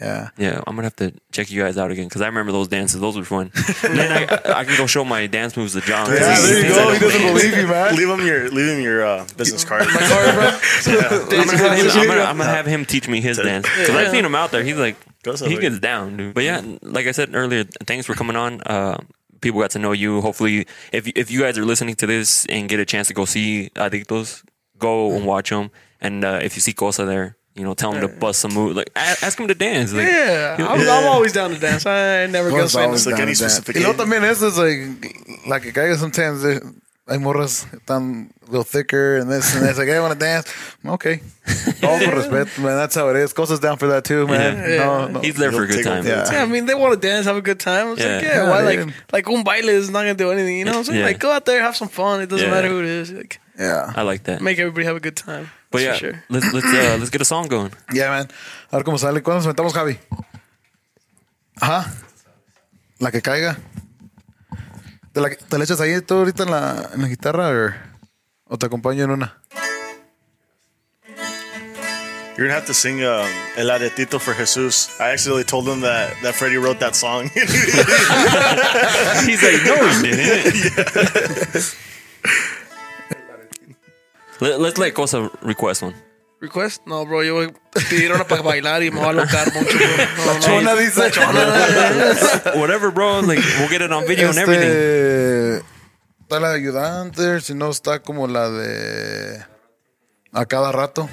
yeah. 0.00 0.30
Yeah, 0.38 0.58
I'm 0.66 0.74
gonna 0.76 0.86
have 0.86 0.96
to 0.96 1.12
check 1.32 1.50
you 1.50 1.62
guys 1.62 1.76
out 1.76 1.90
again 1.90 2.06
because 2.06 2.22
I 2.22 2.26
remember 2.26 2.52
those 2.52 2.68
dances; 2.68 3.00
those 3.00 3.16
were 3.16 3.24
fun. 3.24 3.50
And 3.82 3.98
then 3.98 4.10
I, 4.46 4.60
I 4.60 4.64
can 4.64 4.76
go 4.76 4.86
show 4.86 5.04
my 5.04 5.26
dance 5.26 5.56
moves 5.56 5.72
to 5.74 5.80
John. 5.80 6.08
Yeah, 6.10 6.18
there 6.40 6.62
you 6.66 6.74
go. 6.74 6.92
He 6.92 6.98
doesn't 7.00 7.22
believe 7.34 7.56
you, 7.56 7.66
man. 7.66 7.96
Leave 7.96 8.08
him 8.08 8.24
your 8.26 8.50
leave 8.50 8.68
him 8.76 8.80
your 8.82 9.04
uh, 9.04 9.26
business 9.36 9.64
card. 9.64 9.82
I'm 9.82 9.88
gonna, 9.94 10.00
have 10.00 11.78
him, 11.78 12.00
I'm, 12.00 12.06
gonna, 12.06 12.22
I'm 12.22 12.38
gonna 12.38 12.44
have 12.50 12.66
him 12.66 12.84
teach 12.84 13.08
me 13.08 13.20
his 13.20 13.36
dance 13.38 13.66
because 13.68 13.90
I've 13.90 14.10
seen 14.10 14.24
him 14.24 14.34
out 14.34 14.50
there. 14.52 14.62
He's 14.64 14.76
like 14.76 14.96
Go 15.22 15.36
he 15.36 15.56
gets 15.58 15.78
down, 15.78 16.16
dude. 16.16 16.34
But 16.34 16.44
yeah, 16.44 16.60
like 16.82 17.06
I 17.06 17.12
said 17.12 17.34
earlier, 17.34 17.64
thanks 17.86 18.06
for 18.06 18.14
coming 18.14 18.34
on. 18.36 18.60
Uh, 18.62 18.98
people 19.40 19.60
got 19.60 19.70
to 19.72 19.78
know 19.78 19.92
you. 19.92 20.20
Hopefully, 20.20 20.66
if 20.92 21.06
if 21.06 21.30
you 21.30 21.40
guys 21.40 21.56
are 21.58 21.64
listening 21.64 21.94
to 21.96 22.06
this 22.06 22.44
and 22.46 22.68
get 22.68 22.80
a 22.80 22.84
chance 22.84 23.06
to 23.08 23.14
go 23.14 23.24
see 23.24 23.70
Adictos, 23.76 24.42
go 24.78 25.12
and 25.14 25.24
watch 25.24 25.50
them. 25.50 25.70
And 26.00 26.24
uh, 26.24 26.40
if 26.42 26.56
you 26.56 26.60
see 26.60 26.72
Cosa 26.72 27.04
there, 27.04 27.36
you 27.54 27.62
know, 27.62 27.74
tell 27.74 27.92
him 27.92 28.00
to 28.00 28.08
bust 28.08 28.40
some 28.40 28.52
move. 28.52 28.74
Like 28.74 28.90
ask 28.96 29.38
him 29.38 29.46
to 29.46 29.54
dance. 29.54 29.92
Like, 29.92 30.08
Yeah, 30.08 30.56
I'm, 30.58 30.80
I'm 30.80 31.06
always 31.08 31.32
down 31.32 31.50
to 31.50 31.58
dance. 31.58 31.86
I 31.86 32.26
never 32.26 32.50
gonna 32.50 32.62
One's 32.62 32.72
say 32.72 32.80
no. 32.80 32.86
always 32.86 33.06
Like 33.06 33.16
down 33.16 33.28
any 33.28 33.34
to 33.36 33.42
that. 33.44 33.50
specific 33.50 33.76
Y 33.76 33.82
luego 33.82 33.92
age. 34.02 34.08
también 34.08 34.24
eso 34.24 34.48
es 34.48 34.58
like 34.58 35.14
like 35.46 35.62
que 35.62 35.72
caiga 35.72 35.96
sometimes 35.96 36.42
hay 37.12 37.18
morras 37.18 37.66
que 37.70 37.76
están 37.78 38.32
a 38.42 38.46
little 38.50 38.64
thicker 38.64 39.16
and 39.18 39.30
this 39.30 39.54
and 39.54 39.64
that's 39.66 39.78
like, 39.78 39.88
hey, 39.88 39.96
I 39.96 40.00
want 40.00 40.14
to 40.14 40.18
dance. 40.18 40.46
Okay. 40.84 41.20
All 41.82 41.98
con 42.00 42.10
respeto, 42.14 42.58
man. 42.62 42.76
That's 42.76 42.94
how 42.94 43.08
it 43.10 43.16
is. 43.16 43.32
Cosas 43.32 43.60
down 43.60 43.76
for 43.78 43.88
that 43.88 44.04
too, 44.04 44.26
man. 44.26 44.56
Yeah. 44.56 44.76
No, 44.78 45.06
no. 45.08 45.20
he's 45.20 45.36
there 45.36 45.52
for 45.52 45.64
a 45.64 45.66
good 45.66 45.76
Take 45.76 45.84
time. 45.84 46.06
Yeah. 46.06 46.24
Yeah, 46.32 46.42
I 46.42 46.46
mean, 46.46 46.66
they 46.66 46.74
want 46.74 46.94
to 46.94 47.00
dance, 47.08 47.26
have 47.26 47.36
a 47.36 47.42
good 47.42 47.60
time. 47.60 47.92
It's 47.92 48.00
Yeah. 48.00 48.14
like, 48.16 48.22
yeah, 48.24 48.44
Yeah, 48.44 48.50
why? 48.50 48.76
dude. 48.76 48.86
Like, 49.12 49.26
like 49.26 49.28
un 49.28 49.44
baile 49.44 49.68
is 49.68 49.90
not 49.90 50.00
gonna 50.00 50.14
do 50.14 50.30
anything, 50.32 50.58
you 50.58 50.64
know? 50.64 50.82
So 50.82 50.92
Yeah. 50.92 51.04
like, 51.04 51.18
go 51.18 51.30
out 51.30 51.44
there, 51.44 51.60
have 51.62 51.76
some 51.76 51.88
fun. 51.88 52.20
It 52.22 52.28
doesn't 52.30 52.48
Yeah. 52.48 52.54
matter 52.54 52.68
who 52.68 52.80
it 52.80 52.86
is. 52.86 53.10
Like, 53.12 53.40
Yeah. 53.58 53.92
I 53.94 54.02
like 54.02 54.24
that. 54.24 54.40
make 54.40 54.58
everybody 54.58 54.86
have 54.86 54.96
a 54.96 55.00
good 55.00 55.16
time. 55.16 55.50
But 55.70 55.82
yeah, 55.82 55.94
sure. 55.94 56.22
let's 56.28 56.52
let's 56.52 56.66
uh, 56.66 56.96
let's 56.98 57.10
get 57.10 57.20
a 57.22 57.24
song 57.24 57.48
going. 57.48 57.72
Yeah, 57.92 58.10
man. 58.10 58.28
A 58.70 58.76
ver 58.76 58.84
cómo 58.84 58.98
sale. 58.98 59.22
¿Cuándo 59.22 59.40
nos 59.42 59.46
metamos, 59.46 59.72
Javi? 59.72 59.98
Ajá. 61.60 61.90
La 62.98 63.10
que 63.10 63.20
caiga. 63.22 63.56
¿Te 65.12 65.20
la, 65.20 65.30
te 65.30 65.58
la 65.58 65.64
echas 65.64 65.80
ahí 65.80 66.00
tú 66.00 66.14
ahorita 66.14 66.44
en 66.44 66.50
la, 66.50 66.90
en 66.94 67.02
la 67.02 67.08
guitarra 67.08 67.48
or- 67.48 67.74
o 68.48 68.56
te 68.58 68.66
acompaño 68.66 69.04
en 69.04 69.10
una? 69.10 69.38
You're 72.34 72.46
gonna 72.48 72.54
have 72.58 72.66
to 72.66 72.72
sing 72.74 73.04
um, 73.04 73.26
El 73.58 73.70
Aretito 73.70 74.18
for 74.18 74.32
Jesus. 74.34 74.88
I 74.98 75.10
accidentally 75.12 75.44
told 75.44 75.68
him 75.68 75.82
that 75.82 76.14
that 76.22 76.34
Freddie 76.34 76.56
wrote 76.56 76.78
that 76.80 76.96
song. 76.96 77.24
He's 77.34 77.44
like, 79.42 79.62
no, 79.66 79.76
he 80.00 80.10
didn't. 80.16 81.76
Let, 84.40 84.60
let's 84.60 84.78
let 84.78 84.94
Cosa 84.94 85.30
request 85.42 85.82
one. 85.82 85.94
Request. 86.42 86.82
No, 86.86 87.06
bro, 87.06 87.22
yo 87.22 87.34
voy 87.34 87.46
a 87.46 87.80
pedir 87.88 88.12
una 88.12 88.26
para 88.26 88.42
bailar 88.42 88.82
y 88.82 88.90
me 88.90 88.98
voy 88.98 89.06
a 89.06 89.10
alocar 89.10 89.54
mucho, 89.54 89.78
bro. 89.78 89.86
No, 90.26 90.34
no. 90.34 90.40
Chona 90.40 90.74
dice. 90.74 91.00
Whatever, 92.58 92.90
bro. 92.90 93.22
Like 93.22 93.40
we'll 93.58 93.70
get 93.70 93.80
it 93.80 93.92
on 93.92 94.04
video 94.06 94.28
and 94.28 94.38
everything. 94.38 94.68
Este, 94.68 95.56
está 96.20 96.40
la 96.40 96.50
de 96.50 96.56
ayudante, 96.56 97.40
si 97.40 97.54
no 97.54 97.70
está 97.70 98.00
como 98.00 98.26
la 98.26 98.50
de 98.50 99.44
a 100.32 100.44
cada 100.46 100.72
rato. 100.72 101.08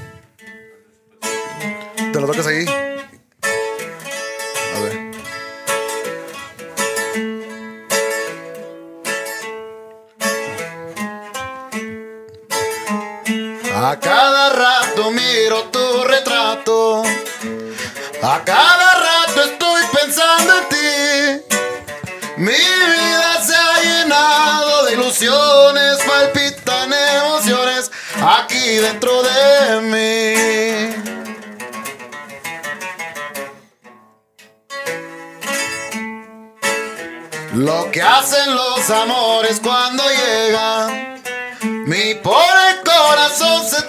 ¿Te 2.12 2.20
lo 2.20 2.26
tocas 2.26 2.48
ahí? 2.48 2.66
A 4.76 4.80
ver. 4.82 5.10
A 13.76 13.98
cada 14.00 14.29
miro 15.12 15.64
tu 15.72 16.04
retrato. 16.04 17.04
A 18.22 18.44
cada 18.44 18.94
rato 19.08 19.44
estoy 19.44 19.82
pensando 19.94 20.54
en 20.58 20.70
ti. 20.70 21.56
Mi 22.38 22.52
vida 22.52 23.42
se 23.42 23.56
ha 23.56 23.82
llenado 23.82 24.86
de 24.86 24.94
ilusiones, 24.94 25.98
palpitan 26.06 26.92
emociones 26.94 27.92
aquí 28.22 28.76
dentro 28.78 29.24
de 29.24 29.82
mí. 29.92 31.10
Lo 37.54 37.90
que 37.92 38.02
hacen 38.02 38.54
los 38.54 38.90
amores 38.90 39.60
cuando 39.62 40.04
llegan, 40.10 41.22
mi 41.88 42.16
pobre 42.16 42.82
corazón 42.86 43.68
se. 43.68 43.89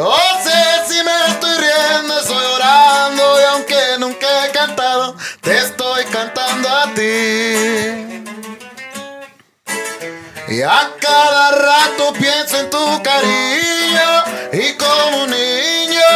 No 0.00 0.16
sé 0.42 0.60
si 0.88 1.04
me 1.04 1.26
estoy 1.28 1.58
riendo, 1.58 2.20
estoy 2.20 2.42
llorando 2.42 3.38
y 3.38 3.44
aunque 3.52 3.76
nunca 3.98 4.46
he 4.46 4.50
cantado, 4.50 5.14
te 5.42 5.58
estoy 5.58 6.06
cantando 6.06 6.70
a 6.70 6.94
ti. 6.94 8.24
Y 10.48 10.62
a 10.62 10.90
cada 10.98 11.50
rato 11.50 12.14
pienso 12.14 12.60
en 12.60 12.70
tu 12.70 13.02
cariño 13.02 14.24
y 14.54 14.72
como 14.78 15.24
un 15.24 15.30
niño 15.32 16.10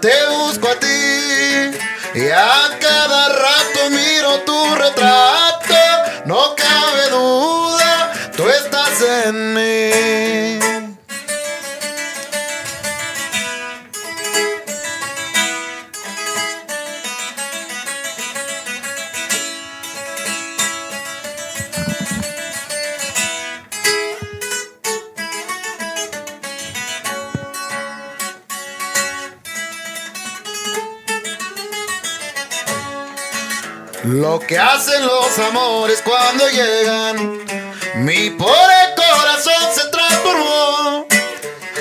te 0.00 0.26
busco 0.30 0.70
a 0.70 0.74
ti. 0.74 1.78
Y 2.14 2.30
a 2.30 2.76
cada 2.80 3.28
rato 3.28 3.90
miro 3.90 4.40
tu 4.40 4.74
retrato, 4.74 5.76
no 6.24 6.56
cabe 6.56 7.08
duda, 7.10 8.12
tú 8.36 8.48
estás 8.48 9.00
en 9.00 9.54
mí. 9.54 10.67
Lo 34.08 34.40
que 34.40 34.58
hacen 34.58 35.04
los 35.04 35.38
amores 35.38 36.00
cuando 36.02 36.48
llegan, 36.48 37.44
mi 37.96 38.30
pobre 38.30 38.74
corazón 38.96 39.74
se 39.74 39.86
transformó. 39.88 41.06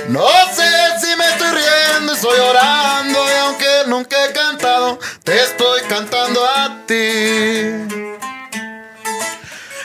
No 0.09 0.27
sé 0.53 0.69
si 0.99 1.15
me 1.15 1.25
estoy 1.25 1.51
riendo, 1.51 2.11
estoy 2.11 2.37
llorando 2.37 3.25
y 3.29 3.37
aunque 3.37 3.67
nunca 3.87 4.25
he 4.25 4.33
cantado, 4.33 4.99
te 5.23 5.41
estoy 5.41 5.81
cantando 5.83 6.45
a 6.45 6.85
ti. 6.85 7.87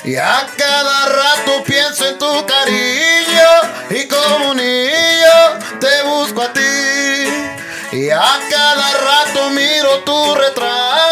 Y 0.02 0.16
a 0.16 0.44
cada 0.56 1.06
rato 1.06 1.62
pienso 1.64 2.08
en 2.08 2.18
tu 2.18 2.44
cariño 2.44 3.50
y 3.88 4.08
como 4.08 4.50
un 4.50 4.56
niño 4.56 5.78
te 5.78 6.02
busco 6.02 6.42
a 6.42 6.52
ti. 6.52 7.52
Y 7.92 8.08
a 8.08 8.40
cada 8.50 8.90
rato 8.94 9.50
miro 9.50 9.98
tu 9.98 10.34
retrato, 10.34 11.11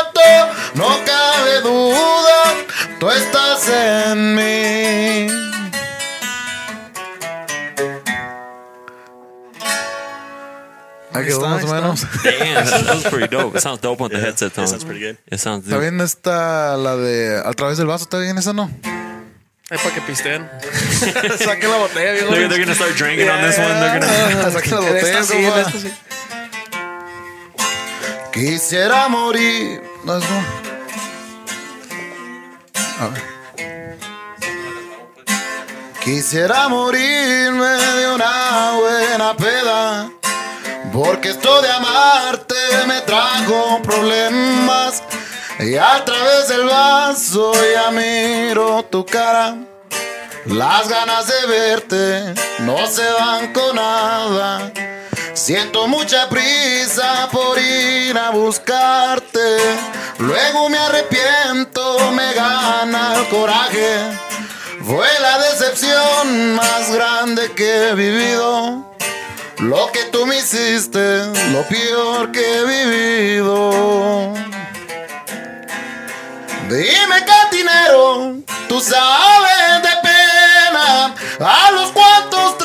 no 0.80 0.88
cabe 1.04 1.60
duda, 1.60 2.54
tú 2.98 3.10
estás 3.10 3.68
en 3.68 4.34
mí. 4.34 5.28
Ahí 11.12 11.26
quedó 11.26 11.36
está, 11.36 11.48
más 11.48 11.64
o 11.64 11.66
ahí 11.66 11.82
menos. 11.82 12.06
Damn, 12.22 12.64
that 12.64 12.94
was 12.94 13.04
pretty 13.04 13.28
dope. 13.28 13.56
It 13.56 13.60
sounds 13.60 13.80
dope 13.82 14.00
on 14.00 14.10
the 14.10 14.16
Yeah, 14.16 14.26
headset 14.26 14.54
tone. 14.54 14.64
That 14.64 14.70
sounds 14.70 14.84
pretty 14.84 15.00
good. 15.00 15.18
It 15.30 15.38
sounds 15.38 15.66
¿Está 15.66 15.78
bien 15.78 16.00
esta, 16.00 16.76
la 16.78 16.96
de 16.96 17.42
A 17.44 17.52
través 17.52 17.76
del 17.76 17.86
vaso? 17.86 18.04
¿Está 18.04 18.18
bien 18.18 18.38
esa 18.38 18.54
no? 18.54 18.70
Es 19.70 19.80
para 19.82 19.94
que 19.94 20.00
pisteen. 20.00 20.48
Saquen 21.38 21.70
la 21.70 21.76
botella, 21.76 22.12
viejo. 22.12 22.30
They're, 22.30 22.48
they're 22.48 22.58
gonna 22.58 22.74
start 22.74 22.96
drinking 22.96 23.28
on 23.28 23.42
this 23.42 23.58
one. 23.58 23.68
They're 23.68 24.00
gonna. 24.00 24.50
Saquen 24.50 24.72
la 24.72 24.80
botella, 24.80 25.24
sí, 25.24 25.36
esta 25.44 25.78
sí. 25.78 25.92
Quisiera 28.32 29.08
morir. 29.08 29.82
No 30.04 30.16
es 30.16 30.24
no. 30.30 30.69
A 33.00 33.08
ver. 33.08 33.22
Quisiera 36.04 36.68
morirme 36.68 37.66
de 37.66 38.14
una 38.14 38.72
buena 38.78 39.36
peda. 39.36 40.10
Porque 40.92 41.30
esto 41.30 41.62
de 41.62 41.70
amarte 41.70 42.54
me 42.86 43.00
trajo 43.00 43.80
problemas. 43.82 45.02
Y 45.60 45.76
a 45.76 46.04
través 46.04 46.48
del 46.48 46.66
vaso 46.66 47.52
ya 47.72 47.90
miro 47.90 48.82
tu 48.90 49.06
cara. 49.06 49.56
Las 50.44 50.86
ganas 50.88 51.26
de 51.26 51.46
verte 51.46 52.34
no 52.58 52.86
se 52.86 53.10
van 53.12 53.52
con 53.54 53.76
nada. 53.76 54.72
Siento 55.34 55.86
mucha 55.86 56.28
prisa 56.28 57.28
por 57.30 57.58
ir 57.58 58.16
a 58.18 58.30
buscarte. 58.30 59.56
Luego 60.18 60.68
me 60.68 60.78
arrepiento, 60.78 62.12
me 62.12 62.34
gana 62.34 63.14
el 63.16 63.28
coraje. 63.28 63.96
Fue 64.84 65.06
la 65.20 65.38
decepción 65.38 66.54
más 66.54 66.92
grande 66.92 67.52
que 67.52 67.88
he 67.88 67.94
vivido. 67.94 68.90
Lo 69.58 69.92
que 69.92 70.04
tú 70.06 70.26
me 70.26 70.38
hiciste, 70.38 71.26
lo 71.52 71.62
peor 71.68 72.32
que 72.32 72.40
he 72.40 72.64
vivido. 72.64 74.34
Dime 76.68 77.24
cantinero, 77.24 78.36
tú 78.68 78.80
sabes 78.80 79.82
de 79.82 79.88
pena 80.02 81.14
a 81.40 81.70
los 81.72 81.90
cuantos 81.90 82.58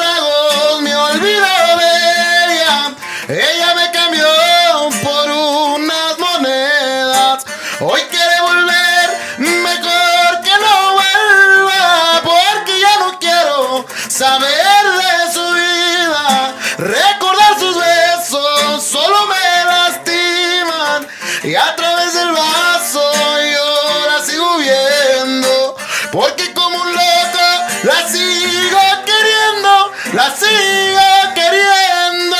la 30.16 30.36
sigo 30.36 31.34
queriendo. 31.36 32.36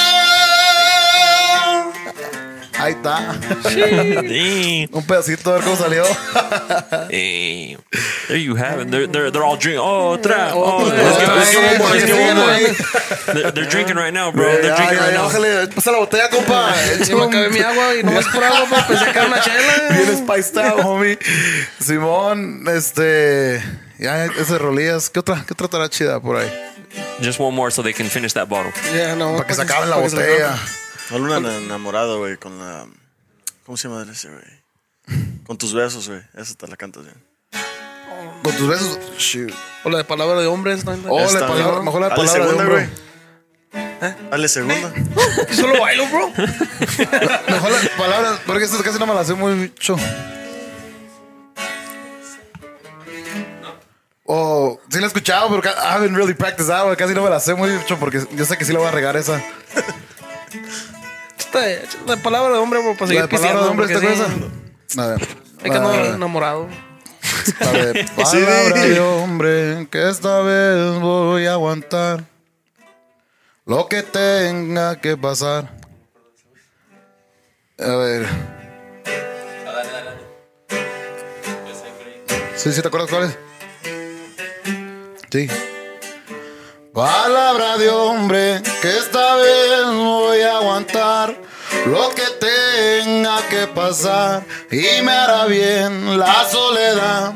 Ahí 2.78 2.91
está. 2.93 3.36
Damn. 3.63 4.89
Un 4.93 5.03
pedacito 5.07 5.49
a 5.49 5.53
ver 5.55 5.63
cómo 5.63 5.76
salió. 5.76 6.03
There 7.09 8.38
you 8.38 8.55
have 8.55 8.82
it. 8.82 8.89
They're 8.91 9.07
they're, 9.07 9.32
they're 9.32 9.43
all 9.43 9.57
drinking. 9.57 9.80
Oh, 9.84 10.13
otra. 10.17 10.51
Oh, 10.53 10.84
Otra. 10.86 10.97
let's 10.97 11.51
get 11.51 11.63
one 11.63 11.78
more. 11.80 11.89
Let's 11.93 12.05
get 12.05 12.19
one 12.19 12.36
more. 12.36 13.34
They're, 13.34 13.51
they're 13.51 13.69
drinking 13.69 13.95
right 13.95 14.13
now, 14.13 14.32
bro. 14.32 14.43
They're 14.45 14.63
Ya, 14.65 14.76
drinking 14.76 14.99
right 14.99 15.13
now. 15.13 15.30
bájale, 15.30 15.67
pasa 15.73 15.91
la 15.91 15.99
botella, 15.99 16.30
compa. 16.30 16.73
Me 17.09 17.23
acabé 17.23 17.49
mi 17.49 17.59
agua 17.59 17.95
y 17.95 18.03
nomás 18.03 18.26
por 18.28 18.43
agua, 18.43 18.65
pues 18.69 18.84
pensé 18.84 19.05
que 19.05 19.19
era 19.19 19.28
una 19.28 19.39
Bien 19.39 20.05
chela. 20.05 20.17
spiced 20.17 20.57
out, 20.57 20.80
homie. 20.86 21.17
Simón, 21.80 22.65
este. 22.67 23.63
Ya, 23.97 24.26
ese 24.26 24.57
rolillas. 24.59 25.09
¿Qué 25.09 25.19
otra? 25.19 25.43
¿Qué 25.47 25.53
otra 25.53 25.65
estará 25.65 25.89
chida 25.89 26.19
por 26.19 26.38
ahí? 26.38 26.51
Just 27.21 27.39
one 27.39 27.55
more 27.55 27.71
so 27.71 27.81
they 27.81 27.93
can 27.93 28.07
finish 28.07 28.33
that 28.33 28.47
bottle. 28.47 28.71
Ya, 28.93 29.15
no, 29.15 29.35
Para 29.37 29.47
que 29.47 29.53
se 29.53 29.61
acabe 29.61 29.87
la 29.87 29.97
botella. 29.97 30.55
un 31.11 31.45
enamorado, 31.45 32.19
güey, 32.19 32.37
con 32.37 32.57
la. 32.59 32.85
¿Cómo 33.65 33.77
se 33.77 33.87
llama 33.87 34.05
ese, 34.11 34.29
güey? 34.29 35.23
Con 35.45 35.57
tus 35.57 35.73
besos, 35.73 36.07
güey. 36.07 36.21
Esa 36.35 36.55
te 36.55 36.67
la 36.67 36.75
cantas 36.75 37.03
bien. 37.03 37.15
Con 38.43 38.53
tus 38.55 38.67
besos. 38.67 38.99
Shoot. 39.17 39.53
O 39.83 39.89
la 39.89 39.99
de 39.99 40.03
palabra 40.03 40.39
de 40.39 40.47
hombres, 40.47 40.85
¿no? 40.85 40.91
La 40.95 41.47
palabra, 41.47 41.81
mejor 41.81 42.01
la 42.01 42.09
Dale 42.09 42.21
palabra 42.21 42.45
de 42.45 42.49
segunda, 42.49 42.63
hombre. 42.63 42.89
Dale 44.31 44.47
segunda. 44.47 44.93
Yo 45.49 45.55
solo 45.55 45.79
bailo, 45.79 46.07
bro. 46.07 46.29
Mejor 46.37 47.71
las 47.71 47.89
palabras, 47.97 48.39
porque 48.45 48.65
estas 48.65 48.81
casi 48.81 48.99
no 48.99 49.07
me 49.07 49.13
las 49.13 49.27
sé 49.27 49.33
mucho. 49.33 49.95
La 55.05 55.07
he 55.07 55.13
escuchado, 55.13 55.49
pero 55.49 55.61
I 55.63 55.95
haven't 55.95 56.15
really 56.15 56.33
practiced. 56.33 56.69
Casi 56.97 57.13
no 57.13 57.23
me 57.23 57.29
la 57.29 57.39
sé 57.39 57.53
mucho 57.53 57.97
porque 57.99 58.25
yo 58.31 58.45
sé 58.45 58.57
que 58.57 58.65
sí 58.65 58.73
la 58.73 58.79
voy 58.79 58.87
a 58.87 58.91
regar 58.91 59.15
esa. 59.15 59.41
La 62.05 62.17
palabra 62.17 62.53
de 62.53 62.59
hombre, 62.59 62.79
bro, 62.79 62.93
para 62.93 63.07
seguir 63.07 63.21
La 63.21 63.29
palabra 63.29 63.63
de 63.63 63.69
hombre 63.69 63.85
está 63.85 63.99
sí, 63.99 64.07
esa. 64.07 65.03
A 65.03 65.07
ver. 65.07 65.27
Hay 65.63 65.71
que 65.71 65.77
andar 65.77 66.05
enamorado. 66.05 66.67
A 67.61 67.71
ver, 67.71 68.05
palabra 68.15 68.81
de 68.81 68.99
hombre 68.99 69.87
que 69.89 70.09
esta 70.09 70.41
vez 70.41 70.99
voy 70.99 71.45
a 71.45 71.53
aguantar 71.53 72.23
lo 73.65 73.87
que 73.87 74.03
tenga 74.03 74.99
que 74.99 75.15
pasar. 75.17 75.71
A 77.79 77.95
ver. 77.95 78.27
Sí, 82.55 82.71
sí, 82.71 82.81
¿te 82.81 82.87
acuerdas 82.87 83.09
cuál 83.09 83.23
es? 83.23 83.44
Palabra 86.93 87.77
de 87.77 87.89
hombre 87.89 88.61
que 88.81 88.97
esta 88.97 89.36
vez 89.36 89.86
voy 89.86 90.39
a 90.41 90.57
aguantar 90.59 91.36
lo 91.88 92.09
que 92.15 92.23
tenga 92.39 93.45
que 93.49 93.67
pasar 93.67 94.45
y 94.71 95.01
me 95.01 95.11
hará 95.11 95.45
bien 95.45 96.17
la 96.17 96.47
soledad. 96.49 97.33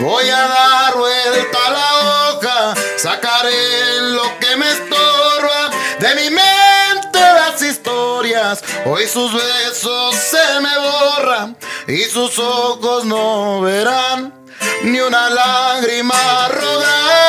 Voy 0.00 0.26
a 0.26 0.48
dar 0.48 0.96
vuelta 0.96 1.58
a 1.66 1.70
la 1.70 1.90
hoja, 2.32 2.74
sacaré 2.96 4.00
lo 4.12 4.38
que 4.40 4.56
me 4.56 4.70
estorba 4.70 5.70
de 6.00 6.14
mi 6.14 6.30
mente 6.30 7.18
las 7.18 7.60
historias. 7.60 8.64
Hoy 8.86 9.06
sus 9.06 9.30
besos 9.34 10.16
se 10.16 10.60
me 10.62 10.78
borran 10.78 11.58
y 11.88 12.04
sus 12.04 12.38
ojos 12.38 13.04
no 13.04 13.60
verán 13.60 14.43
ni 14.84 15.00
una 15.00 15.30
lágrima 15.30 16.48
rodar. 16.48 17.24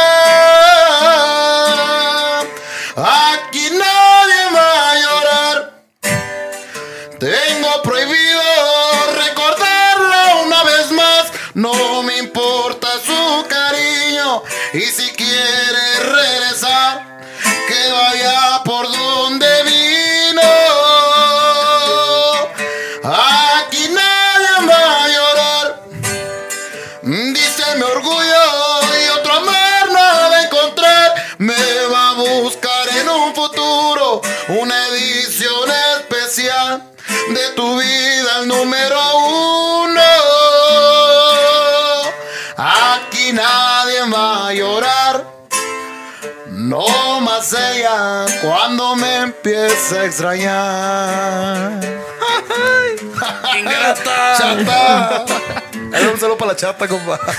Número 38.55 38.99
uno. 39.17 40.01
Aquí 42.57 43.31
nadie 43.33 44.01
va 44.13 44.47
a 44.47 44.53
llorar. 44.53 45.25
No 46.47 47.19
más 47.21 47.53
ella 47.53 48.25
cuando 48.41 48.95
me 48.95 49.15
empiece 49.17 49.99
a 49.99 50.05
extrañar. 50.05 51.79
¡Ingrata! 53.57 54.37
¡Chata! 54.37 55.25
Ahí 55.95 56.05
un 56.07 56.19
saludo 56.19 56.37
para 56.37 56.51
la 56.51 56.57
chata, 56.57 56.87
compa. 56.87 57.19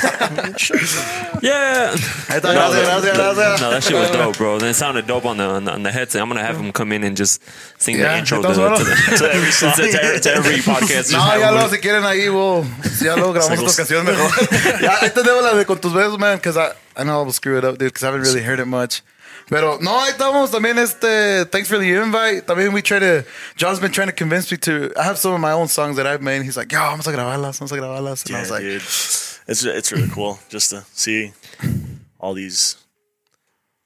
Yeah. 1.43 1.93
Ahí 2.29 2.37
está, 2.37 2.53
gracias, 2.53 2.83
gracias, 2.83 3.17
gracias. 3.17 3.61
No, 3.61 3.71
that 3.71 3.83
shit 3.83 3.95
was 3.95 4.11
dope, 4.11 4.37
bro. 4.39 4.57
It 4.57 4.75
sounded 4.75 5.07
dope 5.07 5.27
on 5.27 5.37
the 5.37 5.45
on 5.45 5.65
the, 5.65 5.73
on 5.73 5.83
the 5.83 5.93
headset. 5.93 6.23
I'm 6.23 6.29
gonna 6.29 6.43
have 6.43 6.57
him 6.59 6.73
come 6.73 6.93
in 6.93 7.05
and 7.05 7.17
just 7.17 7.43
sing 7.79 7.97
Yeah, 7.99 8.13
the 8.15 8.19
intro 8.21 8.41
to, 8.43 8.49
estamos 8.49 8.79
to, 8.79 8.85
the, 8.85 9.17
to 9.19 9.33
every 9.33 9.51
song, 9.53 9.73
to, 9.77 9.83
to- 9.93 10.21
to 10.21 10.35
every 10.35 10.57
podcast. 10.63 11.13
No, 11.13 11.19
ya 11.19 11.49
him- 11.49 11.55
luego 11.55 11.69
si 11.69 11.79
quieren 11.79 12.05
ahí, 12.05 12.29
we'll, 12.33 12.65
ya 13.03 13.15
luego 13.17 13.33
grabamos 13.35 13.59
otras 13.61 13.77
canciones 13.77 14.05
mejor. 14.17 14.81
ya, 14.83 14.99
ahí 15.03 15.11
tenemos 15.11 15.43
la 15.43 15.55
de 15.55 15.65
con 15.67 15.79
tus 15.79 15.93
besos, 15.93 16.19
man, 16.19 16.37
because 16.39 16.57
I, 16.57 16.73
I 16.97 17.05
know 17.05 17.23
I'll 17.23 17.33
screw 17.33 17.59
it 17.59 17.65
up, 17.65 17.79
dude, 17.79 17.89
because 17.93 18.03
I 18.03 18.07
haven't 18.07 18.23
really 18.23 18.43
heard 18.43 18.59
it 18.61 18.67
much. 18.67 19.03
Pero 19.49 19.79
no, 19.81 20.01
ahí 20.01 20.11
estamos 20.11 20.51
también, 20.51 20.77
este, 20.79 21.45
thanks 21.53 21.69
for 21.69 21.79
the 21.79 21.89
invite. 22.03 22.47
También 22.47 22.73
we 22.73 22.83
try 22.83 22.99
to, 22.99 23.25
John's 23.57 23.79
been 23.79 23.93
trying 23.93 24.09
to 24.09 24.13
convince 24.13 24.51
me 24.51 24.57
to, 24.59 24.91
I 24.97 25.05
have 25.05 25.19
some 25.19 25.33
of 25.35 25.41
my 25.41 25.53
own 25.53 25.69
songs 25.69 25.97
that 25.99 26.07
I've 26.07 26.21
made. 26.21 26.43
He's 26.43 26.57
like, 26.57 26.73
yo, 26.73 26.79
vamos 26.81 27.07
a 27.07 27.13
grabarlas, 27.13 27.59
vamos 27.61 27.71
a 27.71 27.77
grabarlas. 27.77 28.25
And 28.27 28.35
I 28.35 28.39
Yeah, 28.39 28.41
was 28.43 28.51
like, 28.51 28.63
dude. 28.63 28.83
It's 29.49 29.65
it's 29.65 29.93
really 29.93 30.09
cool 30.09 30.41
just 30.49 30.71
to 30.71 30.85
see 30.93 31.33
all 32.19 32.35
these 32.35 32.77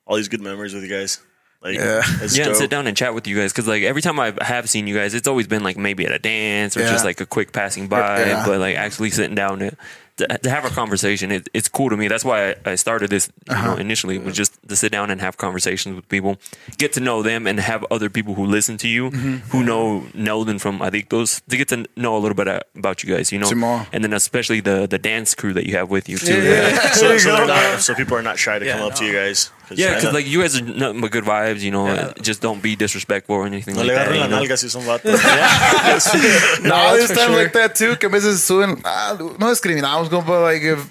all 0.06 0.16
these 0.16 0.28
good 0.28 0.40
memories 0.40 0.72
with 0.72 0.82
you 0.82 0.88
guys. 0.88 1.20
Like, 1.62 1.74
Yeah. 1.74 2.00
it's 2.22 2.34
yeah, 2.34 2.46
and 2.46 2.56
sit 2.56 2.70
down 2.70 2.86
and 2.86 2.96
chat 2.96 3.12
with 3.14 3.26
you 3.26 3.36
guys 3.36 3.52
because 3.52 3.68
like 3.68 3.82
every 3.82 4.00
time 4.00 4.18
I 4.18 4.32
have 4.40 4.70
seen 4.70 4.86
you 4.86 4.96
guys, 4.96 5.12
it's 5.12 5.28
always 5.28 5.46
been 5.46 5.62
like 5.62 5.76
maybe 5.76 6.06
at 6.06 6.12
a 6.12 6.18
dance 6.18 6.74
or 6.78 6.80
Yeah. 6.80 6.90
just 6.90 7.04
like 7.04 7.20
a 7.20 7.26
quick 7.26 7.52
passing 7.52 7.88
by. 7.88 8.24
Yeah. 8.24 8.46
But 8.46 8.58
like 8.61 8.76
actually 8.76 9.11
sitting 9.11 9.34
down 9.34 9.58
to 9.58 9.76
to, 10.21 10.39
to 10.39 10.51
have 10.51 10.64
a 10.64 10.71
conversation, 10.71 11.31
it, 11.33 11.49
it's 11.53 11.68
cool 11.68 11.91
to 11.91 11.97
me. 11.97 12.09
That's 12.09 12.25
why 12.25 12.39
I, 12.51 12.55
I 12.73 12.75
started 12.77 13.11
this. 13.11 13.29
You 13.49 13.55
Uh-huh. 13.55 13.66
know, 13.66 13.77
initially 13.87 14.16
was 14.18 14.37
just 14.37 14.53
to 14.68 14.77
sit 14.77 14.91
down 14.93 15.11
and 15.11 15.21
have 15.21 15.35
conversations 15.37 15.97
with 15.97 16.07
people, 16.09 16.37
get 16.79 16.93
to 16.97 17.01
know 17.01 17.23
them, 17.23 17.47
and 17.49 17.59
have 17.61 17.85
other 17.91 18.09
people 18.09 18.35
who 18.39 18.45
listen 18.57 18.77
to 18.79 18.89
you, 18.89 19.11
Mm-hmm. 19.11 19.37
who 19.53 19.61
know 19.71 20.05
Nelson 20.14 20.59
from 20.59 20.79
Adictos, 20.81 21.41
to 21.51 21.57
get 21.57 21.68
to 21.68 21.85
know 21.97 22.16
a 22.16 22.21
little 22.25 22.37
bit 22.43 22.49
about 22.77 23.03
you 23.03 23.09
guys. 23.14 23.33
You 23.33 23.39
know, 23.41 23.51
Simón. 23.51 23.87
and 23.93 24.05
then 24.05 24.12
especially 24.12 24.61
the 24.61 24.87
the 24.87 24.99
dance 24.99 25.35
crew 25.35 25.53
that 25.59 25.66
you 25.66 25.75
have 25.79 25.89
with 25.91 26.09
you 26.09 26.18
too. 26.18 26.41
Yeah. 26.43 26.93
so, 27.01 27.18
so, 27.18 27.31
not, 27.47 27.81
so 27.81 27.95
people 27.95 28.16
are 28.16 28.23
not 28.31 28.39
shy 28.39 28.59
to 28.59 28.64
Yeah, 28.66 28.79
come 28.79 28.87
up 28.89 28.95
to 29.01 29.05
you 29.05 29.12
guys. 29.12 29.51
Yeah, 29.79 29.95
because 29.95 30.12
like 30.12 30.27
you 30.27 30.41
guys 30.41 30.59
are 30.61 30.64
nothing 30.64 31.01
but 31.01 31.11
good 31.11 31.25
vibes, 31.25 31.61
you 31.61 31.71
know. 31.71 31.87
Yeah. 31.87 32.12
Just 32.21 32.41
don't 32.43 32.62
be 32.62 32.77
disrespectful 32.77 33.37
or 33.37 33.47
anything 33.47 33.75
no 33.75 33.83
like 33.83 33.89
le 33.89 33.95
that. 33.95 34.09
agarren 34.09 34.31
la 34.31 34.39
nalga 34.41 34.57
si 34.59 34.68
son 34.68 34.83
vatos. 34.83 35.18
No, 36.62 36.68
No, 36.71 36.97
there's 36.97 37.09
that's 37.09 37.12
for 37.12 37.18
times 37.18 37.35
sure. 37.35 37.43
like 37.45 37.53
that 37.53 37.75
too, 37.75 37.97
que 37.97 38.07
a 38.09 38.11
veces 38.11 38.41
suben, 38.43 38.81
ah, 38.85 39.16
no 39.18 39.47
discriminamos, 39.47 40.09
compa, 40.09 40.43
like 40.43 40.62
if 40.62 40.87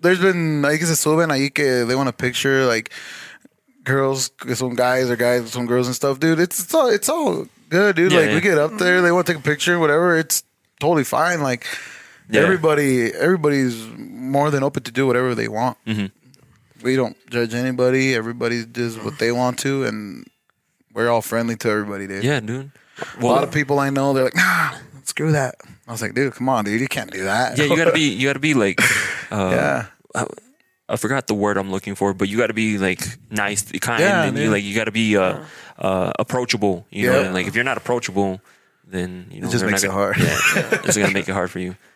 there's 0.00 0.20
been, 0.20 0.62
like 0.62 0.78
que 0.80 0.86
se 0.86 0.94
suben 0.94 1.28
ahí 1.30 1.52
que 1.54 1.84
they 1.86 1.94
want 1.94 2.08
a 2.08 2.12
picture, 2.12 2.64
like 2.66 2.90
girls 3.84 4.28
que 4.38 4.54
son 4.54 4.74
guys 4.74 5.10
or 5.10 5.16
guys 5.16 5.42
que 5.42 5.48
son 5.50 5.66
girls 5.66 5.86
and 5.86 5.94
stuff, 5.96 6.18
dude, 6.20 6.38
it's, 6.40 6.60
it's 6.64 6.74
all, 6.74 6.88
it's 6.88 7.08
all 7.08 7.46
good, 7.70 7.96
dude. 7.96 8.12
Yeah, 8.12 8.20
like 8.20 8.28
yeah. 8.28 8.34
we 8.34 8.40
get 8.40 8.58
up 8.58 8.78
there, 8.78 9.00
they 9.02 9.12
want 9.12 9.26
to 9.26 9.32
take 9.32 9.40
a 9.40 9.44
picture, 9.44 9.78
whatever, 9.78 10.16
it's 10.18 10.42
totally 10.80 11.04
fine. 11.04 11.40
Like 11.42 11.66
Yeah. 12.30 12.42
everybody, 12.42 13.10
everybody's 13.12 13.74
more 13.96 14.50
than 14.50 14.62
open 14.62 14.82
to 14.84 14.92
do 14.92 15.06
whatever 15.06 15.34
they 15.34 15.48
want. 15.48 15.78
Mm-hmm. 15.86 16.06
We 16.82 16.96
don't 16.96 17.16
judge 17.28 17.54
anybody. 17.54 18.14
Everybody 18.14 18.64
does 18.64 18.98
what 18.98 19.18
they 19.18 19.32
want 19.32 19.58
to, 19.60 19.84
and 19.84 20.26
we're 20.92 21.08
all 21.08 21.22
friendly 21.22 21.56
to 21.56 21.68
everybody, 21.68 22.06
dude. 22.06 22.24
Yeah, 22.24 22.40
dude. 22.40 22.70
A 23.20 23.24
lot 23.24 23.44
of 23.44 23.52
people 23.52 23.78
I 23.78 23.90
know, 23.90 24.12
they're 24.12 24.24
like, 24.24 24.36
nah, 24.36 24.72
screw 25.04 25.32
that. 25.32 25.56
I 25.86 25.92
was 25.92 26.02
like, 26.02 26.14
dude, 26.14 26.34
come 26.34 26.48
on, 26.48 26.64
dude, 26.64 26.80
you 26.80 26.88
can't 26.88 27.10
do 27.10 27.24
that. 27.24 27.56
Yeah, 27.56 27.64
you 27.64 27.76
gotta 27.76 27.92
be. 27.92 28.08
You 28.12 28.28
gotta 28.28 28.38
be 28.40 28.54
like. 28.66 28.80
Uh, 29.30 29.50
yeah. 29.52 29.86
I, 30.14 30.26
I 30.90 30.96
forgot 30.96 31.26
the 31.26 31.34
word 31.34 31.56
I'm 31.58 31.70
looking 31.70 31.94
for, 31.94 32.14
but 32.14 32.28
you 32.28 32.38
gotta 32.38 32.54
be 32.54 32.78
like 32.78 33.00
nice, 33.30 33.70
kind, 33.80 34.00
Yeah, 34.00 34.24
and 34.24 34.38
you 34.38 34.50
like 34.50 34.64
you 34.64 34.74
gotta 34.74 34.90
be 34.92 35.16
uh, 35.16 35.40
uh, 35.78 36.12
approachable. 36.18 36.86
You 36.90 37.10
know, 37.10 37.22
and 37.24 37.34
like 37.34 37.46
if 37.46 37.54
you're 37.54 37.64
not 37.64 37.76
approachable, 37.76 38.40
then 38.90 39.26
you 39.30 39.40
know 39.40 39.50
just 39.50 39.64
makes 39.64 39.82
it 39.84 39.88
gonna, 39.88 39.98
hard. 39.98 40.16
Yeah, 40.18 40.24
yeah, 40.54 40.80
it's 40.84 40.96
gonna 40.96 41.12
make 41.12 41.28
it 41.28 41.32
hard 41.32 41.50
for 41.50 41.58
you. 41.58 41.76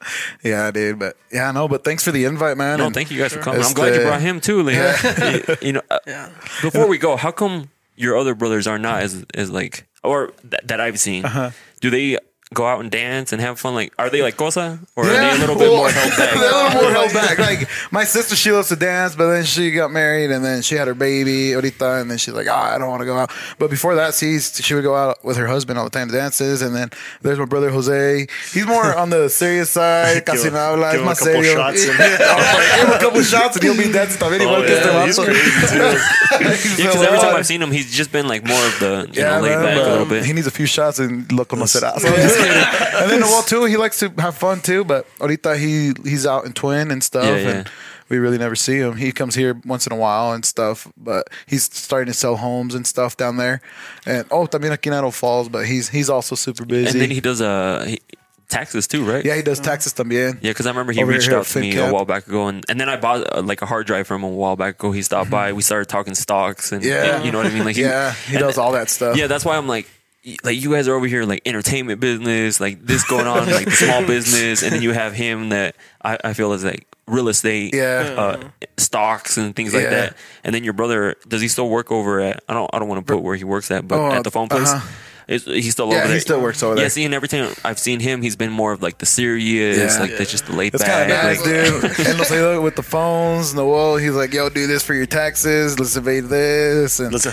Yeah, 0.42 0.70
dude. 0.72 0.98
But 0.98 1.16
yeah, 1.32 1.50
no, 1.52 1.68
but 1.68 1.84
thanks 1.84 2.02
for 2.04 2.10
the 2.10 2.24
invite, 2.24 2.56
man. 2.56 2.78
No, 2.78 2.86
And 2.86 2.94
thank 2.94 3.10
you 3.12 3.18
guys 3.18 3.32
for 3.32 3.38
coming. 3.40 3.60
It's 3.60 3.68
I'm 3.68 3.74
glad 3.74 3.94
you 3.94 4.00
brought 4.02 4.20
him 4.20 4.40
too. 4.40 4.62
Like, 4.62 4.76
you, 5.48 5.56
you 5.62 5.72
know, 5.74 5.82
uh, 5.88 5.98
Yeah. 6.06 6.30
before 6.60 6.88
we 6.88 6.98
go, 6.98 7.16
how 7.16 7.30
come 7.30 7.70
your 7.94 8.16
other 8.16 8.34
brothers 8.34 8.66
are 8.66 8.78
not 8.78 9.02
as 9.02 9.24
as 9.34 9.50
like 9.50 9.86
or 10.02 10.32
that, 10.44 10.66
that 10.68 10.80
I've 10.80 10.98
seen? 10.98 11.24
Uh-huh. 11.24 11.50
Do 11.80 11.90
they 11.90 12.18
go 12.52 12.66
out 12.66 12.80
and 12.80 12.90
dance 12.90 13.32
and 13.32 13.40
have 13.40 13.58
fun? 13.58 13.74
Like, 13.74 13.92
are 13.98 14.10
they 14.10 14.22
like 14.22 14.36
Cosa 14.36 14.78
or 14.96 15.04
are 15.04 15.06
they 15.08 15.30
a 15.30 15.34
little 15.38 15.56
bit 15.58 15.70
more 15.70 15.90
held 15.90 16.10
back? 16.16 16.34
They're 16.34 16.50
a 16.50 16.64
little 16.68 16.82
more 16.82 16.90
held 16.92 17.12
back. 17.12 17.38
Like 17.38 17.68
my 17.90 18.04
sister, 18.04 18.36
she 18.36 18.52
loves 18.52 18.68
to 18.68 18.76
dance, 18.76 19.14
but 19.16 19.28
then 19.30 19.44
she 19.44 19.70
got 19.72 19.90
married 19.90 20.30
and 20.30 20.44
then 20.44 20.62
she 20.62 20.74
had 20.76 20.88
her 20.88 20.94
baby, 20.94 21.50
Orita, 21.50 22.00
and 22.00 22.10
then 22.10 22.18
she's 22.18 22.34
like, 22.34 22.46
oh, 22.48 22.54
I 22.54 22.78
don't 22.78 22.88
want 22.88 23.00
to 23.00 23.06
go 23.06 23.16
out. 23.16 23.30
But 23.58 23.70
before 23.70 23.94
that, 23.96 24.14
she 24.14 24.38
she 24.40 24.74
would 24.74 24.84
go 24.84 24.94
out 24.94 25.24
with 25.24 25.36
her 25.36 25.46
husband 25.46 25.78
all 25.78 25.84
the 25.84 25.90
time 25.90 26.08
to 26.08 26.14
dances. 26.14 26.62
And 26.62 26.74
then 26.74 26.90
there's 27.22 27.38
my 27.38 27.44
brother 27.46 27.70
Jose. 27.70 28.26
He's 28.52 28.66
more 28.66 28.94
on 28.96 29.10
the 29.10 29.28
serious 29.28 29.70
side. 29.70 30.24
Casi 30.26 30.44
Give 30.44 30.52
no 30.52 30.74
him- 30.74 30.80
habla, 30.80 30.92
give 30.92 31.00
es 31.00 31.02
him 31.02 31.08
a 31.08 31.10
más 31.12 31.18
couple 31.18 31.42
serio. 31.42 31.54
shots 31.56 31.84
and- 31.88 31.98
Give 31.98 32.88
him 32.88 32.92
a 32.94 32.98
couple 32.98 33.22
shots 33.22 33.56
and 33.56 33.64
he'll 33.64 33.76
be 33.76 33.92
dancing 33.92 34.18
también 34.20 34.40
oh, 34.40 34.44
igual 34.44 34.62
Oh, 34.62 34.66
que 34.66 34.72
este 34.76 34.86
yeah, 34.86 35.06
he's 35.06 35.18
crazy 35.18 35.66
too. 35.66 35.82
He's 36.62 36.78
Yeah, 36.78 36.86
because 36.86 37.02
every 37.02 37.18
time 37.18 37.34
"Oh, 37.34 37.38
I've 37.38 37.46
seen 37.46 37.60
him, 37.62 37.70
he's 37.70 37.90
just 37.92 38.10
been 38.12 38.26
like 38.28 38.44
more 38.44 38.64
of 38.66 38.78
the 38.80 39.08
you 39.12 39.22
Yeah, 39.22 39.36
know 39.36 39.42
laid 39.42 39.56
man, 39.58 39.64
back 39.76 39.86
a 39.86 39.90
little 39.90 40.06
bit. 40.06 40.24
He 40.24 40.32
needs 40.32 40.46
a 40.46 40.50
few 40.50 40.66
shots 40.66 40.98
and 40.98 41.30
look 41.32 41.48
conocerás. 41.48 42.00
So 42.00 42.08
I'm 42.08 42.14
just 42.16 42.36
kidding. 42.36 42.41
And 42.42 43.10
then 43.10 43.20
well 43.22 43.42
too, 43.46 43.64
he 43.64 43.76
likes 43.76 43.98
to 44.00 44.08
have 44.18 44.36
fun 44.36 44.60
too. 44.60 44.84
But 44.84 45.06
ahorita 45.20 45.56
he 45.58 45.92
he's 46.08 46.26
out 46.26 46.44
in 46.44 46.52
Twin 46.52 46.90
and 46.90 47.02
stuff, 47.02 47.24
Yeah, 47.24 47.36
yeah. 47.36 47.48
and 47.50 47.70
we 48.08 48.18
really 48.18 48.38
never 48.38 48.54
see 48.56 48.76
him. 48.78 48.96
He 48.96 49.12
comes 49.12 49.34
here 49.34 49.60
once 49.64 49.86
in 49.86 49.92
a 49.92 49.96
while 49.96 50.32
and 50.32 50.44
stuff, 50.44 50.86
but 50.96 51.28
he's 51.46 51.64
starting 51.64 52.12
to 52.12 52.14
sell 52.18 52.36
homes 52.36 52.74
and 52.74 52.86
stuff 52.86 53.16
down 53.16 53.36
there. 53.38 53.60
And 54.06 54.26
oh, 54.30 54.46
también 54.46 54.72
aquí 54.72 54.88
Idaho 54.90 55.10
Falls, 55.10 55.48
but 55.48 55.66
he's 55.66 55.88
he's 55.88 56.10
also 56.10 56.34
super 56.34 56.64
busy. 56.66 56.90
And 56.90 57.00
then 57.00 57.10
he 57.10 57.20
does 57.20 57.40
uh, 57.40 57.84
he, 57.88 58.00
taxes 58.48 58.86
too, 58.86 59.02
right? 59.02 59.24
yeah, 59.24 59.34
he 59.34 59.40
does 59.42 59.58
taxes 59.60 59.94
también. 59.94 60.36
Yeah, 60.42 60.50
because 60.50 60.66
I 60.66 60.70
remember 60.70 60.92
he 60.92 61.02
Over 61.02 61.12
reached 61.12 61.28
here 61.28 61.38
out 61.38 61.46
at 61.46 61.52
to 61.52 61.60
me 61.60 61.72
FinCap. 61.72 61.88
a 61.88 61.92
while 61.92 62.04
back 62.04 62.26
ago, 62.28 62.48
and, 62.48 62.62
and 62.68 62.78
then 62.78 62.90
I 62.90 62.96
bought 63.00 63.24
uh, 63.34 63.40
like 63.40 63.62
a 63.62 63.66
hard 63.66 63.86
drive 63.86 64.06
from 64.06 64.20
him 64.22 64.30
a 64.30 64.34
while 64.36 64.56
back 64.56 64.74
ago. 64.74 64.92
He 64.92 65.00
stopped 65.00 65.30
by. 65.30 65.54
We 65.54 65.62
started 65.62 65.88
talking 65.88 66.14
stocks, 66.14 66.70
and 66.70 66.84
Yeah. 66.84 67.22
you 67.24 67.32
know 67.32 67.38
what 67.38 67.46
I 67.46 67.50
mean. 67.50 67.64
Like 67.64 67.76
he- 67.76 67.82
Yeah, 67.88 68.12
he 68.28 68.36
and 68.36 68.44
does 68.44 68.58
all 68.58 68.72
that 68.72 68.90
stuff. 68.90 69.16
Yeah, 69.16 69.26
that's 69.26 69.44
why 69.46 69.56
I'm 69.56 69.66
like, 69.68 69.88
like 70.44 70.60
you 70.62 70.70
guys 70.72 70.86
are 70.88 70.94
over 70.94 71.06
here 71.06 71.24
like 71.24 71.42
entertainment 71.46 72.00
business, 72.00 72.60
like 72.60 72.84
this 72.84 73.04
going 73.08 73.26
on, 73.26 73.50
like 73.50 73.64
the 73.64 73.70
small 73.72 74.06
business, 74.06 74.62
and 74.62 74.72
then 74.72 74.82
you 74.82 74.92
have 74.92 75.12
him 75.14 75.48
that 75.50 75.74
I, 76.04 76.18
I 76.24 76.32
feel 76.32 76.52
is 76.52 76.64
like 76.64 76.86
real 77.08 77.28
estate, 77.28 77.74
Yeah. 77.74 78.14
uh, 78.16 78.48
stocks 78.76 79.36
and 79.36 79.54
things 79.56 79.74
like 79.74 79.84
Yeah. 79.84 79.90
that. 79.90 80.16
And 80.44 80.54
then 80.54 80.62
your 80.64 80.72
brother, 80.74 81.16
does 81.26 81.40
he 81.42 81.48
still 81.48 81.68
work 81.68 81.90
over 81.90 82.20
at? 82.20 82.42
I 82.48 82.54
don't, 82.54 82.70
I 82.72 82.78
don't 82.78 82.88
want 82.88 83.04
to 83.04 83.12
put 83.12 83.22
where 83.22 83.34
he 83.34 83.42
works 83.44 83.70
at, 83.72 83.86
but 83.88 83.98
Oh, 83.98 84.12
at 84.12 84.22
the 84.24 84.30
phone 84.30 84.48
place. 84.48 84.68
uh-huh. 84.70 84.88
Is 85.32 85.44
he's 85.44 85.72
still 85.72 85.88
Yeah, 85.90 85.98
over 85.98 86.06
there. 86.08 86.14
he 86.14 86.20
still 86.20 86.40
works 86.40 86.62
over 86.62 86.74
there. 86.74 86.84
Yeah, 86.84 86.88
see, 86.88 87.04
and 87.04 87.14
every 87.14 87.28
time 87.28 87.54
I've 87.64 87.78
seen 87.78 88.00
him, 88.00 88.20
he's 88.22 88.36
been 88.36 88.50
more 88.52 88.72
of 88.72 88.82
like 88.82 88.98
the 88.98 89.06
serious, 89.06 89.94
Yeah. 89.94 90.00
like 90.00 90.16
the, 90.18 90.24
just 90.26 90.46
the 90.46 90.52
laid 90.52 90.74
It's 90.74 90.82
back. 90.84 91.08
kind 91.08 91.12
of 91.12 91.22
nice, 91.24 91.40
like- 91.40 91.48
dude. 91.48 91.84
and 92.08 92.18
they'll 92.18 92.24
say 92.24 92.40
look, 92.42 92.62
with 92.62 92.76
the 92.76 92.82
phones, 92.82 93.54
Noel, 93.54 93.96
he's 93.96 94.12
like, 94.12 94.32
"Yo, 94.34 94.48
do 94.50 94.66
this 94.66 94.82
for 94.82 94.94
your 94.94 95.06
taxes. 95.06 95.78
Let's 95.78 95.96
evade 95.96 96.24
this." 96.24 97.00
And 97.00 97.12
Listen, 97.12 97.32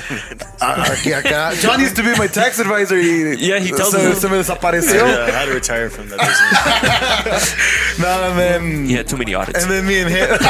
Ah, 0.62 0.86
aquí, 0.96 1.12
acá. 1.14 1.54
John 1.62 1.80
used 1.82 1.96
to 1.98 2.04
be 2.04 2.16
my 2.18 2.28
tax 2.28 2.60
advisor. 2.60 2.98
He, 2.98 3.36
Yeah, 3.50 3.60
he 3.60 3.72
tells 3.72 3.92
se, 3.92 4.06
us- 4.12 4.22
se 4.22 4.28
me 4.30 4.38
desapareció. 4.38 4.96
yeah, 5.06 5.26
I 5.28 5.32
had 5.32 5.46
to 5.46 5.54
retire 5.54 5.90
from 5.90 6.08
that 6.10 6.20
business. 6.20 8.00
No, 8.00 8.08
and 8.30 8.38
then 8.40 8.86
He 8.88 8.94
had 8.94 9.08
too 9.08 9.18
many 9.18 9.34
audits. 9.34 9.62
and 9.64 9.70
then 9.72 9.86
me 9.86 10.00
and 10.00 10.10
him. 10.10 10.30
Te 10.30 10.46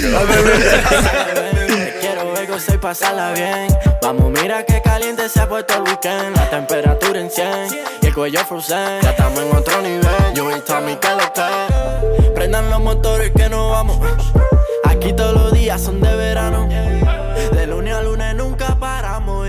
quiero 0.00 0.26
ver 0.26 1.51
pasarla 2.80 3.32
bien. 3.32 3.68
Vamos, 4.02 4.30
mira 4.30 4.64
que 4.64 4.82
caliente 4.82 5.28
se 5.28 5.40
ha 5.40 5.48
puesto 5.48 5.74
el 5.74 5.82
weekend. 5.82 6.36
La 6.36 6.50
temperatura 6.50 7.20
en 7.20 7.30
100 7.30 7.68
y 8.02 8.06
el 8.06 8.14
cuello 8.14 8.40
frozen. 8.44 9.00
Ya 9.00 9.10
estamos 9.10 9.40
en 9.40 9.56
otro 9.56 9.80
nivel. 9.80 10.34
Yo 10.34 10.54
y 10.54 10.60
Tommy 10.60 10.96
que 10.96 11.08
lo 11.10 11.32
que. 11.32 12.30
Prendan 12.34 12.68
los 12.68 12.80
motores 12.80 13.30
que 13.34 13.48
nos 13.48 13.70
vamos. 13.70 13.98
Aquí 14.84 15.12
todos 15.14 15.32
los 15.32 15.52
días 15.52 15.80
son 15.80 16.00
de 16.00 16.14
verano. 16.14 16.68
De 16.68 17.66
lunes 17.66 17.94
a 17.94 18.02
lunes 18.02 18.34
nunca 18.34 18.76
paramos. 18.78 19.48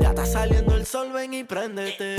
Ya 0.00 0.08
está 0.08 0.26
saliendo 0.26 0.74
el 0.74 0.86
sol, 0.86 1.12
ven 1.12 1.34
y 1.34 1.44
préndete. 1.44 2.16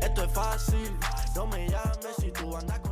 Esto 0.00 0.22
es 0.22 0.32
fácil. 0.32 0.96
No 1.34 1.46
me 1.46 1.68
llames 1.68 2.14
si 2.20 2.30
tú 2.30 2.56
andas 2.56 2.78
con 2.80 2.87